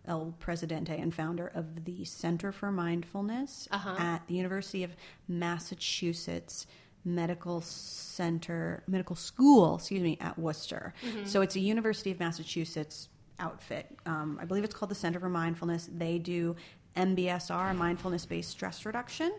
El 0.08 0.34
Presidente 0.40 0.98
and 1.00 1.14
founder 1.14 1.48
of 1.48 1.86
the 1.86 2.04
Center 2.06 2.52
for 2.52 2.72
Mindfulness 2.72 3.68
Uh-huh. 3.72 3.96
at 4.00 4.28
the 4.28 4.34
University 4.36 4.84
of 4.84 4.92
Massachusetts 5.28 6.66
Medical 7.06 7.62
Center 7.62 8.84
Medical 8.88 9.16
School, 9.16 9.76
excuse 9.76 10.02
me, 10.02 10.18
at 10.22 10.38
Worcester. 10.38 10.94
Mm-hmm. 11.06 11.26
So 11.26 11.42
it's 11.42 11.56
a 11.56 11.60
University 11.60 12.12
of 12.12 12.20
Massachusetts 12.20 13.10
outfit. 13.40 13.86
Um, 14.06 14.38
I 14.42 14.46
believe 14.46 14.64
it's 14.66 14.76
called 14.76 14.92
the 14.92 14.96
Center 14.96 15.20
for 15.20 15.30
Mindfulness. 15.30 15.90
They 15.92 16.18
do 16.20 16.56
MBSR, 16.96 17.76
mindfulness 17.76 18.26
based 18.26 18.50
stress 18.50 18.86
reduction, 18.86 19.32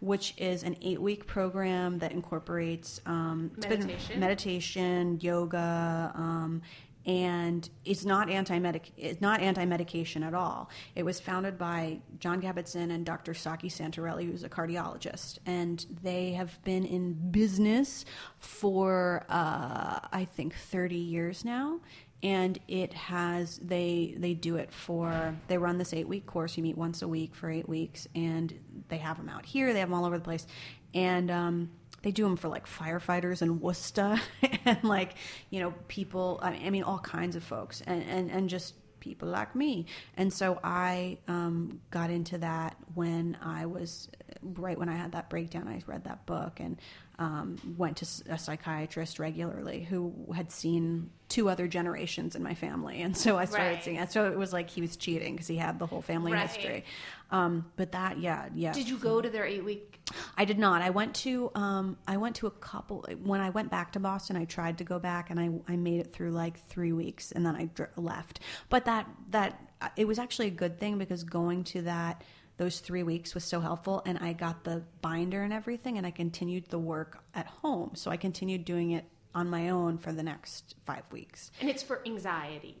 which 0.00 0.34
is 0.36 0.62
an 0.62 0.76
eight 0.82 1.00
week 1.00 1.26
program 1.26 1.98
that 1.98 2.12
incorporates 2.12 3.00
um, 3.06 3.50
Meditation? 3.56 4.20
meditation, 4.20 5.18
yoga, 5.20 6.12
um, 6.14 6.62
and 7.06 7.70
it's 7.84 8.04
not 8.04 8.28
anti 8.28 8.60
it's 8.96 9.20
not 9.20 9.40
anti 9.40 9.64
medication 9.64 10.24
at 10.24 10.34
all. 10.34 10.68
It 10.96 11.04
was 11.04 11.20
founded 11.20 11.56
by 11.56 12.00
Jon 12.18 12.42
Kabat-Zinn 12.42 12.90
and 12.90 13.06
Dr. 13.06 13.32
Saki 13.32 13.68
Santorelli, 13.68 14.28
who's 14.28 14.42
a 14.42 14.48
cardiologist, 14.48 15.38
and 15.46 15.86
they 16.02 16.32
have 16.32 16.60
been 16.64 16.84
in 16.84 17.30
business 17.30 18.04
for 18.40 19.24
uh, 19.28 20.00
I 20.12 20.26
think 20.34 20.54
thirty 20.54 20.96
years 20.96 21.44
now. 21.44 21.80
And 22.22 22.58
it 22.66 22.94
has 22.94 23.58
they 23.58 24.14
they 24.16 24.34
do 24.34 24.56
it 24.56 24.72
for 24.72 25.36
they 25.48 25.58
run 25.58 25.78
this 25.78 25.92
eight 25.92 26.08
week 26.08 26.26
course. 26.26 26.56
You 26.56 26.62
meet 26.62 26.76
once 26.76 27.02
a 27.02 27.08
week 27.08 27.34
for 27.34 27.50
eight 27.50 27.68
weeks, 27.68 28.08
and 28.14 28.52
they 28.88 28.96
have 28.98 29.18
them 29.18 29.28
out 29.28 29.44
here. 29.44 29.72
They 29.72 29.80
have 29.80 29.90
them 29.90 29.98
all 29.98 30.06
over 30.06 30.18
the 30.18 30.24
place, 30.24 30.46
and 30.94 31.30
um, 31.30 31.70
they 32.06 32.12
do 32.12 32.22
them 32.22 32.36
for 32.36 32.48
like 32.48 32.66
firefighters 32.66 33.42
in 33.42 33.58
Worcester 33.58 34.20
and 34.64 34.84
like 34.84 35.14
you 35.50 35.58
know 35.58 35.74
people 35.88 36.38
I 36.40 36.70
mean 36.70 36.84
all 36.84 37.00
kinds 37.00 37.34
of 37.34 37.42
folks 37.42 37.82
and 37.84 38.00
and, 38.04 38.30
and 38.30 38.48
just 38.48 38.74
people 39.00 39.28
like 39.28 39.56
me 39.56 39.86
and 40.16 40.32
so 40.32 40.60
I 40.62 41.18
um, 41.26 41.80
got 41.90 42.10
into 42.10 42.38
that 42.38 42.76
when 42.94 43.36
I 43.42 43.66
was 43.66 44.08
right 44.42 44.78
when 44.78 44.88
I 44.88 44.94
had 44.94 45.12
that 45.12 45.28
breakdown 45.28 45.66
I 45.66 45.82
read 45.86 46.04
that 46.04 46.26
book 46.26 46.60
and 46.60 46.78
um, 47.18 47.56
went 47.78 47.96
to 47.98 48.06
a 48.28 48.38
psychiatrist 48.38 49.18
regularly 49.18 49.82
who 49.84 50.12
had 50.34 50.50
seen 50.52 51.10
two 51.28 51.48
other 51.48 51.66
generations 51.66 52.36
in 52.36 52.42
my 52.42 52.54
family 52.54 53.00
and 53.02 53.16
so 53.16 53.36
I 53.38 53.46
started 53.46 53.66
Right. 53.74 53.84
seeing 53.84 53.96
it 53.96 54.12
so 54.12 54.30
it 54.30 54.36
was 54.38 54.52
like 54.52 54.68
he 54.70 54.80
was 54.80 54.96
cheating 54.96 55.34
because 55.34 55.48
he 55.48 55.56
had 55.56 55.78
the 55.78 55.86
whole 55.86 56.02
family 56.02 56.32
Right. 56.32 56.46
history 56.48 56.84
um, 57.30 57.64
but 57.76 57.92
that 57.92 58.18
yeah 58.18 58.48
yeah 58.54 58.72
Did 58.72 58.88
you 58.88 58.98
go 58.98 59.20
to 59.20 59.28
their 59.30 59.44
eight 59.44 59.64
week? 59.64 59.92
I 60.38 60.44
did 60.44 60.56
not. 60.60 60.82
I 60.82 60.90
went 60.90 61.14
to 61.16 61.50
um, 61.56 61.96
I 62.06 62.16
went 62.18 62.36
to 62.36 62.46
a 62.46 62.50
couple 62.52 63.04
when 63.24 63.40
I 63.40 63.50
went 63.50 63.72
back 63.72 63.90
to 63.94 63.98
Boston. 64.00 64.36
I 64.36 64.44
tried 64.44 64.78
to 64.78 64.84
go 64.84 65.00
back 65.00 65.30
and 65.30 65.40
I 65.40 65.50
I 65.66 65.74
made 65.74 65.98
it 65.98 66.12
through 66.12 66.30
like 66.30 66.60
three 66.68 66.92
weeks 66.92 67.32
and 67.32 67.44
then 67.44 67.56
I 67.56 67.64
dr- 67.64 67.90
left. 67.96 68.38
But 68.68 68.84
that 68.84 69.08
that 69.30 69.60
uh, 69.80 69.88
it 69.96 70.06
was 70.06 70.20
actually 70.20 70.46
a 70.46 70.50
good 70.52 70.78
thing 70.78 70.98
because 70.98 71.24
going 71.24 71.64
to 71.64 71.82
that 71.82 72.22
those 72.58 72.80
three 72.80 73.02
weeks 73.02 73.34
was 73.34 73.44
so 73.44 73.60
helpful 73.60 74.02
and 74.06 74.18
I 74.18 74.32
got 74.32 74.64
the 74.64 74.82
binder 75.02 75.42
and 75.42 75.52
everything 75.52 75.98
and 75.98 76.06
I 76.06 76.10
continued 76.10 76.68
the 76.68 76.78
work 76.78 77.22
at 77.34 77.46
home. 77.46 77.90
So 77.94 78.10
I 78.10 78.16
continued 78.16 78.64
doing 78.64 78.92
it 78.92 79.04
on 79.34 79.50
my 79.50 79.68
own 79.68 79.98
for 79.98 80.12
the 80.12 80.22
next 80.22 80.74
five 80.86 81.02
weeks 81.12 81.50
And 81.60 81.68
it's 81.68 81.82
for 81.82 82.00
anxiety. 82.06 82.78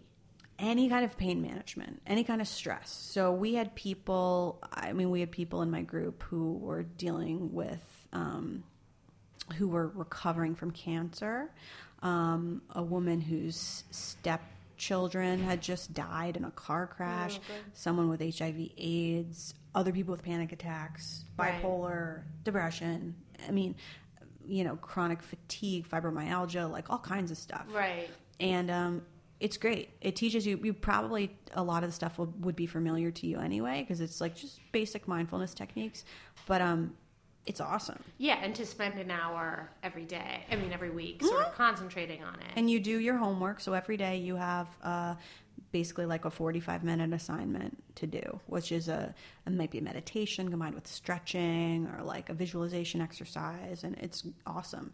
any 0.58 0.88
kind 0.88 1.04
of 1.04 1.18
pain 1.18 1.42
management, 1.42 2.00
any 2.06 2.24
kind 2.24 2.40
of 2.40 2.48
stress. 2.48 2.90
So 2.90 3.32
we 3.32 3.54
had 3.54 3.74
people, 3.74 4.58
I 4.72 4.94
mean, 4.94 5.10
we 5.10 5.20
had 5.20 5.30
people 5.30 5.60
in 5.60 5.70
my 5.70 5.82
group 5.82 6.22
who 6.22 6.54
were 6.54 6.82
dealing 6.82 7.52
with, 7.52 8.08
um, 8.14 8.64
who 9.58 9.68
were 9.68 9.88
recovering 9.88 10.54
from 10.54 10.70
cancer. 10.70 11.50
Um, 12.02 12.60
a 12.70 12.82
woman 12.82 13.20
whose 13.22 13.84
stepchildren 14.80 15.40
had 15.40 15.62
just 15.62 15.94
died 15.94 16.36
in 16.36 16.44
a 16.44 16.50
car 16.50 16.86
crash, 16.86 17.40
someone 17.72 18.08
with 18.08 18.20
HIV, 18.20 18.70
AIDS, 18.76 19.54
other 19.74 19.90
people 19.92 20.12
with 20.12 20.22
panic 20.22 20.52
attacks, 20.52 21.24
Right. 21.38 21.62
bipolar, 21.62 22.22
depression. 22.44 23.14
I 23.48 23.52
mean, 23.52 23.74
you 24.46 24.64
know, 24.64 24.76
chronic 24.76 25.22
fatigue, 25.22 25.88
fibromyalgia, 25.88 26.70
like 26.70 26.90
all 26.90 26.98
kinds 26.98 27.30
of 27.30 27.38
stuff 27.38 27.64
Right. 27.72 28.08
and 28.38 28.70
um, 28.70 29.02
it's 29.40 29.56
great. 29.56 29.90
It 30.00 30.14
teaches 30.16 30.46
you. 30.46 30.58
You 30.62 30.72
probably 30.72 31.36
a 31.54 31.62
lot 31.62 31.82
of 31.82 31.90
the 31.90 31.94
stuff 31.94 32.18
will, 32.18 32.32
would 32.40 32.56
be 32.56 32.66
familiar 32.66 33.10
to 33.10 33.26
you 33.26 33.38
anyway 33.38 33.80
because 33.82 34.00
it's 34.00 34.20
like 34.20 34.34
just 34.36 34.60
basic 34.72 35.06
mindfulness 35.08 35.52
techniques. 35.54 36.04
But 36.46 36.60
um, 36.62 36.94
it's 37.46 37.60
awesome, 37.60 38.02
Yeah, 38.18 38.38
and 38.42 38.54
to 38.56 38.66
spend 38.66 38.98
an 38.98 39.10
hour 39.10 39.70
every 39.82 40.04
day. 40.04 40.44
I 40.50 40.56
mean, 40.56 40.72
every 40.72 40.90
week, 40.90 41.22
sort 41.22 41.40
Mm-hmm. 41.40 41.50
of 41.50 41.54
concentrating 41.56 42.22
on 42.24 42.34
it. 42.34 42.50
and 42.56 42.68
you 42.70 42.80
do 42.80 42.98
your 42.98 43.16
homework. 43.16 43.60
So 43.60 43.72
every 43.72 43.96
day 43.96 44.16
you 44.18 44.36
have 44.36 44.66
uh, 44.82 45.14
basically 45.72 46.06
like 46.06 46.24
a 46.24 46.30
forty-five 46.30 46.82
minute 46.84 47.12
assignment 47.12 47.82
to 47.96 48.06
do, 48.06 48.40
which 48.46 48.72
is 48.72 48.88
a 48.88 49.14
it 49.46 49.52
might 49.52 49.70
be 49.70 49.78
a 49.78 49.82
meditation 49.82 50.50
combined 50.50 50.74
with 50.74 50.86
stretching 50.88 51.86
or 51.96 52.02
like 52.02 52.28
a 52.30 52.34
visualization 52.34 53.00
exercise, 53.00 53.84
and 53.84 53.96
it's 53.98 54.24
awesome. 54.46 54.92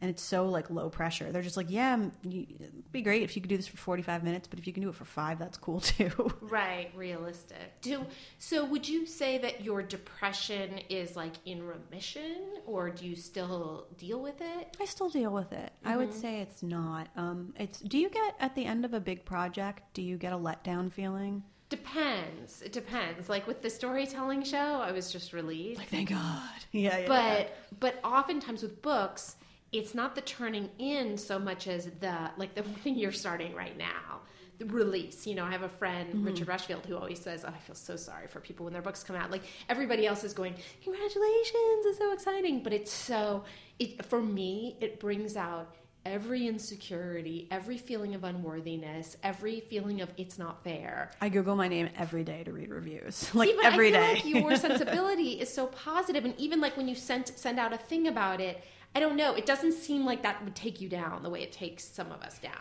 And 0.00 0.08
it's 0.10 0.22
so 0.22 0.46
like 0.48 0.70
low 0.70 0.88
pressure. 0.88 1.30
They're 1.30 1.42
just 1.42 1.56
like, 1.56 1.66
yeah, 1.68 2.06
it'd 2.24 2.90
be 2.90 3.02
great 3.02 3.22
if 3.22 3.36
you 3.36 3.42
could 3.42 3.50
do 3.50 3.56
this 3.56 3.66
for 3.66 3.76
forty-five 3.76 4.24
minutes, 4.24 4.48
but 4.48 4.58
if 4.58 4.66
you 4.66 4.72
can 4.72 4.82
do 4.82 4.88
it 4.88 4.94
for 4.94 5.04
five, 5.04 5.38
that's 5.38 5.58
cool 5.58 5.80
too. 5.92 6.10
Right, 6.40 6.90
realistic. 6.96 7.80
Do 7.82 8.06
so 8.38 8.64
would 8.64 8.88
you 8.88 9.04
say 9.06 9.38
that 9.38 9.62
your 9.62 9.82
depression 9.82 10.80
is 10.88 11.16
like 11.16 11.34
in 11.44 11.62
remission 11.62 12.36
or 12.66 12.90
do 12.90 13.06
you 13.06 13.14
still 13.16 13.86
deal 13.98 14.20
with 14.20 14.40
it? 14.40 14.76
I 14.80 14.84
still 14.86 15.10
deal 15.10 15.32
with 15.32 15.52
it. 15.52 15.72
I 15.84 15.96
would 15.96 16.14
say 16.14 16.40
it's 16.40 16.62
not. 16.62 17.08
Um, 17.16 17.52
it's. 17.58 17.80
Do 17.80 17.98
you 17.98 18.08
get 18.08 18.36
at 18.40 18.54
the 18.54 18.64
end 18.64 18.84
of 18.84 18.94
a 18.94 19.00
big 19.00 19.24
project? 19.24 19.82
Do 19.94 20.02
you 20.02 20.16
get 20.16 20.32
a 20.32 20.36
letdown 20.36 20.90
feeling? 20.92 21.42
Depends. 21.68 22.62
It 22.62 22.72
depends. 22.72 23.28
Like 23.28 23.46
with 23.46 23.62
the 23.62 23.70
storytelling 23.70 24.42
show, 24.42 24.80
I 24.80 24.90
was 24.92 25.12
just 25.12 25.32
relieved. 25.32 25.78
Like 25.78 25.88
thank 25.88 26.10
God. 26.10 26.42
Yeah, 26.72 26.98
yeah. 26.98 27.06
but 27.08 27.56
but 27.80 28.00
oftentimes 28.04 28.62
with 28.62 28.80
books, 28.80 29.36
it's 29.72 29.94
not 29.94 30.14
the 30.14 30.20
turning 30.22 30.68
in 30.78 31.16
so 31.16 31.38
much 31.38 31.68
as 31.68 31.86
the 32.00 32.30
like 32.36 32.54
the 32.54 32.62
thing 32.82 32.96
you're 32.96 33.12
starting 33.12 33.54
right 33.54 33.76
now. 33.76 34.20
The 34.58 34.66
release. 34.66 35.26
You 35.26 35.36
know, 35.36 35.44
I 35.44 35.52
have 35.52 35.62
a 35.62 35.70
friend, 35.70 36.10
mm-hmm. 36.10 36.24
Richard 36.26 36.48
Rushfield, 36.48 36.84
who 36.84 36.94
always 36.94 37.18
says, 37.18 37.46
oh, 37.46 37.48
I 37.48 37.58
feel 37.60 37.74
so 37.74 37.96
sorry 37.96 38.26
for 38.26 38.40
people 38.40 38.64
when 38.64 38.74
their 38.74 38.82
books 38.82 39.02
come 39.02 39.16
out. 39.16 39.30
Like 39.30 39.44
everybody 39.70 40.06
else 40.06 40.22
is 40.22 40.34
going, 40.34 40.54
congratulations, 40.84 41.86
it's 41.86 41.96
so 41.96 42.12
exciting. 42.12 42.62
But 42.62 42.74
it's 42.74 42.92
so, 42.92 43.44
it 43.78 44.04
for 44.04 44.20
me, 44.20 44.76
it 44.80 45.00
brings 45.00 45.34
out 45.34 45.74
every 46.04 46.46
insecurity, 46.46 47.46
every 47.50 47.78
feeling 47.78 48.14
of 48.14 48.24
unworthiness, 48.24 49.16
every 49.22 49.60
feeling 49.60 50.00
of 50.00 50.10
it's 50.16 50.38
not 50.38 50.62
fair. 50.64 51.10
I 51.20 51.28
Google 51.28 51.56
my 51.56 51.68
name 51.68 51.88
every 51.96 52.24
day 52.24 52.42
to 52.44 52.52
read 52.52 52.70
reviews, 52.70 53.34
like 53.34 53.50
See, 53.50 53.58
every 53.62 53.88
I 53.88 54.14
day. 54.14 54.20
feel 54.20 54.34
Like 54.34 54.42
your 54.42 54.56
sensibility 54.68 55.40
is 55.40 55.52
so 55.52 55.66
positive, 55.66 56.24
and 56.24 56.34
even 56.38 56.60
like 56.60 56.76
when 56.76 56.88
you 56.88 56.94
send 56.94 57.28
send 57.28 57.58
out 57.58 57.72
a 57.72 57.78
thing 57.78 58.08
about 58.08 58.40
it, 58.40 58.62
I 58.94 59.00
don't 59.00 59.16
know. 59.16 59.34
It 59.34 59.46
doesn't 59.46 59.72
seem 59.72 60.04
like 60.04 60.22
that 60.22 60.42
would 60.44 60.54
take 60.56 60.80
you 60.80 60.88
down 60.88 61.22
the 61.22 61.30
way 61.30 61.42
it 61.42 61.52
takes 61.52 61.84
some 61.84 62.10
of 62.10 62.22
us 62.22 62.38
down. 62.38 62.52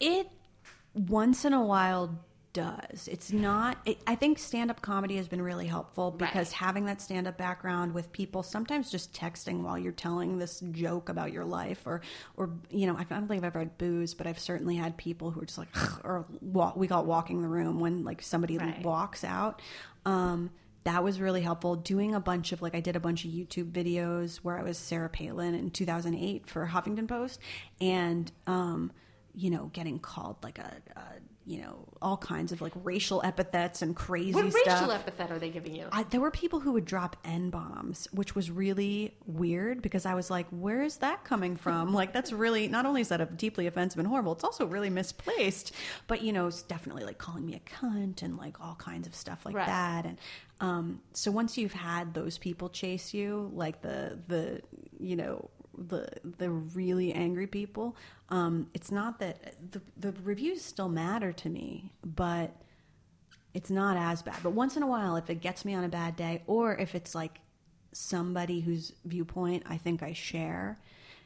It 0.00 0.28
once 0.94 1.44
in 1.44 1.52
a 1.54 1.62
while 1.64 2.18
does. 2.52 3.08
It's 3.10 3.32
not. 3.32 3.78
It, 3.86 3.96
I 4.06 4.14
think 4.14 4.38
stand 4.38 4.70
up 4.70 4.82
comedy 4.82 5.16
has 5.16 5.26
been 5.26 5.40
really 5.40 5.66
helpful 5.66 6.10
because 6.10 6.48
Right. 6.48 6.52
having 6.52 6.84
that 6.84 7.00
stand 7.00 7.26
up 7.26 7.38
background 7.38 7.94
with 7.94 8.12
people, 8.12 8.42
sometimes 8.42 8.90
just 8.90 9.14
texting 9.14 9.62
while 9.62 9.78
you're 9.78 9.90
telling 9.92 10.36
this 10.38 10.60
joke 10.72 11.08
about 11.08 11.32
your 11.32 11.46
life, 11.46 11.86
or 11.86 12.02
or 12.36 12.50
you 12.68 12.86
know, 12.86 12.94
I 12.94 13.04
don't 13.04 13.26
think 13.26 13.38
I've 13.38 13.44
ever 13.44 13.60
had 13.60 13.78
booze, 13.78 14.12
but 14.12 14.26
I've 14.26 14.38
certainly 14.38 14.76
had 14.76 14.98
people 14.98 15.30
who 15.30 15.40
are 15.40 15.46
just 15.46 15.56
like, 15.56 15.74
or 16.04 16.26
walk, 16.42 16.76
we 16.76 16.86
call 16.86 17.00
it 17.02 17.06
walking 17.06 17.40
the 17.40 17.48
room 17.48 17.80
when 17.80 18.04
like 18.04 18.20
somebody 18.20 18.58
Right. 18.58 18.82
walks 18.84 19.24
out. 19.24 19.62
Um, 20.04 20.50
that 20.84 21.04
was 21.04 21.20
really 21.20 21.42
helpful. 21.42 21.76
Doing 21.76 22.14
a 22.14 22.20
bunch 22.20 22.52
of 22.52 22.62
like 22.62 22.74
I 22.74 22.80
did 22.80 22.96
a 22.96 23.00
bunch 23.00 23.24
of 23.24 23.30
YouTube 23.30 23.70
videos 23.70 24.36
where 24.38 24.58
I 24.58 24.62
was 24.62 24.78
Sarah 24.78 25.08
Palin 25.08 25.54
in 25.54 25.70
2008 25.70 26.48
for 26.48 26.66
Huffington 26.66 27.08
Post, 27.08 27.40
and 27.80 28.30
um, 28.46 28.92
you 29.34 29.50
know, 29.50 29.70
getting 29.72 29.98
called 29.98 30.36
like 30.42 30.58
a, 30.58 30.76
a 30.96 31.02
you 31.44 31.60
know 31.60 31.88
all 32.00 32.16
kinds 32.16 32.52
of 32.52 32.60
like 32.60 32.72
racial 32.84 33.20
epithets 33.24 33.82
and 33.82 33.96
crazy 33.96 34.32
What 34.32 34.52
stuff. 34.52 34.80
racial 34.80 34.90
epithet 34.92 35.30
are 35.32 35.38
they 35.38 35.50
giving 35.50 35.74
you? 35.74 35.86
I, 35.90 36.04
there 36.04 36.20
were 36.20 36.30
people 36.30 36.60
who 36.60 36.72
would 36.72 36.84
drop 36.84 37.16
n 37.24 37.50
bombs, 37.50 38.06
which 38.12 38.34
was 38.34 38.50
really 38.50 39.16
weird 39.26 39.82
because 39.82 40.06
I 40.06 40.14
was 40.14 40.30
like, 40.30 40.46
"Where 40.50 40.82
is 40.82 40.98
that 40.98 41.24
coming 41.24 41.56
from?" 41.56 41.92
like, 42.00 42.12
that's 42.12 42.32
really 42.32 42.68
not 42.68 42.86
only 42.86 43.00
is 43.00 43.08
that 43.08 43.20
a 43.20 43.26
deeply 43.26 43.66
offensive 43.66 43.98
and 43.98 44.06
horrible, 44.06 44.32
it's 44.32 44.44
also 44.44 44.66
really 44.66 44.90
misplaced. 44.90 45.72
But 46.06 46.22
you 46.22 46.32
know, 46.32 46.46
it's 46.46 46.62
definitely 46.62 47.04
like 47.04 47.18
calling 47.18 47.44
me 47.46 47.54
a 47.54 47.60
cunt 47.60 48.22
and 48.22 48.36
like 48.36 48.60
all 48.60 48.76
kinds 48.76 49.06
of 49.08 49.14
stuff 49.14 49.44
like 49.44 49.54
Right. 49.56 49.66
that. 49.66 50.06
And 50.06 50.18
um, 50.60 51.00
so 51.12 51.30
once 51.32 51.58
you've 51.58 51.72
had 51.72 52.14
those 52.14 52.38
people 52.38 52.68
chase 52.68 53.12
you, 53.12 53.50
like 53.54 53.82
the 53.82 54.18
the 54.28 54.62
you 55.00 55.16
know 55.16 55.50
the 55.76 56.06
the 56.38 56.50
really 56.50 57.12
angry 57.12 57.46
people, 57.46 57.96
um, 58.28 58.68
it's 58.74 58.90
not 58.90 59.18
that 59.20 59.54
the 59.72 59.80
the 59.96 60.12
reviews 60.22 60.62
still 60.64 60.88
matter 60.88 61.32
to 61.32 61.48
me, 61.48 61.92
but 62.04 62.54
it's 63.54 63.70
not 63.70 63.96
as 63.96 64.22
bad. 64.22 64.36
But 64.42 64.52
once 64.52 64.76
in 64.76 64.82
a 64.82 64.86
while, 64.86 65.16
if 65.16 65.28
it 65.30 65.40
gets 65.40 65.64
me 65.64 65.74
on 65.74 65.84
a 65.84 65.88
bad 65.88 66.16
day, 66.16 66.42
or 66.46 66.74
if 66.74 66.94
it's 66.94 67.14
like 67.14 67.40
somebody 67.92 68.60
whose 68.60 68.92
viewpoint 69.04 69.64
I 69.68 69.76
think 69.76 70.02
I 70.02 70.12
share, 70.14 70.78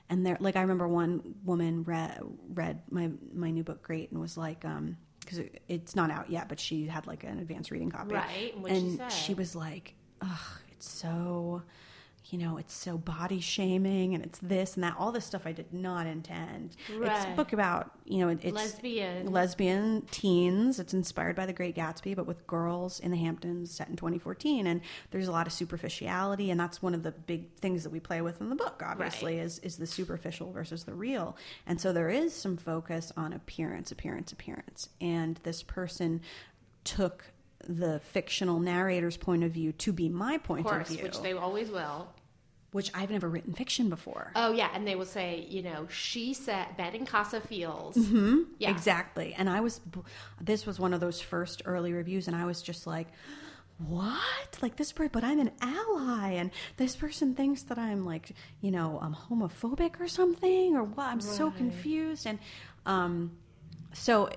and 0.09 0.25
they're 0.27 0.37
like, 0.41 0.57
I 0.57 0.61
remember 0.63 0.89
one 0.89 1.35
woman 1.45 1.85
read 1.85 2.21
read 2.53 2.83
my 2.91 3.11
my 3.33 3.51
new 3.51 3.63
book 3.63 3.83
Great 3.83 4.11
and 4.11 4.21
was 4.21 4.37
like, 4.37 4.65
um, 4.65 4.97
because 5.21 5.39
it, 5.39 5.63
it's 5.69 5.97
not 5.97 6.11
out 6.11 6.31
yet, 6.31 6.49
but 6.49 6.61
she 6.61 6.87
had 6.87 7.07
like 7.07 7.25
an 7.25 7.39
advanced 7.39 7.71
reading 7.71 7.91
copy, 7.91 8.15
Right, 8.15 8.55
and 8.69 8.93
she 8.93 8.97
say? 8.97 9.09
she 9.09 9.35
was 9.35 9.55
like, 9.57 9.95
ugh, 10.21 10.61
it's 10.73 10.89
so. 10.89 11.63
You 12.31 12.39
know, 12.39 12.57
it's 12.57 12.75
so 12.75 12.99
body 12.99 13.41
shaming 13.41 14.15
and 14.15 14.25
it's 14.25 14.39
this 14.41 14.75
and 14.75 14.83
that, 14.83 14.97
all 14.99 15.13
this 15.13 15.25
stuff 15.25 15.43
I 15.47 15.53
did 15.53 15.73
not 15.73 16.07
intend. 16.07 16.77
It's 16.89 17.25
a 17.25 17.35
book 17.37 17.53
about, 17.53 17.93
you 18.05 18.19
know, 18.19 18.29
it's 18.29 18.45
Lesbian. 18.45 19.31
lesbian 19.31 20.03
teens. 20.11 20.81
It's 20.81 20.93
inspired 20.93 21.37
by 21.37 21.47
The 21.47 21.53
Great 21.53 21.77
Gatsby, 21.77 22.17
but 22.17 22.27
with 22.27 22.45
girls 22.47 22.99
in 22.99 23.13
the 23.13 23.17
Hamptons, 23.17 23.71
set 23.71 23.89
in 23.89 23.95
2014. 23.97 24.67
And 24.67 24.81
there's 25.13 25.29
a 25.29 25.33
lot 25.33 25.47
of 25.47 25.53
superficiality, 25.53 26.51
and 26.51 26.59
that's 26.59 26.83
one 26.83 26.95
of 26.95 27.03
the 27.05 27.13
big 27.13 27.53
things 27.55 27.85
that 27.85 27.91
we 27.91 28.01
play 28.01 28.21
with 28.21 28.41
in 28.41 28.49
the 28.51 28.57
book. 28.57 28.83
Obviously, 28.85 29.37
Right. 29.37 29.45
is 29.45 29.59
is 29.61 29.77
the 29.77 29.87
superficial 29.87 30.51
versus 30.53 30.85
the 30.85 30.95
real. 30.95 31.37
And 31.67 31.81
so 31.81 31.93
there 31.93 32.11
is 32.11 32.35
some 32.35 32.57
focus 32.57 33.13
on 33.17 33.33
appearance, 33.33 33.93
appearance, 33.93 34.33
appearance. 34.33 34.89
And 35.01 35.39
this 35.45 35.63
person 35.63 36.21
took 36.85 37.33
the 37.67 38.01
fictional 38.01 38.61
narrator's 38.61 39.17
point 39.17 39.45
of 39.45 39.53
view 39.53 39.73
to 39.73 39.93
be 39.93 40.09
my 40.09 40.35
Of 40.35 40.45
point 40.45 40.67
course, 40.67 40.89
of 40.91 40.95
view, 40.97 41.05
which 41.05 41.21
they 41.23 41.33
always 41.33 41.71
will. 41.71 42.09
which 42.73 42.91
I've 42.95 43.11
never 43.11 43.29
written 43.29 43.55
fiction 43.55 43.89
before. 43.89 44.33
Oh 44.37 44.53
yeah, 44.53 44.71
and 44.75 44.87
they 44.87 44.95
will 44.97 45.07
say, 45.07 45.47
you 45.49 45.63
know, 45.63 45.87
she 45.89 46.35
said 46.35 46.69
Benincasa 46.79 47.41
feels. 47.47 47.97
Mm-hmm. 47.97 48.43
Yeah, 48.59 48.71
Exactly. 48.71 49.35
And 49.37 49.49
I 49.49 49.61
was, 49.61 49.81
this 50.41 50.67
was 50.67 50.79
one 50.79 50.93
of 50.95 51.01
those 51.01 51.21
first 51.21 51.63
early 51.65 51.93
reviews, 51.93 52.27
and 52.29 52.37
I 52.37 52.45
was 52.45 52.61
just 52.63 52.87
like, 52.87 53.09
what? 53.79 54.59
Like 54.63 54.77
this 54.77 54.93
person, 54.93 55.11
but 55.13 55.25
I'm 55.25 55.39
an 55.39 55.51
ally, 55.61 56.33
and 56.33 56.51
this 56.77 56.97
person 56.97 57.35
thinks 57.35 57.63
that 57.65 57.79
I'm 57.79 58.05
like, 58.07 58.33
you 58.61 58.71
know, 58.71 58.99
I'm 59.03 59.15
homophobic 59.15 60.01
or 60.01 60.09
something, 60.09 60.75
or 60.77 60.83
what? 60.85 61.07
I'm 61.07 61.21
so 61.21 61.51
confused. 61.51 62.27
And 62.27 62.39
um, 62.87 63.33
so 63.93 64.31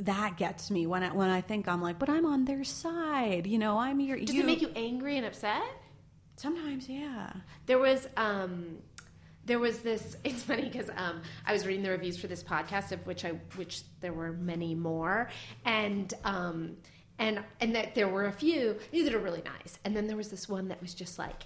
that 0.00 0.36
gets 0.36 0.70
me 0.70 0.86
when 0.86 1.02
I 1.02 1.12
when 1.12 1.28
I 1.28 1.40
think 1.40 1.68
I'm 1.68 1.82
like, 1.82 1.98
but 1.98 2.08
I'm 2.08 2.26
on 2.26 2.44
their 2.44 2.64
side. 2.64 3.46
You 3.46 3.58
know, 3.58 3.78
I'm 3.78 4.00
your. 4.00 4.18
Does 4.18 4.34
you. 4.34 4.42
it 4.42 4.46
make 4.46 4.62
you 4.62 4.70
angry 4.76 5.16
and 5.16 5.26
upset? 5.26 5.62
Sometimes, 6.36 6.88
yeah. 6.88 7.32
There 7.66 7.78
was 7.78 8.06
um 8.16 8.78
there 9.44 9.58
was 9.58 9.80
this 9.80 10.16
it's 10.24 10.44
funny 10.44 10.68
because 10.68 10.88
um 10.96 11.22
I 11.44 11.52
was 11.52 11.66
reading 11.66 11.82
the 11.82 11.90
reviews 11.90 12.16
for 12.16 12.28
this 12.28 12.42
podcast 12.42 12.92
of 12.92 13.04
which 13.06 13.24
I 13.24 13.30
which 13.56 13.82
there 14.00 14.12
were 14.12 14.32
many 14.32 14.74
more 14.74 15.30
and 15.64 16.12
um 16.24 16.76
and 17.18 17.42
and 17.60 17.74
that 17.74 17.96
there 17.96 18.08
were 18.08 18.26
a 18.26 18.32
few 18.32 18.78
that 18.92 19.12
are 19.12 19.18
really 19.18 19.42
nice 19.42 19.78
and 19.84 19.96
then 19.96 20.06
there 20.06 20.16
was 20.16 20.28
this 20.28 20.48
one 20.48 20.68
that 20.68 20.80
was 20.80 20.94
just 20.94 21.18
like 21.18 21.42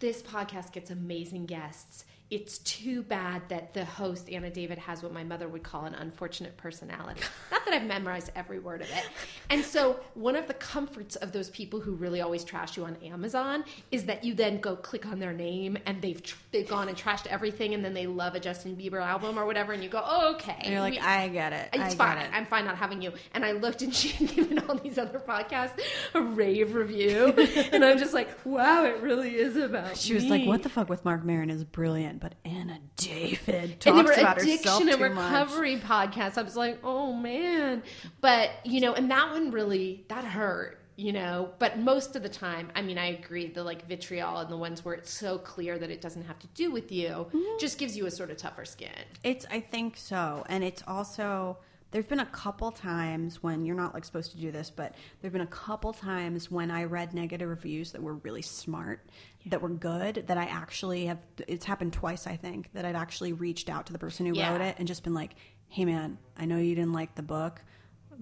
this 0.00 0.22
podcast 0.22 0.72
gets 0.72 0.90
amazing 0.90 1.46
guests 1.46 2.04
it's 2.34 2.58
too 2.58 3.00
bad 3.04 3.42
that 3.48 3.74
the 3.74 3.84
host 3.84 4.28
Anna 4.28 4.50
David 4.50 4.76
has 4.76 5.04
what 5.04 5.12
my 5.12 5.22
mother 5.22 5.46
would 5.46 5.62
call 5.62 5.84
an 5.84 5.94
unfortunate 5.94 6.56
personality. 6.56 7.20
Not 7.52 7.64
that 7.64 7.72
I've 7.72 7.86
memorized 7.86 8.32
every 8.34 8.58
word 8.58 8.82
of 8.82 8.90
it. 8.90 9.08
And 9.50 9.64
so 9.64 10.00
one 10.14 10.34
of 10.34 10.48
the 10.48 10.54
comforts 10.54 11.14
of 11.14 11.30
those 11.30 11.48
people 11.50 11.78
who 11.78 11.92
really 11.92 12.20
always 12.20 12.42
trash 12.42 12.76
you 12.76 12.84
on 12.86 12.96
Amazon 13.04 13.62
is 13.92 14.06
that 14.06 14.24
you 14.24 14.34
then 14.34 14.58
go 14.58 14.74
click 14.74 15.06
on 15.06 15.20
their 15.20 15.32
name 15.32 15.78
and 15.86 16.02
they've 16.02 16.20
tr- 16.20 16.36
they've 16.50 16.68
gone 16.68 16.88
and 16.88 16.98
trashed 16.98 17.28
everything 17.28 17.72
and 17.72 17.84
then 17.84 17.94
they 17.94 18.08
love 18.08 18.34
a 18.34 18.40
Justin 18.40 18.74
Bieber 18.74 19.00
album 19.00 19.38
or 19.38 19.46
whatever 19.46 19.72
and 19.72 19.80
you 19.84 19.88
go 19.88 20.02
oh, 20.04 20.34
okay. 20.34 20.56
And 20.58 20.72
you're 20.72 20.80
like, 20.80 20.94
We- 20.94 20.98
I 20.98 21.28
get 21.28 21.52
it. 21.52 21.68
I 21.72 21.84
it's 21.86 21.94
get 21.94 21.98
fine. 21.98 22.18
it. 22.18 22.30
I'm 22.32 22.46
fine 22.46 22.64
not 22.64 22.76
having 22.76 23.00
you. 23.00 23.12
And 23.32 23.44
I 23.44 23.52
looked 23.52 23.82
and 23.82 23.94
she 24.00 24.08
had 24.08 24.34
given 24.34 24.58
all 24.58 24.74
these 24.74 24.98
other 24.98 25.20
podcasts 25.20 25.78
a 26.14 26.20
rave 26.20 26.74
review. 26.74 27.26
and 27.72 27.84
I'm 27.84 27.98
just 27.98 28.12
like, 28.12 28.28
wow, 28.44 28.84
it 28.84 29.00
really 29.02 29.36
is 29.36 29.56
about 29.56 29.96
She 29.96 30.14
was 30.14 30.24
like, 30.24 30.44
"What 30.46 30.64
the 30.64 30.68
fuck 30.68 30.88
with 30.88 31.04
Marc 31.04 31.22
Maron 31.24 31.50
is 31.50 31.62
brilliant, 31.62 32.20
but 32.24 32.34
Anna 32.46 32.78
David 32.96 33.54
and 33.54 33.80
talks 33.80 33.84
they 33.84 33.92
were 33.92 34.12
about 34.12 34.40
herself 34.40 34.80
addiction 34.80 34.88
and 34.88 34.98
too 34.98 35.14
much." 35.14 35.30
recovery 35.30 35.76
podcasts. 35.76 36.38
I 36.38 36.42
was 36.42 36.56
like, 36.56 36.78
oh 36.82 37.12
man. 37.12 37.82
But, 38.22 38.50
you 38.64 38.80
know, 38.80 38.94
and 38.94 39.10
that 39.10 39.30
one 39.30 39.50
really, 39.50 40.06
that 40.08 40.24
hurt, 40.24 40.80
you 40.96 41.12
know. 41.12 41.50
But 41.58 41.78
most 41.78 42.16
of 42.16 42.22
the 42.22 42.30
time, 42.30 42.70
I 42.74 42.80
mean, 42.80 42.96
I 42.96 43.08
agree, 43.08 43.48
the 43.48 43.62
like 43.62 43.86
vitriol 43.86 44.38
and 44.38 44.48
the 44.48 44.56
ones 44.56 44.86
where 44.86 44.94
it's 44.94 45.12
so 45.12 45.36
clear 45.36 45.78
that 45.78 45.90
it 45.90 46.00
doesn't 46.00 46.22
have 46.22 46.38
to 46.38 46.46
do 46.54 46.70
with 46.70 46.90
you 46.90 47.10
Mm-hmm. 47.10 47.58
just 47.60 47.76
gives 47.76 47.94
you 47.94 48.06
a 48.06 48.10
sort 48.10 48.30
of 48.30 48.38
tougher 48.38 48.64
skin. 48.64 48.88
It's, 49.22 49.44
I 49.50 49.60
think 49.60 49.98
so, 49.98 50.46
and 50.48 50.64
it's 50.64 50.82
also 50.86 51.58
there's 51.94 52.06
been 52.06 52.18
a 52.18 52.26
couple 52.26 52.72
times 52.72 53.40
when 53.40 53.64
you're 53.64 53.76
not 53.76 53.94
like 53.94 54.04
supposed 54.04 54.32
to 54.32 54.36
do 54.36 54.50
this, 54.50 54.68
but 54.68 54.96
there've 55.20 55.32
been 55.32 55.42
a 55.42 55.46
couple 55.46 55.92
times 55.92 56.50
when 56.50 56.68
I 56.72 56.84
read 56.84 57.14
negative 57.14 57.48
reviews 57.48 57.92
that 57.92 58.02
were 58.02 58.14
really 58.14 58.42
smart, 58.42 59.06
that 59.46 59.62
were 59.62 59.68
good, 59.68 60.24
that 60.26 60.36
I 60.36 60.46
actually 60.46 61.06
have. 61.06 61.18
It's 61.46 61.64
happened 61.64 61.92
twice, 61.92 62.26
I 62.26 62.34
think, 62.34 62.72
that 62.72 62.84
I've 62.84 62.96
actually 62.96 63.32
reached 63.32 63.70
out 63.70 63.86
to 63.86 63.92
the 63.92 63.98
person 64.00 64.26
who 64.26 64.34
Yeah. 64.34 64.50
wrote 64.50 64.60
it 64.60 64.74
and 64.80 64.88
just 64.88 65.04
been 65.04 65.14
like, 65.14 65.36
"Hey, 65.68 65.84
man, 65.84 66.18
I 66.36 66.46
know 66.46 66.58
you 66.58 66.74
didn't 66.74 66.94
like 66.94 67.14
the 67.14 67.22
book, 67.22 67.62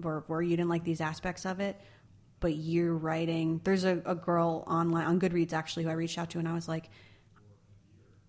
or 0.03 0.23
or 0.27 0.43
you 0.43 0.55
didn't 0.55 0.69
like 0.69 0.83
these 0.83 1.01
aspects 1.01 1.43
of 1.43 1.59
it." 1.59 1.81
But 2.41 2.53
you're 2.55 2.93
writing. 2.95 3.59
There's 3.63 3.85
a, 3.85 4.03
a 4.05 4.13
girl 4.13 4.65
online 4.67 5.07
on 5.07 5.19
Goodreads 5.19 5.51
actually 5.51 5.85
who 5.85 5.89
I 5.89 5.93
reached 5.93 6.19
out 6.19 6.29
to, 6.31 6.37
and 6.37 6.47
I 6.47 6.53
was 6.53 6.67
like, 6.67 6.91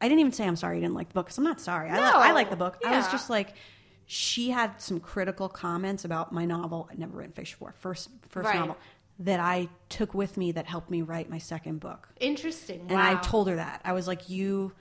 I 0.00 0.08
didn't 0.08 0.20
even 0.20 0.32
say 0.32 0.46
I'm 0.46 0.56
sorry 0.56 0.76
you 0.76 0.82
didn't 0.82 0.94
like 0.94 1.08
the 1.08 1.14
book 1.14 1.26
because 1.26 1.36
I'm 1.38 1.44
not 1.44 1.60
sorry. 1.60 1.90
I, 1.90 1.96
li- 1.96 2.00
No. 2.00 2.12
I 2.18 2.32
like 2.32 2.48
the 2.48 2.56
book. 2.56 2.78
I 2.84 2.96
was 2.96 3.08
just 3.08 3.28
like, 3.30 3.54
she 4.06 4.50
had 4.50 4.80
some 4.80 5.00
critical 5.00 5.48
comments 5.48 6.04
about 6.04 6.32
my 6.32 6.44
novel. 6.44 6.88
I'd 6.90 6.98
never 6.98 7.16
written 7.16 7.32
fiction 7.32 7.56
before. 7.58 7.72
First, 7.78 8.10
first 8.28 8.46
Right. 8.46 8.58
novel 8.58 8.76
that 9.18 9.40
I 9.40 9.68
took 9.88 10.12
with 10.12 10.36
me 10.36 10.52
that 10.52 10.66
helped 10.66 10.90
me 10.90 11.00
write 11.02 11.30
my 11.30 11.38
second 11.38 11.78
book. 11.80 12.08
Interesting. 12.20 12.86
And 12.88 13.00
I 13.00 13.14
told 13.20 13.48
her 13.48 13.56
that 13.56 13.80
I 13.84 13.92
was 13.92 14.06
like, 14.06 14.28
you. 14.28 14.72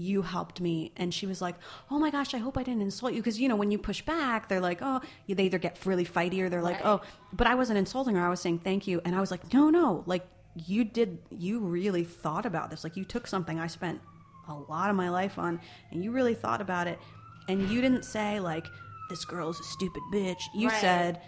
You 0.00 0.22
helped 0.22 0.60
me, 0.60 0.92
and 0.96 1.12
she 1.12 1.26
was 1.26 1.42
like, 1.42 1.56
"Oh 1.90 1.98
my 1.98 2.10
gosh, 2.12 2.32
I 2.32 2.38
hope 2.38 2.56
I 2.56 2.62
didn't 2.62 2.82
insult 2.82 3.14
you." 3.14 3.18
Because 3.18 3.40
you 3.40 3.48
know, 3.48 3.56
when 3.56 3.72
you 3.72 3.78
push 3.78 4.00
back, 4.02 4.48
they're 4.48 4.60
like, 4.60 4.78
"Oh," 4.80 5.00
they 5.26 5.46
either 5.46 5.58
get 5.58 5.84
really 5.84 6.04
fighty 6.04 6.40
or 6.40 6.48
they're 6.48 6.62
like, 6.62 6.78
"Oh." 6.84 7.00
But 7.32 7.48
I 7.48 7.56
wasn't 7.56 7.80
insulting 7.80 8.14
her; 8.14 8.24
I 8.24 8.28
was 8.28 8.38
saying 8.38 8.60
thank 8.60 8.86
you, 8.86 9.00
and 9.04 9.16
I 9.16 9.18
was 9.18 9.32
like, 9.32 9.52
"No, 9.52 9.70
no, 9.70 10.04
like 10.06 10.24
you 10.54 10.84
did, 10.84 11.18
you 11.30 11.58
really 11.58 12.04
thought 12.04 12.46
about 12.46 12.70
this. 12.70 12.84
Like 12.84 12.96
you 12.96 13.04
took 13.04 13.26
something 13.26 13.58
I 13.58 13.66
spent 13.66 14.00
a 14.46 14.54
lot 14.54 14.88
of 14.88 14.94
my 14.94 15.08
life 15.10 15.36
on, 15.36 15.60
and 15.90 16.04
you 16.04 16.12
really 16.12 16.34
thought 16.34 16.60
about 16.60 16.86
it, 16.86 17.00
and 17.48 17.68
you 17.70 17.80
didn't 17.80 18.04
say 18.04 18.40
like." 18.40 18.66
this 19.10 19.24
girl's 19.24 19.58
a 19.58 19.62
stupid 19.64 20.02
bitch. 20.12 20.36
You 20.54 20.68
Right. 20.68 20.80
said, 20.82 21.22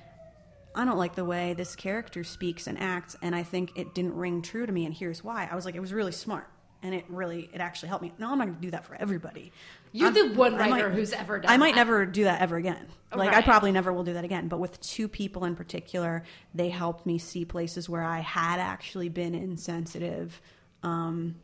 I 0.75 0.85
don't 0.85 0.99
like 0.99 1.15
the 1.15 1.25
way 1.25 1.55
this 1.55 1.75
character 1.75 2.23
speaks 2.25 2.67
and 2.67 2.79
acts, 2.79 3.17
and 3.23 3.35
I 3.35 3.43
think 3.43 3.73
it 3.75 3.95
didn't 3.95 4.15
ring 4.17 4.43
true 4.43 4.67
to 4.67 4.71
me, 4.71 4.85
and 4.85 4.95
here's 4.95 5.25
why. 5.25 5.49
I 5.51 5.55
was 5.55 5.65
like, 5.65 5.75
it 5.77 5.81
was 5.81 5.91
really 5.95 6.13
smart. 6.13 6.47
And 6.83 6.95
it 6.95 7.07
really, 7.09 7.49
it 7.55 7.63
actually 7.63 7.89
helped 7.89 8.03
me. 8.03 8.13
No, 8.19 8.31
I'm 8.31 8.37
not 8.37 8.49
going 8.49 8.57
to 8.57 8.61
do 8.61 8.71
that 8.73 8.85
for 8.85 8.97
everybody. 8.97 9.51
You're 9.93 10.09
I'm- 10.15 10.29
the 10.33 10.35
one 10.39 10.57
writer 10.57 10.91
who's 10.91 11.15
ever 11.15 11.39
done 11.39 11.51
I 11.51 11.57
might 11.57 11.71
that. 11.75 11.77
never 11.87 12.05
do 12.05 12.25
that 12.25 12.43
ever 12.43 12.59
again. 12.59 12.87
Like 13.15 13.33
I 13.33 13.41
probably 13.41 13.73
never 13.73 13.91
will 13.95 14.05
do 14.05 14.13
that 14.13 14.25
again. 14.27 14.49
But 14.49 14.61
with 14.61 14.79
two 14.83 15.09
people 15.09 15.47
in 15.47 15.57
particular, 15.57 16.25
they 16.55 16.69
helped 16.69 17.07
me 17.07 17.17
see 17.17 17.47
places 17.47 17.89
where 17.89 18.03
I 18.05 18.19
had 18.21 18.61
actually 18.61 19.09
been 19.09 19.35
insensitive, 19.35 20.39
um, 20.83 21.37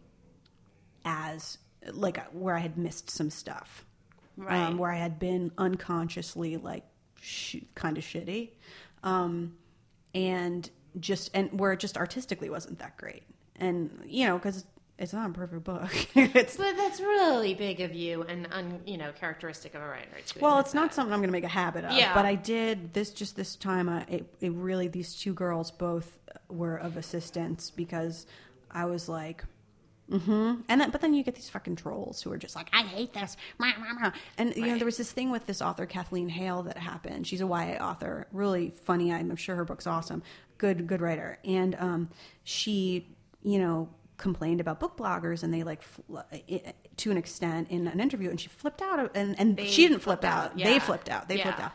as 1.04 1.56
like 1.92 2.22
where 2.32 2.54
I 2.56 2.60
had 2.60 2.76
missed 2.76 3.08
some 3.10 3.30
stuff, 3.30 3.86
Right. 4.36 4.66
um, 4.66 4.78
where 4.78 4.90
I 4.90 4.96
had 4.96 5.18
been 5.18 5.50
unconsciously 5.56 6.56
like 6.56 6.84
sh- 7.20 7.56
kind 7.74 7.96
of 7.96 8.04
shitty, 8.04 8.50
um, 9.02 9.56
and 10.14 10.68
just 11.00 11.30
and 11.34 11.58
where 11.58 11.72
it 11.72 11.80
just 11.80 11.96
artistically 11.96 12.50
wasn't 12.50 12.78
that 12.80 12.96
great, 12.96 13.22
and 13.56 14.02
you 14.06 14.26
know 14.26 14.36
because 14.36 14.64
it's 14.98 15.12
not 15.12 15.30
a 15.30 15.32
perfect 15.32 15.64
book. 15.64 15.90
it's 16.14 16.56
But 16.56 16.76
that's 16.76 17.00
really 17.00 17.54
big 17.54 17.80
of 17.80 17.94
you 17.94 18.22
and 18.22 18.48
un, 18.50 18.80
you 18.86 18.96
know 18.96 19.12
characteristic 19.12 19.74
of 19.74 19.82
a 19.82 19.86
writer. 19.86 20.08
Well, 20.40 20.58
it's 20.58 20.74
not 20.74 20.90
that. 20.90 20.94
something 20.94 21.12
I'm 21.12 21.20
going 21.20 21.28
to 21.28 21.32
make 21.32 21.44
a 21.44 21.48
habit 21.48 21.84
of. 21.84 21.92
Yeah. 21.92 22.14
But 22.14 22.24
I 22.24 22.34
did 22.34 22.94
this 22.94 23.10
just 23.10 23.36
this 23.36 23.56
time. 23.56 23.88
I, 23.88 24.02
it, 24.08 24.34
it 24.40 24.52
really 24.52 24.88
these 24.88 25.14
two 25.14 25.34
girls 25.34 25.70
both 25.70 26.18
were 26.48 26.76
of 26.76 26.96
assistance 26.96 27.70
because 27.70 28.26
I 28.70 28.86
was 28.86 29.08
like, 29.08 29.44
mm-hmm. 30.10 30.60
And 30.68 30.80
then, 30.80 30.90
but 30.90 31.00
then 31.00 31.14
you 31.14 31.22
get 31.22 31.34
these 31.34 31.48
fucking 31.48 31.76
trolls 31.76 32.22
who 32.22 32.32
are 32.32 32.38
just 32.38 32.54
like, 32.56 32.68
I 32.72 32.82
hate 32.82 33.12
this. 33.14 33.36
And 34.38 34.54
you 34.56 34.66
know, 34.66 34.76
there 34.76 34.86
was 34.86 34.96
this 34.96 35.12
thing 35.12 35.30
with 35.30 35.46
this 35.46 35.60
author 35.62 35.86
Kathleen 35.86 36.28
Hale 36.28 36.62
that 36.64 36.78
happened. 36.78 37.26
She's 37.26 37.40
a 37.40 37.46
YA 37.46 37.76
author, 37.80 38.26
really 38.32 38.70
funny. 38.70 39.12
I'm 39.12 39.36
sure 39.36 39.56
her 39.56 39.64
book's 39.64 39.86
awesome. 39.86 40.22
Good, 40.58 40.86
good 40.86 41.00
writer. 41.00 41.38
And 41.44 41.74
um, 41.76 42.08
she, 42.44 43.08
you 43.42 43.58
know. 43.58 43.88
complained 44.16 44.62
about 44.62 44.80
book 44.80 44.96
bloggers 44.96 45.42
and 45.42 45.52
they 45.52 45.62
like 45.62 45.82
fl- 45.82 46.20
to 46.96 47.10
an 47.10 47.18
extent 47.18 47.68
in 47.68 47.86
an 47.86 48.00
interview 48.00 48.30
and 48.30 48.40
she 48.40 48.48
flipped 48.48 48.80
out 48.80 49.14
and, 49.14 49.38
and 49.38 49.58
They 49.58 49.66
she 49.66 49.86
didn't 49.86 50.00
flip 50.00 50.24
out, 50.24 50.52
out, 50.52 50.56
they 50.56 50.78
flipped 50.78 51.10
out 51.10 51.28
they 51.28 51.36
flipped 51.36 51.60
out 51.60 51.72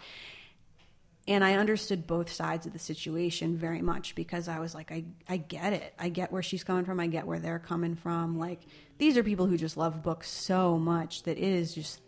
and 1.27 1.43
I 1.43 1.53
understood 1.53 2.07
both 2.07 2.31
sides 2.31 2.65
of 2.65 2.73
the 2.73 2.79
situation 2.79 3.55
very 3.55 3.81
much 3.81 4.15
because 4.15 4.47
I 4.47 4.59
was 4.59 4.73
like, 4.73 4.91
I, 4.91 5.05
I 5.29 5.37
get 5.37 5.73
it. 5.73 5.93
I 5.99 6.09
get 6.09 6.31
where 6.31 6.41
she's 6.41 6.63
coming 6.63 6.83
from. 6.83 6.99
I 6.99 7.07
get 7.07 7.27
where 7.27 7.39
they're 7.39 7.59
coming 7.59 7.95
from. 7.95 8.39
Like, 8.39 8.61
these 8.97 9.17
are 9.17 9.23
people 9.23 9.45
who 9.45 9.57
just 9.57 9.77
love 9.77 10.01
books 10.01 10.29
so 10.29 10.79
much 10.79 11.23
that 11.23 11.37
it 11.37 11.43
is 11.43 11.75
just 11.75 12.01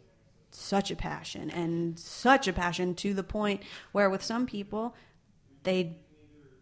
such 0.50 0.90
a 0.92 0.96
passion 0.96 1.50
and 1.52 2.00
such 2.00 2.48
a 2.48 2.54
passion 2.54 2.96
to 2.96 3.14
the 3.14 3.24
point 3.24 3.62
where 3.92 4.10
with 4.10 4.24
some 4.24 4.46
people, 4.48 4.96
they 5.64 5.98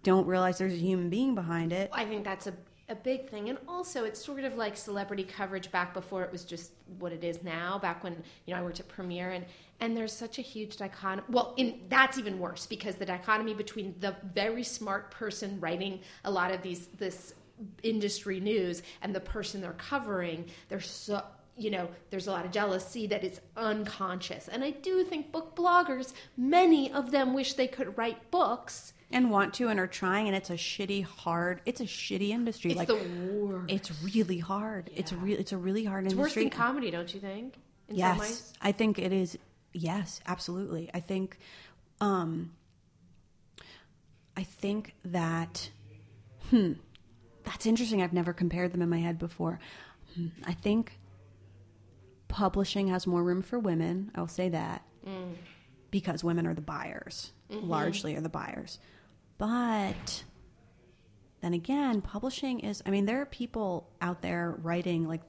don't 0.03 0.25
realize 0.27 0.57
there's 0.57 0.73
a 0.73 0.77
human 0.77 1.09
being 1.09 1.35
behind 1.35 1.71
it. 1.71 1.89
I 1.93 2.05
think 2.05 2.23
that's 2.23 2.47
a, 2.47 2.53
a 2.91 2.95
big 2.95 3.29
thing. 3.29 3.49
And 3.49 3.57
also, 3.67 4.03
it's 4.03 4.23
sort 4.23 4.43
of 4.43 4.55
like 4.55 4.75
celebrity 4.77 5.23
coverage 5.23 5.71
back 5.71 5.93
before 5.93 6.23
it 6.23 6.31
was 6.31 6.43
just 6.43 6.71
what 6.99 7.11
it 7.11 7.23
is 7.23 7.41
now, 7.41 7.79
back 7.79 8.03
when, 8.03 8.21
you 8.45 8.53
know, 8.53 8.59
I 8.59 8.63
worked 8.63 8.79
at 8.79 8.87
Premiere. 8.87 9.31
And, 9.31 9.45
and 9.79 9.95
there's 9.95 10.13
such 10.13 10.37
a 10.37 10.41
huge 10.41 10.77
dichotomy. 10.77 11.23
Well, 11.29 11.53
in, 11.57 11.81
that's 11.89 12.17
even 12.17 12.37
worse 12.37 12.65
because 12.65 12.95
the 12.95 13.05
dichotomy 13.05 13.53
between 13.53 13.95
the 13.99 14.15
very 14.33 14.63
smart 14.63 15.09
person 15.09 15.59
writing 15.59 16.01
a 16.25 16.31
lot 16.31 16.51
of 16.51 16.61
these, 16.61 16.87
this 16.97 17.33
industry 17.81 18.39
news 18.39 18.83
and 19.01 19.15
the 19.15 19.19
person 19.19 19.61
they're 19.61 19.73
covering, 19.73 20.45
they're 20.69 20.81
so, 20.81 21.23
you 21.61 21.69
know, 21.71 21.89
there's 22.09 22.27
a 22.27 22.31
lot 22.31 22.45
of 22.45 22.51
jealousy 22.51 23.07
that 23.07 23.23
is 23.23 23.39
unconscious. 23.55 24.47
And 24.47 24.63
I 24.63 24.71
do 24.71 25.03
think 25.03 25.31
book 25.31 25.55
bloggers, 25.55 26.13
many 26.35 26.91
of 26.91 27.11
them 27.11 27.33
wish 27.33 27.53
they 27.53 27.67
could 27.67 27.97
write 27.97 28.31
books. 28.31 28.93
and 29.11 29.29
want 29.29 29.53
to 29.55 29.67
and 29.69 29.79
are 29.79 29.87
trying 29.87 30.27
and 30.27 30.35
it's 30.35 30.49
a 30.49 30.55
shitty 30.55 31.03
hard 31.03 31.59
it's 31.65 31.81
a 31.81 31.85
shitty 31.85 32.29
industry 32.29 32.71
It's 32.71 32.77
like 32.79 32.87
the 32.87 32.95
worst. 32.95 33.69
it's 33.75 33.91
really 34.03 34.39
hard 34.39 34.89
it's 34.95 35.11
a 35.11 35.17
real 35.17 35.37
it's 35.37 35.51
a 35.51 35.57
really 35.57 35.83
hard 35.83 36.05
industry. 36.05 36.21
It's 36.21 36.35
worse 36.35 36.37
industry 36.37 36.43
than 36.49 36.67
comedy, 36.67 36.91
don't 36.91 37.13
you 37.13 37.19
think? 37.19 37.55
In 37.89 37.95
some 37.95 37.97
yes 37.97 38.19
ways? 38.21 38.53
i 38.61 38.71
think 38.71 38.97
it 38.99 39.11
is 39.11 39.37
yes 39.73 40.21
absolutely 40.25 40.89
i 40.93 41.01
think 41.01 41.37
um 41.99 42.53
i 44.37 44.43
think 44.43 44.93
that 45.03 45.69
hmm 46.49 46.73
that's 47.43 47.65
interesting 47.65 48.01
i've 48.01 48.13
never 48.13 48.31
compared 48.33 48.71
them 48.71 48.81
in 48.81 48.89
my 48.89 48.99
head 48.99 49.19
before 49.19 49.59
Hmm, 50.15 50.27
i 50.45 50.53
think 50.53 50.97
publishing 52.31 52.87
has 52.87 53.05
more 53.05 53.23
room 53.23 53.41
for 53.41 53.59
women 53.59 54.09
i'll 54.15 54.27
say 54.27 54.49
that 54.49 54.83
Mm. 55.07 55.33
because 55.91 56.23
women 56.23 56.45
are 56.47 56.53
the 56.53 56.61
buyers 56.61 57.31
Mm-hmm. 57.51 57.67
largely 57.69 58.15
are 58.15 58.21
the 58.21 58.29
buyers 58.29 58.79
but 59.37 60.23
then 61.41 61.53
again, 61.55 62.01
publishing 62.01 62.59
is, 62.59 62.83
I 62.85 62.91
mean, 62.91 63.07
there 63.07 63.19
are 63.21 63.25
people 63.25 63.89
out 63.99 64.21
there 64.21 64.55
writing, 64.61 65.07
like 65.07 65.21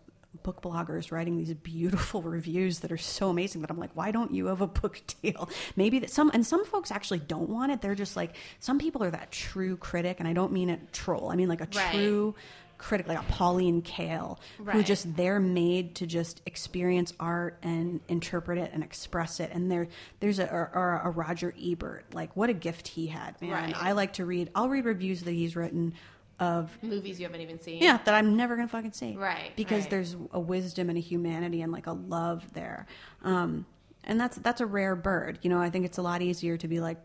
book 0.42 0.60
bloggers, 0.60 1.10
writing 1.10 1.38
these 1.38 1.54
beautiful 1.54 2.20
reviews 2.36 2.80
that 2.80 2.92
are 2.92 2.98
so 2.98 3.30
amazing 3.30 3.62
that 3.62 3.70
I'm 3.70 3.78
like, 3.78 3.92
why 3.94 4.10
don't 4.10 4.30
you 4.30 4.46
have 4.46 4.60
a 4.60 4.66
book 4.66 5.00
deal? 5.22 5.48
Maybe 5.74 5.98
that 6.00 6.10
some, 6.10 6.30
and 6.34 6.44
some 6.46 6.66
folks 6.66 6.90
actually 6.90 7.20
don't 7.20 7.48
want 7.48 7.72
it. 7.72 7.80
They're 7.80 7.94
just 7.94 8.14
like, 8.14 8.36
some 8.60 8.78
people 8.78 9.02
are 9.02 9.10
that 9.10 9.30
true 9.30 9.78
critic, 9.78 10.16
and 10.18 10.28
I 10.28 10.34
don't 10.34 10.52
mean 10.52 10.68
it 10.68 10.92
troll. 10.92 11.30
I 11.32 11.36
mean 11.36 11.48
like 11.48 11.62
a 11.62 11.68
Right. 11.74 11.92
true 11.94 12.34
critic, 12.82 13.06
like 13.06 13.18
a 13.18 13.32
Pauline 13.32 13.80
Kael, 13.80 14.38
who 14.66 14.82
just, 14.82 15.16
they're 15.16 15.40
made 15.40 15.94
to 15.96 16.06
just 16.06 16.42
experience 16.46 17.12
art 17.20 17.58
and 17.62 18.00
interpret 18.08 18.58
it 18.58 18.70
and 18.74 18.82
express 18.82 19.38
it. 19.40 19.50
And 19.52 19.70
there, 19.70 19.86
there's 20.20 20.38
a, 20.38 20.50
or, 20.50 20.70
or 20.74 21.00
a 21.04 21.10
Roger 21.10 21.54
Ebert, 21.62 22.12
like 22.12 22.36
what 22.36 22.50
a 22.50 22.52
gift 22.54 22.88
he 22.88 23.06
had, 23.06 23.40
man. 23.40 23.50
Right. 23.50 23.74
I 23.76 23.92
like 23.92 24.14
to 24.14 24.24
read, 24.24 24.50
I'll 24.54 24.68
read 24.68 24.84
reviews 24.84 25.22
that 25.22 25.32
he's 25.32 25.54
written 25.54 25.94
of 26.40 26.76
Movies 26.82 27.20
you 27.20 27.26
haven't 27.26 27.40
even 27.40 27.60
seen. 27.60 27.80
yeah, 27.82 27.98
that 28.04 28.14
I'm 28.14 28.36
never 28.36 28.56
gonna 28.56 28.66
fucking 28.66 28.92
see. 28.94 29.14
Right, 29.16 29.52
Because 29.54 29.82
right. 29.82 29.90
there's 29.90 30.16
a 30.32 30.40
wisdom 30.40 30.88
and 30.88 30.98
a 30.98 31.00
humanity 31.00 31.62
and 31.62 31.70
like 31.70 31.86
a 31.86 31.92
love 31.92 32.52
there. 32.52 32.86
Um, 33.22 33.64
and 34.02 34.20
that's 34.20 34.38
that's 34.38 34.60
a 34.60 34.66
rare 34.66 34.96
bird. 34.96 35.38
You 35.42 35.50
know, 35.50 35.60
I 35.60 35.70
think 35.70 35.84
it's 35.84 35.98
a 35.98 36.02
lot 36.02 36.20
easier 36.20 36.56
to 36.56 36.66
be 36.66 36.80
like, 36.80 36.98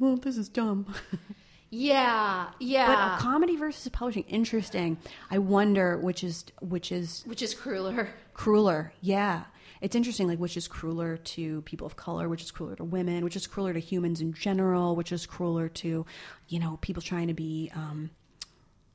well, 0.00 0.16
this 0.16 0.36
is 0.36 0.48
dumb. 0.48 0.92
Yeah. 1.78 2.46
but 2.52 2.64
Yeah. 2.64 3.16
a 3.16 3.18
comedy 3.20 3.56
versus 3.56 3.88
publishing, 3.88 4.24
interesting. 4.24 4.98
I 5.30 5.38
wonder 5.38 5.98
which 5.98 6.24
is 6.24 6.44
which 6.60 6.90
is 6.92 7.22
Which 7.26 7.42
is 7.42 7.54
crueler. 7.54 8.08
crueler. 8.34 8.92
Yeah. 9.00 9.44
It's 9.82 9.94
interesting, 9.94 10.26
like 10.26 10.38
which 10.38 10.56
is 10.56 10.68
crueler 10.68 11.18
to 11.18 11.60
people 11.62 11.86
of 11.86 11.96
color, 11.96 12.28
which 12.30 12.42
is 12.42 12.50
crueler 12.50 12.76
to 12.76 12.84
women, 12.84 13.22
which 13.24 13.36
is 13.36 13.46
crueler 13.46 13.74
to 13.74 13.80
humans 13.80 14.20
in 14.22 14.32
general, 14.32 14.96
which 14.96 15.12
is 15.12 15.26
crueler 15.26 15.68
to, 15.68 16.06
you 16.48 16.58
know, 16.58 16.78
people 16.80 17.02
trying 17.02 17.28
to 17.28 17.34
be. 17.34 17.70
Um, 17.74 18.10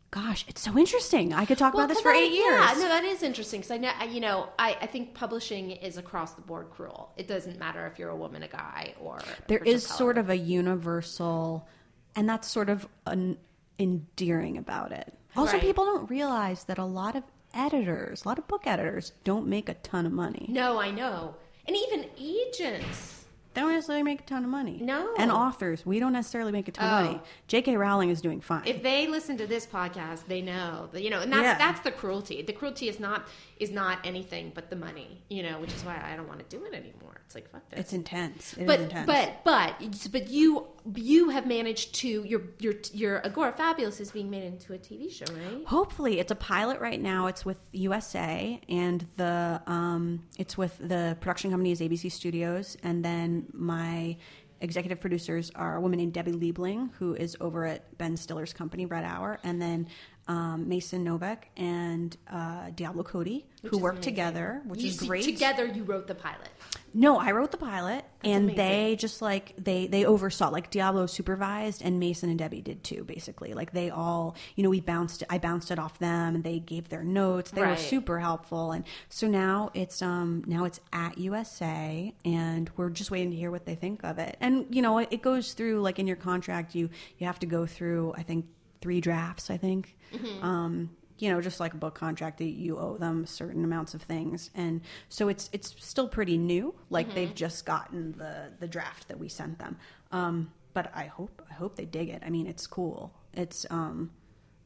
gosh, 0.09 0.43
it's 0.47 0.59
so 0.61 0.75
interesting. 0.77 1.33
I 1.33 1.45
could 1.45 1.57
talk 1.59 1.73
about 1.75 1.87
this 1.87 2.01
for 2.01 2.11
I- 2.11 2.17
eight 2.17 2.31
years. 2.33 2.59
Yeah, 2.61 2.73
no, 2.73 2.87
that 2.89 3.03
is 3.03 3.21
interesting 3.23 3.61
because 3.61 3.71
I 3.71 3.77
know, 3.77 3.91
you 4.09 4.19
know, 4.21 4.49
I, 4.57 4.75
I 4.81 4.85
think 4.87 5.13
publishing 5.13 5.71
is 5.71 5.97
across 5.97 6.33
the 6.33 6.41
board 6.41 6.69
cruel. 6.71 7.13
It 7.15 7.27
doesn't 7.27 7.59
matter 7.59 7.85
if 7.87 7.99
you're 7.99 8.09
a 8.09 8.15
woman, 8.17 8.41
a 8.43 8.47
guy, 8.47 8.93
or 8.99 9.19
there 9.47 9.59
is 9.63 9.85
sort 9.85 10.17
of 10.17 10.29
a 10.31 10.35
universal, 10.35 11.67
and 12.15 12.27
that's 12.29 12.47
sort 12.47 12.69
of 12.69 12.87
an 13.05 13.37
endearing 13.79 14.57
about 14.57 14.91
it. 14.91 15.13
Also, 15.35 15.53
Right. 15.53 15.61
people 15.61 15.85
don't 15.85 16.09
realize 16.09 16.65
that 16.65 16.77
a 16.77 16.85
lot 16.85 17.15
of 17.15 17.23
editors, 17.53 18.23
a 18.25 18.27
lot 18.27 18.37
of 18.37 18.47
book 18.47 18.67
editors, 18.67 19.13
don't 19.23 19.47
make 19.47 19.69
a 19.69 19.73
ton 19.75 20.05
of 20.05 20.11
money. 20.11 20.45
No, 20.49 20.79
I 20.79 20.91
know, 20.91 21.35
and 21.67 21.75
even 21.75 22.09
agents. 22.17 23.20
They 23.53 23.61
don't 23.61 23.71
necessarily 23.73 24.03
make 24.03 24.21
a 24.21 24.23
ton 24.23 24.43
of 24.43 24.49
money. 24.49 24.79
No. 24.81 25.13
and 25.17 25.31
authors, 25.31 25.85
we 25.85 25.99
don't 25.99 26.13
necessarily 26.13 26.51
make 26.51 26.67
a 26.67 26.71
ton 26.71 26.85
of 26.87 26.91
Oh. 26.91 27.05
money. 27.11 27.21
J.K. 27.47 27.75
Rowling 27.77 28.09
is 28.09 28.21
doing 28.21 28.41
fine. 28.41 28.63
If 28.65 28.81
they 28.83 29.07
listen 29.07 29.37
to 29.37 29.47
this 29.47 29.65
podcast, 29.65 30.25
they 30.27 30.41
know 30.41 30.89
that 30.93 31.03
you 31.03 31.09
know, 31.09 31.21
and 31.21 31.31
that's 31.31 31.43
Yeah. 31.43 31.57
that's 31.57 31.81
the 31.81 31.91
cruelty. 31.91 32.41
The 32.41 32.53
cruelty 32.53 32.87
is 32.89 32.99
not 32.99 33.27
is 33.59 33.71
not 33.71 33.99
anything 34.03 34.51
but 34.55 34.69
the 34.69 34.75
money, 34.75 35.21
you 35.29 35.43
know, 35.43 35.59
which 35.59 35.73
is 35.73 35.83
why 35.83 36.01
I 36.03 36.15
don't 36.15 36.27
want 36.27 36.39
to 36.47 36.57
do 36.57 36.63
it 36.65 36.73
anymore. 36.73 37.21
It's 37.25 37.35
like 37.35 37.49
fuck 37.51 37.67
this. 37.69 37.79
it's 37.79 37.93
intense. 37.93 38.53
It 38.53 38.61
is 38.61 38.67
but 38.67 38.79
intense. 38.81 39.05
but 39.07 39.43
but 39.43 39.75
but 40.11 40.29
you 40.29 40.67
you 40.95 41.29
have 41.29 41.45
managed 41.45 41.93
to 41.95 42.23
your 42.23 42.41
your 42.59 42.73
your 42.93 43.21
Agorafabulous 43.21 43.99
is 44.01 44.11
being 44.11 44.29
made 44.29 44.43
into 44.43 44.73
a 44.73 44.77
TV 44.77 45.11
show, 45.11 45.25
right? 45.33 45.65
Hopefully, 45.67 46.19
it's 46.19 46.31
a 46.31 46.35
pilot 46.35 46.79
right 46.79 46.99
now. 46.99 47.27
It's 47.27 47.45
with 47.45 47.59
USA, 47.71 48.59
and 48.67 49.05
the 49.17 49.61
um, 49.67 50.23
it's 50.37 50.57
with 50.57 50.77
the 50.79 51.17
production 51.21 51.51
company 51.51 51.71
is 51.71 51.81
ABC 51.81 52.11
Studios, 52.11 52.77
and 52.83 53.05
then 53.05 53.40
my 53.53 54.17
executive 54.61 54.99
producers 54.99 55.51
are 55.55 55.75
a 55.77 55.81
woman 55.81 55.97
named 55.97 56.13
Debbie 56.13 56.31
Liebling, 56.33 56.91
who 56.93 57.15
is 57.15 57.35
over 57.41 57.65
at 57.65 57.97
Ben 57.97 58.15
Stiller's 58.15 58.53
company, 58.53 58.85
Red 58.85 59.03
Hour, 59.03 59.39
and 59.43 59.61
then 59.61 59.87
um, 60.31 60.69
Mason 60.69 61.03
Novick 61.05 61.39
and 61.57 62.15
uh, 62.31 62.69
Diablo 62.73 63.03
Cody, 63.03 63.45
who 63.63 63.77
work 63.77 63.95
amazing. 63.95 64.13
together, 64.13 64.61
which 64.65 64.81
You 64.81 64.89
is 64.89 65.01
great. 65.01 65.23
Together, 65.25 65.65
you 65.65 65.83
wrote 65.83 66.07
the 66.07 66.15
pilot. 66.15 66.49
No, 66.93 67.17
I 67.17 67.31
wrote 67.31 67.51
the 67.51 67.57
pilot, 67.57 68.03
and 68.23 68.45
amazing. 68.45 68.55
they 68.55 68.95
just 68.97 69.21
like 69.21 69.53
they 69.57 69.87
they 69.87 70.05
oversaw. 70.05 70.49
Like 70.49 70.69
Diablo 70.71 71.05
supervised, 71.05 71.81
and 71.81 71.99
Mason 71.99 72.29
and 72.29 72.37
Debbie 72.39 72.61
did 72.61 72.83
too. 72.83 73.03
Basically, 73.03 73.53
like 73.53 73.71
they 73.71 73.89
all, 73.89 74.35
you 74.55 74.63
know, 74.63 74.69
we 74.69 74.79
bounced. 74.81 75.23
I 75.29 75.37
bounced 75.37 75.71
it 75.71 75.79
off 75.79 75.99
them, 75.99 76.35
and 76.35 76.43
they 76.43 76.59
gave 76.59 76.87
their 76.89 77.03
notes. 77.03 77.51
They 77.51 77.61
were 77.61 77.77
super 77.77 78.19
helpful, 78.19 78.71
and 78.71 78.83
so 79.09 79.27
now 79.27 79.71
it's 79.73 80.01
um 80.01 80.43
now 80.47 80.63
it's 80.65 80.79
at 80.93 81.17
USA, 81.17 82.13
and 82.25 82.69
we're 82.77 82.89
just 82.89 83.11
waiting 83.11 83.31
to 83.31 83.37
hear 83.37 83.51
what 83.51 83.65
they 83.65 83.75
think 83.75 84.03
of 84.03 84.17
it. 84.19 84.35
And 84.41 84.65
you 84.69 84.81
know, 84.81 84.97
it, 84.99 85.09
it 85.11 85.21
goes 85.21 85.53
through 85.53 85.81
like 85.81 85.99
in 85.99 86.07
your 86.07 86.17
contract, 86.17 86.73
you 86.75 86.89
you 87.19 87.27
have 87.27 87.39
to 87.39 87.45
go 87.47 87.65
through. 87.65 88.13
I 88.17 88.23
think 88.23 88.45
three 88.81 88.99
drafts. 89.01 89.49
I 89.49 89.57
think. 89.57 89.95
Um, 90.41 90.89
you 91.21 91.29
know, 91.29 91.39
just 91.39 91.59
like 91.59 91.75
a 91.75 91.77
book 91.77 91.93
contract 91.93 92.39
that 92.39 92.45
you 92.45 92.79
owe 92.79 92.97
them 92.97 93.27
certain 93.27 93.63
amounts 93.63 93.93
of 93.93 94.01
things. 94.01 94.49
And 94.55 94.81
so 95.07 95.27
it's 95.27 95.51
it's 95.53 95.75
still 95.77 96.07
pretty 96.07 96.35
new. 96.37 96.73
Like 96.89 97.13
they've 97.13 97.33
just 97.35 97.63
gotten 97.63 98.13
the 98.17 98.51
the 98.59 98.67
draft 98.67 99.07
that 99.07 99.19
we 99.19 99.29
sent 99.29 99.59
them. 99.59 99.77
Um, 100.11 100.51
but 100.73 100.91
I 100.95 101.05
hope 101.05 101.45
I 101.49 101.53
hope 101.53 101.75
they 101.75 101.85
dig 101.85 102.09
it. 102.09 102.23
I 102.25 102.31
mean, 102.31 102.47
it's 102.47 102.65
cool. 102.65 103.13
It's 103.33 103.67
um 103.69 104.09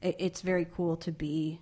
it, 0.02 0.16
it's 0.18 0.42
very 0.42 0.66
cool 0.66 0.96
to 0.98 1.12
be 1.12 1.60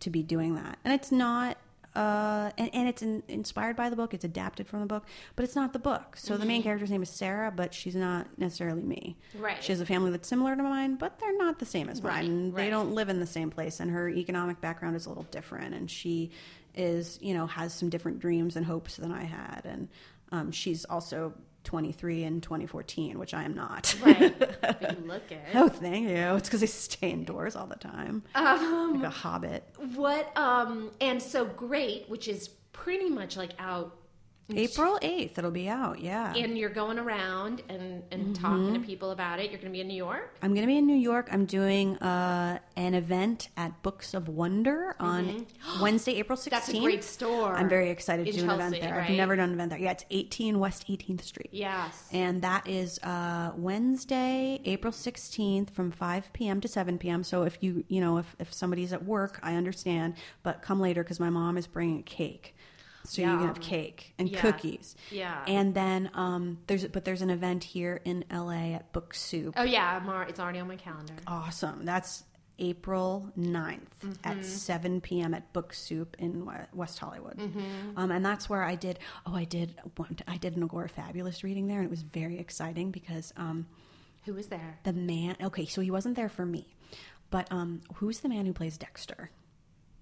to 0.00 0.10
be 0.10 0.22
doing 0.22 0.56
that. 0.56 0.78
And 0.84 0.92
it's 0.92 1.10
not 1.10 1.56
uh, 1.94 2.50
and, 2.58 2.70
and 2.74 2.88
it's 2.88 3.02
in, 3.02 3.22
inspired 3.28 3.76
by 3.76 3.88
the 3.88 3.96
book. 3.96 4.14
It's 4.14 4.24
adapted 4.24 4.66
from 4.66 4.80
the 4.80 4.86
book, 4.86 5.04
but 5.36 5.44
it's 5.44 5.54
not 5.54 5.72
the 5.72 5.78
book. 5.78 6.16
So 6.16 6.36
the 6.36 6.46
main 6.46 6.62
character's 6.62 6.90
name 6.90 7.02
is 7.02 7.10
Sarah, 7.10 7.52
but 7.54 7.72
she's 7.72 7.94
not 7.94 8.26
necessarily 8.38 8.82
me. 8.82 9.16
Right. 9.38 9.62
She 9.62 9.72
has 9.72 9.80
a 9.80 9.86
family 9.86 10.10
that's 10.10 10.28
similar 10.28 10.56
to 10.56 10.62
mine, 10.62 10.96
but 10.96 11.18
they're 11.20 11.36
not 11.36 11.58
the 11.58 11.66
same 11.66 11.88
as 11.88 12.02
mine. 12.02 12.50
Right, 12.50 12.64
They 12.64 12.70
don't 12.70 12.92
live 12.92 13.08
in 13.08 13.20
the 13.20 13.26
same 13.26 13.50
place, 13.50 13.80
and 13.80 13.90
her 13.90 14.08
economic 14.08 14.60
background 14.60 14.96
is 14.96 15.06
a 15.06 15.08
little 15.08 15.26
different. 15.30 15.74
And 15.74 15.90
she 15.90 16.30
is, 16.74 17.18
you 17.22 17.34
know, 17.34 17.46
has 17.46 17.72
some 17.72 17.88
different 17.88 18.18
dreams 18.18 18.56
and 18.56 18.66
hopes 18.66 18.96
than 18.96 19.12
I 19.12 19.24
had. 19.24 19.62
And 19.64 19.88
um, 20.32 20.50
she's 20.50 20.84
also 20.86 21.32
23 21.64 22.24
and 22.24 22.42
2014, 22.42 23.18
which 23.18 23.34
I 23.34 23.42
am 23.44 23.54
not. 23.54 23.94
Right. 24.04 24.38
but 24.60 24.82
you 25.00 25.04
look 25.06 25.28
good. 25.28 25.38
oh, 25.54 25.68
thank 25.68 26.08
you. 26.08 26.14
It's 26.36 26.48
because 26.48 26.62
I 26.62 26.66
stay 26.66 27.10
indoors 27.10 27.56
all 27.56 27.66
the 27.66 27.76
time, 27.76 28.22
Um, 28.34 28.94
like 29.00 29.04
a 29.08 29.10
hobbit. 29.10 29.64
What 29.94 30.36
um 30.36 30.90
and 31.00 31.20
so 31.22 31.44
great, 31.44 32.08
which 32.08 32.28
is 32.28 32.48
pretty 32.72 33.08
much 33.08 33.36
like 33.36 33.52
out 33.58 33.96
April 34.50 34.98
8th, 35.00 35.38
it'll 35.38 35.50
be 35.50 35.68
out. 35.68 36.00
Yeah. 36.00 36.34
and 36.34 36.58
you're 36.58 36.68
going 36.70 36.98
around 36.98 37.62
and 37.68 38.02
and 38.10 38.36
talking 38.36 38.74
to 38.74 38.80
people 38.80 39.10
about 39.10 39.38
it. 39.40 39.50
You're 39.50 39.60
going 39.60 39.72
to 39.72 39.76
be 39.76 39.80
in 39.80 39.88
New 39.88 39.96
York. 39.96 40.36
I'm 40.42 40.50
going 40.50 40.62
to 40.62 40.66
be 40.66 40.76
in 40.76 40.86
New 40.86 40.96
York. 40.96 41.28
I'm 41.32 41.46
doing 41.46 41.96
uh, 41.98 42.58
an 42.76 42.94
event 42.94 43.48
at 43.56 43.82
Books 43.82 44.12
of 44.12 44.28
Wonder 44.28 44.96
on 45.00 45.46
Wednesday, 45.80 46.16
April 46.16 46.36
16th. 46.36 46.44
Mm-hmm. 46.44 46.50
That's 46.50 46.68
a 46.68 46.80
great 46.80 47.04
store. 47.04 47.54
I'm 47.54 47.68
very 47.68 47.90
excited 47.90 48.26
to 48.26 48.32
do 48.32 48.44
an 48.44 48.50
event 48.50 48.80
there. 48.80 49.00
I've 49.00 49.10
never 49.10 49.36
done 49.36 49.48
an 49.50 49.54
event 49.54 49.70
there. 49.70 49.78
Yeah, 49.78 49.92
it's 49.92 50.04
18 50.10 50.58
West 50.58 50.86
18th 50.88 51.22
Street. 51.22 51.50
Yes. 51.52 52.08
And 52.12 52.42
that 52.42 52.68
is 52.68 52.98
uh, 53.02 53.52
Wednesday, 53.56 54.60
April 54.64 54.92
16th 54.92 55.70
from 55.70 55.90
5 55.90 56.32
p.m. 56.32 56.60
to 56.60 56.68
7 56.68 56.98
p.m. 56.98 57.24
So 57.24 57.42
if 57.44 57.58
you, 57.62 57.84
you 57.88 58.00
know, 58.00 58.18
if, 58.18 58.36
if 58.38 58.52
somebody's 58.52 58.92
at 58.92 59.04
work, 59.04 59.38
I 59.42 59.54
understand, 59.54 60.14
but 60.42 60.62
come 60.62 60.80
later 60.80 61.02
because 61.02 61.18
my 61.20 61.30
mom 61.30 61.56
is 61.56 61.66
bringing 61.66 62.00
a 62.00 62.02
cake. 62.02 62.53
So 63.06 63.22
you 63.22 63.28
can 63.28 63.46
have 63.46 63.60
cake 63.60 64.14
and 64.18 64.28
Yeah. 64.28 64.40
cookies. 64.40 64.96
Yeah. 65.10 65.44
And 65.46 65.74
then 65.74 66.10
um, 66.14 66.58
there's, 66.66 66.86
but 66.88 67.04
there's 67.04 67.22
an 67.22 67.30
event 67.30 67.62
here 67.64 68.00
in 68.04 68.24
LA 68.32 68.74
at 68.76 68.92
Book 68.92 69.14
Soup. 69.14 69.52
Oh 69.56 69.62
yeah, 69.62 70.00
Mar- 70.04 70.24
it's 70.26 70.40
already 70.40 70.58
on 70.58 70.68
my 70.68 70.76
calendar. 70.76 71.14
Awesome. 71.26 71.84
That's 71.84 72.24
April 72.58 73.30
9th 73.38 73.80
Mm-hmm. 74.04 74.12
at 74.38 74.44
7 74.44 75.00
p.m. 75.00 75.34
at 75.34 75.52
Book 75.52 75.72
Soup 75.74 76.14
in 76.18 76.48
West 76.72 76.98
Hollywood. 76.98 77.36
Mm-hmm. 77.36 77.96
Um, 77.98 78.10
and 78.10 78.24
that's 78.24 78.48
where 78.48 78.62
I 78.62 78.74
did, 78.74 78.98
oh, 79.26 79.34
I 79.34 79.44
did, 79.44 79.74
one- 79.96 80.16
I 80.28 80.36
did 80.36 80.56
an 80.56 80.66
Agorafabulous 80.68 81.42
reading 81.42 81.66
there, 81.66 81.78
and 81.78 81.86
it 81.86 81.90
was 81.90 82.02
very 82.02 82.38
exciting 82.38 82.90
because 82.90 83.32
um, 83.36 83.66
Who 84.24 84.34
was 84.34 84.46
there? 84.46 84.78
the 84.84 84.92
man, 84.92 85.36
okay, 85.42 85.66
so 85.66 85.80
he 85.80 85.90
wasn't 85.90 86.16
there 86.16 86.28
for 86.28 86.46
me, 86.46 86.76
but 87.30 87.50
um, 87.50 87.80
who's 87.96 88.20
the 88.20 88.28
man 88.28 88.46
who 88.46 88.52
plays 88.52 88.78
Dexter? 88.78 89.30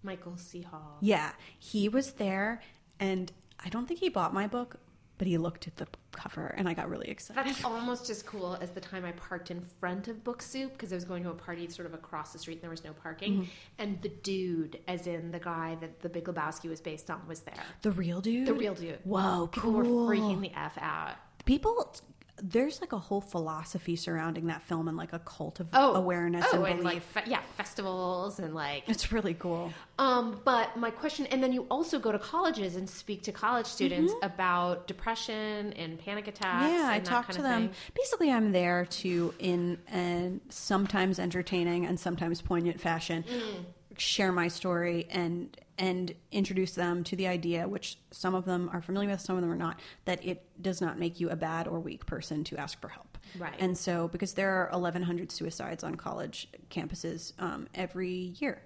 Michael 0.03 0.37
C. 0.37 0.62
Hall. 0.62 0.99
Yeah, 1.01 1.31
he 1.59 1.89
was 1.89 2.12
there, 2.15 2.61
and 3.01 3.31
I 3.64 3.69
don't 3.69 3.86
think 3.86 4.01
he 4.01 4.09
bought 4.09 4.32
my 4.35 4.47
book, 4.47 4.77
but 5.19 5.27
he 5.27 5.39
looked 5.39 5.66
at 5.69 5.77
the 5.77 5.86
cover, 6.10 6.47
and 6.59 6.69
I 6.69 6.74
got 6.74 6.90
really 6.90 7.09
excited. 7.09 7.44
That's 7.47 7.64
almost 7.64 8.10
as 8.10 8.23
cool 8.23 8.56
as 8.60 8.70
the 8.70 8.81
time 8.81 9.05
I 9.05 9.12
parked 9.12 9.51
in 9.51 9.60
front 9.60 10.09
of 10.09 10.24
Book 10.24 10.43
Soup 10.43 10.73
because 10.73 10.93
I 10.93 10.97
was 10.97 11.05
going 11.05 11.23
to 11.24 11.31
a 11.31 11.35
party 11.35 11.69
sort 11.69 11.86
of 11.86 11.94
across 11.94 12.32
the 12.32 12.39
street 12.39 12.55
and 12.55 12.62
there 12.62 12.70
was 12.70 12.85
no 12.85 12.93
parking. 12.93 13.32
Mm-hmm. 13.32 13.44
And 13.78 14.02
the 14.02 14.09
dude, 14.09 14.81
as 14.89 15.06
in 15.06 15.31
the 15.31 15.39
guy 15.39 15.77
that 15.81 16.01
the 16.01 16.09
Big 16.09 16.24
Lebowski 16.24 16.69
was 16.69 16.81
based 16.81 17.09
on, 17.10 17.20
was 17.28 17.40
there. 17.40 17.55
The 17.82 17.93
real 17.93 18.20
dude? 18.20 18.47
The 18.47 18.55
real 18.55 18.74
dude. 18.74 18.98
Whoa, 19.05 19.48
People 19.52 19.73
cool. 19.73 20.06
were 20.06 20.14
freaking 20.14 20.40
the 20.40 20.52
F 20.59 20.77
out. 20.81 21.14
people 21.44 21.94
there's 22.43 22.81
like 22.81 22.93
a 22.93 22.98
whole 22.98 23.20
philosophy 23.20 23.94
surrounding 23.94 24.47
that 24.48 24.62
film 24.62 24.89
and 24.89 24.97
like 24.97 25.12
a 25.12 25.20
cult 25.20 25.60
of 25.60 25.69
Oh, 25.73 25.94
awareness 25.94 26.44
oh, 26.52 26.64
and 26.64 26.74
and 26.74 26.85
like 26.85 27.02
yeah, 27.27 27.40
festivals 27.56 28.39
and 28.40 28.52
like 28.55 28.82
it's 28.89 29.12
really 29.12 29.35
cool. 29.35 29.73
Um, 29.98 30.40
but 30.44 30.77
my 30.77 30.90
question, 30.90 31.27
and 31.27 31.40
then 31.43 31.52
you 31.52 31.66
also 31.70 31.98
go 32.01 32.10
to 32.10 32.19
colleges 32.19 32.74
and 32.74 32.90
speak 32.90 33.23
to 33.24 33.32
college 33.32 33.66
students 33.66 34.12
about 34.23 34.89
depression 34.89 35.73
and 35.74 35.98
panic 35.98 36.27
attacks. 36.27 36.64
Mm-hmm. 36.66 36.74
yeah, 36.74 36.89
I 36.90 36.98
talk 36.98 37.28
to 37.31 37.43
them. 37.43 37.69
thing. 37.69 37.77
Basically, 37.94 38.32
I'm 38.32 38.51
there 38.52 38.86
to, 38.86 39.32
in 39.39 39.78
and 39.89 40.40
sometimes 40.48 41.19
entertaining 41.20 41.86
and 41.86 41.98
sometimes 42.01 42.40
poignant 42.43 42.81
fashion, 42.81 43.23
Mm. 43.23 43.64
share 43.98 44.32
my 44.32 44.48
story 44.48 45.06
and 45.10 45.56
and 45.82 46.14
introduce 46.30 46.72
them 46.76 47.02
to 47.02 47.16
the 47.16 47.26
idea, 47.26 47.66
which 47.66 47.98
some 48.12 48.36
of 48.36 48.44
them 48.44 48.70
are 48.72 48.80
familiar 48.80 49.10
with, 49.10 49.20
some 49.20 49.34
of 49.34 49.42
them 49.42 49.50
are 49.50 49.56
not, 49.56 49.80
that 50.04 50.24
it 50.24 50.46
does 50.62 50.80
not 50.80 50.96
make 50.96 51.18
you 51.18 51.28
a 51.28 51.34
bad 51.34 51.66
or 51.66 51.80
weak 51.80 52.06
person 52.06 52.44
to 52.44 52.56
ask 52.56 52.80
for 52.80 52.86
help. 52.86 53.18
Right. 53.36 53.52
And 53.59 53.76
so, 53.76 54.06
because 54.06 54.34
there 54.34 54.50
are 54.50 54.68
1,100 54.70 55.32
suicides 55.32 55.82
on 55.82 55.96
college 55.96 56.46
campuses 56.70 57.32
um, 57.40 57.66
every 57.74 58.32
year, 58.38 58.62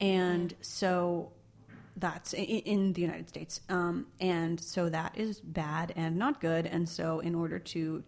and 0.00 0.52
so 0.60 1.30
that's 1.98 2.34
in, 2.34 2.42
in 2.44 2.92
the 2.94 3.00
United 3.00 3.28
States. 3.28 3.60
Um, 3.68 4.08
and 4.20 4.58
so 4.60 4.88
that 4.88 5.16
is 5.16 5.40
bad 5.40 5.92
and 5.94 6.16
not 6.16 6.40
good. 6.40 6.66
And 6.66 6.88
so, 6.88 7.20
in 7.20 7.36
order 7.36 7.60
to 7.60 8.02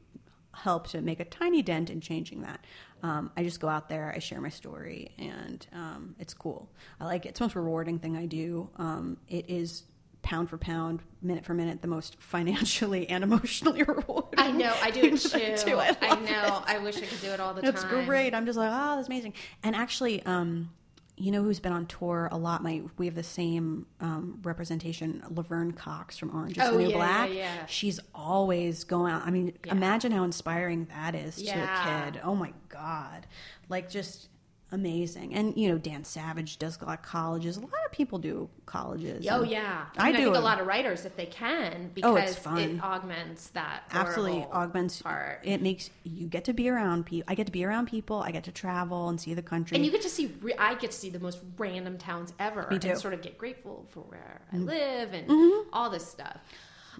help 0.62 0.88
to 0.88 1.00
make 1.00 1.20
a 1.20 1.24
tiny 1.24 1.62
dent 1.62 1.90
in 1.90 2.00
changing 2.00 2.42
that, 2.42 2.64
um, 3.02 3.30
I 3.36 3.44
just 3.44 3.60
go 3.60 3.68
out 3.68 3.88
there, 3.88 4.12
I 4.14 4.18
share 4.18 4.40
my 4.40 4.48
story, 4.48 5.12
and 5.18 5.66
um, 5.72 6.14
it's 6.18 6.34
cool. 6.34 6.68
I 7.00 7.04
like 7.04 7.26
it. 7.26 7.30
It's 7.30 7.38
the 7.38 7.44
most 7.44 7.56
rewarding 7.56 7.98
thing 7.98 8.16
I 8.16 8.26
do. 8.26 8.68
Um, 8.76 9.18
it 9.28 9.48
is 9.48 9.84
pound 10.22 10.50
for 10.50 10.58
pound, 10.58 11.00
minute 11.22 11.44
for 11.44 11.54
minute, 11.54 11.80
the 11.80 11.88
most 11.88 12.16
financially 12.20 13.08
and 13.08 13.22
emotionally 13.24 13.82
rewarding. 13.88 14.38
I 14.38 14.50
know, 14.50 14.74
I 14.82 14.90
do 14.90 15.00
it 15.04 15.56
too. 15.58 15.78
I, 15.78 15.96
I, 16.02 16.08
love 16.08 16.22
know. 16.22 16.28
it. 16.58 16.62
I 16.66 16.78
wish 16.78 16.96
I 16.98 17.06
could 17.06 17.20
do 17.20 17.28
it 17.28 17.40
all 17.40 17.54
the 17.54 17.66
It's 17.66 17.82
time. 17.82 17.98
It's 17.98 18.06
great. 18.06 18.34
I'm 18.34 18.44
just 18.44 18.58
like, 18.58 18.70
oh, 18.72 18.96
that's 18.96 19.08
amazing. 19.08 19.34
And 19.62 19.76
actually, 19.76 20.22
um, 20.24 20.70
you 21.18 21.30
know 21.32 21.42
who's 21.42 21.60
been 21.60 21.72
on 21.72 21.86
tour 21.86 22.28
a 22.32 22.38
lot? 22.38 22.62
My 22.62 22.82
we 22.96 23.06
have 23.06 23.14
the 23.14 23.22
same 23.22 23.86
um, 24.00 24.38
representation, 24.42 25.22
Laverne 25.30 25.72
Cox 25.72 26.16
from 26.16 26.34
Orange 26.34 26.56
Is 26.58 26.64
Oh, 26.64 26.72
the 26.72 26.78
New 26.78 26.88
yeah, 26.90 26.96
Black. 26.96 27.30
yeah. 27.32 27.66
She's 27.66 28.00
always 28.14 28.84
going 28.84 29.12
out. 29.12 29.26
I 29.26 29.30
mean, 29.30 29.52
Yeah. 29.64 29.72
imagine 29.72 30.12
how 30.12 30.24
inspiring 30.24 30.86
that 30.86 31.14
is 31.14 31.36
to 31.42 31.50
a 31.50 32.10
kid. 32.12 32.20
Oh 32.24 32.34
my 32.34 32.52
god, 32.68 33.26
like 33.68 33.90
just 33.90 34.28
amazing. 34.72 35.34
And 35.34 35.56
you 35.56 35.68
know, 35.70 35.78
Dan 35.78 36.04
Savage 36.04 36.58
does 36.58 36.78
a 36.80 36.84
lot 36.84 36.98
of 36.98 37.04
colleges. 37.04 37.56
A 37.56 37.60
lot 37.60 37.70
of 37.86 37.92
people 37.92 38.18
do 38.18 38.48
colleges. 38.66 39.26
Oh 39.30 39.42
yeah, 39.42 39.86
I 39.96 40.04
mean, 40.06 40.12
do 40.16 40.24
think 40.24 40.34
it. 40.36 40.38
a 40.38 40.42
lot 40.42 40.60
of 40.60 40.66
writers, 40.66 41.04
if 41.04 41.16
they 41.16 41.26
can, 41.26 41.90
Oh, 42.02 42.14
because 42.14 42.36
fun. 42.36 42.58
it 42.58 42.82
augments 42.82 43.48
that 43.50 43.84
absolutely 43.92 44.44
augments 44.52 45.00
part. 45.02 45.40
it 45.44 45.62
makes 45.62 45.90
you 46.04 46.26
get 46.26 46.44
to 46.44 46.52
be 46.52 46.68
around 46.68 47.06
people 47.06 47.24
i 47.30 47.34
get 47.34 47.46
to 47.46 47.52
be 47.52 47.64
around 47.64 47.86
people 47.86 48.20
i 48.22 48.30
get 48.30 48.44
to 48.44 48.52
travel 48.52 49.08
and 49.08 49.20
see 49.20 49.34
the 49.34 49.42
country 49.42 49.74
and 49.76 49.84
you 49.84 49.90
get 49.90 50.02
to 50.02 50.08
see. 50.08 50.34
Re- 50.42 50.54
I 50.58 50.74
get 50.74 50.90
to 50.90 50.96
see 50.96 51.10
the 51.10 51.18
most 51.20 51.38
random 51.56 51.96
towns 51.98 52.32
ever, 52.38 52.62
Me 52.70 52.78
too. 52.78 52.88
Mm-hmm. 52.88 52.90
and 52.90 53.00
sort 53.00 53.14
of 53.14 53.22
get 53.22 53.38
grateful 53.38 53.86
for 53.90 54.00
where 54.00 54.40
I 54.52 54.56
live 54.56 55.12
and 55.14 55.30
all 55.72 55.90
this 55.90 56.06
stuff. 56.06 56.36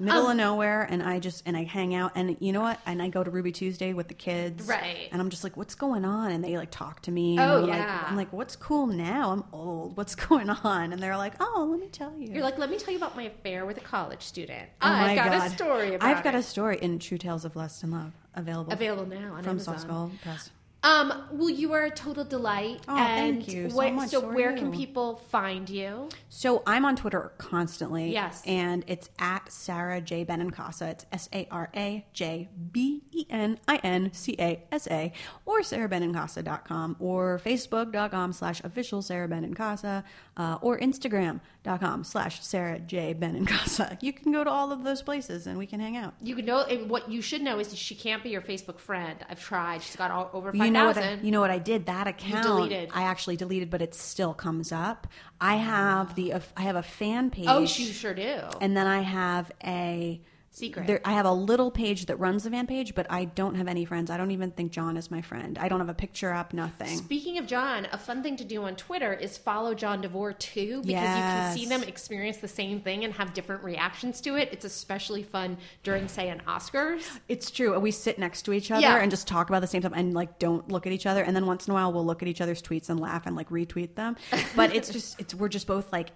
Middle 0.01 0.25
Um, 0.27 0.31
of 0.33 0.37
nowhere 0.37 0.83
and 0.83 1.03
i 1.03 1.19
just 1.19 1.43
and 1.47 1.57
i 1.57 1.65
hang 1.65 1.95
out 1.95 2.13
and 2.15 2.37
you 2.41 2.53
know 2.53 2.61
what 2.61 2.79
and 2.87 3.03
i 3.03 3.09
go 3.09 3.23
to 3.25 3.31
ruby 3.31 3.53
tuesday 3.53 3.93
with 3.93 4.09
the 4.09 4.15
kids 4.15 4.67
Right. 4.67 5.09
and 5.13 5.21
i'm 5.21 5.31
just 5.31 5.45
like 5.45 5.57
what's 5.57 5.75
going 5.75 6.05
on 6.05 6.31
and 6.31 6.43
they 6.45 6.57
like 6.57 6.71
talk 6.71 7.03
to 7.03 7.11
me 7.11 7.39
Oh, 7.39 7.63
I'm 7.63 7.67
like, 7.69 7.79
yeah. 7.79 8.05
i'm 8.07 8.17
like 8.17 8.33
what's 8.33 8.57
cool 8.57 8.87
now 8.87 9.31
i'm 9.33 9.45
old 9.53 9.97
what's 9.97 10.15
going 10.29 10.51
on 10.51 10.93
and 10.93 11.03
they're 11.03 11.17
like 11.17 11.35
oh 11.41 11.69
let 11.71 11.81
me 11.81 11.89
tell 11.89 12.15
you 12.17 12.33
You're 12.33 12.43
like, 12.43 12.59
let 12.59 12.71
me 12.71 12.79
tell 12.79 12.93
you 12.93 12.99
about 12.99 13.17
my 13.17 13.25
affair 13.25 13.67
with 13.67 13.77
a 13.79 13.81
college 13.81 14.23
student. 14.23 14.69
oh 14.83 14.89
I've 14.89 15.17
got 15.17 15.31
God. 15.33 15.47
a 15.47 15.51
story 15.55 15.95
about 15.95 16.09
i've 16.09 16.25
got 16.25 16.35
it. 16.35 16.39
a 16.39 16.43
story 16.43 16.79
in 16.81 16.99
true 16.99 17.19
tales 17.19 17.45
of 17.45 17.57
lust 17.57 17.83
and 17.83 17.93
love 17.93 18.13
available 18.35 18.73
available 18.73 19.07
now 19.07 19.35
on 19.35 19.43
from 19.43 19.51
Amazon. 19.51 19.75
Soft 19.75 19.81
Skull 19.87 20.11
Press. 20.23 20.51
Um, 20.89 21.25
well, 21.33 21.51
you 21.51 21.73
are 21.75 21.85
a 21.85 21.91
total 21.91 22.25
delight. 22.25 22.81
Oh, 22.89 22.97
and 22.97 23.45
thank 23.45 23.49
you 23.53 23.69
so 23.69 23.77
where- 23.77 23.93
much. 23.93 24.11
So, 24.11 24.21
where 24.21 24.57
can 24.57 24.73
people 24.73 25.17
find 25.31 25.69
you? 25.69 26.09
So 26.31 26.63
I'm 26.67 26.85
on 26.85 26.97
Twitter 26.97 27.33
constantly. 27.39 28.13
Yes. 28.13 28.43
And 28.47 28.85
it's 28.87 29.11
at 29.19 29.51
Sara 29.51 30.01
J. 30.01 30.25
Benincasa. 30.25 30.89
It's 30.91 31.07
S 31.13 31.29
A 31.33 31.47
R 31.51 31.69
A 31.75 32.07
J 32.13 32.49
B 32.73 33.03
E 33.13 33.27
N 33.29 33.59
I 33.67 33.77
N 33.77 34.13
C 34.13 34.37
A 34.39 34.63
S 34.71 34.87
A 34.89 35.13
or 35.45 35.61
sarabenincasa.com 35.61 36.97
or 37.01 37.41
facebook.com 37.45 38.33
slash 38.33 38.63
official 38.63 39.03
Sara 39.03 39.29
Benincasa 39.29 40.05
uh, 40.37 40.59
or 40.63 40.79
instagram.com 40.79 42.05
slash 42.05 42.45
Sara 42.45 42.79
J. 42.79 43.15
Benincasa. 43.15 43.99
You 44.09 44.13
can 44.13 44.33
go 44.33 44.45
to 44.45 44.51
all 44.51 44.71
of 44.71 44.85
those 44.85 45.03
places 45.03 45.47
and 45.47 45.59
we 45.59 45.67
can 45.67 45.81
hang 45.81 45.97
out. 45.97 46.15
You 46.23 46.37
can 46.37 46.47
know 46.47 46.65
what 46.87 47.11
you 47.11 47.21
should 47.21 47.43
know 47.43 47.59
is 47.59 47.77
she 47.77 47.95
can't 47.95 48.23
be 48.23 48.31
your 48.31 48.41
Facebook 48.41 48.79
friend. 48.79 49.19
I've 49.29 49.43
tried. 49.43 49.83
She's 49.83 49.97
got 49.97 50.11
all, 50.11 50.31
over 50.33 50.53
five 50.53 50.67
You 50.67 50.71
know 50.71 50.78
what? 50.87 50.99
I, 50.99 51.15
you 51.23 51.31
know 51.31 51.41
what 51.41 51.51
I 51.51 51.59
did? 51.59 51.87
That 51.87 52.07
account 52.07 52.45
deleted. 52.45 52.91
I 52.93 53.03
actually 53.03 53.37
deleted, 53.37 53.71
but 53.71 53.83
it 53.83 53.95
still 53.95 54.35
comes 54.35 54.73
up. 54.73 55.07
I 55.41 55.57
have 55.57 56.15
the 56.15 56.35
I 56.57 56.63
have 56.63 56.77
a 56.77 56.83
fan 56.83 57.27
oh, 57.27 57.31
page. 57.31 57.47
oh, 57.49 57.61
you 57.61 57.67
sure 57.67 58.15
do. 58.15 58.41
and 58.61 58.77
then 58.77 58.87
I 58.87 59.01
have 59.01 59.51
a 59.65 60.21
Secret. 60.59 60.87
There, 60.87 61.01
I 61.05 61.13
have 61.13 61.27
a 61.27 61.33
little 61.33 61.71
page 61.71 62.07
that 62.07 62.17
runs 62.19 62.45
the 62.45 62.51
fan 62.51 62.67
page, 62.67 62.95
but 62.95 63.07
I 63.11 63.25
don't 63.27 63.55
have 63.55 63.69
any 63.69 63.85
friends. 63.85 64.11
I 64.11 64.17
don't 64.17 64.31
even 64.33 64.51
think 64.51 64.73
John 64.73 64.97
is 64.97 65.11
my 65.11 65.23
friend. 65.23 65.57
I 65.59 65.69
don't 65.69 65.81
have 65.81 65.89
a 65.89 65.95
picture 65.95 66.33
up. 66.33 66.53
Nothing. 66.53 66.97
Speaking 66.97 67.39
of 67.39 67.47
John, 67.47 67.87
a 67.93 67.99
fun 67.99 68.23
thing 68.23 68.37
to 68.37 68.45
do 68.45 68.63
on 68.65 68.77
Twitter 68.77 69.13
is 69.13 69.39
follow 69.39 69.75
John 69.75 70.01
DeVore 70.01 70.33
too, 70.35 70.83
because 70.83 70.89
you 70.89 70.95
can 70.95 71.57
see 71.57 71.67
them 71.67 71.83
experience 71.85 72.39
the 72.39 72.49
same 72.49 72.81
thing 72.81 73.05
and 73.05 73.15
have 73.15 73.33
different 73.35 73.63
reactions 73.63 74.21
to 74.23 74.37
it. 74.37 74.49
It's 74.53 74.65
especially 74.65 75.23
fun 75.23 75.57
during, 75.83 76.09
say, 76.09 76.29
an 76.29 76.43
Oscars. 76.47 77.05
It's 77.29 77.51
true. 77.51 77.79
We 77.79 77.91
sit 77.91 78.19
next 78.19 78.43
to 78.43 78.53
each 78.53 78.71
other 78.71 78.81
Yeah. 78.83 78.97
and 78.99 79.11
just 79.11 79.29
talk 79.29 79.49
about 79.49 79.61
the 79.61 79.67
same 79.67 79.83
stuff 79.83 79.93
and 79.95 80.15
like 80.15 80.39
don't 80.39 80.69
look 80.69 80.87
at 80.87 80.93
each 80.93 81.07
other. 81.07 81.23
And 81.23 81.37
then 81.37 81.47
once 81.47 81.67
in 81.67 81.71
a 81.71 81.75
while 81.75 81.93
we'll 81.93 82.07
look 82.07 82.23
at 82.23 82.29
each 82.29 82.41
other's 82.41 82.61
tweets 82.63 82.89
and 82.89 82.99
laugh 82.99 83.27
and 83.27 83.37
like 83.37 83.51
retweet 83.51 83.95
them. 83.95 84.17
But 84.57 84.75
it's 84.75 84.91
just 84.91 85.21
it's 85.21 85.35
we're 85.35 85.49
just 85.49 85.67
both 85.67 85.93
like 85.93 86.11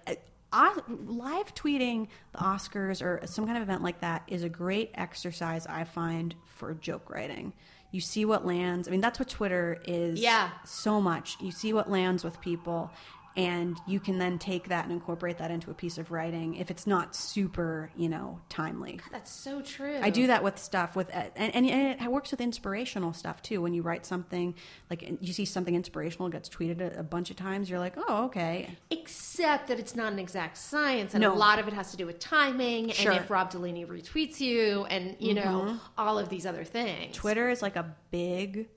uh, 0.53 0.79
live 0.87 1.53
tweeting 1.55 2.07
the 2.31 2.37
Oscars 2.37 3.01
or 3.01 3.25
some 3.25 3.45
kind 3.45 3.57
of 3.57 3.63
event 3.63 3.83
like 3.83 3.99
that 4.01 4.23
is 4.27 4.43
a 4.43 4.49
great 4.49 4.91
exercise 4.93 5.65
I 5.67 5.83
find 5.83 6.35
for 6.45 6.73
joke 6.75 7.09
writing. 7.09 7.53
You 7.91 8.01
see 8.01 8.23
what 8.25 8.45
lands. 8.45 8.87
I 8.87 8.91
mean, 8.91 9.01
that's 9.01 9.19
what 9.19 9.29
Twitter 9.29 9.81
is. 9.85 10.19
Yeah. 10.19 10.49
so 10.65 11.01
much. 11.01 11.37
You 11.41 11.51
see 11.51 11.73
what 11.73 11.89
lands 11.89 12.23
with 12.23 12.39
people, 12.41 12.91
and 13.35 13.77
you 13.87 13.99
can 13.99 14.19
then 14.19 14.37
take 14.37 14.67
that 14.69 14.83
and 14.83 14.93
incorporate 14.93 15.37
that 15.39 15.49
into 15.51 15.71
a 15.71 15.73
piece 15.73 15.97
of 15.97 16.11
writing 16.11 16.55
if 16.55 16.69
it's 16.69 16.85
not 16.85 17.15
super, 17.15 17.89
you 17.95 18.07
know, 18.07 18.39
timely. 18.49 18.99
That's 19.11 19.31
so 19.31 19.61
true. 19.61 19.97
I 20.01 20.09
do 20.11 20.27
that 20.27 20.43
with 20.43 20.59
stuff 20.59 20.95
with 20.95 21.09
and, 21.13 21.31
and, 21.55 21.65
and 21.69 22.01
it 22.01 22.11
works 22.11 22.31
with 22.31 22.41
inspirational 22.41 23.11
stuff 23.13 23.41
too. 23.41 23.61
When 23.61 23.73
you 23.73 23.81
write 23.81 24.05
something 24.05 24.53
like 24.89 25.17
you 25.21 25.33
see 25.33 25.45
something 25.45 25.73
inspirational 25.73 26.29
gets 26.29 26.47
tweeted 26.47 26.81
a, 26.81 26.99
a 26.99 27.03
bunch 27.03 27.29
of 27.31 27.35
times, 27.35 27.69
you're 27.69 27.79
like, 27.79 27.95
oh, 27.97 28.25
okay. 28.25 28.69
Except 28.91 29.67
that 29.67 29.79
it's 29.79 29.95
not 29.95 30.13
an 30.13 30.19
exact 30.19 30.57
science, 30.57 31.13
and 31.13 31.21
No. 31.21 31.33
a 31.33 31.35
lot 31.35 31.57
of 31.59 31.67
it 31.67 31.73
has 31.73 31.91
to 31.91 31.97
do 31.97 32.05
with 32.05 32.19
timing, 32.19 32.89
Sure. 32.89 33.05
Mm-hmm. 33.05 33.11
and 33.15 33.23
if 33.23 33.29
Rob 33.31 33.49
Delaney 33.49 33.85
retweets 33.85 34.39
you, 34.39 34.85
and 34.85 35.15
you 35.19 35.33
know 35.33 35.79
all 35.97 36.19
of 36.19 36.29
these 36.29 36.45
other 36.45 36.63
things. 36.63 37.15
Twitter 37.15 37.49
is 37.49 37.61
like 37.61 37.75
a 37.75 37.95
big, 38.11 38.67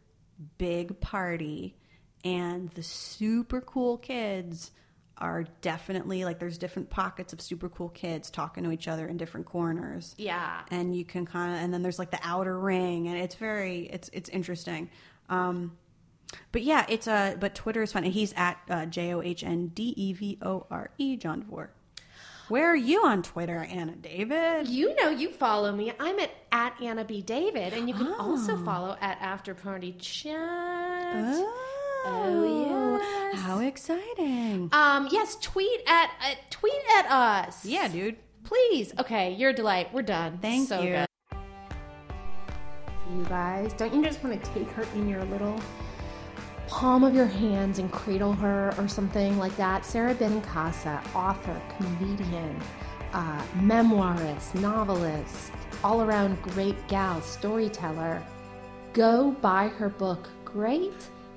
big 0.58 0.98
party, 1.00 1.76
and 2.26 2.70
the 2.70 2.82
super 2.82 3.60
cool 3.60 3.96
kids 3.98 4.70
are 5.18 5.44
definitely 5.62 6.24
like 6.26 6.38
there's 6.38 6.58
different 6.58 6.90
pockets 6.90 7.32
of 7.32 7.40
super 7.40 7.68
cool 7.70 7.88
kids 7.88 8.28
talking 8.30 8.64
to 8.64 8.70
each 8.70 8.86
other 8.88 9.06
in 9.06 9.16
different 9.16 9.46
corners. 9.46 10.14
Yeah. 10.18 10.60
and 10.70 10.94
you 10.94 11.04
can 11.06 11.24
kind 11.24 11.54
of 11.54 11.60
and 11.62 11.72
then 11.72 11.82
there's 11.82 11.98
like 11.98 12.10
the 12.10 12.20
outer 12.22 12.58
ring 12.58 13.08
and 13.08 13.16
it's 13.16 13.34
very 13.36 13.86
it's 13.96 14.10
it's 14.12 14.28
interesting 14.28 14.90
um 15.30 15.76
but 16.52 16.62
yeah 16.62 16.84
it's 16.88 17.08
uh 17.08 17.34
but 17.40 17.54
twitter 17.54 17.82
is 17.82 17.92
fun 17.92 18.04
and 18.04 18.12
he's 18.12 18.34
at 18.36 18.58
uh, 18.68 18.84
j-o-h-n-d-e-v-o-r-e 19.86 21.16
john 21.16 21.40
devore 21.40 21.70
where 22.48 22.66
are 22.70 22.76
you 22.76 23.04
on 23.04 23.22
twitter 23.22 23.66
anna 23.70 23.94
david 23.96 24.68
You 24.68 24.94
know, 24.96 25.08
you 25.10 25.30
follow 25.32 25.72
me. 25.72 25.92
I'm 25.98 26.18
at 26.20 26.30
at 26.52 26.80
Anna 26.80 27.04
B 27.04 27.20
David, 27.22 27.72
and 27.72 27.88
you 27.88 27.94
can 27.94 28.06
Ah. 28.08 28.22
also 28.22 28.56
follow 28.64 28.96
at 29.00 29.18
After 29.20 29.52
Party 29.54 29.92
Chat. 29.98 30.36
oh, 30.36 31.75
yes. 32.06 33.34
how 33.40 33.58
exciting 33.60 34.68
Um, 34.72 35.08
yes, 35.10 35.36
tweet 35.40 35.80
at 35.86 36.10
uh, 36.22 36.34
tweet 36.50 36.82
at 36.98 37.10
us. 37.10 37.64
yeah 37.64 37.88
dude 37.88 38.16
please. 38.46 38.92
Okay, 38.98 39.34
you're 39.34 39.50
a 39.50 39.52
delight. 39.52 39.92
We're 39.92 40.02
done. 40.02 40.38
Thank 40.38 40.68
so 40.68 40.80
you. 40.80 40.92
Good. 40.92 41.06
You 43.12 43.24
guys, 43.28 43.72
don't 43.72 43.94
you 43.94 44.02
just 44.02 44.22
want 44.22 44.42
to 44.42 44.50
take 44.52 44.68
her 44.70 44.84
in 44.94 45.08
your 45.08 45.24
little 45.24 45.60
palm 46.68 47.04
of 47.04 47.14
your 47.14 47.26
hands 47.26 47.78
and 47.78 47.90
cradle 47.92 48.32
her 48.32 48.74
or 48.78 48.88
something 48.88 49.38
like 49.38 49.56
that? 49.56 49.84
Sara 49.84 50.14
Benincasa, 50.14 51.00
author, 51.14 51.60
comedian, 51.76 52.60
uh, 53.12 53.42
memoirist, 53.56 54.54
novelist, 54.56 55.52
all 55.84 56.02
around 56.02 56.40
great 56.42 56.76
gal, 56.88 57.20
storyteller. 57.22 58.22
Go 58.92 59.32
buy 59.40 59.68
her 59.68 59.88
book, 59.88 60.28
Great. 60.44 60.92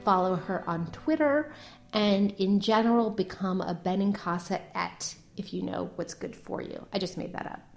Follow 0.09 0.37
her 0.37 0.67
on 0.67 0.87
Twitter, 0.87 1.53
and 1.93 2.31
in 2.39 2.61
general, 2.61 3.11
become 3.11 3.61
a 3.61 3.75
Benincasa 3.75 4.59
et 4.73 5.13
if 5.37 5.53
you 5.53 5.61
know 5.61 5.91
what's 5.97 6.15
good 6.15 6.35
for 6.35 6.63
you. 6.63 6.83
I 6.91 6.97
just 6.97 7.15
made 7.15 7.33
that 7.33 7.45
up. 7.45 7.68